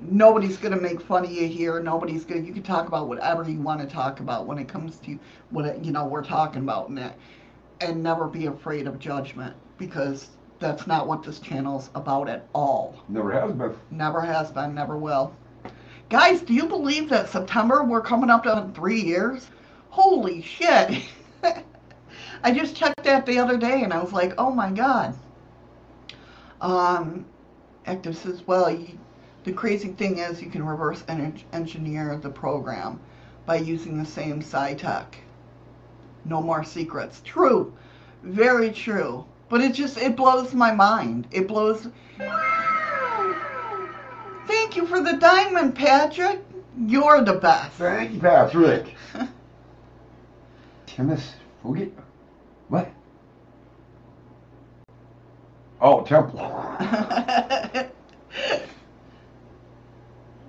nobody's 0.00 0.56
going 0.58 0.72
to 0.74 0.80
make 0.80 1.00
fun 1.00 1.24
of 1.24 1.30
you 1.30 1.46
here 1.46 1.80
nobody's 1.80 2.24
going 2.24 2.40
to 2.42 2.46
you 2.46 2.52
can 2.52 2.62
talk 2.62 2.86
about 2.88 3.08
whatever 3.08 3.48
you 3.48 3.60
want 3.60 3.80
to 3.80 3.86
talk 3.86 4.20
about 4.20 4.46
when 4.46 4.58
it 4.58 4.68
comes 4.68 4.98
to 4.98 5.18
what 5.50 5.84
you 5.84 5.92
know 5.92 6.06
we're 6.06 6.24
talking 6.24 6.62
about 6.62 6.88
and 6.88 6.98
that 6.98 7.16
and 7.80 8.02
never 8.02 8.26
be 8.28 8.46
afraid 8.46 8.86
of 8.86 8.98
judgment 8.98 9.54
because 9.78 10.30
that's 10.58 10.86
not 10.86 11.06
what 11.06 11.22
this 11.22 11.38
channel's 11.40 11.90
about 11.94 12.28
at 12.28 12.48
all 12.54 12.96
Never 13.08 13.32
has 13.32 13.52
been. 13.52 13.74
never 13.90 14.20
has 14.20 14.50
been 14.50 14.74
never 14.74 14.96
will 14.96 15.34
guys 16.08 16.40
do 16.42 16.54
you 16.54 16.66
believe 16.66 17.08
that 17.08 17.28
september 17.28 17.82
we're 17.84 18.00
coming 18.00 18.30
up 18.30 18.44
to 18.44 18.70
three 18.74 19.00
years 19.00 19.50
holy 19.90 20.40
shit 20.40 21.02
i 22.42 22.52
just 22.52 22.76
checked 22.76 23.04
that 23.04 23.26
the 23.26 23.38
other 23.38 23.56
day 23.56 23.82
and 23.82 23.92
i 23.92 24.02
was 24.02 24.12
like 24.12 24.32
oh 24.38 24.50
my 24.50 24.70
god 24.70 25.14
um, 26.60 27.26
active 27.86 28.16
says, 28.16 28.46
well, 28.46 28.70
you, 28.70 28.98
the 29.44 29.52
crazy 29.52 29.88
thing 29.88 30.18
is 30.18 30.42
you 30.42 30.50
can 30.50 30.64
reverse 30.64 31.04
en- 31.08 31.40
engineer 31.52 32.16
the 32.16 32.30
program 32.30 33.00
by 33.44 33.56
using 33.56 33.98
the 33.98 34.04
same 34.04 34.42
SciTech. 34.42 35.06
No 36.24 36.42
more 36.42 36.64
secrets. 36.64 37.20
True. 37.24 37.72
Very 38.22 38.70
true. 38.70 39.24
But 39.48 39.60
it 39.60 39.74
just, 39.74 39.98
it 39.98 40.16
blows 40.16 40.54
my 40.54 40.72
mind. 40.72 41.28
It 41.30 41.46
blows... 41.46 41.88
Thank 44.46 44.76
you 44.76 44.86
for 44.86 45.02
the 45.02 45.14
diamond, 45.14 45.74
Patrick. 45.74 46.42
You're 46.78 47.22
the 47.22 47.34
best. 47.34 47.72
Thank 47.72 48.12
you, 48.12 48.20
Patrick. 48.20 48.94
Timus 50.86 51.32
Fugit? 51.62 51.92
What? 52.68 52.88
Oh, 55.80 56.02
Temple. 56.02 56.38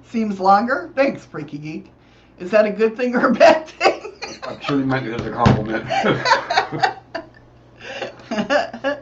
Seems 0.03 0.40
longer? 0.40 0.91
Thanks, 0.95 1.26
Freaky 1.26 1.57
Geek. 1.57 1.91
Is 2.40 2.49
that 2.52 2.65
a 2.65 2.72
good 2.72 2.95
thing 2.95 3.14
or 3.15 3.28
a 3.28 3.34
bad 3.34 3.68
thing? 3.68 4.14
I'm 4.44 4.61
sure 4.61 4.78
he 4.78 4.86
meant 4.86 5.06
it 5.06 5.19
as 5.19 5.28
a 5.28 5.32
compliment. 5.32 5.86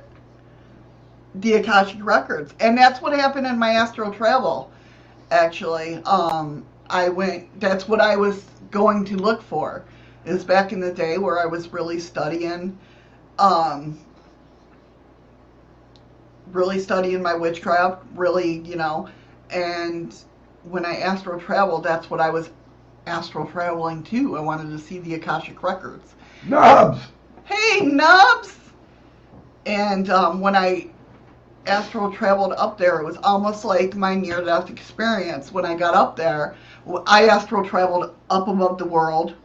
the 1.36 1.54
Akashic 1.54 2.04
Records. 2.04 2.54
And 2.60 2.78
that's 2.78 3.02
what 3.02 3.14
happened 3.14 3.46
in 3.46 3.60
my 3.60 3.72
astral 3.72 4.12
travel, 4.12 4.72
actually. 5.32 5.96
Um, 6.04 6.66
I 6.90 7.10
went, 7.10 7.60
that's 7.60 7.88
what 7.88 8.00
I 8.00 8.16
was 8.16 8.46
going 8.72 9.06
to 9.06 9.18
look 9.18 9.42
for. 9.42 9.86
Is 10.26 10.44
back 10.44 10.72
in 10.72 10.80
the 10.80 10.92
day 10.92 11.18
where 11.20 11.40
I 11.40 11.46
was 11.46 11.72
really 11.72 12.00
studying, 12.00 12.78
um, 13.38 14.00
really 16.52 16.80
studying 16.80 17.22
my 17.22 17.36
witchcraft, 17.36 18.04
really, 18.16 18.60
you 18.60 18.76
know, 18.76 19.08
and 19.52 20.16
when 20.64 20.84
I 20.84 20.98
astral 20.98 21.40
traveled, 21.40 21.84
that's 21.84 22.10
what 22.10 22.20
I 22.20 22.30
was 22.30 22.50
astral 23.06 23.46
traveling 23.46 24.04
to. 24.04 24.36
I 24.36 24.42
wanted 24.42 24.72
to 24.72 24.80
see 24.80 25.00
the 25.00 25.14
Akashic 25.14 25.62
Records. 25.62 26.16
Nubs! 26.48 27.00
Hey, 27.44 27.82
Nubs! 27.82 28.58
And 29.66 30.10
um, 30.10 30.42
when 30.42 30.56
I 30.56 30.90
astral 31.68 32.12
traveled 32.12 32.54
up 32.54 32.78
there, 32.78 33.00
it 33.00 33.06
was 33.06 33.18
almost 33.18 33.66
like 33.66 33.96
my 33.96 34.16
near 34.16 34.44
death 34.44 34.70
experience. 34.70 35.52
When 35.52 35.66
I 35.66 35.76
got 35.76 35.96
up 35.96 36.16
there, 36.16 36.56
I 37.08 37.28
astral 37.28 37.66
traveled 37.66 38.16
up 38.30 38.48
above 38.48 38.78
the 38.78 38.86
world. 38.86 39.36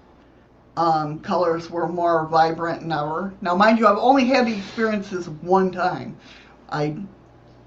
Um, 0.76 1.20
colors 1.20 1.70
were 1.70 1.88
more 1.88 2.26
vibrant 2.26 2.80
than 2.80 2.92
ever. 2.92 3.34
Now, 3.40 3.54
mind 3.54 3.78
you, 3.78 3.86
I've 3.86 3.98
only 3.98 4.24
had 4.26 4.46
the 4.46 4.56
experiences 4.56 5.28
one 5.28 5.70
time. 5.70 6.16
I 6.70 6.96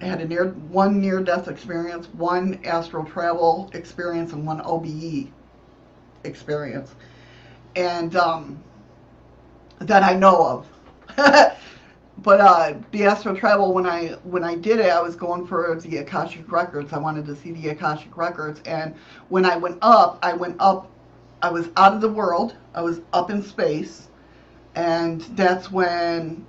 had 0.01 0.21
a 0.21 0.27
near 0.27 0.49
one 0.49 0.99
near 1.01 1.21
death 1.21 1.47
experience, 1.47 2.07
one 2.13 2.59
astral 2.63 3.05
travel 3.05 3.69
experience, 3.73 4.33
and 4.33 4.45
one 4.45 4.61
OBE 4.61 5.29
experience, 6.23 6.95
and 7.75 8.15
um, 8.15 8.63
that 9.79 10.03
I 10.03 10.13
know 10.13 10.65
of. 11.17 11.57
but 12.23 12.39
uh, 12.39 12.73
the 12.91 13.03
astral 13.05 13.35
travel 13.35 13.73
when 13.73 13.85
I 13.85 14.15
when 14.23 14.43
I 14.43 14.55
did 14.55 14.79
it, 14.79 14.89
I 14.89 15.01
was 15.01 15.15
going 15.15 15.45
for 15.45 15.79
the 15.81 15.97
Akashic 15.97 16.49
records. 16.51 16.93
I 16.93 16.97
wanted 16.97 17.25
to 17.25 17.35
see 17.35 17.51
the 17.51 17.69
Akashic 17.69 18.15
records, 18.15 18.61
and 18.65 18.95
when 19.29 19.45
I 19.45 19.57
went 19.57 19.77
up, 19.81 20.19
I 20.23 20.33
went 20.33 20.55
up. 20.59 20.89
I 21.41 21.51
was 21.51 21.67
out 21.75 21.93
of 21.93 22.01
the 22.01 22.09
world. 22.09 22.55
I 22.73 22.81
was 22.81 23.01
up 23.11 23.29
in 23.29 23.43
space, 23.43 24.07
and 24.75 25.21
that's 25.35 25.69
when 25.69 26.45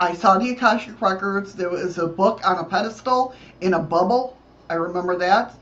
I 0.00 0.14
saw 0.14 0.38
the 0.38 0.50
Akashic 0.50 1.00
Records. 1.00 1.54
There 1.54 1.70
was 1.70 1.98
a 1.98 2.06
book 2.06 2.40
on 2.44 2.58
a 2.58 2.64
pedestal 2.64 3.34
in 3.60 3.74
a 3.74 3.78
bubble. 3.78 4.36
I 4.68 4.74
remember 4.74 5.16
that. 5.18 5.54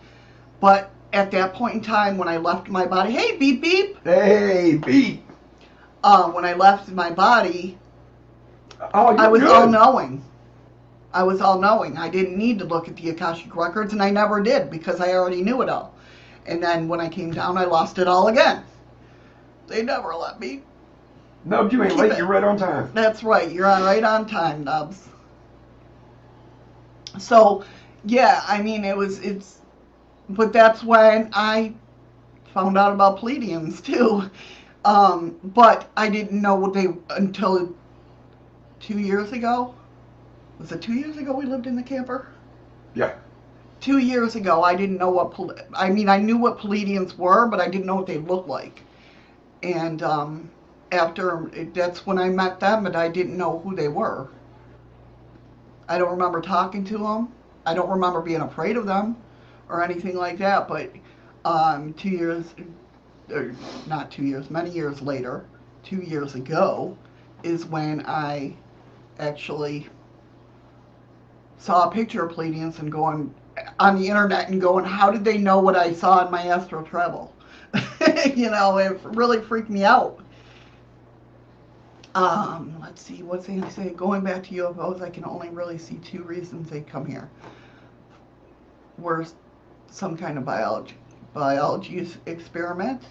But 0.61 0.91
at 1.13 1.31
that 1.31 1.55
point 1.55 1.75
in 1.75 1.81
time, 1.83 2.17
when 2.17 2.29
I 2.29 2.39
left 2.39 2.69
my 2.69 2.87
body, 2.87 3.13
hey, 3.13 3.37
beep, 3.37 3.63
beep. 3.63 3.99
Hey, 4.05 4.77
beep. 4.77 5.23
Uh, 6.03 6.31
when 6.31 6.45
I 6.45 6.55
left 6.55 6.91
my 6.91 7.11
body, 7.11 7.79
Oh, 8.95 9.17
I 9.17 9.29
was 9.29 9.41
good. 9.41 9.51
all 9.51 9.69
knowing. 9.69 10.23
I 11.13 11.23
was 11.23 11.41
all 11.41 11.59
knowing. 11.59 11.97
I 11.97 12.09
didn't 12.09 12.37
need 12.37 12.59
to 12.59 12.65
look 12.65 12.89
at 12.89 12.97
the 12.97 13.11
Akashic 13.11 13.55
Records, 13.57 13.93
and 13.93 14.03
I 14.03 14.11
never 14.11 14.41
did 14.43 14.71
because 14.71 15.01
I 15.01 15.15
already 15.15 15.43
knew 15.43 15.63
it 15.63 15.69
all. 15.69 15.95
And 16.47 16.63
then 16.63 16.89
when 16.89 17.01
I 17.01 17.09
came 17.09 17.33
down, 17.33 17.57
I 17.57 17.65
lost 17.65 17.99
it 17.99 18.07
all 18.07 18.29
again. 18.29 18.63
They 19.67 19.83
never 19.83 20.15
let 20.15 20.39
me. 20.39 20.63
Nubs, 21.45 21.73
you 21.73 21.83
ain't 21.83 21.97
late. 21.97 22.13
it. 22.13 22.19
You're 22.19 22.27
right 22.27 22.45
on 22.45 22.57
time. 22.57 22.91
That's 22.93 23.23
right. 23.23 23.51
You're 23.51 23.67
on 23.67 23.83
right 23.83 24.03
on 24.03 24.27
time, 24.27 24.65
Nubs. 24.65 25.09
So, 27.19 27.65
yeah, 28.05 28.43
I 28.47 28.61
mean, 28.61 28.85
it 28.85 28.97
was 28.97 29.21
it's, 29.21 29.61
but 30.29 30.53
that's 30.53 30.83
when 30.83 31.31
I 31.33 31.73
found 32.53 32.77
out 32.77 32.93
about 32.93 33.19
Pleiadians 33.19 33.83
too. 33.83 34.31
Um, 34.85 35.37
but 35.43 35.91
I 35.97 36.09
didn't 36.09 36.41
know 36.41 36.55
what 36.55 36.73
they 36.73 36.89
until 37.11 37.75
two 38.81 38.99
years 38.99 39.33
ago. 39.33 39.75
Was 40.59 40.73
it 40.73 40.83
two 40.83 40.95
years 40.95 41.17
ago 41.17 41.35
we 41.35 41.45
lived 41.45 41.67
in 41.67 41.77
the 41.77 41.83
camper? 41.83 42.29
Yeah. 42.95 43.15
Two 43.81 43.99
years 43.99 44.37
ago, 44.37 44.63
I 44.63 44.75
didn't 44.75 44.97
know 44.97 45.11
what. 45.11 45.69
I 45.75 45.91
mean, 45.91 46.09
I 46.09 46.17
knew 46.17 46.39
what 46.39 46.59
Pleiadians 46.59 47.17
were, 47.19 47.47
but 47.47 47.61
I 47.61 47.69
didn't 47.69 47.87
know 47.87 47.97
what 47.97 48.07
they 48.07 48.19
looked 48.19 48.49
like. 48.49 48.83
And 49.63 50.03
um, 50.03 50.51
after 50.93 51.51
that's 51.75 52.07
when 52.07 52.19
I 52.19 52.31
met 52.31 52.61
them, 52.61 52.85
but 52.85 52.97
I 52.97 53.09
didn't 53.09 53.37
know 53.37 53.59
who 53.59 53.75
they 53.75 53.89
were. 53.89 54.29
I 55.89 55.99
don't 55.99 56.11
remember 56.11 56.41
talking 56.41 56.85
to 56.87 56.99
them. 56.99 57.33
I 57.65 57.75
don't 57.75 57.91
remember 57.91 58.21
being 58.21 58.41
afraid 58.41 58.77
of 58.77 58.87
them 58.87 59.17
or 59.69 59.85
anything 59.85 60.17
like 60.17 60.39
that. 60.39 60.69
But 60.69 60.91
um, 61.45 61.93
two 61.95 62.09
years, 62.09 62.47
or 63.31 63.55
not 63.87 64.11
two 64.11 64.25
years, 64.25 64.51
many 64.51 64.71
years 64.71 65.03
later, 65.03 65.45
two 65.83 66.01
years 66.01 66.35
ago, 66.35 66.97
is 67.43 67.65
when 67.67 68.05
I 68.07 68.57
actually 69.19 69.89
saw 71.59 71.89
a 71.89 71.91
picture 71.91 72.25
of 72.25 72.37
Pleiadians 72.37 72.79
and 72.79 72.91
going 72.91 73.35
on 73.79 74.01
the 74.01 74.07
internet 74.07 74.49
and 74.49 74.61
going, 74.61 74.85
how 74.85 75.11
did 75.11 75.25
they 75.25 75.39
know 75.39 75.59
what 75.61 75.77
I 75.77 75.93
saw 75.93 76.25
in 76.25 76.31
my 76.31 76.47
astral 76.47 76.83
travel? 76.83 77.35
you 78.35 78.51
know, 78.51 78.79
it 78.79 79.01
really 79.03 79.41
freaked 79.41 79.71
me 79.71 79.85
out. 79.85 80.21
Um, 82.15 82.77
let's 82.81 83.03
see, 83.03 83.23
what's 83.23 83.47
he 83.47 83.61
say? 83.71 83.91
Going 83.91 84.23
back 84.23 84.43
to 84.45 84.55
UFOs, 84.55 85.03
I 85.03 85.11
can 85.11 85.25
only 85.25 85.51
really 85.51 85.77
see 85.77 85.97
two 85.97 86.23
reasons 86.23 86.71
they 86.71 86.81
come 86.81 87.05
here. 87.05 87.29
Were 88.99 89.27
some 89.91 90.17
kind 90.17 90.39
of 90.39 90.45
biology 90.45 90.97
biology 91.35 92.09
experiment. 92.25 93.03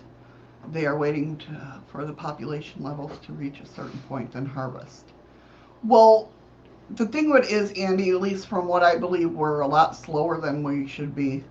They 0.71 0.87
are 0.87 0.97
waiting 0.97 1.37
to, 1.37 1.81
for 1.91 2.05
the 2.05 2.13
population 2.13 2.81
levels 2.81 3.19
to 3.27 3.33
reach 3.33 3.59
a 3.59 3.67
certain 3.67 3.99
point, 4.07 4.31
then 4.31 4.47
harvest. 4.47 5.05
Well, 5.85 6.31
the 6.91 7.05
thing 7.05 7.31
with 7.31 7.49
is, 7.51 7.71
Andy, 7.73 8.09
at 8.11 8.21
least 8.21 8.47
from 8.47 8.67
what 8.67 8.83
I 8.83 8.95
believe, 8.95 9.31
we're 9.31 9.61
a 9.61 9.67
lot 9.67 9.95
slower 9.95 10.39
than 10.39 10.63
we 10.63 10.87
should 10.87 11.15
be. 11.15 11.43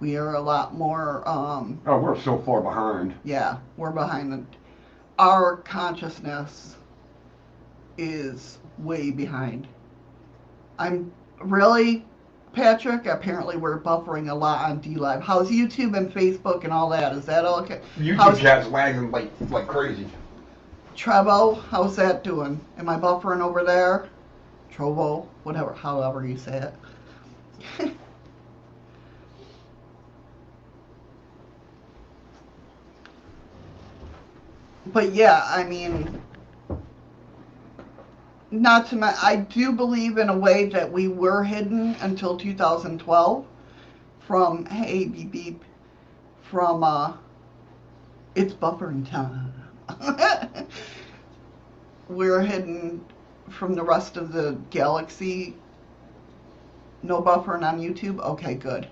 We 0.00 0.16
are 0.16 0.34
a 0.34 0.40
lot 0.40 0.74
more, 0.74 1.26
um, 1.28 1.80
Oh, 1.86 1.98
we're 1.98 2.18
so 2.20 2.38
far 2.38 2.60
behind. 2.60 3.14
yeah, 3.24 3.58
we're 3.76 3.90
behind. 3.90 4.32
The, 4.32 4.44
our 5.18 5.56
consciousness 5.56 6.76
is 7.96 8.58
way 8.78 9.10
behind. 9.10 9.66
I'm 10.78 11.10
really, 11.40 12.04
Patrick, 12.52 13.06
apparently 13.06 13.56
we're 13.56 13.80
buffering 13.80 14.30
a 14.30 14.34
lot 14.34 14.70
on 14.70 14.80
DLive. 14.80 15.20
How's 15.20 15.50
YouTube 15.50 15.96
and 15.96 16.12
Facebook 16.12 16.62
and 16.64 16.72
all 16.72 16.88
that? 16.90 17.12
Is 17.14 17.26
that 17.26 17.44
okay? 17.44 17.80
YouTube 17.98 18.16
How's 18.16 18.38
chat's 18.40 18.68
lagging 18.68 19.10
like 19.10 19.30
like 19.50 19.66
crazy. 19.66 20.06
Trevo? 20.98 21.62
How's 21.70 21.94
that 21.94 22.24
doing? 22.24 22.60
Am 22.76 22.88
I 22.88 22.96
buffering 22.96 23.40
over 23.40 23.62
there? 23.62 24.08
Trovo? 24.72 25.28
Whatever, 25.44 25.72
however 25.72 26.26
you 26.26 26.36
say 26.36 26.72
it. 27.78 27.94
but 34.86 35.14
yeah, 35.14 35.44
I 35.46 35.62
mean, 35.62 36.20
not 38.50 38.88
to 38.88 38.96
mention, 38.96 39.20
I 39.22 39.36
do 39.36 39.70
believe 39.70 40.18
in 40.18 40.28
a 40.30 40.36
way 40.36 40.66
that 40.66 40.90
we 40.90 41.06
were 41.06 41.44
hidden 41.44 41.94
until 42.00 42.36
2012 42.36 43.46
from, 44.26 44.66
hey, 44.66 45.04
beep 45.04 45.30
beep, 45.30 45.64
from, 46.42 46.82
uh, 46.82 47.12
it's 48.34 48.52
buffering 48.52 49.08
time. 49.08 49.57
we're 52.08 52.40
hidden 52.40 53.04
from 53.48 53.74
the 53.74 53.82
rest 53.82 54.16
of 54.16 54.32
the 54.32 54.58
galaxy. 54.70 55.56
No 57.02 57.22
buffering 57.22 57.62
on 57.62 57.80
YouTube? 57.80 58.20
Okay, 58.20 58.54
good. 58.54 58.88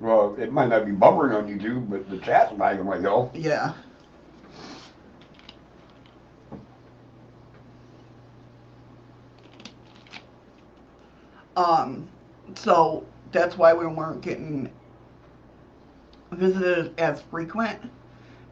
Well, 0.00 0.36
it 0.38 0.52
might 0.52 0.68
not 0.68 0.84
be 0.84 0.92
buffering 0.92 1.34
on 1.34 1.48
YouTube, 1.48 1.88
but 1.88 2.08
the 2.10 2.18
chat's 2.18 2.52
lagging 2.58 2.86
like 2.86 3.00
hell. 3.00 3.30
Yeah. 3.34 3.72
Um, 11.56 12.06
so 12.54 13.06
that's 13.32 13.56
why 13.56 13.72
we 13.72 13.86
weren't 13.86 14.20
getting 14.20 14.70
visited 16.32 16.98
as 17.00 17.22
frequent. 17.22 17.80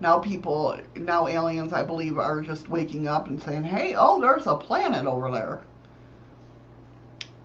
Now 0.05 0.18
people, 0.18 0.78
now 0.97 1.28
aliens, 1.28 1.72
I 1.72 1.82
believe, 1.82 2.18
are 2.18 2.43
just 2.43 2.68
waking 2.68 3.09
up 3.09 3.28
and 3.28 3.43
saying, 3.43 3.64
hey, 3.64 3.94
oh, 3.97 4.20
there's 4.20 4.47
a 4.47 4.55
planet 4.55 5.06
over 5.06 5.31
there. 5.31 5.62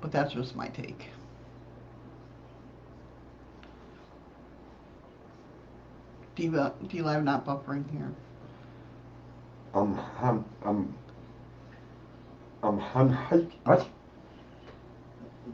But 0.02 0.11
that's 0.11 0.34
just 0.34 0.57
my 0.57 0.68
take. 0.68 1.06
DLive 6.36 6.73
DLive 6.90 7.23
not 7.23 7.45
buffering 7.45 7.90
here. 7.91 8.11
I'm 9.73 9.95
hun 9.95 10.44
um, 10.65 10.94
um, 12.61 12.80
I'm 12.81 12.81
I'm 12.98 13.14
hun 13.14 13.52
what? 13.64 13.88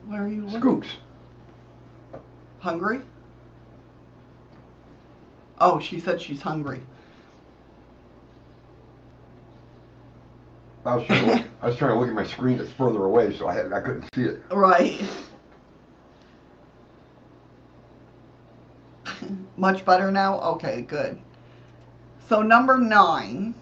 Where 0.07 0.23
are 0.23 0.27
you? 0.27 0.49
Scoops. 0.49 0.87
Hungry? 2.61 3.01
Oh, 5.59 5.79
she 5.79 5.99
said 5.99 6.19
she's 6.19 6.41
hungry. 6.41 6.81
I 10.85 10.95
was 10.95 11.07
trying 11.07 11.25
to 11.25 11.31
look, 11.33 11.45
I 11.61 11.67
was 11.67 11.77
trying 11.77 11.93
to 11.93 11.99
look 11.99 12.09
at 12.09 12.13
my 12.13 12.25
screen 12.25 12.57
that's 12.57 12.71
further 12.71 13.05
away, 13.05 13.35
so 13.37 13.47
I 13.47 13.55
had 13.55 13.73
I 13.73 13.81
couldn't 13.81 14.07
see 14.13 14.23
it. 14.23 14.43
Right. 14.51 15.01
Much 19.57 19.83
better 19.85 20.11
now? 20.11 20.39
Okay, 20.41 20.81
good. 20.81 21.17
So 22.29 22.41
number 22.41 22.77
nine, 22.77 23.55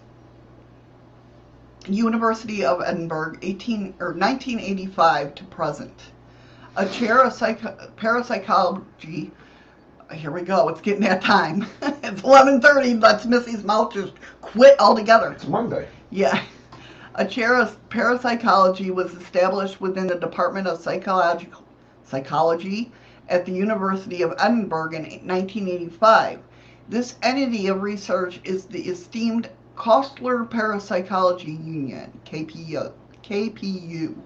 University 1.86 2.64
of 2.64 2.82
Edinburgh, 2.82 3.38
18 3.42 3.94
or 4.00 4.08
1985 4.12 5.34
to 5.36 5.44
present. 5.44 5.94
A 6.76 6.88
chair 6.88 7.22
of 7.22 7.32
psych- 7.32 7.96
parapsychology. 7.96 9.30
Here 10.12 10.30
we 10.30 10.42
go. 10.42 10.68
It's 10.68 10.80
getting 10.80 11.02
that 11.02 11.22
time. 11.22 11.66
it's 11.82 12.22
11:30. 12.22 13.00
Let's 13.00 13.24
Missy's 13.24 13.64
mouth 13.64 13.94
just 13.94 14.12
quit 14.40 14.78
altogether. 14.80 15.32
It's 15.32 15.46
Monday. 15.46 15.88
Yeah. 16.10 16.42
A 17.16 17.24
chair 17.24 17.54
of 17.54 17.78
parapsychology 17.90 18.90
was 18.90 19.14
established 19.14 19.80
within 19.80 20.08
the 20.08 20.16
Department 20.16 20.66
of 20.66 20.80
Psychological 20.80 21.62
Psychology 22.02 22.90
at 23.28 23.46
the 23.46 23.52
University 23.52 24.22
of 24.22 24.34
Edinburgh 24.36 24.94
in 24.94 25.02
1985. 25.02 26.40
This 26.88 27.14
entity 27.22 27.68
of 27.68 27.82
research 27.82 28.40
is 28.42 28.64
the 28.64 28.88
esteemed 28.88 29.48
Koestler 29.76 30.44
Parapsychology 30.50 31.52
Union, 31.52 32.10
KPU, 32.26 32.92
KPU, 33.22 34.16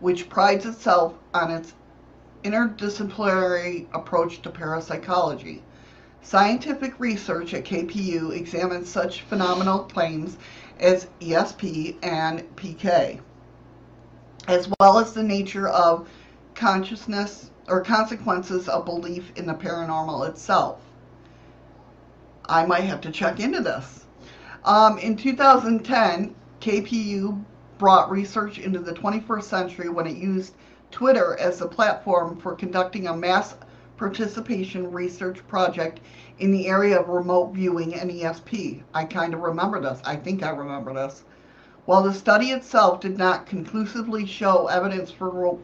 which 0.00 0.28
prides 0.28 0.66
itself 0.66 1.14
on 1.32 1.52
its 1.52 1.74
interdisciplinary 2.42 3.86
approach 3.94 4.42
to 4.42 4.50
parapsychology. 4.50 5.62
Scientific 6.22 6.98
research 6.98 7.54
at 7.54 7.64
KPU 7.64 8.36
examines 8.36 8.88
such 8.88 9.22
phenomenal 9.22 9.84
claims 9.84 10.38
as 10.80 11.06
ESP 11.20 11.96
and 12.02 12.40
PK, 12.56 13.20
as 14.48 14.68
well 14.80 14.98
as 14.98 15.12
the 15.12 15.22
nature 15.22 15.68
of 15.68 16.08
consciousness 16.54 17.50
or 17.68 17.82
consequences 17.82 18.68
of 18.68 18.84
belief 18.84 19.30
in 19.36 19.46
the 19.46 19.54
paranormal 19.54 20.28
itself. 20.28 20.80
I 22.46 22.66
might 22.66 22.84
have 22.84 23.00
to 23.02 23.12
check 23.12 23.38
into 23.38 23.60
this. 23.60 24.06
Um, 24.64 24.98
in 24.98 25.16
2010, 25.16 26.34
KPU 26.60 27.44
brought 27.78 28.10
research 28.10 28.58
into 28.58 28.80
the 28.80 28.92
21st 28.92 29.44
century 29.44 29.88
when 29.88 30.06
it 30.06 30.16
used 30.16 30.54
Twitter 30.90 31.36
as 31.38 31.60
a 31.60 31.68
platform 31.68 32.38
for 32.38 32.54
conducting 32.54 33.06
a 33.06 33.16
mass 33.16 33.54
participation 34.00 34.90
research 34.90 35.46
project 35.46 36.00
in 36.38 36.50
the 36.50 36.66
area 36.68 36.98
of 36.98 37.06
remote 37.10 37.52
viewing 37.52 37.94
and 37.94 38.10
ESP. 38.10 38.82
I 38.94 39.04
kind 39.04 39.34
of 39.34 39.40
remember 39.40 39.78
this. 39.78 40.00
I 40.06 40.16
think 40.16 40.42
I 40.42 40.48
remember 40.48 40.94
this. 40.94 41.22
While 41.84 42.02
the 42.02 42.14
study 42.14 42.46
itself 42.46 43.02
did 43.02 43.18
not 43.18 43.44
conclusively 43.44 44.24
show 44.24 44.68
evidence 44.68 45.10
for, 45.10 45.58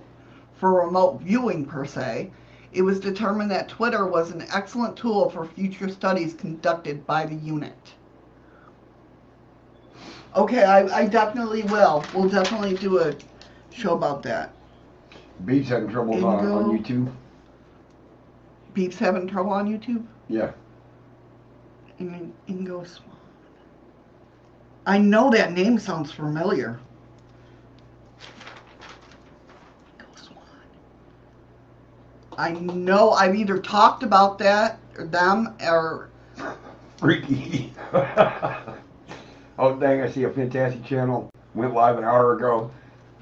for 0.54 0.84
remote 0.84 1.22
viewing 1.22 1.64
per 1.64 1.86
se, 1.86 2.30
it 2.74 2.82
was 2.82 3.00
determined 3.00 3.50
that 3.52 3.70
Twitter 3.70 4.06
was 4.06 4.32
an 4.32 4.44
excellent 4.52 4.98
tool 4.98 5.30
for 5.30 5.46
future 5.46 5.88
studies 5.88 6.34
conducted 6.34 7.06
by 7.06 7.24
the 7.24 7.36
unit. 7.36 7.94
Okay, 10.36 10.62
I, 10.62 10.80
I 10.94 11.06
definitely 11.06 11.62
will. 11.62 12.04
We'll 12.14 12.28
definitely 12.28 12.74
do 12.74 12.98
a 12.98 13.14
show 13.72 13.94
about 13.94 14.22
that. 14.24 14.52
Beats 15.46 15.70
having 15.70 15.88
trouble 15.88 16.22
on, 16.22 16.46
on 16.46 16.78
YouTube. 16.78 17.10
Beeps 18.76 18.98
having 18.98 19.26
trouble 19.26 19.52
on 19.52 19.66
YouTube? 19.66 20.04
Yeah. 20.28 20.52
And 21.98 22.12
then 22.12 22.32
Ingo 22.48 22.86
Swann. 22.86 23.16
I 24.84 24.98
know 24.98 25.30
that 25.30 25.52
name 25.52 25.78
sounds 25.78 26.12
familiar. 26.12 26.78
Ingo 29.98 30.18
Swann. 30.18 30.38
I 32.36 32.52
know 32.52 33.12
I've 33.12 33.34
either 33.34 33.58
talked 33.58 34.02
about 34.02 34.38
that 34.38 34.78
or 34.98 35.06
them 35.06 35.56
or 35.62 36.10
Freaky. 36.98 37.72
oh 37.92 39.76
dang! 39.78 40.00
I 40.00 40.10
see 40.10 40.24
a 40.24 40.30
fantastic 40.30 40.84
channel 40.84 41.30
went 41.54 41.74
live 41.74 41.98
an 41.98 42.04
hour 42.04 42.34
ago, 42.34 42.70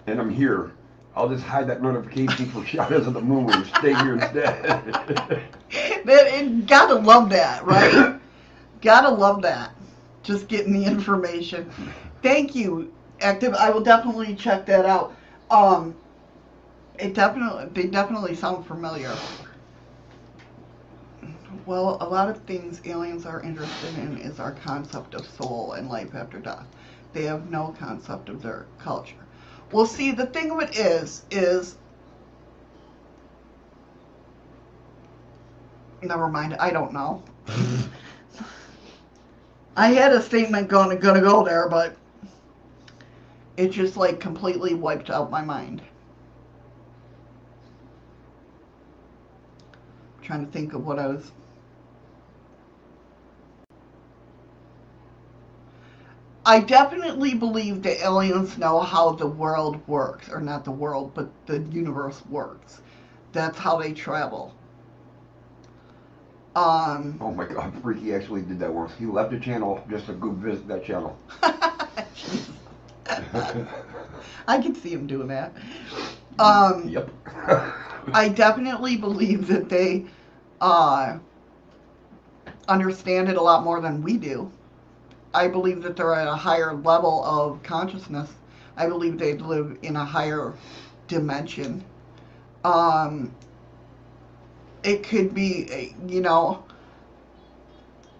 and 0.06 0.20
I'm 0.20 0.30
here. 0.30 0.72
I'll 1.16 1.28
just 1.28 1.44
hide 1.44 1.68
that 1.68 1.82
notification 1.82 2.46
for 2.46 2.64
Shadows 2.66 3.06
of 3.06 3.14
the 3.14 3.20
Moon 3.20 3.50
and 3.50 3.66
stay 3.66 3.94
here 3.94 4.14
instead. 4.14 4.64
that 6.04 6.28
and 6.32 6.66
gotta 6.66 6.94
love 6.94 7.30
that, 7.30 7.64
right? 7.64 8.20
gotta 8.80 9.10
love 9.10 9.42
that. 9.42 9.74
Just 10.22 10.48
getting 10.48 10.72
the 10.72 10.84
information. 10.84 11.70
Thank 12.22 12.54
you, 12.54 12.92
Active. 13.20 13.54
I 13.54 13.70
will 13.70 13.82
definitely 13.82 14.34
check 14.34 14.66
that 14.66 14.86
out. 14.86 15.14
Um, 15.50 15.96
it 16.98 17.14
definitely 17.14 17.66
they 17.72 17.88
definitely 17.88 18.34
sound 18.34 18.66
familiar. 18.66 19.24
Well, 21.66 21.98
a 22.00 22.08
lot 22.08 22.28
of 22.28 22.42
things 22.44 22.80
aliens 22.84 23.24
are 23.24 23.40
interested 23.42 23.96
in 23.96 24.18
is 24.18 24.40
our 24.40 24.52
concept 24.52 25.14
of 25.14 25.26
soul 25.26 25.72
and 25.72 25.88
life 25.88 26.14
after 26.14 26.38
death. 26.38 26.66
They 27.12 27.24
have 27.24 27.50
no 27.50 27.74
concept 27.78 28.28
of 28.28 28.42
their 28.42 28.66
culture. 28.78 29.23
Well, 29.72 29.86
see, 29.86 30.12
the 30.12 30.26
thing 30.26 30.50
of 30.50 30.60
it 30.60 30.76
is, 30.76 31.24
is 31.30 31.76
never 36.02 36.28
mind. 36.28 36.54
I 36.54 36.70
don't 36.70 36.92
know. 36.92 37.22
I 39.76 39.88
had 39.88 40.12
a 40.12 40.22
statement 40.22 40.68
going 40.68 40.96
gonna 41.00 41.20
go 41.20 41.44
there, 41.44 41.68
but 41.68 41.96
it 43.56 43.70
just 43.70 43.96
like 43.96 44.20
completely 44.20 44.74
wiped 44.74 45.10
out 45.10 45.30
my 45.30 45.42
mind. 45.42 45.82
I'm 50.18 50.24
trying 50.24 50.46
to 50.46 50.52
think 50.52 50.74
of 50.74 50.86
what 50.86 50.98
I 50.98 51.08
was. 51.08 51.32
I 56.46 56.60
definitely 56.60 57.34
believe 57.34 57.82
the 57.82 58.04
aliens 58.04 58.58
know 58.58 58.80
how 58.80 59.12
the 59.12 59.26
world 59.26 59.86
works, 59.88 60.28
or 60.30 60.40
not 60.40 60.64
the 60.64 60.70
world, 60.70 61.12
but 61.14 61.30
the 61.46 61.60
universe 61.72 62.22
works. 62.28 62.80
That's 63.32 63.58
how 63.58 63.78
they 63.78 63.92
travel. 63.92 64.54
Um, 66.54 67.18
Oh 67.20 67.30
my 67.32 67.46
God, 67.46 67.72
Freaky 67.82 68.14
actually 68.14 68.42
did 68.42 68.58
that 68.60 68.72
once. 68.72 68.92
He 68.98 69.06
left 69.06 69.30
the 69.30 69.40
channel 69.40 69.82
just 69.90 70.06
to 70.06 70.12
go 70.12 70.30
visit 70.30 70.68
that 70.68 70.84
channel. 70.84 71.18
I 74.46 74.58
can 74.60 74.74
see 74.74 74.90
him 74.90 75.06
doing 75.06 75.28
that. 75.28 75.52
Um, 76.38 76.88
yep. 76.88 77.10
I 78.12 78.28
definitely 78.28 78.96
believe 78.96 79.46
that 79.48 79.68
they 79.68 80.06
uh, 80.60 81.18
understand 82.68 83.28
it 83.28 83.36
a 83.36 83.42
lot 83.42 83.64
more 83.64 83.80
than 83.80 84.02
we 84.02 84.16
do. 84.16 84.50
I 85.34 85.48
believe 85.48 85.82
that 85.82 85.96
they're 85.96 86.14
at 86.14 86.28
a 86.28 86.36
higher 86.36 86.74
level 86.74 87.24
of 87.24 87.62
consciousness. 87.62 88.30
I 88.76 88.86
believe 88.88 89.18
they 89.18 89.34
live 89.34 89.78
in 89.82 89.96
a 89.96 90.04
higher 90.04 90.54
dimension. 91.08 91.84
Um, 92.64 93.32
it 94.84 95.02
could 95.02 95.34
be, 95.34 95.94
you 96.06 96.20
know, 96.20 96.64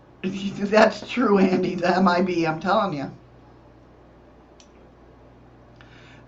that's 0.23 1.09
true, 1.11 1.39
Andy. 1.39 1.75
The 1.77 2.01
MIB, 2.01 2.47
I'm 2.47 2.61
telling 2.61 2.95
you. 2.97 3.11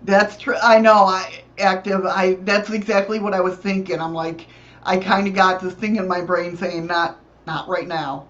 That's 0.03 0.37
true. 0.37 0.55
I 0.61 0.79
know. 0.79 1.05
I 1.05 1.43
active. 1.59 2.05
I. 2.05 2.35
That's 2.41 2.69
exactly 2.69 3.19
what 3.19 3.33
I 3.33 3.41
was 3.41 3.57
thinking. 3.57 3.99
I'm 3.99 4.13
like, 4.13 4.47
I 4.83 4.97
kind 4.97 5.27
of 5.27 5.33
got 5.33 5.61
this 5.61 5.73
thing 5.73 5.97
in 5.97 6.07
my 6.07 6.21
brain 6.21 6.55
saying, 6.57 6.87
not, 6.87 7.19
not 7.47 7.67
right 7.67 7.87
now. 7.87 8.27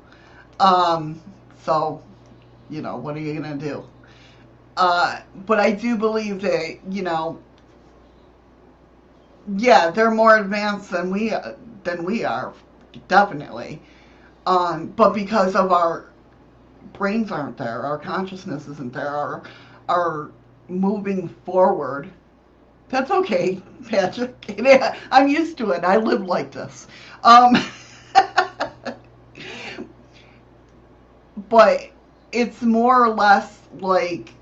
Um. 0.60 1.22
So, 1.64 2.02
you 2.70 2.82
know, 2.82 2.98
what 2.98 3.16
are 3.16 3.20
you 3.20 3.34
gonna 3.40 3.58
do? 3.58 3.84
Uh. 4.78 5.22
But 5.46 5.60
I 5.60 5.72
do 5.72 5.98
believe 5.98 6.42
that, 6.42 6.80
you 6.90 7.04
know. 7.04 7.40
Yeah, 9.58 9.92
they're 9.92 10.12
more 10.12 10.38
advanced 10.38 10.92
than 10.92 11.10
we 11.12 11.34
than 11.84 12.04
we 12.04 12.24
are, 12.26 12.54
definitely. 13.08 13.82
Um. 14.46 14.88
But 14.88 15.14
because 15.14 15.56
of 15.56 15.72
our 15.72 16.10
brains 16.94 17.32
aren't 17.32 17.58
there, 17.58 17.84
our 17.84 17.98
consciousness 17.98 18.68
isn't 18.68 18.94
there, 18.94 19.10
our 19.10 19.44
our 19.90 20.32
moving 20.70 21.30
forward. 21.46 22.10
That's 22.90 23.12
okay, 23.12 23.62
Patrick. 23.90 24.36
I'm 25.12 25.28
used 25.28 25.58
to 25.60 25.72
it. 25.72 25.84
I 25.84 25.98
live 25.98 26.24
like 26.26 26.52
this. 26.52 26.88
Um, 27.24 27.56
but 31.50 31.92
it's 32.32 32.62
more 32.62 33.06
or 33.06 33.10
less 33.10 33.60
like 33.80 34.34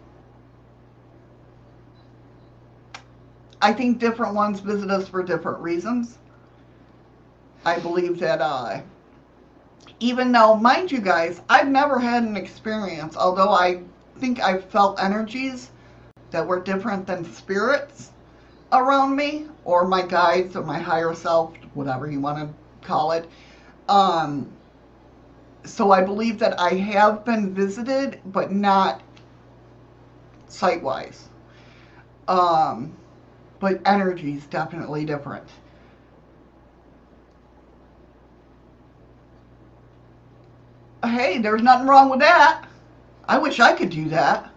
I 3.61 3.73
think 3.73 3.99
different 3.99 4.35
ones 4.35 4.59
visit 4.59 4.91
us 4.91 5.07
for 5.07 5.23
different 5.23 5.59
reasons. 5.59 6.17
I 7.65 7.79
believe 7.79 8.19
that 8.19 8.39
uh, 8.39 8.81
even 9.99 10.31
though, 10.31 10.55
mind 10.55 10.91
you 10.91 10.99
guys, 10.99 11.41
I've 11.49 11.67
never 11.67 11.97
had 11.97 12.23
an 12.23 12.37
experience, 12.37 13.15
although 13.17 13.49
I 13.49 13.81
think 14.19 14.39
I've 14.39 14.65
felt 14.65 15.01
energies 15.01 15.71
that 16.31 16.45
were 16.45 16.59
different 16.59 17.07
than 17.07 17.25
spirits 17.33 18.11
around 18.71 19.15
me, 19.15 19.47
or 19.63 19.87
my 19.87 20.01
guides, 20.01 20.55
or 20.55 20.63
my 20.63 20.77
higher 20.77 21.13
self, 21.13 21.55
whatever 21.73 22.09
you 22.09 22.19
want 22.19 22.37
to 22.37 22.87
call 22.87 23.13
it. 23.13 23.27
Um, 23.87 24.51
so 25.65 25.91
I 25.91 26.01
believe 26.01 26.39
that 26.39 26.59
I 26.59 26.69
have 26.73 27.25
been 27.25 27.53
visited, 27.53 28.19
but 28.25 28.51
not 28.51 29.01
sight-wise. 30.47 31.29
Um, 32.27 32.95
but 33.59 33.81
energy 33.85 34.33
is 34.33 34.45
definitely 34.47 35.05
different. 35.05 35.47
Hey, 41.03 41.37
there's 41.37 41.61
nothing 41.61 41.87
wrong 41.87 42.09
with 42.09 42.19
that. 42.19 42.65
I 43.27 43.37
wish 43.37 43.59
I 43.59 43.73
could 43.73 43.89
do 43.89 44.09
that 44.09 44.51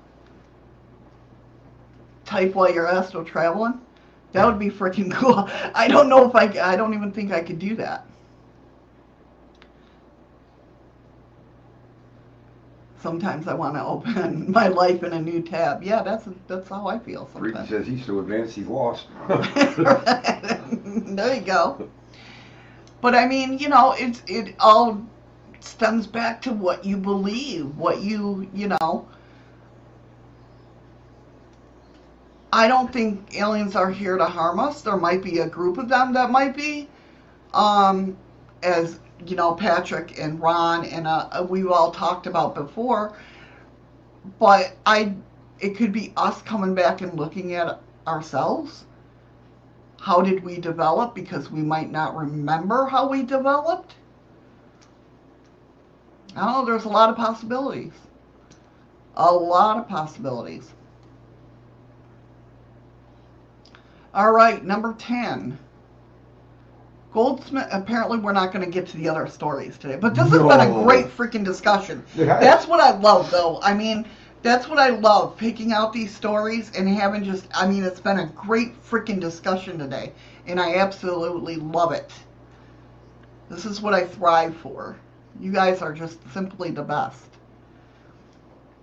type 2.28 2.54
while 2.54 2.72
you're 2.72 2.86
astral 2.86 3.24
traveling. 3.24 3.80
That 4.32 4.46
would 4.46 4.58
be 4.58 4.70
freaking 4.70 5.10
cool. 5.14 5.48
I 5.74 5.88
don't 5.88 6.08
know 6.08 6.28
if 6.28 6.34
I, 6.34 6.72
I 6.72 6.76
don't 6.76 6.94
even 6.94 7.10
think 7.10 7.32
I 7.32 7.40
could 7.40 7.58
do 7.58 7.74
that. 7.76 8.06
Sometimes 13.00 13.46
I 13.46 13.54
want 13.54 13.76
to 13.76 13.84
open 13.84 14.50
my 14.58 14.68
life 14.68 15.02
in 15.02 15.12
a 15.12 15.20
new 15.20 15.42
tab. 15.42 15.82
Yeah, 15.82 16.02
that's 16.02 16.28
that's 16.46 16.68
how 16.68 16.86
I 16.86 16.98
feel 16.98 17.28
sometimes. 17.32 17.68
says 17.68 17.86
he's 17.86 18.04
so 18.04 18.18
advanced 18.18 18.54
he's 18.54 18.66
lost. 18.66 19.06
there 19.28 21.34
you 21.34 21.42
go. 21.42 21.88
But 23.00 23.14
I 23.14 23.26
mean, 23.26 23.58
you 23.58 23.68
know, 23.68 23.94
it's 23.96 24.22
it 24.26 24.56
all 24.58 25.00
stems 25.60 26.06
back 26.06 26.42
to 26.42 26.52
what 26.52 26.84
you 26.84 26.96
believe, 26.96 27.76
what 27.76 28.02
you, 28.02 28.48
you 28.54 28.68
know, 28.68 29.08
I 32.52 32.66
don't 32.66 32.92
think 32.92 33.36
aliens 33.36 33.76
are 33.76 33.90
here 33.90 34.16
to 34.16 34.24
harm 34.24 34.58
us. 34.58 34.82
There 34.82 34.96
might 34.96 35.22
be 35.22 35.40
a 35.40 35.48
group 35.48 35.78
of 35.78 35.88
them 35.88 36.12
that 36.14 36.30
might 36.30 36.56
be, 36.56 36.88
um, 37.52 38.16
as 38.62 39.00
you 39.26 39.36
know, 39.36 39.54
Patrick 39.54 40.18
and 40.18 40.40
Ron 40.40 40.84
and 40.84 41.06
uh, 41.06 41.46
we've 41.48 41.70
all 41.70 41.90
talked 41.90 42.26
about 42.26 42.54
before. 42.54 43.16
But 44.38 44.76
I, 44.86 45.14
it 45.60 45.76
could 45.76 45.92
be 45.92 46.12
us 46.16 46.42
coming 46.42 46.74
back 46.74 47.00
and 47.00 47.14
looking 47.14 47.54
at 47.54 47.80
ourselves. 48.06 48.84
How 50.00 50.20
did 50.20 50.44
we 50.44 50.58
develop? 50.58 51.14
Because 51.14 51.50
we 51.50 51.60
might 51.60 51.90
not 51.90 52.16
remember 52.16 52.86
how 52.86 53.08
we 53.08 53.22
developed. 53.22 53.94
I 56.36 56.44
don't 56.44 56.52
know. 56.52 56.64
There's 56.64 56.84
a 56.84 56.88
lot 56.88 57.10
of 57.10 57.16
possibilities. 57.16 57.92
A 59.16 59.32
lot 59.32 59.78
of 59.78 59.88
possibilities. 59.88 60.70
All 64.14 64.30
right, 64.30 64.64
number 64.64 64.94
10. 64.96 65.58
Goldsmith, 67.12 67.68
apparently 67.72 68.18
we're 68.18 68.32
not 68.32 68.52
going 68.52 68.64
to 68.64 68.70
get 68.70 68.86
to 68.88 68.96
the 68.96 69.08
other 69.08 69.26
stories 69.26 69.78
today, 69.78 69.96
but 69.96 70.14
this 70.14 70.28
has 70.30 70.42
been 70.42 70.60
a 70.60 70.84
great 70.84 71.06
freaking 71.06 71.44
discussion. 71.44 72.04
That's 72.14 72.66
what 72.66 72.80
I 72.80 72.96
love, 72.98 73.30
though. 73.30 73.60
I 73.62 73.72
mean, 73.72 74.06
that's 74.42 74.68
what 74.68 74.78
I 74.78 74.90
love, 74.90 75.36
picking 75.36 75.72
out 75.72 75.92
these 75.92 76.14
stories 76.14 76.70
and 76.76 76.88
having 76.88 77.24
just, 77.24 77.48
I 77.54 77.66
mean, 77.66 77.82
it's 77.82 78.00
been 78.00 78.20
a 78.20 78.26
great 78.26 78.80
freaking 78.82 79.20
discussion 79.20 79.78
today, 79.78 80.12
and 80.46 80.60
I 80.60 80.76
absolutely 80.76 81.56
love 81.56 81.92
it. 81.92 82.12
This 83.48 83.64
is 83.64 83.80
what 83.80 83.94
I 83.94 84.04
thrive 84.04 84.56
for. 84.58 84.96
You 85.40 85.50
guys 85.50 85.80
are 85.80 85.92
just 85.92 86.18
simply 86.32 86.70
the 86.70 86.82
best. 86.82 87.24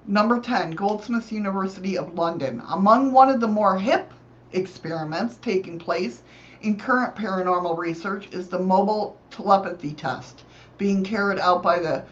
Number 0.07 0.39
10, 0.39 0.72
Goldsmiths 0.72 1.31
University 1.31 1.97
of 1.97 2.15
London. 2.15 2.61
Among 2.69 3.11
one 3.11 3.30
of 3.30 3.39
the 3.39 3.47
more 3.47 3.77
hip 3.77 4.11
experiments 4.52 5.38
taking 5.41 5.77
place 5.77 6.22
in 6.65 6.75
current 6.75 7.15
paranormal 7.15 7.77
research 7.77 8.27
is 8.31 8.47
the 8.47 8.57
mobile 8.57 9.19
telepathy 9.29 9.93
test 9.93 10.43
being 10.79 11.03
carried 11.03 11.37
out 11.37 11.61
by 11.61 11.77
the 11.77 12.03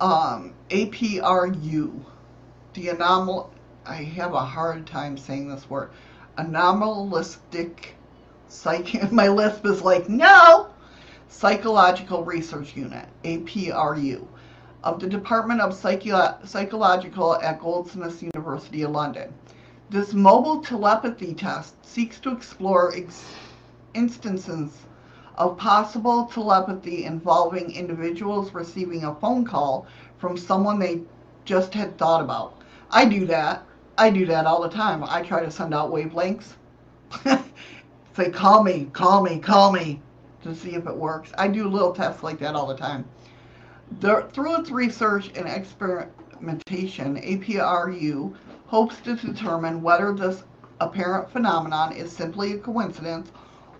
um, 0.00 0.54
APRU. 0.70 2.02
The 2.72 2.86
anomal, 2.88 3.50
I 3.84 3.96
have 3.96 4.32
a 4.32 4.40
hard 4.40 4.86
time 4.86 5.18
saying 5.18 5.50
this 5.50 5.68
word, 5.68 5.90
anomalistic 6.38 7.94
psych. 8.48 9.12
My 9.12 9.28
lisp 9.28 9.66
is 9.66 9.82
like 9.82 10.08
no. 10.08 10.70
Psychological 11.28 12.24
Research 12.24 12.74
Unit 12.74 13.06
(APRU) 13.24 14.26
of 14.82 14.98
the 14.98 15.08
Department 15.08 15.60
of 15.60 15.74
Psycho- 15.74 16.38
Psychological 16.44 17.36
at 17.36 17.60
Goldsmiths 17.60 18.22
University 18.22 18.82
of 18.82 18.92
London. 18.92 19.32
This 19.90 20.14
mobile 20.14 20.62
telepathy 20.62 21.34
test 21.34 21.74
seeks 21.84 22.18
to 22.20 22.32
explore 22.32 22.94
ex- 22.96 23.24
instances 23.94 24.86
of 25.36 25.56
possible 25.56 26.26
telepathy 26.26 27.04
involving 27.04 27.72
individuals 27.72 28.52
receiving 28.52 29.04
a 29.04 29.14
phone 29.16 29.44
call 29.44 29.86
from 30.18 30.36
someone 30.36 30.78
they 30.78 31.00
just 31.44 31.72
had 31.72 31.96
thought 31.96 32.22
about. 32.22 32.60
I 32.90 33.04
do 33.06 33.26
that. 33.26 33.64
I 33.96 34.10
do 34.10 34.26
that 34.26 34.46
all 34.46 34.62
the 34.62 34.68
time. 34.68 35.02
I 35.04 35.22
try 35.22 35.42
to 35.42 35.50
send 35.50 35.74
out 35.74 35.90
wavelengths. 35.90 36.54
Say, 38.16 38.30
call 38.30 38.62
me, 38.62 38.90
call 38.92 39.22
me, 39.22 39.38
call 39.38 39.72
me, 39.72 40.00
to 40.42 40.54
see 40.54 40.74
if 40.74 40.86
it 40.86 40.96
works. 40.96 41.32
I 41.38 41.48
do 41.48 41.68
little 41.68 41.92
tests 41.92 42.22
like 42.22 42.38
that 42.40 42.54
all 42.54 42.66
the 42.66 42.76
time. 42.76 43.04
Through 44.00 44.60
its 44.60 44.70
research 44.70 45.30
and 45.34 45.48
experimentation, 45.48 47.16
APRU 47.16 48.34
hopes 48.66 49.00
to 49.00 49.16
determine 49.16 49.82
whether 49.82 50.12
this 50.12 50.44
apparent 50.80 51.30
phenomenon 51.30 51.92
is 51.92 52.10
simply 52.12 52.52
a 52.52 52.58
coincidence 52.58 53.30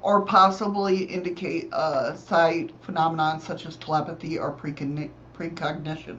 or 0.03 0.23
possibly 0.23 1.05
indicate 1.05 1.69
a 1.73 2.17
side 2.17 2.73
phenomenon 2.83 3.41
such 3.41 3.67
as 3.67 3.77
telepathy 3.77 4.39
or 4.39 4.53
precogni- 4.53 5.11
precognition. 5.35 6.17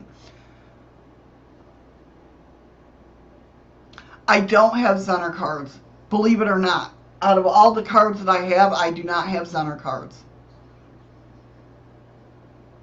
I 4.28 4.40
don't 4.40 4.78
have 4.78 4.98
Zener 4.98 5.36
cards, 5.36 5.80
believe 6.10 6.41
it 6.41 6.48
or 6.48 6.60
not. 6.60 6.94
Out 7.22 7.38
of 7.38 7.45
all 7.45 7.72
the 7.72 7.84
cards 7.84 8.24
that 8.24 8.30
I 8.30 8.44
have, 8.45 8.74
I 8.74 8.91
do 8.91 9.03
not 9.03 9.28
have 9.28 9.48
Zener 9.48 9.80
cards. 9.80 10.24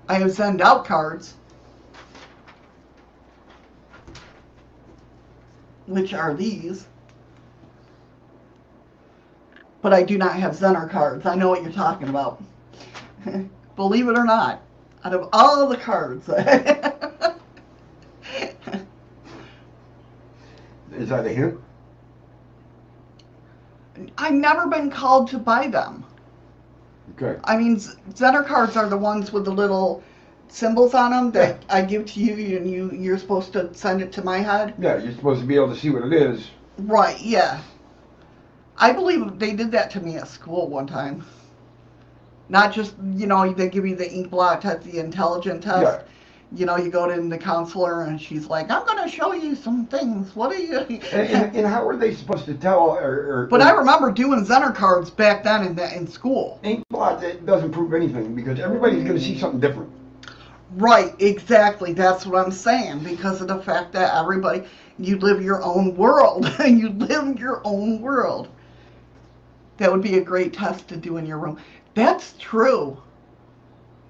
I 0.08 0.14
have 0.14 0.32
send 0.32 0.60
out 0.60 0.84
cards, 0.84 1.34
which 5.86 6.14
are 6.14 6.34
these. 6.34 6.86
But 9.80 9.92
I 9.92 10.02
do 10.02 10.18
not 10.18 10.34
have 10.34 10.54
Zener 10.54 10.90
cards. 10.90 11.24
I 11.26 11.34
know 11.34 11.48
what 11.48 11.62
you're 11.62 11.72
talking 11.72 12.08
about. 12.08 12.42
Believe 13.76 14.08
it 14.08 14.18
or 14.18 14.24
not, 14.24 14.62
out 15.04 15.14
of 15.14 15.28
all 15.32 15.68
the 15.68 15.76
cards. 15.76 16.28
Is 20.92 21.10
that 21.10 21.26
a 21.26 21.28
hint? 21.28 21.60
I've 24.16 24.34
never 24.34 24.66
been 24.66 24.90
called 24.90 25.28
to 25.28 25.38
buy 25.38 25.68
them. 25.68 26.04
Okay. 27.20 27.38
I 27.44 27.56
mean, 27.56 27.76
Zener 27.76 28.44
cards 28.46 28.76
are 28.76 28.88
the 28.88 28.96
ones 28.96 29.32
with 29.32 29.44
the 29.44 29.52
little 29.52 30.02
symbols 30.48 30.94
on 30.94 31.10
them 31.10 31.30
that 31.32 31.64
I 31.68 31.82
give 31.82 32.06
to 32.06 32.20
you, 32.20 32.56
and 32.56 32.70
you 32.70 32.90
you're 32.92 33.18
supposed 33.18 33.52
to 33.54 33.72
send 33.74 34.02
it 34.02 34.12
to 34.12 34.22
my 34.22 34.38
head. 34.38 34.74
Yeah, 34.78 34.98
you're 34.98 35.12
supposed 35.12 35.40
to 35.40 35.46
be 35.46 35.56
able 35.56 35.72
to 35.74 35.76
see 35.78 35.90
what 35.90 36.04
it 36.04 36.12
is. 36.12 36.48
Right? 36.78 37.20
Yeah. 37.20 37.60
I 38.78 38.92
believe 38.92 39.38
they 39.38 39.54
did 39.54 39.72
that 39.72 39.90
to 39.92 40.00
me 40.00 40.16
at 40.16 40.28
school 40.28 40.68
one 40.68 40.86
time. 40.86 41.24
Not 42.48 42.72
just 42.72 42.94
you 43.12 43.26
know 43.26 43.52
they 43.52 43.68
give 43.68 43.86
you 43.86 43.96
the 43.96 44.10
ink 44.10 44.30
blot 44.30 44.62
test, 44.62 44.84
the 44.84 44.98
intelligent 44.98 45.62
test. 45.62 45.82
Yeah. 45.82 46.02
You 46.50 46.64
know, 46.64 46.78
you 46.78 46.88
go 46.90 47.14
to 47.14 47.28
the 47.28 47.36
counselor 47.36 48.04
and 48.04 48.18
she's 48.18 48.46
like, 48.46 48.70
"I'm 48.70 48.86
going 48.86 49.02
to 49.02 49.14
show 49.14 49.34
you 49.34 49.54
some 49.54 49.84
things. 49.86 50.34
What 50.34 50.50
are 50.50 50.58
you?" 50.58 50.78
And, 50.78 51.02
and, 51.12 51.56
and 51.56 51.66
how 51.66 51.86
are 51.86 51.94
they 51.96 52.14
supposed 52.14 52.46
to 52.46 52.54
tell? 52.54 52.88
Or, 52.88 53.42
or, 53.42 53.46
but 53.50 53.60
I 53.60 53.72
remember 53.72 54.10
doing 54.10 54.46
Zener 54.46 54.74
cards 54.74 55.10
back 55.10 55.44
then 55.44 55.62
in 55.62 55.74
the, 55.74 55.94
in 55.94 56.06
school. 56.06 56.58
ink 56.62 56.84
blot 56.88 57.22
it 57.22 57.44
doesn't 57.44 57.72
prove 57.72 57.92
anything 57.92 58.34
because 58.34 58.58
everybody's 58.60 59.04
going 59.04 59.18
to 59.18 59.22
see 59.22 59.38
something 59.38 59.60
different. 59.60 59.92
Right, 60.72 61.14
exactly. 61.18 61.92
That's 61.92 62.26
what 62.26 62.44
I'm 62.44 62.52
saying 62.52 63.00
because 63.00 63.40
of 63.40 63.48
the 63.48 63.60
fact 63.62 63.92
that 63.92 64.14
everybody, 64.14 64.64
you 64.98 65.18
live 65.18 65.42
your 65.42 65.62
own 65.62 65.96
world. 65.96 66.46
And 66.60 66.78
you 66.78 66.90
live 66.90 67.38
your 67.38 67.60
own 67.64 68.00
world. 68.00 68.48
That 69.78 69.90
would 69.92 70.02
be 70.02 70.18
a 70.18 70.20
great 70.20 70.52
test 70.52 70.88
to 70.88 70.96
do 70.96 71.16
in 71.16 71.26
your 71.26 71.38
room. 71.38 71.58
That's 71.94 72.34
true. 72.38 73.00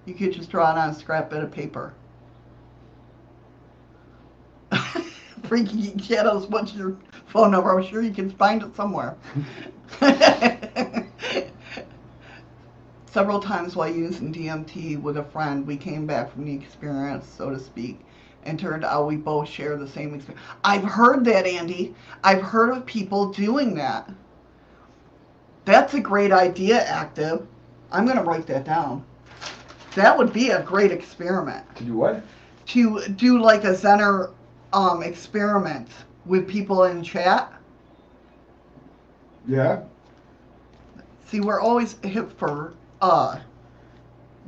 You 0.06 0.14
could 0.14 0.32
just 0.32 0.50
draw 0.50 0.72
it 0.72 0.78
on 0.78 0.90
a 0.90 0.94
scrap 0.94 1.28
bit 1.30 1.44
of 1.44 1.52
paper. 1.52 1.92
Freaky 5.44 5.96
Shadows, 5.98 6.46
what's 6.48 6.74
your 6.74 6.96
phone 7.26 7.50
number? 7.50 7.78
I'm 7.78 7.86
sure 7.86 8.02
you 8.02 8.12
can 8.12 8.30
find 8.30 8.62
it 8.62 8.74
somewhere. 8.74 9.16
Several 13.10 13.40
times 13.40 13.76
while 13.76 13.90
using 13.92 14.32
DMT 14.32 15.00
with 15.02 15.18
a 15.18 15.24
friend, 15.24 15.66
we 15.66 15.76
came 15.76 16.06
back 16.06 16.32
from 16.32 16.46
the 16.46 16.54
experience, 16.54 17.26
so 17.26 17.50
to 17.50 17.58
speak, 17.58 18.00
and 18.44 18.58
turned 18.58 18.84
out 18.84 19.06
we 19.06 19.16
both 19.16 19.48
share 19.48 19.76
the 19.76 19.88
same 19.88 20.14
experience. 20.14 20.44
I've 20.64 20.84
heard 20.84 21.24
that, 21.26 21.46
Andy. 21.46 21.94
I've 22.24 22.42
heard 22.42 22.70
of 22.70 22.86
people 22.86 23.32
doing 23.32 23.74
that. 23.74 24.08
That's 25.68 25.92
a 25.92 26.00
great 26.00 26.32
idea, 26.32 26.82
Active. 26.82 27.46
I'm 27.92 28.06
going 28.06 28.16
to 28.16 28.22
write 28.22 28.46
that 28.46 28.64
down. 28.64 29.04
That 29.96 30.16
would 30.16 30.32
be 30.32 30.48
a 30.48 30.62
great 30.62 30.90
experiment 30.90 31.62
To 31.76 31.84
do 31.84 31.94
what? 31.94 32.22
to 32.68 33.06
do 33.08 33.38
like 33.38 33.64
a 33.64 33.72
Zener 33.74 34.32
um, 34.72 35.02
experiment 35.02 35.88
with 36.24 36.48
people 36.48 36.84
in 36.84 37.02
chat. 37.02 37.52
Yeah. 39.46 39.82
See, 41.26 41.40
we're 41.40 41.60
always 41.60 41.96
hip 42.02 42.32
for 42.38 42.72
uh, 43.02 43.38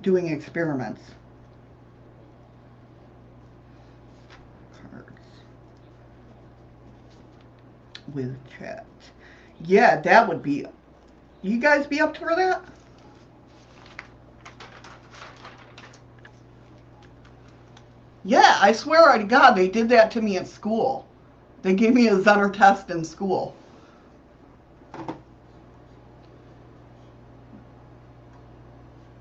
doing 0.00 0.28
experiments. 0.28 1.02
Cards 4.90 5.10
with 8.14 8.34
chat. 8.58 8.86
Yeah, 9.66 10.00
that 10.00 10.26
would 10.26 10.42
be. 10.42 10.64
You 11.42 11.58
guys 11.58 11.86
be 11.86 12.00
up 12.00 12.16
for 12.16 12.34
that? 12.36 12.62
Yeah, 18.24 18.58
I 18.60 18.72
swear 18.72 19.16
to 19.16 19.24
God, 19.24 19.52
they 19.52 19.68
did 19.68 19.88
that 19.88 20.10
to 20.12 20.22
me 20.22 20.36
at 20.36 20.46
school. 20.46 21.06
They 21.62 21.74
gave 21.74 21.94
me 21.94 22.08
a 22.08 22.16
Zener 22.16 22.52
test 22.52 22.90
in 22.90 23.04
school. 23.04 23.54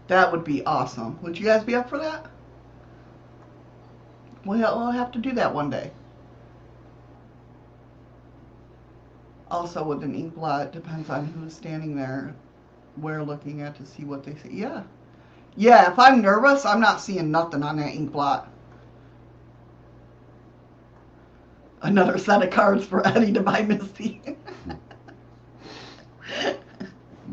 That 0.08 0.32
would 0.32 0.44
be 0.44 0.66
awesome. 0.66 1.22
Would 1.22 1.38
you 1.38 1.46
guys 1.46 1.64
be 1.64 1.76
up 1.76 1.90
for 1.90 2.00
that? 2.00 2.26
We'll, 4.44 4.92
have 4.92 5.12
to 5.12 5.20
do 5.20 5.34
that 5.34 5.54
one 5.54 5.70
day. 5.70 5.92
Also, 9.52 9.84
with 9.84 10.04
an 10.04 10.14
ink 10.14 10.36
blot, 10.36 10.72
depends 10.72 11.10
on 11.10 11.26
who's 11.26 11.54
standing 11.54 11.96
there, 11.96 12.36
we're 12.98 13.24
looking 13.24 13.62
at 13.62 13.76
to 13.76 13.86
see 13.86 14.04
what 14.04 14.24
they 14.24 14.36
see. 14.36 14.50
Yeah. 14.52 14.84
Yeah, 15.56 15.92
if 15.92 15.98
I'm 15.98 16.22
nervous, 16.22 16.66
I'm 16.66 16.80
not 16.80 17.02
seeing 17.02 17.32
nothing 17.32 17.64
on 17.64 17.78
that 17.78 17.94
ink 17.94 18.12
blot. 18.12 18.52
Another 21.82 22.18
set 22.18 22.44
of 22.44 22.52
cards 22.52 22.86
for 22.86 23.06
Eddie 23.08 23.34
to 23.34 23.42
buy 23.42 23.62
Misty. 23.64 24.22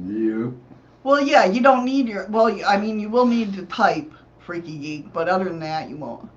You. 0.04 0.60
Well, 1.02 1.20
yeah, 1.20 1.44
you 1.44 1.60
don't 1.60 1.84
need 1.84 2.08
your. 2.08 2.26
Well, 2.26 2.58
I 2.66 2.76
mean, 2.78 2.98
you 2.98 3.08
will 3.08 3.26
need 3.26 3.54
to 3.54 3.66
type 3.66 4.12
Freaky 4.40 4.78
Geek, 4.78 5.12
but 5.12 5.28
other 5.28 5.44
than 5.44 5.60
that, 5.60 5.88
you 5.88 5.96
won't. 5.96 6.28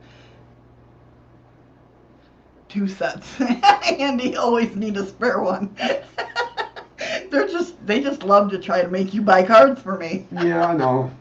Two 2.70 2.88
sets. 2.88 3.42
Andy 4.00 4.36
always 4.38 4.76
need 4.76 4.96
a 4.98 5.06
spare 5.06 5.42
one. 5.42 5.76
They're 7.32 7.48
just. 7.48 7.76
They 7.86 8.02
just 8.02 8.24
love 8.24 8.52
to 8.52 8.60
try 8.60 8.82
to 8.82 8.88
make 8.90 9.14
you 9.14 9.22
buy 9.22 9.44
cards 9.44 9.82
for 9.82 9.98
me. 9.98 10.28
Yeah, 10.32 10.68
I 10.68 10.76
know. 10.76 11.12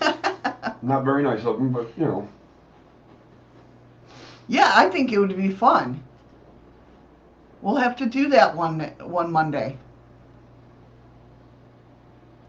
Not 0.82 1.04
very 1.04 1.22
nice 1.22 1.44
of 1.44 1.56
them, 1.58 1.72
but 1.72 1.88
you 1.96 2.04
know. 2.04 2.28
yeah, 4.48 4.72
I 4.74 4.88
think 4.90 5.12
it 5.12 5.18
would 5.18 5.36
be 5.36 5.50
fun. 5.50 6.02
We'll 7.62 7.76
have 7.76 7.96
to 7.96 8.06
do 8.06 8.28
that 8.30 8.54
one 8.56 8.80
one 9.00 9.30
Monday. 9.32 9.78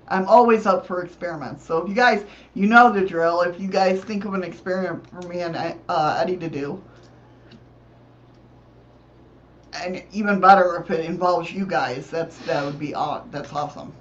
I'm 0.08 0.28
always 0.28 0.66
up 0.66 0.86
for 0.86 1.04
experiments. 1.04 1.66
So 1.66 1.78
if 1.80 1.90
you 1.90 1.96
guys, 1.96 2.26
you 2.54 2.68
know 2.68 2.92
the 2.92 3.06
drill. 3.06 3.42
If 3.42 3.60
you 3.60 3.68
guys 3.68 4.04
think 4.04 4.26
of 4.26 4.34
an 4.34 4.44
experiment 4.44 5.10
for 5.10 5.28
me 5.28 5.42
and 5.42 5.56
uh, 5.90 6.20
Eddie 6.22 6.38
to 6.38 6.50
do, 6.50 6.82
and 9.84 10.04
even 10.12 10.40
better 10.40 10.78
if 10.78 10.90
it 10.92 11.06
involves 11.06 11.52
you 11.52 11.66
guys, 11.66 12.10
that's 12.10 12.38
that 12.40 12.64
would 12.64 12.80
be 12.80 12.94
aw- 12.94 13.24
that's 13.32 13.52
awesome. 13.54 13.94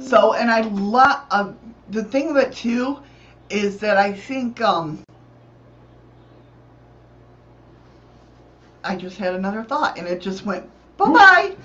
So 0.00 0.34
and 0.34 0.50
I 0.50 0.62
love 0.62 1.22
uh, 1.30 1.52
the 1.90 2.04
thing 2.04 2.30
of 2.30 2.36
it 2.36 2.52
too 2.52 2.98
is 3.50 3.78
that 3.78 3.96
I 3.96 4.12
think 4.12 4.60
um 4.60 5.02
I 8.84 8.96
just 8.96 9.18
had 9.18 9.34
another 9.34 9.62
thought 9.64 9.98
and 9.98 10.06
it 10.06 10.20
just 10.20 10.44
went 10.44 10.68
bye 10.96 11.10
bye. 11.10 11.56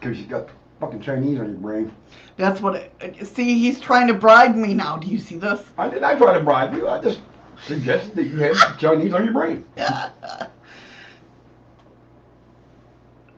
Because 0.00 0.18
you 0.18 0.26
got 0.26 0.48
fucking 0.80 1.00
Chinese 1.00 1.38
on 1.38 1.46
your 1.46 1.54
brain. 1.56 1.92
That's 2.36 2.60
what 2.60 2.76
it, 3.00 3.26
see 3.26 3.58
he's 3.58 3.80
trying 3.80 4.08
to 4.08 4.14
bribe 4.14 4.54
me 4.54 4.74
now. 4.74 4.96
Do 4.96 5.08
you 5.08 5.18
see 5.18 5.36
this? 5.36 5.62
I 5.78 5.88
did 5.88 6.02
not 6.02 6.18
try 6.18 6.34
to 6.34 6.44
bribe 6.44 6.74
you. 6.74 6.88
I 6.88 7.00
just 7.00 7.20
suggested 7.66 8.14
that 8.16 8.24
you 8.24 8.36
had 8.38 8.54
Chinese 8.78 9.14
on 9.14 9.24
your 9.24 9.32
brain. 9.32 9.64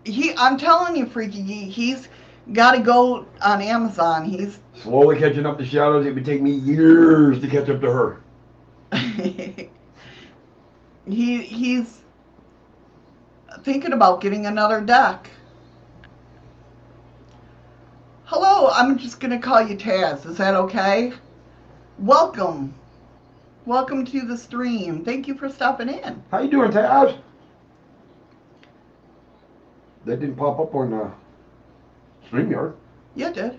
he 0.09 0.35
I'm 0.37 0.59
telling 0.59 0.97
you 0.97 1.07
freaky 1.07 1.43
geek, 1.43 1.71
he's 1.71 2.09
got 2.53 2.73
to 2.73 2.81
go 2.81 3.27
on 3.43 3.63
Amazon. 3.63 4.25
He's 4.25 4.59
Slowly 4.83 5.19
catching 5.19 5.45
up 5.45 5.59
to 5.59 5.67
shadows. 5.67 6.07
It 6.07 6.15
would 6.15 6.25
take 6.25 6.41
me 6.41 6.53
years 6.53 7.41
to 7.41 7.49
catch 7.49 7.69
up 7.69 7.81
to 7.81 7.91
her. 7.91 8.21
he 11.07 11.43
he's 11.43 12.03
thinking 13.63 13.93
about 13.93 14.21
getting 14.21 14.47
another 14.47 14.81
deck. 14.81 15.31
Hello, 18.25 18.71
I'm 18.73 18.99
just 18.99 19.21
gonna 19.21 19.39
call 19.39 19.63
you 19.63 19.77
Taz. 19.77 20.27
Is 20.27 20.37
that 20.37 20.55
okay? 20.55 21.13
Welcome. 21.99 22.75
welcome 23.65 24.05
to 24.05 24.21
the 24.27 24.37
stream. 24.37 25.05
Thank 25.05 25.27
you 25.27 25.35
for 25.35 25.49
stopping 25.49 25.89
in. 25.89 26.23
How 26.31 26.41
you 26.41 26.51
doing, 26.51 26.71
Taz? 26.71 27.19
That 30.09 30.21
didn't 30.21 30.37
pop 30.37 30.59
up 30.59 30.75
on 30.75 30.95
uh, 30.95 31.11
StreamYard. 32.31 32.73
You 33.15 33.31
did. 33.31 33.59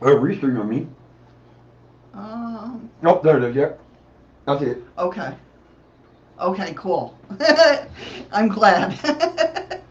Uh, 0.00 0.06
restream 0.06 0.58
on 0.58 0.66
me. 0.66 0.86
Um, 2.14 2.88
Oh, 3.04 3.20
there 3.22 3.36
it 3.36 3.44
is, 3.50 3.54
yeah. 3.54 3.72
That's 4.46 4.62
it. 4.62 4.78
okay. 4.96 5.34
Okay, 6.40 6.72
cool. 6.74 7.18
I'm 8.32 8.48
glad. 8.48 8.98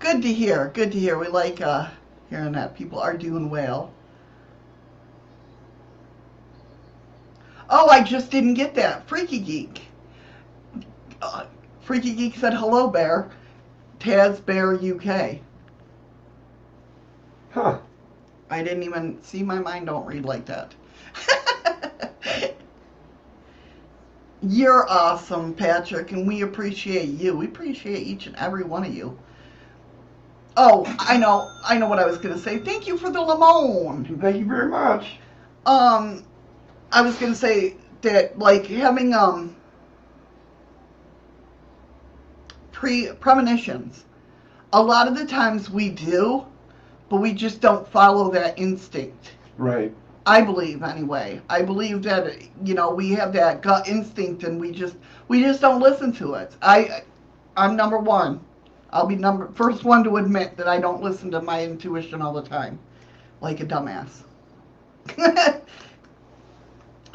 good 0.00 0.22
to 0.22 0.32
hear. 0.32 0.72
Good 0.74 0.90
to 0.90 0.98
hear. 0.98 1.16
We 1.16 1.28
like 1.28 1.60
uh, 1.60 1.88
hearing 2.30 2.50
that 2.52 2.74
people 2.74 2.98
are 2.98 3.16
doing 3.16 3.48
well. 3.48 3.92
Oh, 7.70 7.88
I 7.88 8.02
just 8.02 8.32
didn't 8.32 8.54
get 8.54 8.74
that. 8.74 9.06
Freaky 9.08 9.38
Geek. 9.38 9.82
Uh, 11.22 11.44
Freaky 11.82 12.12
Geek 12.12 12.34
said, 12.34 12.54
hello, 12.54 12.88
Bear. 12.88 13.30
Taz 14.00 14.44
Bear 14.44 14.74
UK. 14.74 15.38
Huh. 17.50 17.78
I 18.48 18.62
didn't 18.62 18.82
even 18.82 19.22
see 19.22 19.42
my 19.42 19.58
mind 19.58 19.86
don't 19.86 20.06
read 20.06 20.24
like 20.24 20.46
that. 20.46 20.74
You're 24.42 24.90
awesome, 24.90 25.54
Patrick, 25.54 26.12
and 26.12 26.26
we 26.26 26.42
appreciate 26.42 27.10
you. 27.10 27.36
We 27.36 27.44
appreciate 27.44 28.06
each 28.06 28.26
and 28.26 28.34
every 28.36 28.64
one 28.64 28.84
of 28.84 28.94
you. 28.94 29.18
Oh, 30.56 30.84
I 30.98 31.16
know, 31.16 31.50
I 31.64 31.78
know 31.78 31.86
what 31.86 31.98
I 31.98 32.06
was 32.06 32.18
gonna 32.18 32.38
say. 32.38 32.58
Thank 32.58 32.86
you 32.86 32.96
for 32.96 33.10
the 33.10 33.20
lemon. 33.20 34.18
Thank 34.18 34.38
you 34.38 34.46
very 34.46 34.68
much. 34.68 35.18
Um, 35.66 36.24
I 36.90 37.02
was 37.02 37.16
gonna 37.16 37.34
say 37.34 37.76
that 38.02 38.38
like 38.38 38.66
having 38.66 39.14
um 39.14 39.54
pre 42.80 43.12
premonitions. 43.20 44.06
A 44.72 44.82
lot 44.82 45.06
of 45.06 45.14
the 45.14 45.26
times 45.26 45.68
we 45.68 45.90
do, 45.90 46.46
but 47.10 47.16
we 47.16 47.34
just 47.34 47.60
don't 47.60 47.86
follow 47.86 48.30
that 48.30 48.58
instinct. 48.58 49.32
Right. 49.58 49.92
I 50.24 50.40
believe 50.40 50.82
anyway. 50.82 51.42
I 51.50 51.60
believe 51.60 52.02
that 52.04 52.38
you 52.64 52.72
know 52.72 52.90
we 52.90 53.10
have 53.10 53.34
that 53.34 53.60
gut 53.60 53.86
instinct 53.86 54.44
and 54.44 54.58
we 54.58 54.72
just 54.72 54.96
we 55.28 55.42
just 55.42 55.60
don't 55.60 55.80
listen 55.80 56.10
to 56.14 56.34
it. 56.34 56.56
I 56.62 57.02
I'm 57.54 57.76
number 57.76 57.98
one. 57.98 58.40
I'll 58.90 59.06
be 59.06 59.16
number 59.16 59.50
first 59.52 59.84
one 59.84 60.02
to 60.04 60.16
admit 60.16 60.56
that 60.56 60.66
I 60.66 60.80
don't 60.80 61.02
listen 61.02 61.30
to 61.32 61.42
my 61.42 61.62
intuition 61.62 62.22
all 62.22 62.32
the 62.32 62.48
time, 62.48 62.78
like 63.42 63.60
a 63.60 63.66
dumbass. 63.66 64.22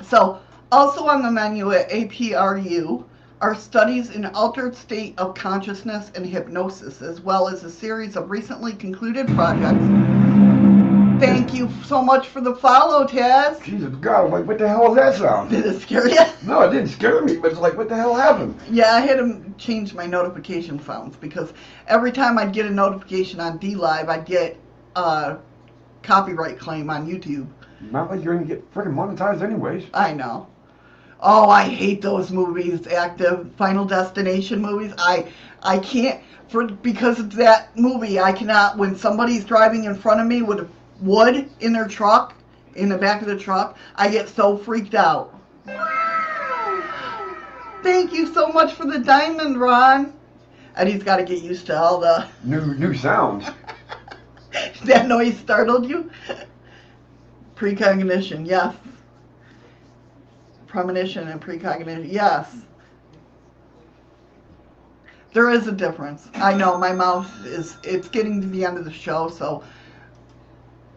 so 0.03 0.39
also 0.71 1.07
on 1.07 1.23
the 1.23 1.31
menu 1.31 1.71
at 1.71 1.89
APRU 1.89 3.05
are 3.41 3.55
studies 3.55 4.11
in 4.11 4.25
altered 4.27 4.75
state 4.75 5.13
of 5.17 5.35
consciousness 5.35 6.11
and 6.15 6.25
hypnosis, 6.25 7.01
as 7.01 7.21
well 7.21 7.47
as 7.47 7.63
a 7.63 7.69
series 7.69 8.15
of 8.15 8.29
recently 8.29 8.73
concluded 8.73 9.27
projects. 9.27 9.83
Thank 11.19 11.53
you 11.53 11.69
so 11.85 12.01
much 12.01 12.27
for 12.27 12.41
the 12.41 12.55
follow, 12.55 13.05
Taz. 13.07 13.63
Jesus 13.63 13.93
God, 13.95 14.19
I 14.19 14.23
was 14.23 14.31
like, 14.31 14.45
what 14.45 14.57
the 14.57 14.67
hell 14.67 14.89
was 14.89 14.95
that 14.95 15.15
sound? 15.15 15.49
Did 15.49 15.65
it 15.65 15.79
scare 15.81 16.09
you? 16.09 16.19
No, 16.43 16.61
it 16.61 16.71
didn't 16.71 16.89
scare 16.89 17.23
me, 17.23 17.37
but 17.37 17.51
it's 17.51 17.59
like, 17.59 17.75
what 17.75 17.89
the 17.89 17.95
hell 17.95 18.13
happened? 18.13 18.59
Yeah, 18.69 18.93
I 18.93 18.99
had 18.99 19.17
to 19.17 19.53
change 19.57 19.93
my 19.93 20.05
notification 20.05 20.79
sounds 20.79 21.15
because 21.15 21.53
every 21.87 22.11
time 22.11 22.37
I'd 22.37 22.53
get 22.53 22.67
a 22.67 22.69
notification 22.69 23.39
on 23.39 23.57
DLive, 23.57 24.09
I'd 24.09 24.25
get 24.25 24.57
a 24.95 25.37
copyright 26.03 26.59
claim 26.59 26.89
on 26.89 27.07
YouTube. 27.07 27.47
Not 27.81 28.11
like 28.11 28.23
you're 28.23 28.35
gonna 28.35 28.45
get 28.45 28.73
freaking 28.73 28.93
monetized 28.93 29.41
anyways. 29.41 29.85
I 29.93 30.13
know. 30.13 30.47
Oh, 31.21 31.49
I 31.49 31.63
hate 31.63 32.01
those 32.01 32.31
movies, 32.31 32.87
active 32.87 33.49
Final 33.57 33.85
Destination 33.85 34.61
movies. 34.61 34.93
I 34.97 35.31
I 35.63 35.79
can't 35.79 36.21
for 36.49 36.67
because 36.67 37.19
of 37.19 37.33
that 37.35 37.77
movie. 37.77 38.19
I 38.19 38.31
cannot 38.31 38.77
when 38.77 38.95
somebody's 38.95 39.45
driving 39.45 39.85
in 39.85 39.95
front 39.95 40.21
of 40.21 40.27
me 40.27 40.41
with 40.41 40.69
wood 41.01 41.49
in 41.59 41.73
their 41.73 41.87
truck, 41.87 42.35
in 42.75 42.89
the 42.89 42.97
back 42.97 43.21
of 43.21 43.27
the 43.27 43.37
truck. 43.37 43.77
I 43.95 44.09
get 44.09 44.29
so 44.29 44.57
freaked 44.57 44.95
out. 44.95 45.33
Thank 47.81 48.13
you 48.13 48.33
so 48.33 48.47
much 48.47 48.73
for 48.73 48.85
the 48.85 48.99
diamond, 48.99 49.59
Ron. 49.59 50.13
And 50.75 50.89
he's 50.89 51.03
got 51.03 51.17
to 51.17 51.23
get 51.23 51.41
used 51.41 51.67
to 51.67 51.79
all 51.79 51.99
the. 51.99 52.27
New 52.43 52.73
new 52.75 52.93
sounds. 52.93 53.45
that 54.85 55.07
noise 55.07 55.37
startled 55.37 55.87
you? 55.87 56.11
Precognition, 57.55 58.45
yes. 58.45 58.75
Premonition 60.75 61.29
and 61.29 61.39
precognition, 61.39 62.05
yes. 62.11 62.53
There 65.31 65.49
is 65.49 65.67
a 65.67 65.71
difference. 65.71 66.27
I 66.33 66.53
know 66.53 66.77
my 66.77 66.91
mouth 66.91 67.31
is, 67.45 67.77
it's 67.85 68.09
getting 68.09 68.41
to 68.41 68.47
the 68.47 68.65
end 68.65 68.77
of 68.77 68.83
the 68.83 68.91
show, 68.91 69.29
so 69.29 69.63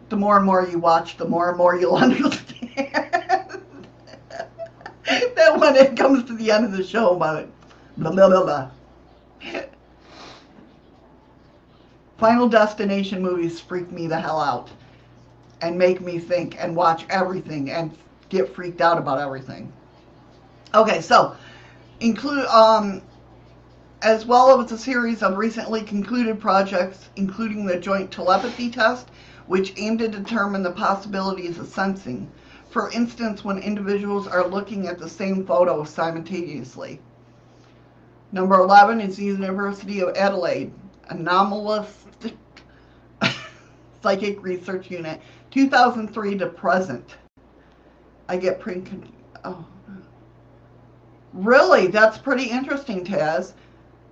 the 0.09 0.17
more 0.17 0.35
and 0.35 0.45
more 0.45 0.67
you 0.69 0.79
watch, 0.79 1.15
the 1.15 1.23
more 1.23 1.47
and 1.47 1.57
more 1.57 1.79
you'll 1.79 1.95
understand. 2.07 2.51
that 5.05 5.57
when 5.57 5.77
it 5.77 5.95
comes 5.95 6.25
to 6.25 6.35
the 6.35 6.51
end 6.51 6.65
of 6.65 6.73
the 6.73 6.83
show, 6.83 7.15
about 7.15 7.47
blah, 7.95 8.11
blah, 8.11 8.27
blah, 8.27 8.43
blah. 8.43 9.61
Final 12.17 12.49
Destination 12.49 13.21
movies 13.21 13.61
freak 13.61 13.89
me 13.93 14.07
the 14.07 14.19
hell 14.19 14.41
out 14.41 14.69
and 15.61 15.77
make 15.77 16.01
me 16.01 16.19
think 16.19 16.61
and 16.61 16.75
watch 16.75 17.05
everything 17.09 17.71
and 17.71 17.97
get 18.29 18.53
freaked 18.55 18.81
out 18.81 18.97
about 18.97 19.19
everything. 19.19 19.71
Okay, 20.73 21.01
so 21.01 21.35
include 21.99 22.45
um 22.45 23.01
as 24.01 24.25
well 24.25 24.61
as 24.61 24.71
a 24.71 24.77
series 24.77 25.21
of 25.21 25.37
recently 25.37 25.81
concluded 25.81 26.39
projects, 26.39 27.09
including 27.17 27.65
the 27.65 27.77
joint 27.77 28.09
telepathy 28.09 28.69
test, 28.69 29.09
which 29.47 29.73
aim 29.77 29.97
to 29.97 30.07
determine 30.07 30.63
the 30.63 30.71
possibilities 30.71 31.59
of 31.59 31.67
sensing. 31.67 32.31
For 32.69 32.91
instance, 32.91 33.43
when 33.43 33.57
individuals 33.57 34.27
are 34.27 34.47
looking 34.47 34.87
at 34.87 34.99
the 34.99 35.09
same 35.09 35.45
photo 35.45 35.83
simultaneously. 35.83 37.01
Number 38.31 38.59
11 38.59 39.01
is 39.01 39.17
the 39.17 39.25
University 39.25 40.01
of 40.01 40.15
Adelaide, 40.15 40.71
Anomalous 41.09 42.05
Psychic 44.03 44.41
Research 44.43 44.91
Unit, 44.91 45.19
2003 45.51 46.37
to 46.37 46.45
present. 46.45 47.15
I 48.29 48.37
get 48.37 48.59
pre. 48.59 48.83
Oh. 49.43 49.65
Really? 51.33 51.87
That's 51.87 52.17
pretty 52.17 52.45
interesting, 52.45 53.03
Taz. 53.03 53.53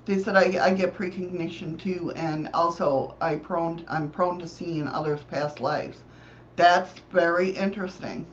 They 0.06 0.18
said 0.18 0.35
I, 0.35 0.65
I 0.65 0.73
get 0.73 0.95
precognition 0.95 1.77
too, 1.77 2.11
and 2.15 2.49
also 2.53 3.15
I 3.22 3.35
prone 3.35 3.85
I'm 3.88 4.10
prone 4.10 4.39
to 4.39 4.48
seeing 4.48 4.88
others' 4.88 5.23
past 5.30 5.60
lives. 5.60 5.99
That's 6.56 6.94
very 7.11 7.52
interesting. 7.52 8.26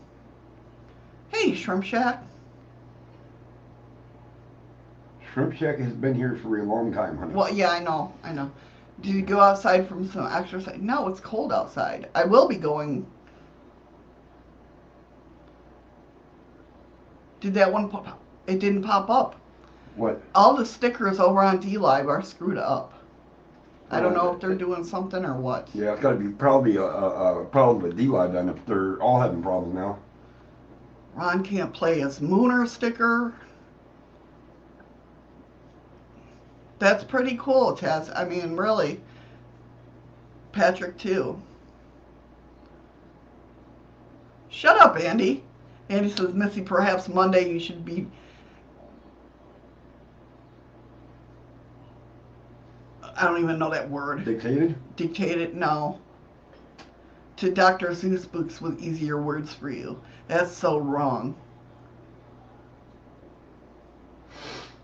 Hey, 1.28 1.54
Shrimp 1.54 1.84
Shack. 1.84 2.22
Shrimp 5.32 5.54
Shack 5.54 5.78
has 5.80 5.92
been 5.92 6.14
here 6.14 6.38
for 6.42 6.60
a 6.60 6.62
long 6.62 6.92
time, 6.92 7.18
honey. 7.18 7.34
Well, 7.34 7.52
yeah, 7.52 7.70
I 7.70 7.80
know, 7.80 8.14
I 8.22 8.32
know. 8.32 8.50
Did 9.00 9.14
you 9.14 9.22
go 9.22 9.40
outside 9.40 9.88
from 9.88 10.10
some 10.10 10.26
exercise? 10.26 10.78
No, 10.80 11.08
it's 11.08 11.20
cold 11.20 11.52
outside. 11.52 12.08
I 12.14 12.24
will 12.24 12.48
be 12.48 12.56
going. 12.56 13.04
Did 17.44 17.52
that 17.52 17.70
one 17.70 17.90
pop? 17.90 18.08
up? 18.08 18.20
It 18.46 18.58
didn't 18.58 18.84
pop 18.84 19.10
up. 19.10 19.38
What? 19.96 20.22
All 20.34 20.56
the 20.56 20.64
stickers 20.64 21.20
over 21.20 21.42
on 21.42 21.60
DLive 21.60 22.08
are 22.08 22.22
screwed 22.22 22.56
up. 22.56 22.94
I 23.90 24.00
don't 24.00 24.14
know 24.14 24.32
if 24.32 24.40
they're 24.40 24.54
doing 24.54 24.82
something 24.82 25.22
or 25.22 25.34
what. 25.34 25.68
Yeah, 25.74 25.92
it's 25.92 26.00
got 26.00 26.12
to 26.12 26.16
be 26.16 26.30
probably 26.30 26.76
a, 26.76 26.84
a, 26.84 27.42
a 27.42 27.44
problem 27.44 27.82
with 27.82 27.98
DLive 27.98 28.32
then 28.32 28.48
if 28.48 28.64
they're 28.64 28.96
all 29.02 29.20
having 29.20 29.42
problems 29.42 29.74
now. 29.74 29.98
Ron 31.14 31.44
can't 31.44 31.70
play 31.74 32.00
his 32.00 32.18
Mooner 32.18 32.66
sticker. 32.66 33.34
That's 36.78 37.04
pretty 37.04 37.36
cool, 37.38 37.76
Tess. 37.76 38.08
I 38.16 38.24
mean, 38.24 38.56
really. 38.56 39.02
Patrick, 40.52 40.96
too. 40.96 41.38
Shut 44.48 44.78
up, 44.78 44.98
Andy. 44.98 45.43
Andy 45.88 46.10
says, 46.10 46.32
Missy, 46.32 46.62
perhaps 46.62 47.08
Monday 47.08 47.50
you 47.50 47.60
should 47.60 47.84
be. 47.84 48.06
I 53.16 53.24
don't 53.24 53.42
even 53.42 53.58
know 53.58 53.70
that 53.70 53.88
word. 53.88 54.24
Dictated? 54.24 54.76
Dictated? 54.96 55.54
No. 55.54 56.00
To 57.36 57.50
Dr. 57.50 57.88
Seuss 57.90 58.30
books 58.30 58.60
with 58.60 58.82
easier 58.82 59.20
words 59.20 59.52
for 59.54 59.70
you. 59.70 60.00
That's 60.26 60.52
so 60.52 60.78
wrong. 60.78 61.36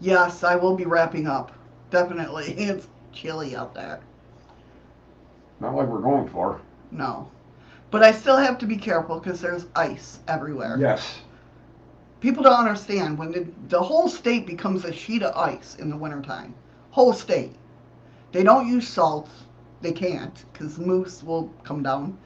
Yes, 0.00 0.44
I 0.44 0.56
will 0.56 0.76
be 0.76 0.84
wrapping 0.84 1.26
up. 1.26 1.52
Definitely. 1.90 2.54
It's 2.58 2.88
chilly 3.12 3.56
out 3.56 3.74
there. 3.74 4.00
Not 5.58 5.74
like 5.74 5.88
we're 5.88 6.00
going 6.00 6.28
for. 6.28 6.60
No. 6.90 7.30
But 7.90 8.02
I 8.02 8.12
still 8.12 8.36
have 8.36 8.58
to 8.58 8.66
be 8.66 8.76
careful 8.76 9.18
because 9.18 9.40
there's 9.40 9.66
ice 9.74 10.20
everywhere. 10.28 10.76
Yes. 10.78 11.18
People 12.20 12.42
don't 12.42 12.58
understand 12.58 13.18
when 13.18 13.32
the, 13.32 13.46
the 13.68 13.82
whole 13.82 14.08
state 14.08 14.46
becomes 14.46 14.84
a 14.84 14.92
sheet 14.92 15.22
of 15.22 15.36
ice 15.36 15.76
in 15.76 15.90
the 15.90 15.96
wintertime. 15.96 16.54
Whole 16.90 17.12
state. 17.12 17.56
They 18.32 18.42
don't 18.42 18.68
use 18.68 18.86
salt. 18.86 19.28
They 19.80 19.92
can't 19.92 20.44
because 20.52 20.78
moose 20.78 21.22
will 21.22 21.52
come 21.64 21.82
down. 21.82 22.18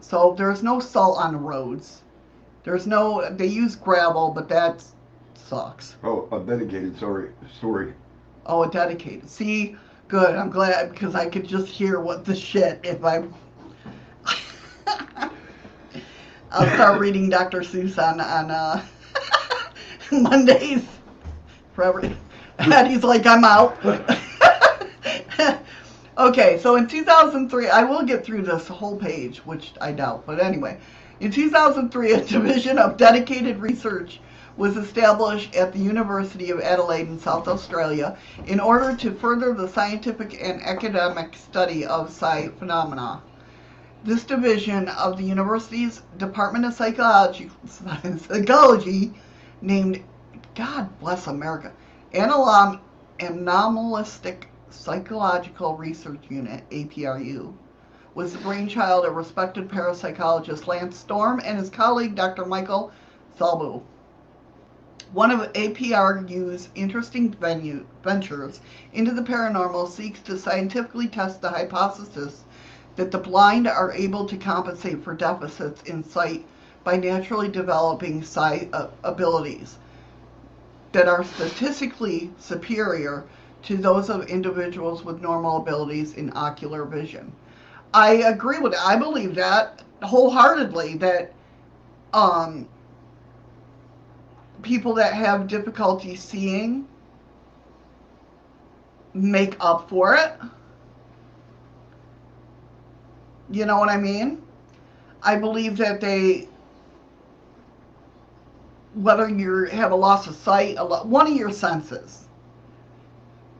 So 0.00 0.34
there's 0.38 0.62
no 0.62 0.80
salt 0.80 1.18
on 1.18 1.32
the 1.32 1.38
roads. 1.38 2.02
There's 2.62 2.86
no. 2.86 3.28
They 3.34 3.46
use 3.46 3.74
gravel, 3.76 4.30
but 4.30 4.48
that 4.48 4.84
sucks. 5.34 5.96
Oh, 6.04 6.28
a 6.32 6.40
dedicated 6.40 6.96
story. 6.96 7.30
Story. 7.58 7.94
Oh, 8.46 8.62
a 8.62 8.70
dedicated. 8.70 9.28
See, 9.28 9.76
good. 10.08 10.36
I'm 10.36 10.50
glad 10.50 10.92
because 10.92 11.14
I 11.14 11.28
could 11.28 11.46
just 11.46 11.66
hear 11.66 12.00
what 12.00 12.24
the 12.24 12.36
shit 12.36 12.80
if 12.84 13.04
I. 13.04 13.24
I'll 16.52 16.66
start 16.74 16.98
reading 16.98 17.30
Dr. 17.30 17.60
Seuss 17.60 17.96
on 17.96 18.20
on 18.20 18.50
uh, 18.50 18.84
Mondays. 20.12 20.84
Forever. 21.74 22.12
And 22.58 22.88
he's 22.88 23.04
like, 23.04 23.24
I'm 23.24 23.44
out. 23.44 23.78
okay, 26.18 26.58
so 26.58 26.74
in 26.74 26.88
2003, 26.88 27.68
I 27.68 27.84
will 27.84 28.02
get 28.02 28.24
through 28.24 28.42
this 28.42 28.66
whole 28.66 28.96
page, 28.96 29.38
which 29.46 29.72
I 29.80 29.92
doubt, 29.92 30.26
but 30.26 30.40
anyway. 30.40 30.78
In 31.20 31.30
2003, 31.30 32.12
a 32.12 32.24
division 32.24 32.78
of 32.78 32.96
dedicated 32.96 33.58
research 33.58 34.20
was 34.56 34.76
established 34.76 35.54
at 35.54 35.72
the 35.72 35.78
University 35.78 36.50
of 36.50 36.60
Adelaide 36.60 37.06
in 37.06 37.18
South 37.20 37.46
Australia 37.46 38.18
in 38.46 38.58
order 38.58 38.96
to 38.96 39.14
further 39.14 39.54
the 39.54 39.68
scientific 39.68 40.42
and 40.42 40.60
academic 40.62 41.36
study 41.36 41.86
of 41.86 42.12
psi 42.12 42.48
phenomena. 42.58 43.22
This 44.02 44.24
division 44.24 44.88
of 44.88 45.18
the 45.18 45.24
university's 45.24 46.00
Department 46.16 46.64
of 46.64 46.72
Psychology, 46.72 47.50
Psychology 47.66 49.12
named, 49.60 50.02
God 50.54 50.88
bless 51.00 51.26
America, 51.26 51.70
Analom, 52.14 52.80
Anomalistic 53.20 54.48
Psychological 54.70 55.76
Research 55.76 56.24
Unit, 56.30 56.64
APRU, 56.70 57.52
was 58.14 58.32
the 58.32 58.38
brainchild 58.38 59.04
of 59.04 59.16
respected 59.16 59.68
parapsychologist 59.68 60.66
Lance 60.66 60.96
Storm 60.96 61.38
and 61.44 61.58
his 61.58 61.68
colleague 61.68 62.14
Dr. 62.14 62.46
Michael 62.46 62.92
Thalbourne. 63.36 63.82
One 65.12 65.30
of 65.30 65.52
APRU's 65.52 66.70
interesting 66.74 67.32
venue, 67.32 67.84
ventures 68.02 68.60
into 68.94 69.12
the 69.12 69.20
paranormal 69.20 69.90
seeks 69.90 70.20
to 70.20 70.38
scientifically 70.38 71.08
test 71.08 71.42
the 71.42 71.50
hypothesis 71.50 72.44
that 73.00 73.10
the 73.10 73.18
blind 73.18 73.66
are 73.66 73.92
able 73.92 74.26
to 74.26 74.36
compensate 74.36 75.02
for 75.02 75.14
deficits 75.14 75.80
in 75.84 76.04
sight 76.04 76.44
by 76.84 76.98
naturally 76.98 77.48
developing 77.48 78.22
sight 78.22 78.68
uh, 78.74 78.88
abilities 79.04 79.78
that 80.92 81.08
are 81.08 81.24
statistically 81.24 82.30
superior 82.38 83.24
to 83.62 83.78
those 83.78 84.10
of 84.10 84.28
individuals 84.28 85.02
with 85.02 85.22
normal 85.22 85.56
abilities 85.62 86.12
in 86.16 86.30
ocular 86.36 86.84
vision. 86.84 87.32
I 87.94 88.16
agree 88.16 88.58
with 88.58 88.74
it. 88.74 88.86
I 88.86 88.96
believe 88.96 89.34
that 89.34 89.82
wholeheartedly 90.02 90.98
that 90.98 91.32
um, 92.12 92.68
people 94.60 94.92
that 94.92 95.14
have 95.14 95.48
difficulty 95.48 96.16
seeing 96.16 96.86
make 99.14 99.56
up 99.58 99.88
for 99.88 100.16
it. 100.16 100.34
You 103.50 103.66
know 103.66 103.78
what 103.78 103.88
I 103.88 103.96
mean? 103.96 104.42
I 105.22 105.36
believe 105.36 105.76
that 105.78 106.00
they, 106.00 106.48
whether 108.94 109.28
you 109.28 109.64
have 109.66 109.92
a 109.92 109.96
loss 109.96 110.26
of 110.26 110.34
sight, 110.36 110.76
a 110.78 110.84
lo- 110.84 111.04
one 111.04 111.26
of 111.26 111.34
your 111.36 111.50
senses. 111.50 112.24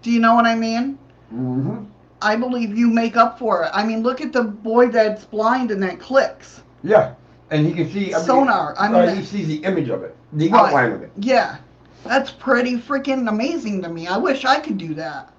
Do 0.02 0.10
you 0.10 0.20
know 0.20 0.34
what 0.34 0.46
I 0.46 0.54
mean? 0.54 0.98
Mm-hmm. 1.32 1.84
I 2.22 2.36
believe 2.36 2.76
you 2.76 2.88
make 2.88 3.16
up 3.16 3.38
for 3.38 3.64
it. 3.64 3.70
I 3.72 3.84
mean, 3.84 4.02
look 4.02 4.20
at 4.20 4.32
the 4.32 4.42
boy 4.42 4.88
that's 4.88 5.24
blind 5.24 5.70
and 5.70 5.82
that 5.82 5.98
clicks. 6.00 6.62
Yeah, 6.82 7.14
and 7.50 7.66
he 7.66 7.72
can 7.72 7.90
see 7.90 8.14
I 8.14 8.18
mean, 8.18 8.26
Sonar, 8.26 8.74
I 8.78 8.86
uh, 8.88 9.06
mean- 9.06 9.16
he 9.16 9.24
sees 9.24 9.46
the 9.48 9.56
image 9.64 9.88
of 9.88 10.02
it, 10.02 10.16
the 10.32 10.48
Right. 10.48 10.66
outline 10.68 10.92
of 10.92 11.02
it. 11.02 11.10
Yeah, 11.18 11.56
that's 12.04 12.30
pretty 12.30 12.76
freaking 12.76 13.28
amazing 13.28 13.82
to 13.82 13.88
me. 13.88 14.06
I 14.06 14.16
wish 14.16 14.44
I 14.44 14.58
could 14.60 14.78
do 14.78 14.94
that. 14.94 15.32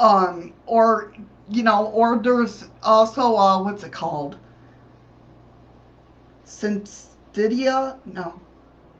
Um, 0.00 0.52
or 0.66 1.12
you 1.50 1.62
know, 1.62 1.86
or 1.88 2.18
there's 2.22 2.66
also 2.82 3.36
uh, 3.36 3.62
what's 3.62 3.84
it 3.84 3.92
called? 3.92 4.38
Synthesia? 6.46 7.98
No, 8.06 8.40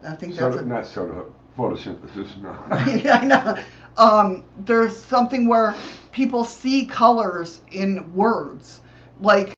I 0.06 0.14
think 0.16 0.36
that's 0.36 0.56
a, 0.56 0.62
not 0.62 0.86
soda, 0.86 1.24
photosynthesis. 1.58 2.40
No. 2.42 2.56
yeah, 3.04 3.18
I 3.18 3.24
know. 3.26 3.58
Um, 3.98 4.44
there's 4.64 4.96
something 4.96 5.48
where 5.48 5.74
people 6.12 6.44
see 6.44 6.86
colors 6.86 7.62
in 7.72 8.12
words, 8.14 8.80
like 9.20 9.54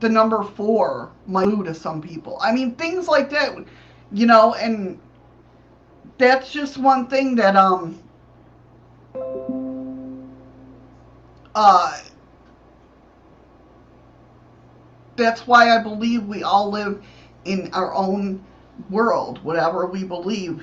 the 0.00 0.08
number 0.08 0.42
four 0.44 1.12
might 1.26 1.44
clue 1.44 1.64
to 1.64 1.74
some 1.74 2.02
people. 2.02 2.38
I 2.42 2.52
mean, 2.52 2.74
things 2.76 3.08
like 3.08 3.30
that, 3.30 3.56
you 4.12 4.26
know, 4.26 4.54
and 4.54 5.00
that's 6.18 6.52
just 6.52 6.78
one 6.78 7.08
thing 7.08 7.36
that 7.36 7.56
um 7.56 7.98
uh 11.56 11.98
that's 15.16 15.46
why 15.46 15.74
I 15.74 15.82
believe 15.82 16.24
we 16.26 16.42
all 16.42 16.70
live 16.70 17.02
in 17.46 17.70
our 17.72 17.94
own 17.94 18.44
world, 18.90 19.42
whatever 19.42 19.86
we 19.86 20.04
believe. 20.04 20.62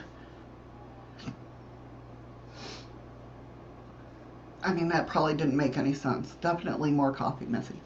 I 4.63 4.71
mean, 4.73 4.87
that 4.89 5.07
probably 5.07 5.33
didn't 5.33 5.57
make 5.57 5.77
any 5.77 5.93
sense. 5.93 6.35
Definitely 6.39 6.91
more 6.91 7.11
coffee, 7.11 7.45
Missy. 7.45 7.81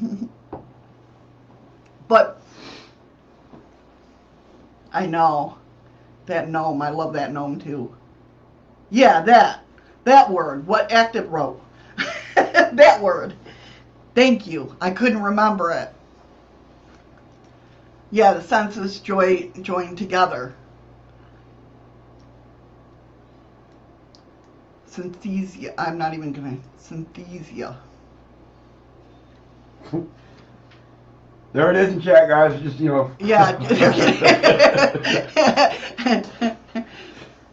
but 2.08 2.40
I 4.92 5.04
know 5.04 5.58
that 6.24 6.48
gnome. 6.48 6.80
I 6.80 6.88
love 6.88 7.12
that 7.12 7.32
gnome 7.32 7.60
too. 7.60 7.94
Yeah, 8.88 9.20
that. 9.22 9.64
That 10.04 10.30
word. 10.30 10.66
What 10.66 10.90
active 10.92 11.30
wrote. 11.30 11.60
that 12.34 13.00
word. 13.00 13.34
Thank 14.14 14.46
you. 14.46 14.74
I 14.80 14.90
couldn't 14.90 15.22
remember 15.22 15.70
it. 15.70 15.92
Yeah, 18.10 18.32
the 18.34 18.42
senses 18.42 19.00
joy, 19.00 19.50
join 19.62 19.94
together. 19.96 20.54
Synthesia. 24.90 25.74
I'm 25.78 25.96
not 25.98 26.14
even 26.14 26.32
gonna. 26.32 26.58
Synthesia. 26.78 27.76
There 31.52 31.68
it 31.68 31.76
is 31.76 31.92
in 31.94 32.00
chat, 32.00 32.28
guys. 32.28 32.60
Just 32.62 32.78
you 32.78 32.90
know. 32.90 33.10
Yeah. 33.18 33.58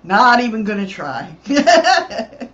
not 0.07 0.39
even 0.39 0.63
gonna 0.63 0.87
try. 0.87 1.35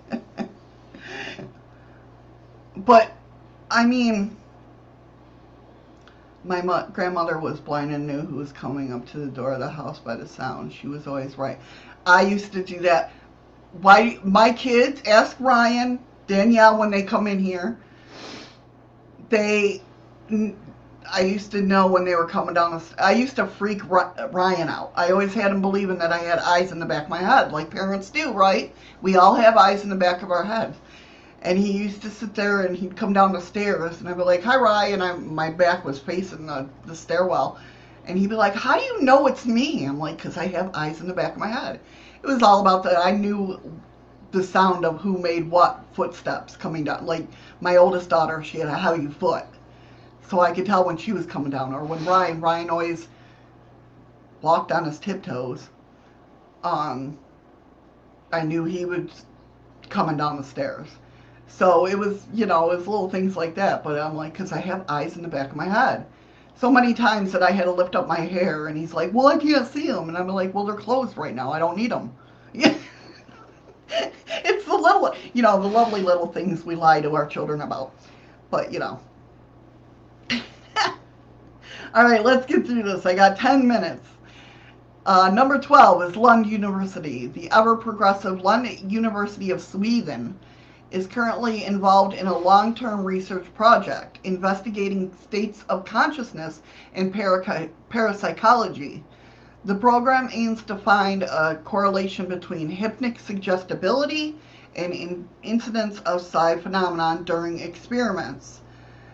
but, 2.76 3.16
I 3.70 3.86
mean, 3.86 4.36
my 6.44 6.62
mo- 6.62 6.90
grandmother 6.92 7.40
was 7.40 7.60
blind 7.60 7.94
and 7.94 8.08
knew 8.08 8.22
who 8.22 8.38
was 8.38 8.52
coming 8.52 8.92
up 8.92 9.06
to 9.12 9.20
the 9.20 9.28
door 9.28 9.54
of 9.54 9.60
the 9.60 9.70
house 9.70 10.00
by 10.00 10.16
the 10.16 10.28
sound. 10.28 10.74
She 10.74 10.88
was 10.88 11.06
always 11.06 11.38
right. 11.38 11.60
I 12.06 12.24
used 12.24 12.52
to 12.54 12.64
do 12.64 12.80
that. 12.82 13.14
Why 13.82 14.20
my 14.24 14.52
kids 14.52 15.02
ask 15.08 15.38
Ryan, 15.40 16.00
Danielle 16.28 16.78
when 16.78 16.90
they 16.92 17.04
come 17.04 17.28
in 17.28 17.40
here. 17.40 17.78
They, 19.30 19.82
I 21.12 21.22
used 21.22 21.52
to 21.52 21.62
know 21.62 21.88
when 21.88 22.06
they 22.06 22.16
were 22.16 22.28
coming 22.28 22.54
down. 22.54 22.72
The, 22.72 23.04
I 23.04 23.12
used 23.12 23.36
to 23.38 23.48
freak 23.48 23.82
Ryan 23.90 24.70
out. 24.70 24.92
I 24.96 25.12
always 25.12 25.34
had 25.34 25.52
him 25.52 25.62
believing 25.62 25.98
that 26.00 26.12
I 26.12 26.20
had 26.20 26.40
eyes 26.40 26.72
in 26.72 26.80
the 26.80 26.86
back 26.86 27.04
of 27.04 27.10
my 27.10 27.20
head, 27.20 27.52
like 27.52 27.70
parents 27.70 28.10
do, 28.10 28.32
right? 28.32 28.74
We 29.02 29.16
all 29.16 29.36
have 29.36 29.58
eyes 29.58 29.84
in 29.84 29.90
the 29.90 29.96
back 29.96 30.24
of 30.24 30.32
our 30.32 30.44
head. 30.44 30.74
And 31.42 31.58
he 31.58 31.72
used 31.72 32.02
to 32.04 32.10
sit 32.10 32.34
there 32.36 32.62
and 32.62 32.76
he'd 32.76 32.96
come 32.96 33.14
down 33.14 33.34
the 33.34 33.42
stairs 33.42 34.00
and 34.00 34.08
I'd 34.08 34.18
be 34.18 34.24
like, 34.24 34.44
"Hi, 34.44 34.56
Ryan." 34.56 35.02
I 35.02 35.14
my 35.14 35.50
back 35.50 35.84
was 35.84 36.00
facing 36.00 36.46
the, 36.46 36.68
the 36.86 36.96
stairwell, 36.96 37.58
and 38.06 38.18
he'd 38.18 38.30
be 38.30 38.36
like, 38.36 38.56
"How 38.56 38.78
do 38.78 38.84
you 38.84 39.02
know 39.02 39.28
it's 39.28 39.46
me?" 39.46 39.86
I'm 39.86 40.00
like, 40.00 40.18
"Cause 40.18 40.38
I 40.38 40.48
have 40.48 40.72
eyes 40.74 41.02
in 41.02 41.08
the 41.08 41.14
back 41.14 41.34
of 41.34 41.40
my 41.40 41.50
head." 41.50 41.80
It 42.24 42.28
was 42.28 42.42
all 42.42 42.62
about 42.62 42.84
that. 42.84 42.98
I 42.98 43.12
knew 43.12 43.60
the 44.32 44.44
sound 44.44 44.84
of 44.84 45.00
who 45.00 45.18
made 45.18 45.50
what 45.50 45.84
footsteps 45.94 46.56
coming 46.58 46.86
down. 46.86 47.06
Like 47.06 47.28
my 47.62 47.76
oldest 47.76 48.10
daughter, 48.10 48.44
she 48.44 48.60
had 48.60 48.68
a 48.68 48.78
heavy 48.78 49.08
foot, 49.08 49.44
so 50.34 50.39
I 50.39 50.51
could 50.51 50.65
tell 50.65 50.84
when 50.84 50.97
she 50.97 51.11
was 51.11 51.27
coming 51.27 51.51
down. 51.51 51.76
Or 51.76 51.84
when 51.84 52.03
Ryan, 52.05 52.41
Ryan 52.41 52.72
always 52.72 53.07
walked 54.41 54.72
on 54.72 54.84
his 54.84 54.97
tiptoes. 54.97 55.69
Um, 56.64 57.19
I 58.31 58.41
knew 58.41 58.64
he 58.64 58.84
was 58.85 59.26
coming 59.89 60.18
down 60.18 60.38
the 60.38 60.43
stairs. 60.43 60.88
So 61.47 61.85
it 61.85 61.99
was, 61.99 62.26
you 62.34 62.47
know, 62.47 62.72
it 62.72 62.77
was 62.77 62.88
little 62.88 63.11
things 63.11 63.38
like 63.38 63.53
that. 63.55 63.84
But 63.84 63.99
I'm 63.99 64.15
like, 64.15 64.31
because 64.34 64.51
I 64.51 64.57
have 64.57 64.85
eyes 64.89 65.18
in 65.18 65.22
the 65.22 65.27
back 65.27 65.51
of 65.51 65.55
my 65.55 65.68
head. 65.68 66.07
so 66.55 66.72
many 66.72 66.95
times 66.95 67.31
that 67.34 67.43
I 67.43 67.51
had 67.51 67.65
to 67.65 67.72
lift 67.72 67.95
up 67.95 68.07
my 68.07 68.19
hair, 68.19 68.68
and 68.68 68.77
he's 68.77 68.93
like, 68.93 69.14
"Well, 69.14 69.27
I 69.27 69.38
can't 69.38 69.68
see 69.68 69.88
them," 69.88 70.07
and 70.10 70.18
I'm 70.18 70.27
like, 70.27 70.53
"Well, 70.53 70.65
they're 70.65 70.76
closed 70.76 71.18
right 71.18 71.35
now. 71.35 71.51
I 71.51 71.60
don't 71.60 71.77
need 71.77 71.91
them." 71.91 72.11
It's 74.45 74.65
the 74.65 74.76
little, 74.76 75.14
you 75.34 75.43
know, 75.43 75.61
the 75.61 75.68
lovely 75.68 76.01
little 76.01 76.27
things 76.27 76.65
we 76.65 76.76
lie 76.76 77.01
to 77.01 77.15
our 77.15 77.27
children 77.27 77.61
about. 77.61 77.91
But 78.49 78.73
you 78.73 78.80
know. 78.80 78.99
All 81.95 82.06
right, 82.06 82.24
let's 82.26 82.48
get 82.48 82.65
through 82.65 82.82
this. 82.82 83.06
I 83.06 83.14
got 83.14 83.38
10 83.38 83.68
minutes. 83.68 84.07
Uh, 85.06 85.30
number 85.30 85.60
12 85.60 86.02
is 86.02 86.15
Lund 86.15 86.48
University. 86.48 87.28
The 87.28 87.52
ever 87.52 87.76
progressive 87.76 88.41
Lund 88.41 88.91
University 88.91 89.52
of 89.52 89.61
Sweden 89.61 90.40
is 90.90 91.06
currently 91.06 91.65
involved 91.65 92.15
in 92.15 92.26
a 92.26 92.36
long 92.36 92.74
term 92.74 93.03
research 93.03 93.45
project 93.53 94.18
investigating 94.24 95.15
states 95.22 95.65
of 95.70 95.86
consciousness 95.86 96.64
and 96.95 97.14
para- 97.14 97.70
parapsychology. 97.90 99.03
The 99.64 99.76
program 99.76 100.30
aims 100.34 100.64
to 100.64 100.76
find 100.76 101.22
a 101.22 101.61
correlation 101.64 102.26
between 102.26 102.76
hypnic 102.76 103.20
suggestibility 103.20 104.36
and 104.76 104.94
in- 104.94 105.30
incidence 105.44 105.99
of 105.99 106.24
psi 106.24 106.57
phenomenon 106.57 107.24
during 107.24 107.60
experiments. 107.60 108.61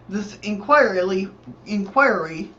This 0.08 0.38
inquiry, 0.44 1.30
inquiry 1.66 2.54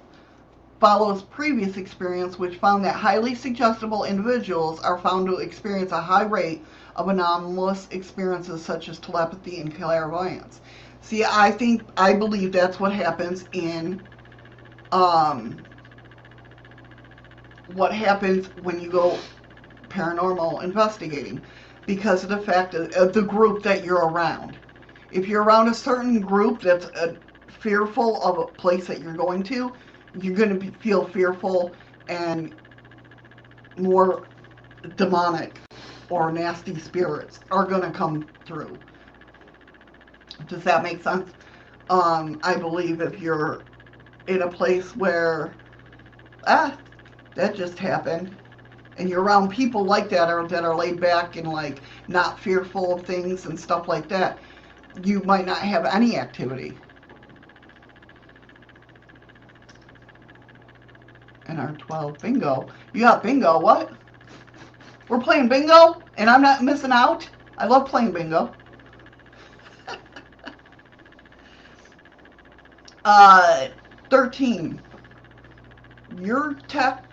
follows 0.81 1.23
previous 1.23 1.77
experience, 1.77 2.39
which 2.39 2.57
found 2.57 2.85
that 2.85 2.95
highly 2.97 3.35
suggestible 3.35 4.05
individuals 4.05 4.81
are 4.81 4.99
found 4.99 5.27
to 5.27 5.37
experience 5.37 5.93
a 5.93 6.01
high 6.01 6.25
rate 6.25 6.65
of 6.97 7.09
anomalous 7.09 7.87
experiences 7.91 8.65
such 8.65 8.89
as 8.89 8.99
telepathy 8.99 9.61
and 9.61 9.75
clairvoyance. 9.77 10.61
See, 11.03 11.25
I 11.25 11.51
think, 11.51 11.87
I 11.97 12.15
believe 12.15 12.53
that's 12.53 12.81
what 12.81 12.93
happens 12.93 13.47
in 13.53 14.07
um, 14.91 15.65
what 17.67 17.93
happens 17.93 18.49
when 18.63 18.81
you 18.81 18.91
go 18.91 19.19
paranormal 19.89 20.63
investigating 20.63 21.45
because 21.87 22.23
of 22.23 22.31
the 22.31 22.39
fact 22.39 22.75
of, 22.75 23.13
the 23.13 23.23
group 23.23 23.63
that 23.63 23.85
you're 23.85 24.09
around. 24.09 24.57
If 25.11 25.29
you're 25.29 25.43
around 25.43 25.69
a 25.69 25.75
certain 25.75 26.21
group 26.21 26.63
that's 26.63 26.87
uh, 26.87 27.17
fearful 27.49 28.23
of 28.23 28.39
a 28.39 28.47
place 28.47 28.87
that 28.87 29.01
you're 29.01 29.15
going 29.15 29.43
to, 29.45 29.75
you're 30.15 30.35
going 30.35 30.59
to 30.59 30.71
feel 30.79 31.07
fearful 31.07 31.75
and 32.09 32.53
more 33.77 34.27
demonic 34.97 35.61
or 36.09 36.33
nasty 36.33 36.79
spirits 36.79 37.41
are 37.51 37.67
going 37.67 37.83
to 37.83 37.91
come 37.91 38.29
through. 38.45 38.79
Does 40.49 40.65
that 40.65 40.83
make 40.83 41.03
sense? 41.03 41.33
Um, 41.89 42.41
I 42.43 42.57
believe 42.57 43.01
if 43.01 43.21
you're 43.21 43.65
in 44.27 44.43
a 44.43 44.49
place 44.49 44.97
where, 44.97 45.55
ah, 46.47 46.79
that 47.35 47.55
just 47.55 47.79
happened, 47.79 48.37
and 48.97 49.09
you're 49.09 49.23
around 49.23 49.51
people 49.51 49.85
like 49.85 50.09
that 50.11 50.31
or 50.31 50.47
that 50.47 50.65
are 50.65 50.77
laid 50.77 51.01
back 51.01 51.37
and 51.37 51.49
like 51.49 51.81
not 52.09 52.39
fearful 52.39 52.95
of 52.95 53.07
things 53.07 53.47
and 53.47 53.59
stuff 53.59 53.89
like 53.89 54.09
that, 54.09 54.39
you 55.03 55.23
might 55.25 55.47
not 55.47 55.59
have 55.59 55.87
any 55.87 56.19
activity. 56.19 56.77
And 61.51 61.59
our 61.59 61.73
12 61.73 62.19
bingo. 62.19 62.69
You 62.93 63.01
got 63.01 63.25
bingo, 63.25 63.59
what? 63.59 63.93
We're 65.09 65.19
playing 65.19 65.49
bingo 65.49 66.01
and 66.17 66.31
I'm 66.31 66.43
not 66.43 66.63
missing 66.63 66.93
out? 66.93 67.29
I 67.59 67.67
love 67.67 67.89
playing 67.89 68.13
bingo. 68.13 68.55
uh, 73.05 73.67
13. 74.11 74.81
Your 76.21 76.55
tech. 76.69 77.05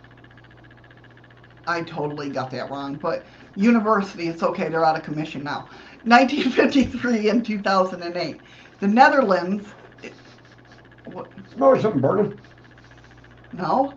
I 1.66 1.82
totally 1.82 2.30
got 2.30 2.52
that 2.52 2.70
wrong, 2.70 2.94
but 2.96 3.26
university, 3.56 4.28
it's 4.28 4.44
okay, 4.44 4.70
they're 4.70 4.86
out 4.86 4.96
of 4.96 5.04
commission 5.04 5.44
now. 5.44 5.68
1953 6.04 7.30
and 7.30 7.44
2008. 7.44 8.40
The 8.82 8.88
Netherlands. 8.88 9.68
What? 11.06 11.32
Like 11.58 11.82
something 11.82 12.02
burning. 12.02 12.40
No, 13.54 13.94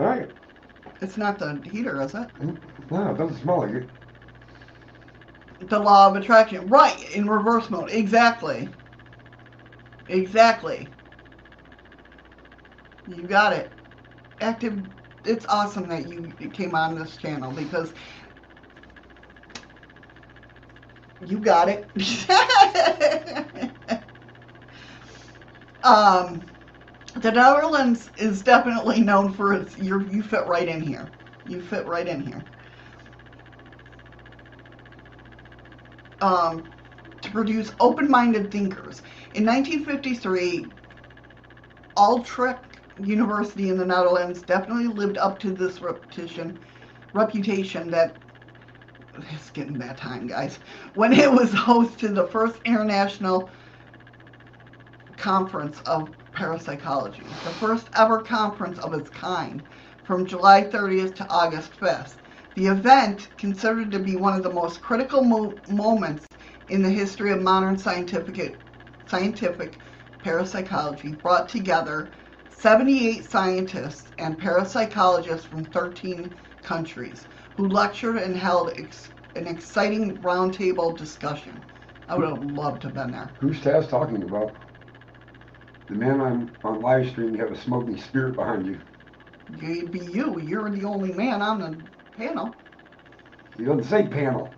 All 0.00 0.06
right. 0.06 0.30
it's 1.02 1.18
not 1.18 1.38
the 1.38 1.60
heater, 1.62 2.00
is 2.00 2.14
it? 2.14 2.26
No, 2.90 3.10
it 3.10 3.18
doesn't 3.18 3.38
smell 3.42 3.58
like 3.58 3.72
it. 3.72 3.90
The 5.68 5.78
law 5.78 6.08
of 6.08 6.16
attraction. 6.16 6.70
Right, 6.70 7.14
in 7.14 7.28
reverse 7.28 7.68
mode. 7.68 7.90
Exactly. 7.90 8.72
Exactly. 10.08 10.90
You 13.06 13.24
got 13.24 13.52
it. 13.52 13.70
Active. 14.40 14.82
It's 15.26 15.44
awesome 15.44 15.86
that 15.88 16.06
you 16.06 16.32
came 16.54 16.74
on 16.74 16.98
this 16.98 17.18
channel 17.18 17.52
because 17.52 17.92
you 21.26 21.38
got 21.38 21.68
it. 21.68 21.86
um, 25.82 26.48
the 27.16 27.32
Netherlands 27.32 28.10
is 28.16 28.42
definitely 28.42 29.00
known 29.00 29.32
for 29.32 29.54
its. 29.54 29.78
You 29.78 30.06
you 30.10 30.22
fit 30.22 30.46
right 30.46 30.68
in 30.68 30.80
here. 30.82 31.12
You 31.46 31.62
fit 31.62 31.86
right 31.86 32.08
in 32.08 32.20
here. 32.20 32.44
um, 36.20 36.72
to 37.22 37.30
produce 37.30 37.72
open-minded 37.80 38.50
thinkers. 38.50 39.02
In 39.34 39.44
1953, 39.46 40.70
Utrecht 41.98 42.78
University 42.98 43.68
in 43.70 43.78
the 43.78 43.86
Netherlands 43.86 44.42
definitely 44.42 44.88
lived 44.88 45.18
up 45.18 45.38
to 45.40 45.52
this 45.52 45.80
reputation, 45.80 46.58
reputation 47.12 47.90
that 47.90 48.16
it's 49.32 49.50
getting 49.50 49.78
that 49.78 49.96
time, 49.96 50.26
guys. 50.26 50.60
When 50.94 51.12
it 51.12 51.30
was 51.30 51.52
host 51.52 51.98
to 52.00 52.08
the 52.08 52.26
first 52.28 52.60
international 52.64 53.50
conference 55.16 55.80
of 55.82 56.10
parapsychology, 56.40 57.22
the 57.22 57.50
first 57.60 57.86
ever 57.94 58.22
conference 58.22 58.78
of 58.78 58.94
its 58.94 59.10
kind, 59.10 59.62
from 60.06 60.24
July 60.24 60.62
30th 60.62 61.14
to 61.16 61.28
August 61.28 61.78
5th. 61.78 62.14
The 62.54 62.68
event, 62.68 63.28
considered 63.36 63.92
to 63.92 63.98
be 63.98 64.16
one 64.16 64.34
of 64.34 64.42
the 64.42 64.52
most 64.52 64.80
critical 64.80 65.22
mo- 65.22 65.60
moments 65.68 66.26
in 66.70 66.82
the 66.82 66.88
history 66.88 67.30
of 67.30 67.42
modern 67.42 67.76
scientific, 67.76 68.58
scientific 69.06 69.76
parapsychology, 70.24 71.12
brought 71.12 71.46
together 71.50 72.10
78 72.48 73.30
scientists 73.30 74.10
and 74.16 74.40
parapsychologists 74.40 75.44
from 75.44 75.66
13 75.66 76.34
countries 76.62 77.26
who 77.58 77.68
lectured 77.68 78.16
and 78.16 78.34
held 78.34 78.72
ex- 78.78 79.10
an 79.36 79.46
exciting 79.46 80.16
roundtable 80.22 80.96
discussion. 80.96 81.60
I 82.08 82.16
would 82.16 82.26
have 82.26 82.42
loved 82.42 82.80
to 82.82 82.88
have 82.88 82.96
been 82.96 83.10
there. 83.10 83.30
Who's 83.40 83.60
Taz 83.60 83.90
talking 83.90 84.22
about? 84.22 84.69
The 85.90 85.96
man 85.96 86.20
on, 86.20 86.52
on 86.62 86.80
live 86.82 87.10
stream, 87.10 87.34
you 87.34 87.42
have 87.42 87.50
a 87.50 87.60
smoking 87.60 87.98
spirit 87.98 88.36
behind 88.36 88.64
you. 88.64 88.80
It'd 89.60 89.90
be 89.90 89.98
you. 89.98 90.38
You're 90.38 90.70
the 90.70 90.84
only 90.84 91.12
man 91.12 91.42
on 91.42 91.58
the 91.58 91.76
panel. 92.16 92.54
He 93.58 93.64
doesn't 93.64 93.82
say 93.84 94.06
panel. 94.06 94.54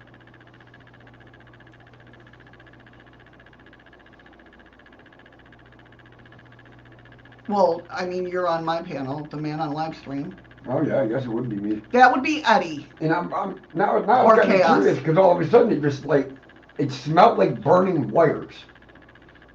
Well, 7.49 7.87
I 7.91 8.05
mean, 8.05 8.27
you're 8.27 8.47
on 8.47 8.63
my 8.63 8.83
panel, 8.83 9.25
the 9.25 9.39
man 9.39 9.59
on 9.61 9.73
live 9.73 9.97
stream. 9.97 10.37
Oh 10.69 10.83
yeah, 10.83 11.01
I 11.01 11.09
guess 11.09 11.25
it 11.25 11.29
would 11.31 11.49
be 11.49 11.57
me. 11.57 11.81
That 11.93 12.13
would 12.13 12.23
be 12.23 12.45
Eddie. 12.45 12.87
And 13.01 13.11
I'm, 13.11 13.33
I'm 13.33 13.61
now 13.73 13.99
now 14.01 14.29
I'm 14.29 14.39
kind 14.39 14.53
of 14.53 14.67
curious 14.67 14.99
because 14.99 15.17
all 15.17 15.35
of 15.35 15.47
a 15.47 15.51
sudden 15.51 15.73
it 15.73 15.81
just 15.81 16.05
like 16.05 16.31
it 16.77 16.93
smelled 16.93 17.39
like 17.39 17.63
burning 17.63 18.11
wires, 18.11 18.55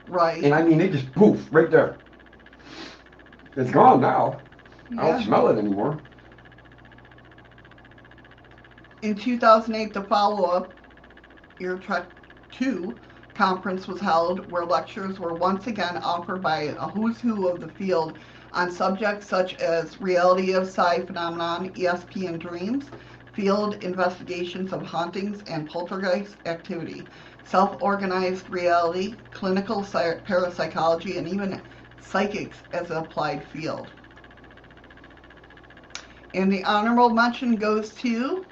Right. 0.07 0.43
and 0.43 0.53
I 0.53 0.63
mean 0.63 0.79
it 0.81 0.91
just 0.91 1.11
poof 1.13 1.47
right 1.51 1.69
there. 1.69 1.97
It's 3.55 3.71
gone 3.71 4.01
now. 4.01 4.39
I 4.97 5.07
don't 5.07 5.23
smell 5.23 5.49
it 5.49 5.57
anymore. 5.57 5.99
In 9.01 9.15
2008, 9.15 9.93
the 9.93 10.01
follow-up 10.03 10.73
Utrecht 11.59 12.07
2 12.51 12.97
conference 13.35 13.87
was 13.87 13.99
held 14.01 14.49
where 14.51 14.65
lectures 14.65 15.19
were 15.19 15.33
once 15.33 15.67
again 15.67 15.97
offered 15.97 16.41
by 16.41 16.61
a 16.61 16.87
who's 16.87 17.19
who 17.19 17.47
of 17.47 17.61
the 17.61 17.67
field 17.67 18.17
on 18.53 18.71
subjects 18.71 19.27
such 19.27 19.55
as 19.55 20.01
reality 20.01 20.53
of 20.53 20.67
psi 20.67 21.05
phenomenon, 21.05 21.69
ESP 21.73 22.27
and 22.27 22.41
dreams, 22.41 22.85
field 23.33 23.75
investigations 23.83 24.73
of 24.73 24.83
hauntings 24.83 25.43
and 25.47 25.69
poltergeist 25.69 26.35
activity, 26.45 27.05
self-organized 27.49 28.49
reality, 28.49 29.15
clinical 29.31 29.83
parapsychology, 29.83 31.17
and 31.17 31.27
even 31.27 31.61
psychics 31.99 32.57
as 32.73 32.91
an 32.91 32.97
applied 32.97 33.43
field. 33.43 33.89
And 36.33 36.51
the 36.51 36.63
honorable 36.63 37.09
mention 37.09 37.55
goes 37.55 37.91
to 37.95 38.45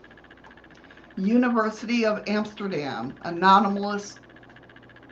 University 1.17 2.05
of 2.05 2.23
Amsterdam, 2.27 3.15
Anomalous 3.23 4.17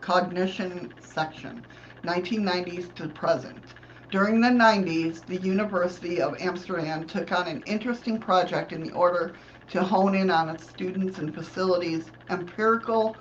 Cognition 0.01 0.93
Section. 0.99 1.63
1990s 2.03 2.93
to 2.95 3.07
present. 3.07 3.63
During 4.11 4.41
the 4.41 4.49
90s, 4.49 5.25
the 5.25 5.37
University 5.37 6.21
of 6.21 6.35
Amsterdam 6.39 7.07
took 7.07 7.31
on 7.31 7.47
an 7.47 7.63
interesting 7.65 8.19
project 8.19 8.73
in 8.73 8.83
the 8.83 8.91
order 8.91 9.35
to 9.69 9.81
hone 9.81 10.13
in 10.13 10.29
on 10.29 10.49
its 10.49 10.67
students 10.69 11.17
and 11.19 11.33
facilities' 11.33 12.11
empirical 12.29 13.15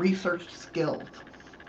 research 0.00 0.50
skills. 0.50 1.08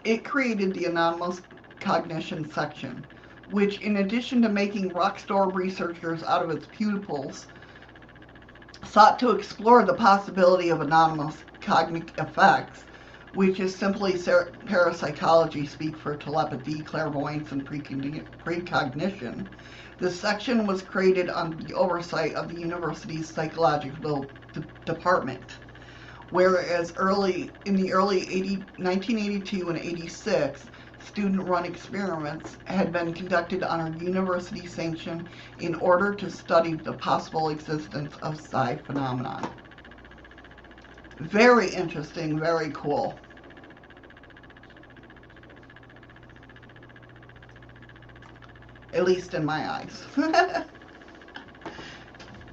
It 0.05 0.23
created 0.23 0.73
the 0.73 0.85
Anomalous 0.85 1.41
Cognition 1.81 2.49
section, 2.49 3.03
which, 3.49 3.81
in 3.81 3.97
addition 3.97 4.41
to 4.41 4.49
making 4.49 4.93
rockstar 4.93 5.53
researchers 5.53 6.23
out 6.23 6.43
of 6.43 6.49
its 6.49 6.65
pupils, 6.67 7.47
sought 8.85 9.19
to 9.19 9.31
explore 9.31 9.83
the 9.83 9.93
possibility 9.93 10.69
of 10.69 10.79
anonymous 10.79 11.43
cognitive 11.59 12.17
effects, 12.17 12.85
which 13.33 13.59
is 13.59 13.75
simply 13.75 14.13
parapsychology 14.65 15.65
speak 15.65 15.97
for 15.97 16.15
telepathy, 16.15 16.81
clairvoyance, 16.83 17.51
and 17.51 17.65
precognition. 17.65 19.47
The 19.99 20.09
section 20.09 20.65
was 20.65 20.81
created 20.81 21.29
under 21.29 21.63
the 21.63 21.73
oversight 21.73 22.33
of 22.35 22.49
the 22.49 22.55
university's 22.55 23.29
psychological 23.29 24.31
d- 24.53 24.63
department. 24.85 25.57
Whereas 26.31 26.93
early 26.95 27.51
in 27.65 27.75
the 27.75 27.91
early 27.91 28.21
80, 28.21 28.55
1982 28.77 29.69
and 29.69 29.77
86, 29.77 30.69
student-run 30.99 31.65
experiments 31.65 32.57
had 32.65 32.93
been 32.93 33.13
conducted 33.13 33.63
under 33.63 33.97
university 34.01 34.65
sanction 34.65 35.27
in 35.59 35.75
order 35.75 36.15
to 36.15 36.31
study 36.31 36.75
the 36.75 36.93
possible 36.93 37.49
existence 37.49 38.15
of 38.21 38.39
psi 38.39 38.77
phenomenon. 38.77 39.45
Very 41.19 41.69
interesting, 41.69 42.39
very 42.39 42.71
cool. 42.73 43.19
At 48.93 49.03
least 49.03 49.33
in 49.33 49.43
my 49.43 49.69
eyes. 49.69 50.05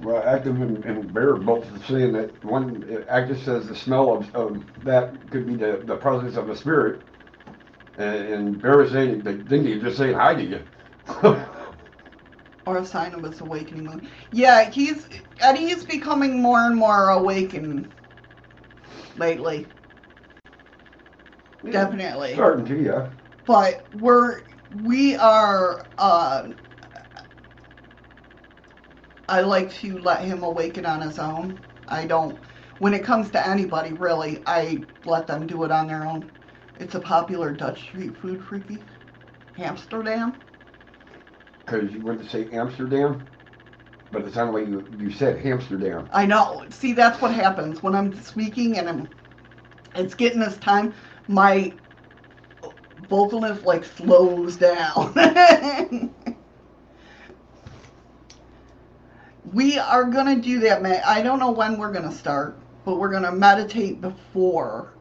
Well, 0.01 0.23
Active 0.25 0.61
and, 0.61 0.85
and 0.85 1.13
Bear 1.13 1.35
both 1.35 1.65
saying 1.87 2.13
that 2.13 2.43
one, 2.45 3.05
Active 3.09 3.39
says 3.43 3.67
the 3.67 3.75
smell 3.75 4.13
of, 4.13 4.35
of 4.35 4.63
that 4.83 5.13
could 5.31 5.47
be 5.47 5.55
the, 5.55 5.81
the 5.85 5.97
presence 5.97 6.37
of 6.37 6.49
a 6.49 6.55
spirit. 6.55 7.01
And, 7.97 8.33
and 8.33 8.61
Bear 8.61 8.81
is 8.83 8.91
saying, 8.91 9.23
they 9.23 9.37
think 9.37 9.67
he's 9.67 9.81
just 9.83 9.97
saying 9.97 10.15
hi 10.15 10.35
to 10.35 10.43
you. 10.43 10.65
or 12.65 12.77
a 12.77 12.85
sign 12.85 13.13
of 13.13 13.23
his 13.23 13.41
awakening 13.41 13.85
moon. 13.85 14.09
Yeah, 14.31 14.69
he's 14.69 15.07
Eddie 15.39 15.71
is 15.71 15.85
becoming 15.85 16.41
more 16.41 16.65
and 16.65 16.75
more 16.75 17.09
awakened 17.09 17.91
lately. 19.17 19.67
Definitely. 21.69 22.33
Starting 22.35 22.65
to, 22.65 22.81
yeah. 22.83 23.09
But 23.47 23.87
we're 23.93 24.43
we 24.71 25.15
are 25.17 25.87
uh 25.97 26.49
I 29.29 29.41
like 29.41 29.71
to 29.75 29.99
let 29.99 30.23
him 30.23 30.43
awaken 30.43 30.85
on 30.85 31.01
his 31.01 31.19
own. 31.19 31.59
I 31.87 32.05
don't 32.05 32.39
when 32.79 32.93
it 32.93 33.03
comes 33.03 33.29
to 33.31 33.47
anybody 33.47 33.93
really, 33.93 34.41
I 34.45 34.83
let 35.05 35.27
them 35.27 35.45
do 35.45 35.63
it 35.65 35.71
on 35.71 35.87
their 35.87 36.05
own. 36.05 36.31
It's 36.77 36.95
a 36.95 36.99
popular 36.99 37.53
Dutch 37.53 37.81
street 37.81 38.17
food 38.17 38.43
freaky. 38.43 38.85
Amsterdam. 39.57 40.33
Because 41.65 41.93
you 41.93 42.01
went 42.01 42.23
to 42.23 42.29
say 42.29 42.49
Amsterdam, 42.51 43.27
but 44.11 44.23
it 44.23 44.33
sounded 44.33 44.53
like 44.53 44.67
you, 44.67 44.87
you 44.97 45.11
said 45.11 45.45
Amsterdam. 45.45 46.09
I 46.11 46.25
know. 46.25 46.65
See, 46.69 46.93
that's 46.93 47.21
what 47.21 47.33
happens 47.33 47.83
when 47.83 47.93
I'm 47.93 48.19
speaking 48.23 48.77
and 48.77 48.89
I'm. 48.89 49.09
It's 49.93 50.15
getting 50.15 50.39
this 50.39 50.57
time. 50.57 50.93
My 51.27 51.73
vocalness 53.07 53.63
like 53.63 53.85
slows 53.85 54.55
down. 54.55 56.15
we 59.53 59.79
are 59.79 60.05
gonna 60.05 60.35
do 60.35 60.59
that, 60.61 60.81
man. 60.81 61.01
I 61.05 61.21
don't 61.21 61.39
know 61.39 61.51
when 61.51 61.77
we're 61.77 61.91
gonna 61.91 62.11
start, 62.11 62.57
but 62.85 62.97
we're 62.97 63.11
gonna 63.11 63.31
meditate 63.31 64.01
before. 64.01 64.93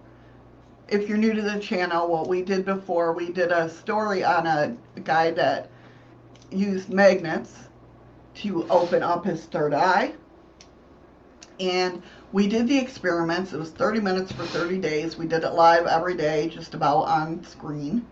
If 0.89 1.09
you're 1.09 1.19
new 1.19 1.35
to 1.35 1.43
the 1.43 1.59
channel, 1.59 2.09
what 2.09 2.29
we 2.29 2.43
did 2.43 2.65
before, 2.65 3.13
we 3.13 3.31
did 3.31 3.53
a 3.53 3.69
story 3.69 4.25
on 4.25 4.47
a 4.47 4.77
guy 5.05 5.33
that 5.33 5.69
used 6.51 6.89
magnets 6.89 7.55
to 8.37 8.67
open 8.71 9.03
up 9.03 9.25
his 9.25 9.45
third 9.45 9.75
eye. 9.75 10.15
And 11.61 12.03
we 12.33 12.47
did 12.47 12.69
the 12.69 12.79
experiments. 12.79 13.53
It 13.53 13.59
was 13.59 13.71
30 13.71 14.01
minutes 14.01 14.33
for 14.33 14.45
30 14.45 14.79
days. 14.79 15.17
We 15.17 15.27
did 15.27 15.43
it 15.43 15.53
live 15.55 15.87
every 15.87 16.17
day, 16.17 16.49
just 16.49 16.75
about 16.75 17.03
on 17.03 17.45
screen. 17.45 18.07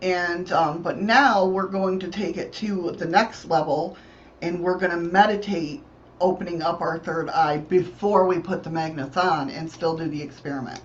And 0.00 0.50
um, 0.52 0.82
but 0.82 0.98
now 0.98 1.44
we're 1.44 1.66
going 1.66 1.98
to 2.00 2.08
take 2.08 2.36
it 2.36 2.52
to 2.54 2.92
the 2.92 3.06
next 3.06 3.46
level, 3.46 3.96
and 4.42 4.60
we're 4.60 4.78
going 4.78 4.90
to 4.90 4.98
meditate 4.98 5.82
opening 6.20 6.62
up 6.62 6.80
our 6.80 6.98
third 6.98 7.30
eye 7.30 7.56
before 7.56 8.26
we 8.26 8.38
put 8.38 8.62
the 8.62 8.70
magnets 8.70 9.16
on, 9.16 9.48
and 9.50 9.70
still 9.70 9.96
do 9.96 10.06
the 10.08 10.20
experiment. 10.22 10.80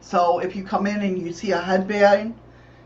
So 0.00 0.38
if 0.38 0.54
you 0.54 0.62
come 0.62 0.86
in 0.86 1.02
and 1.02 1.20
you 1.20 1.32
see 1.32 1.50
a 1.50 1.60
headband 1.60 2.34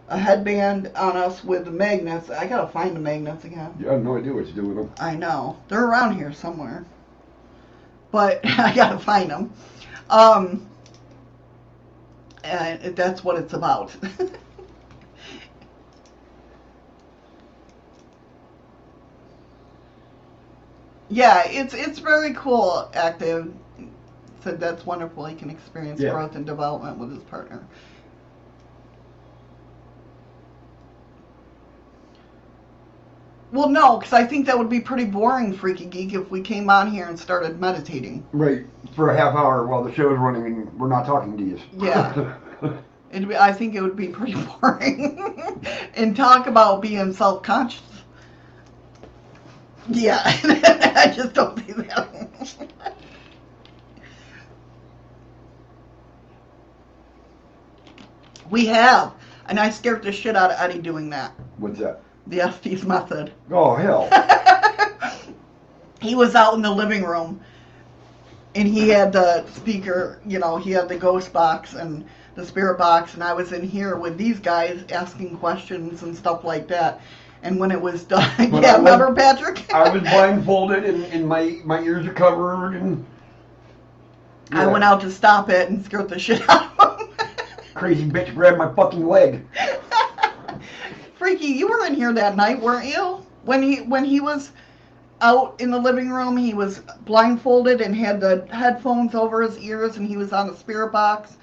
a 0.09 0.19
headband 0.19 0.91
on 0.97 1.17
us 1.17 1.45
with 1.45 1.65
the 1.67 1.71
magnets. 1.71 2.31
I 2.31 2.47
gotta 2.47 2.69
find 2.69 2.97
the 2.97 3.01
magnets 3.01 3.45
again. 3.45 3.75
You 3.79 3.89
have 3.89 4.03
no 4.03 4.17
idea 4.17 4.33
what 4.33 4.47
to 4.47 4.53
do 4.53 4.65
with 4.65 4.77
them. 4.77 4.91
I 4.99 5.15
know. 5.15 5.59
They're 5.69 5.85
around 5.85 6.17
here 6.17 6.33
somewhere. 6.33 6.87
But 8.11 8.41
I 8.45 8.75
gotta 8.75 8.99
find 8.99 9.31
them. 9.31 9.53
Um, 10.09 10.67
and 12.43 12.97
that's 12.97 13.23
what 13.23 13.37
it's 13.37 13.53
about. 13.53 13.95
yeah, 21.09 21.43
it's 21.47 21.75
it's 21.75 21.99
very 21.99 22.35
cool, 22.35 22.91
active. 22.95 23.53
Said 24.43 24.61
that's 24.61 24.87
wonderful. 24.87 25.25
He 25.27 25.35
can 25.35 25.51
experience 25.51 26.01
Yeah. 26.01 26.11
growth 26.11 26.37
and 26.37 26.47
development 26.47 26.99
with 26.99 27.11
his 27.13 27.23
partner. 27.25 27.63
Well, 33.51 33.69
no, 33.71 33.97
because 33.97 34.13
I 34.13 34.25
think 34.25 34.45
that 34.47 34.59
would 34.59 34.69
be 34.69 34.81
pretty 34.81 35.07
boring, 35.07 35.55
Freaky 35.55 35.87
Geek, 35.87 36.13
if 36.13 36.31
we 36.31 36.43
came 36.43 36.69
on 36.69 36.91
here 36.91 37.07
and 37.09 37.19
started 37.19 37.59
meditating. 37.59 38.27
Right, 38.33 38.67
for 38.95 39.11
a 39.11 39.17
half 39.17 39.35
hour 39.35 39.67
while 39.67 39.83
the 39.83 39.93
show 39.95 40.13
is 40.13 40.19
running 40.19 40.45
and 40.45 40.79
we're 40.79 40.89
not 40.89 41.07
talking 41.07 41.37
to 41.39 41.43
you. 41.43 41.59
Yeah. 41.73 42.35
It'd 43.11 43.27
be, 43.27 43.37
I 43.37 43.55
think 43.55 43.75
it 43.75 43.81
would 43.81 43.97
be 43.97 44.09
pretty 44.09 44.35
boring. 44.61 45.19
and 45.95 46.15
talk 46.15 46.47
about 46.47 46.83
being 46.83 47.11
self-conscious. 47.15 47.81
Yeah, 49.89 50.21
I 50.25 51.13
just 51.15 51.33
don't 51.33 51.67
do 51.67 51.75
that. 51.75 52.09
we 58.51 58.67
have, 58.67 59.15
and 59.47 59.59
I 59.59 59.71
scared 59.71 60.03
the 60.03 60.13
shit 60.13 60.37
out 60.37 60.51
of 60.51 60.59
Eddie 60.61 60.81
doing 60.81 61.11
that. 61.11 61.33
What's 61.57 61.79
that? 61.79 62.03
The 62.27 62.41
Estes 62.41 62.85
method. 62.85 63.33
Oh, 63.51 63.75
hell. 63.75 64.09
he 66.01 66.15
was 66.15 66.35
out 66.35 66.55
in 66.55 66.63
the 66.63 66.71
living 66.71 67.03
room 67.03 67.41
and 68.55 68.69
he 68.69 68.89
had 68.89 69.13
the 69.13 69.47
speaker, 69.53 70.21
you 70.27 70.39
know, 70.39 70.57
he 70.57 70.71
had 70.71 70.89
the 70.89 70.97
ghost 70.97 71.33
box 71.33 71.75
and 71.75 72.05
the 72.35 72.45
spirit 72.45 72.79
box, 72.79 73.15
and 73.15 73.23
I 73.23 73.33
was 73.33 73.53
in 73.53 73.63
here 73.63 73.97
with 73.97 74.17
these 74.17 74.39
guys 74.39 74.85
asking 74.91 75.39
questions 75.39 76.03
and 76.03 76.17
stuff 76.17 76.45
like 76.45 76.69
that. 76.69 77.01
And 77.43 77.59
when 77.59 77.71
it 77.71 77.81
was 77.81 78.05
done, 78.05 78.51
When 78.51 78.63
yeah, 78.63 78.75
I 78.75 78.77
remember 78.79 79.15
Patrick? 79.15 79.73
I 79.73 79.89
was 79.89 80.03
blindfolded 80.03 80.85
and, 80.85 81.05
and 81.05 81.27
my, 81.27 81.61
my 81.65 81.81
ears 81.83 82.07
are 82.07 82.15
covered 82.15 82.75
and. 82.75 83.05
I 84.51 84.67
went 84.67 84.83
out 84.83 85.01
to 85.03 85.11
stop 85.11 85.51
it 85.51 85.69
and 85.69 85.85
scared 85.85 86.09
the 86.09 86.19
shit 86.19 86.49
out 86.49 86.73
of 86.79 87.01
him. 87.01 87.09
Crazy 87.75 88.09
bitch 88.09 88.35
grabbed 88.35 88.59
my 88.59 88.73
fucking 88.75 89.07
leg. 89.07 89.47
Freaky, 91.19 91.49
you 91.49 91.69
were 91.69 91.85
in 91.85 91.95
here 91.95 92.13
that 92.13 92.35
night, 92.35 92.61
weren't 92.61 92.87
you? 92.87 93.25
When 93.43 93.63
he 93.63 93.83
when 93.83 94.05
he 94.05 94.21
was 94.21 94.53
out 95.21 95.61
in 95.61 95.71
the 95.71 95.79
living 95.79 96.11
room, 96.11 96.37
he 96.37 96.55
was 96.55 96.81
blindfolded 97.05 97.81
and 97.81 97.95
had 97.95 98.21
the 98.21 98.47
headphones 98.51 99.15
over 99.15 99.43
his 99.43 99.59
ears, 99.59 99.97
and 99.97 100.07
he 100.07 100.17
was 100.17 100.33
on 100.33 100.47
the 100.47 100.57
spirit 100.57 100.93
box, 100.93 101.37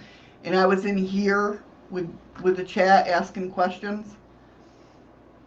and 0.43 0.55
I 0.55 0.65
was 0.65 0.85
in 0.85 0.97
here 0.97 1.63
with 1.89 2.09
with 2.41 2.57
the 2.57 2.63
chat 2.63 3.07
asking 3.07 3.51
questions. 3.51 4.15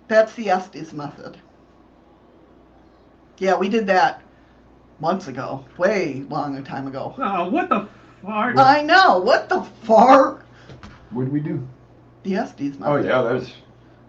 That's 0.08 0.32
the 0.34 0.50
Estes 0.50 0.92
method. 0.92 1.36
Yeah, 3.38 3.56
we 3.56 3.68
did 3.68 3.86
that 3.86 4.22
months 5.00 5.28
ago, 5.28 5.64
way 5.76 6.24
long 6.28 6.56
a 6.56 6.62
time 6.62 6.86
ago. 6.86 7.14
Oh, 7.18 7.48
what 7.50 7.68
the 7.68 7.86
fart? 8.22 8.58
I 8.58 8.82
know. 8.82 9.18
What 9.18 9.48
the 9.48 9.62
far? 9.84 10.44
What 11.10 11.24
did 11.24 11.32
we 11.32 11.40
do? 11.40 11.66
The 12.24 12.36
Estes 12.36 12.78
method. 12.78 12.90
Oh, 12.90 12.96
yeah, 12.96 13.22
that 13.22 13.34
was. 13.34 13.52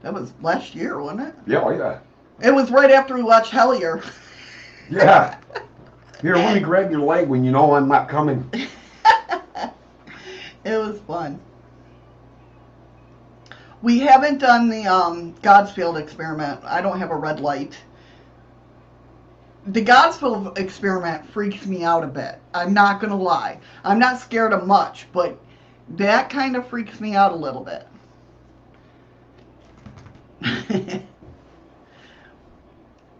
That 0.01 0.13
was 0.13 0.31
last 0.41 0.73
year, 0.73 0.99
wasn't 1.01 1.27
it? 1.27 1.35
Yeah, 1.45 1.59
oh, 1.59 1.71
yeah. 1.71 1.99
It 2.41 2.51
was 2.55 2.71
right 2.71 2.89
after 2.89 3.13
we 3.13 3.21
watched 3.23 3.51
Hellier. 3.51 4.03
Yeah. 4.91 5.37
Here, 6.19 6.35
let 6.35 6.55
me 6.55 6.59
grab 6.63 6.89
your 6.89 7.01
leg 7.01 7.27
when 7.27 7.43
you 7.43 7.51
know 7.51 7.75
I'm 7.75 7.87
not 7.87 8.09
coming. 8.09 8.49
It 10.65 10.77
was 10.77 10.99
fun. 11.01 11.39
We 13.81 13.99
haven't 13.99 14.39
done 14.39 14.69
the 14.69 14.85
um, 14.85 15.33
Ganzfeld 15.35 15.99
experiment. 15.99 16.59
I 16.63 16.81
don't 16.81 16.99
have 16.99 17.11
a 17.11 17.15
red 17.15 17.39
light. 17.39 17.77
The 19.67 19.81
Ganzfeld 19.81 20.57
experiment 20.57 21.29
freaks 21.29 21.65
me 21.65 21.83
out 21.83 22.03
a 22.03 22.07
bit. 22.07 22.39
I'm 22.53 22.73
not 22.73 22.99
going 22.99 23.11
to 23.11 23.15
lie. 23.15 23.59
I'm 23.83 23.99
not 23.99 24.19
scared 24.19 24.51
of 24.51 24.67
much, 24.67 25.07
but 25.13 25.39
that 25.95 26.29
kind 26.29 26.55
of 26.57 26.67
freaks 26.67 26.99
me 26.99 27.15
out 27.15 27.31
a 27.31 27.35
little 27.35 27.63
bit. 27.63 27.87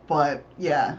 but, 0.07 0.43
yeah. 0.57 0.97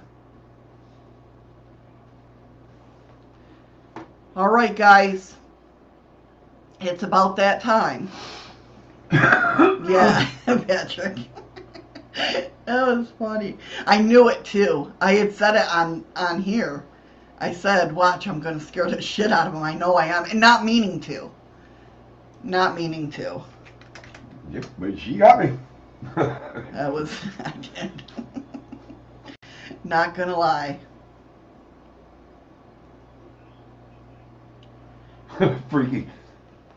All 4.36 4.48
right, 4.48 4.74
guys. 4.74 5.34
It's 6.80 7.02
about 7.02 7.36
that 7.36 7.60
time. 7.60 8.08
yeah, 9.12 10.28
Patrick. 10.46 11.16
that 12.14 12.50
was 12.66 13.08
funny. 13.18 13.58
I 13.86 14.00
knew 14.00 14.28
it 14.28 14.44
too. 14.44 14.92
I 15.00 15.14
had 15.14 15.34
said 15.34 15.56
it 15.56 15.68
on 15.74 16.04
on 16.14 16.40
here. 16.40 16.84
I 17.38 17.52
said, 17.52 17.92
"Watch, 17.92 18.28
I'm 18.28 18.38
going 18.38 18.58
to 18.58 18.64
scare 18.64 18.88
the 18.88 19.02
shit 19.02 19.32
out 19.32 19.48
of 19.48 19.54
him." 19.54 19.62
I 19.64 19.74
know 19.74 19.94
I 19.96 20.06
am, 20.06 20.24
and 20.26 20.38
not 20.38 20.64
meaning 20.64 21.00
to. 21.00 21.28
Not 22.44 22.76
meaning 22.76 23.10
to. 23.12 23.42
Yep, 24.52 24.66
but 24.78 24.98
she 24.98 25.16
got 25.16 25.40
me. 25.40 25.58
That 26.16 26.92
was 26.92 27.12
I 27.44 27.50
did. 27.50 28.02
not 29.82 30.14
gonna 30.14 30.36
lie. 30.38 30.78
Freaky. 35.68 36.06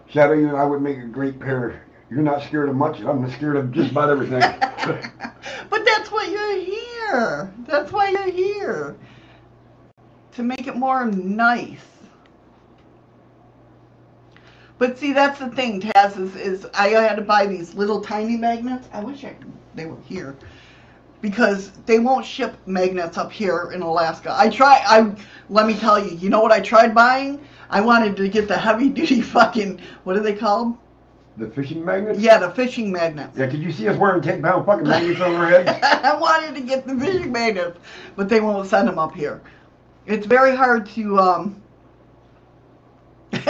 Shadow, 0.10 0.34
you 0.34 0.48
and 0.48 0.58
I 0.58 0.64
would 0.66 0.82
make 0.82 0.98
a 0.98 1.06
great 1.06 1.40
pair. 1.40 1.86
You're 2.14 2.22
not 2.22 2.44
scared 2.44 2.70
of 2.70 2.76
much, 2.76 3.02
I'm 3.02 3.28
scared 3.32 3.56
of 3.56 3.72
just 3.72 3.90
about 3.90 4.12
everything. 4.12 4.40
but 5.70 5.84
that's 5.84 6.12
what 6.12 6.30
you're 6.30 6.60
here. 6.60 7.52
That's 7.66 7.92
why 7.92 8.10
you're 8.10 8.30
here. 8.30 8.96
To 10.34 10.44
make 10.44 10.68
it 10.68 10.76
more 10.76 11.08
nice. 11.08 11.80
But 14.78 15.00
see, 15.00 15.12
that's 15.12 15.40
the 15.40 15.50
thing, 15.50 15.82
Taz, 15.82 16.20
is, 16.20 16.36
is 16.36 16.68
I 16.76 16.90
had 16.90 17.16
to 17.16 17.24
buy 17.24 17.48
these 17.48 17.74
little 17.74 18.00
tiny 18.00 18.38
magnets. 18.38 18.88
I 18.94 19.04
wish 19.04 19.24
I, 19.24 19.36
they 19.74 19.88
were 19.88 20.00
here. 20.06 20.36
Because 21.20 21.72
they 21.88 21.98
won't 21.98 22.26
ship 22.26 22.56
magnets 22.68 23.18
up 23.18 23.32
here 23.32 23.72
in 23.74 23.82
Alaska. 23.82 24.36
I 24.38 24.50
try, 24.50 24.84
I, 24.86 25.16
let 25.50 25.66
me 25.66 25.74
tell 25.74 25.98
you, 25.98 26.16
you 26.18 26.30
know 26.30 26.42
what 26.42 26.52
I 26.52 26.60
tried 26.60 26.94
buying? 26.94 27.44
I 27.72 27.82
wanted 27.82 28.16
to 28.18 28.28
get 28.28 28.48
the 28.48 28.58
heavy 28.58 28.90
duty 28.90 29.22
fucking, 29.24 29.82
what 30.04 30.16
are 30.16 30.22
they 30.22 30.36
called? 30.36 30.78
The 31.38 31.50
fishing 31.50 31.84
magnets? 31.84 32.20
Yeah, 32.20 32.38
the 32.38 32.52
fishing 32.52 32.92
magnets. 32.92 33.38
Yeah, 33.38 33.48
could 33.48 33.60
you 33.62 33.72
see 33.72 33.88
us 33.88 33.98
wearing 33.98 34.22
10 34.22 34.42
pound 34.42 34.66
fucking 34.66 34.88
magnets 34.88 35.22
on 35.22 35.36
our 35.36 35.48
heads? 35.48 35.70
I 35.84 36.16
wanted 36.16 36.56
to 36.56 36.62
get 36.62 36.86
the 36.86 36.96
fishing 36.96 37.32
magnets, 37.32 37.80
but 38.16 38.30
they 38.30 38.40
won't 38.40 38.68
send 38.68 38.88
them 38.88 39.00
up 39.00 39.16
here. 39.16 39.42
It's 40.06 40.26
very 40.26 40.56
hard 40.56 40.86
to, 40.90 41.20
um, 41.20 41.62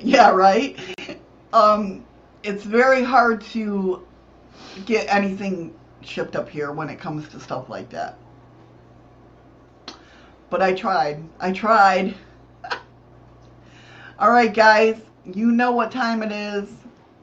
yeah, 0.00 0.30
right? 0.30 0.78
Um, 1.52 2.04
it's 2.42 2.64
very 2.64 3.02
hard 3.02 3.42
to 3.42 4.06
get 4.86 5.12
anything 5.12 5.74
shipped 6.02 6.34
up 6.34 6.48
here 6.48 6.72
when 6.72 6.88
it 6.88 6.98
comes 6.98 7.28
to 7.28 7.40
stuff 7.40 7.68
like 7.68 7.90
that. 7.90 8.16
But 10.48 10.62
I 10.62 10.72
tried. 10.74 11.22
I 11.38 11.52
tried. 11.52 12.14
All 14.18 14.30
right, 14.30 14.52
guys. 14.52 15.00
You 15.24 15.52
know 15.52 15.72
what 15.72 15.92
time 15.92 16.22
it 16.22 16.32
is. 16.32 16.68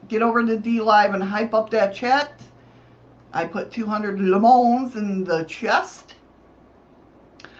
Get 0.08 0.22
over 0.22 0.44
to 0.44 0.56
DLive 0.56 1.14
and 1.14 1.22
hype 1.22 1.52
up 1.54 1.70
that 1.70 1.94
chat. 1.94 2.32
I 3.32 3.44
put 3.44 3.70
200 3.70 4.18
lemons 4.18 4.96
in 4.96 5.22
the 5.22 5.44
chest. 5.44 6.14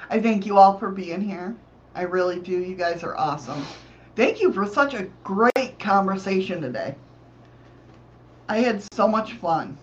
I 0.08 0.18
thank 0.20 0.46
you 0.46 0.56
all 0.56 0.78
for 0.78 0.90
being 0.90 1.20
here. 1.20 1.54
I 1.94 2.02
really 2.02 2.40
do. 2.40 2.52
You 2.52 2.74
guys 2.74 3.04
are 3.04 3.16
awesome. 3.16 3.64
Thank 4.16 4.40
you 4.40 4.52
for 4.52 4.66
such 4.66 4.94
a 4.94 5.08
great 5.22 5.78
conversation 5.78 6.62
today. 6.62 6.94
I 8.48 8.58
had 8.58 8.82
so 8.94 9.06
much 9.06 9.34
fun. 9.34 9.76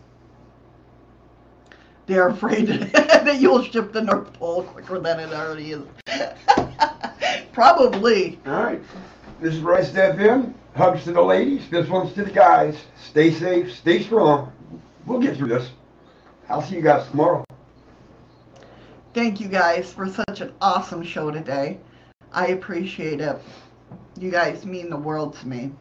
They're 2.07 2.29
afraid 2.29 2.67
that 2.93 3.39
you'll 3.39 3.63
ship 3.63 3.91
the 3.91 4.01
North 4.01 4.33
Pole 4.33 4.63
quicker 4.63 4.99
than 4.99 5.19
it 5.19 5.33
already 5.33 5.71
is. 5.71 5.83
Probably. 7.53 8.39
All 8.45 8.63
right. 8.63 8.81
This 9.39 9.53
is 9.53 9.61
Bryce 9.61 9.91
FM. 9.91 10.53
Hugs 10.75 11.05
to 11.05 11.13
the 11.13 11.21
ladies. 11.21 11.69
This 11.69 11.87
one's 11.87 12.13
to 12.13 12.25
the 12.25 12.31
guys. 12.31 12.75
Stay 13.01 13.31
safe. 13.31 13.73
Stay 13.73 14.03
strong. 14.03 14.51
We'll 15.05 15.21
get 15.21 15.37
through 15.37 15.47
this. 15.47 15.69
I'll 16.49 16.61
see 16.61 16.75
you 16.75 16.81
guys 16.81 17.07
tomorrow. 17.09 17.45
Thank 19.13 19.39
you 19.39 19.47
guys 19.47 19.93
for 19.93 20.09
such 20.09 20.41
an 20.41 20.53
awesome 20.59 21.01
show 21.01 21.31
today. 21.31 21.79
I 22.33 22.47
appreciate 22.47 23.21
it. 23.21 23.41
You 24.19 24.29
guys 24.29 24.65
mean 24.65 24.89
the 24.89 24.97
world 24.97 25.35
to 25.37 25.47
me. 25.47 25.71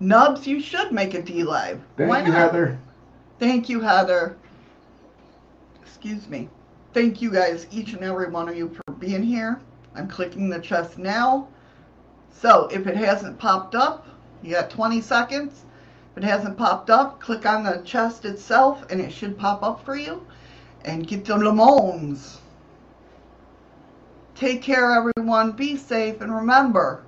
Nubs, 0.00 0.46
you 0.46 0.58
should 0.58 0.90
make 0.90 1.12
a 1.12 1.20
DLive. 1.20 1.78
Thank 1.98 2.08
Why 2.08 2.20
you, 2.20 2.28
not? 2.28 2.36
Heather. 2.36 2.80
Thank 3.38 3.68
you, 3.68 3.80
Heather. 3.80 4.38
Excuse 5.82 6.26
me. 6.26 6.48
Thank 6.94 7.20
you 7.20 7.30
guys, 7.30 7.66
each 7.70 7.92
and 7.92 8.02
every 8.02 8.30
one 8.30 8.48
of 8.48 8.56
you, 8.56 8.70
for 8.70 8.94
being 8.94 9.22
here. 9.22 9.60
I'm 9.94 10.08
clicking 10.08 10.48
the 10.48 10.58
chest 10.58 10.96
now. 10.96 11.48
So 12.32 12.68
if 12.72 12.86
it 12.86 12.96
hasn't 12.96 13.38
popped 13.38 13.74
up, 13.74 14.06
you 14.42 14.52
got 14.52 14.70
20 14.70 15.00
seconds. 15.00 15.64
If 16.12 16.22
it 16.22 16.26
hasn't 16.26 16.58
popped 16.58 16.90
up, 16.90 17.20
click 17.20 17.46
on 17.46 17.62
the 17.62 17.82
chest 17.84 18.24
itself 18.24 18.84
and 18.90 19.00
it 19.00 19.12
should 19.12 19.38
pop 19.38 19.62
up 19.62 19.84
for 19.84 19.96
you. 19.96 20.26
And 20.84 21.06
get 21.06 21.24
the 21.24 21.36
lemons. 21.36 22.40
Take 24.34 24.62
care, 24.62 24.90
everyone. 24.90 25.52
Be 25.52 25.76
safe. 25.76 26.20
And 26.20 26.34
remember, 26.34 27.04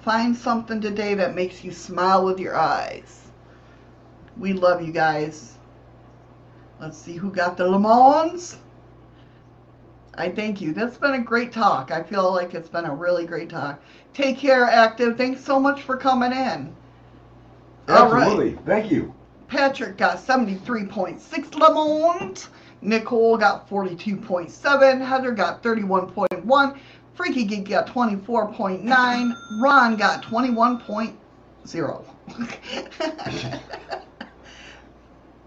find 0.00 0.34
something 0.34 0.80
today 0.80 1.14
that 1.14 1.34
makes 1.34 1.62
you 1.62 1.70
smile 1.70 2.24
with 2.24 2.40
your 2.40 2.56
eyes. 2.56 3.20
We 4.38 4.54
love 4.54 4.80
you 4.80 4.92
guys. 4.92 5.58
Let's 6.80 6.96
see 6.96 7.14
who 7.14 7.30
got 7.30 7.56
the 7.56 7.68
lemons. 7.68 8.56
I 10.16 10.28
thank 10.30 10.60
you. 10.60 10.72
That's 10.72 10.96
been 10.96 11.14
a 11.14 11.20
great 11.20 11.52
talk. 11.52 11.90
I 11.90 12.02
feel 12.02 12.32
like 12.32 12.54
it's 12.54 12.68
been 12.68 12.84
a 12.84 12.94
really 12.94 13.26
great 13.26 13.50
talk. 13.50 13.80
Take 14.12 14.38
care, 14.38 14.64
Active. 14.64 15.16
Thanks 15.16 15.44
so 15.44 15.58
much 15.58 15.82
for 15.82 15.96
coming 15.96 16.32
in. 16.32 16.74
All 17.88 18.10
right. 18.10 18.22
Absolutely. 18.22 18.58
Thank 18.64 18.90
you. 18.90 19.14
Patrick 19.48 19.96
got 19.96 20.18
73.6 20.18 21.58
lemons. 21.58 22.48
Nicole 22.80 23.36
got 23.36 23.68
42.7. 23.68 25.06
Heather 25.06 25.32
got 25.32 25.62
31.1. 25.62 26.78
Freaky 27.14 27.44
Geek 27.44 27.68
got 27.68 27.86
24.9. 27.86 29.36
Ron 29.60 29.96
got 29.96 30.22
21.0. 30.22 32.04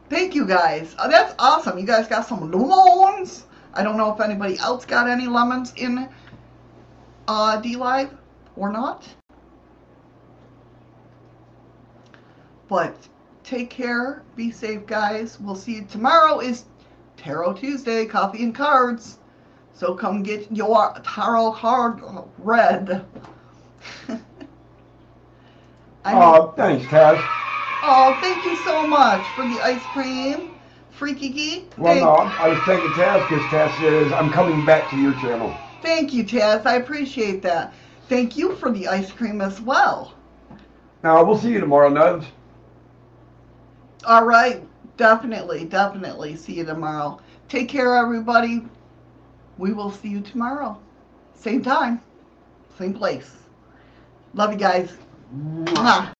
Thank 0.09 0.35
you 0.35 0.45
guys. 0.45 0.95
Uh, 0.97 1.09
that's 1.09 1.35
awesome. 1.37 1.77
You 1.77 1.85
guys 1.85 2.07
got 2.07 2.25
some 2.25 2.49
lemons. 2.51 3.43
I 3.77 3.83
don't 3.83 3.95
know 3.95 4.11
if 4.11 4.19
anybody 4.19 4.57
else 4.57 4.85
got 4.85 5.07
any 5.07 5.27
lemons 5.27 5.71
in 5.75 6.09
uh, 7.27 7.61
DLive 7.61 8.09
or 8.55 8.71
not. 8.71 9.07
But 12.67 12.95
take 13.43 13.69
care. 13.69 14.23
Be 14.35 14.49
safe, 14.49 14.87
guys. 14.87 15.39
We'll 15.39 15.55
see 15.55 15.75
you 15.75 15.85
tomorrow. 15.85 16.39
Is 16.39 16.65
Tarot 17.17 17.53
Tuesday, 17.53 18.05
coffee 18.05 18.43
and 18.43 18.55
cards. 18.55 19.19
So 19.73 19.93
come 19.93 20.23
get 20.23 20.51
your 20.51 20.95
tarot 21.03 21.51
card 21.51 22.01
read. 22.39 23.05
Oh, 26.09 26.53
thanks, 26.55 26.85
Taz. 26.85 27.21
Oh, 27.83 28.17
thank 28.21 28.45
you 28.45 28.55
so 28.55 28.87
much 28.87 29.27
for 29.27 29.45
the 29.45 29.59
ice 29.59 29.85
cream. 29.87 30.56
Freaky 30.97 31.29
Geek. 31.29 31.71
Well, 31.77 31.93
thank, 31.93 32.01
no, 32.01 32.35
I 32.39 32.47
was 32.47 32.59
thanking 32.63 32.91
Taz 32.91 33.27
because 33.29 33.47
Taz 33.47 33.77
says 33.77 34.11
I'm 34.11 34.31
coming 34.31 34.65
back 34.65 34.89
to 34.89 34.97
your 34.97 35.13
channel. 35.13 35.53
thank 35.81 36.11
you, 36.11 36.23
Taz. 36.23 36.65
I 36.65 36.77
appreciate 36.77 37.43
that. 37.43 37.73
Thank 38.09 38.35
you 38.35 38.55
for 38.55 38.71
the 38.71 38.87
ice 38.87 39.11
cream 39.11 39.39
as 39.41 39.61
well. 39.61 40.13
Now, 41.03 41.23
we'll 41.23 41.37
see 41.37 41.51
you 41.51 41.59
tomorrow, 41.59 41.89
Nubs. 41.89 42.25
All 44.05 44.25
right. 44.25 44.63
Definitely, 44.97 45.65
definitely. 45.65 46.35
See 46.35 46.53
you 46.55 46.65
tomorrow. 46.65 47.19
Take 47.47 47.69
care, 47.69 47.95
everybody. 47.95 48.63
We 49.57 49.73
will 49.73 49.91
see 49.91 50.09
you 50.09 50.21
tomorrow. 50.21 50.79
Same 51.35 51.61
time, 51.61 52.01
same 52.77 52.93
place. 52.93 53.35
Love 54.33 54.51
you 54.53 54.57
guys. 54.57 54.97
Mwah. 55.35 56.11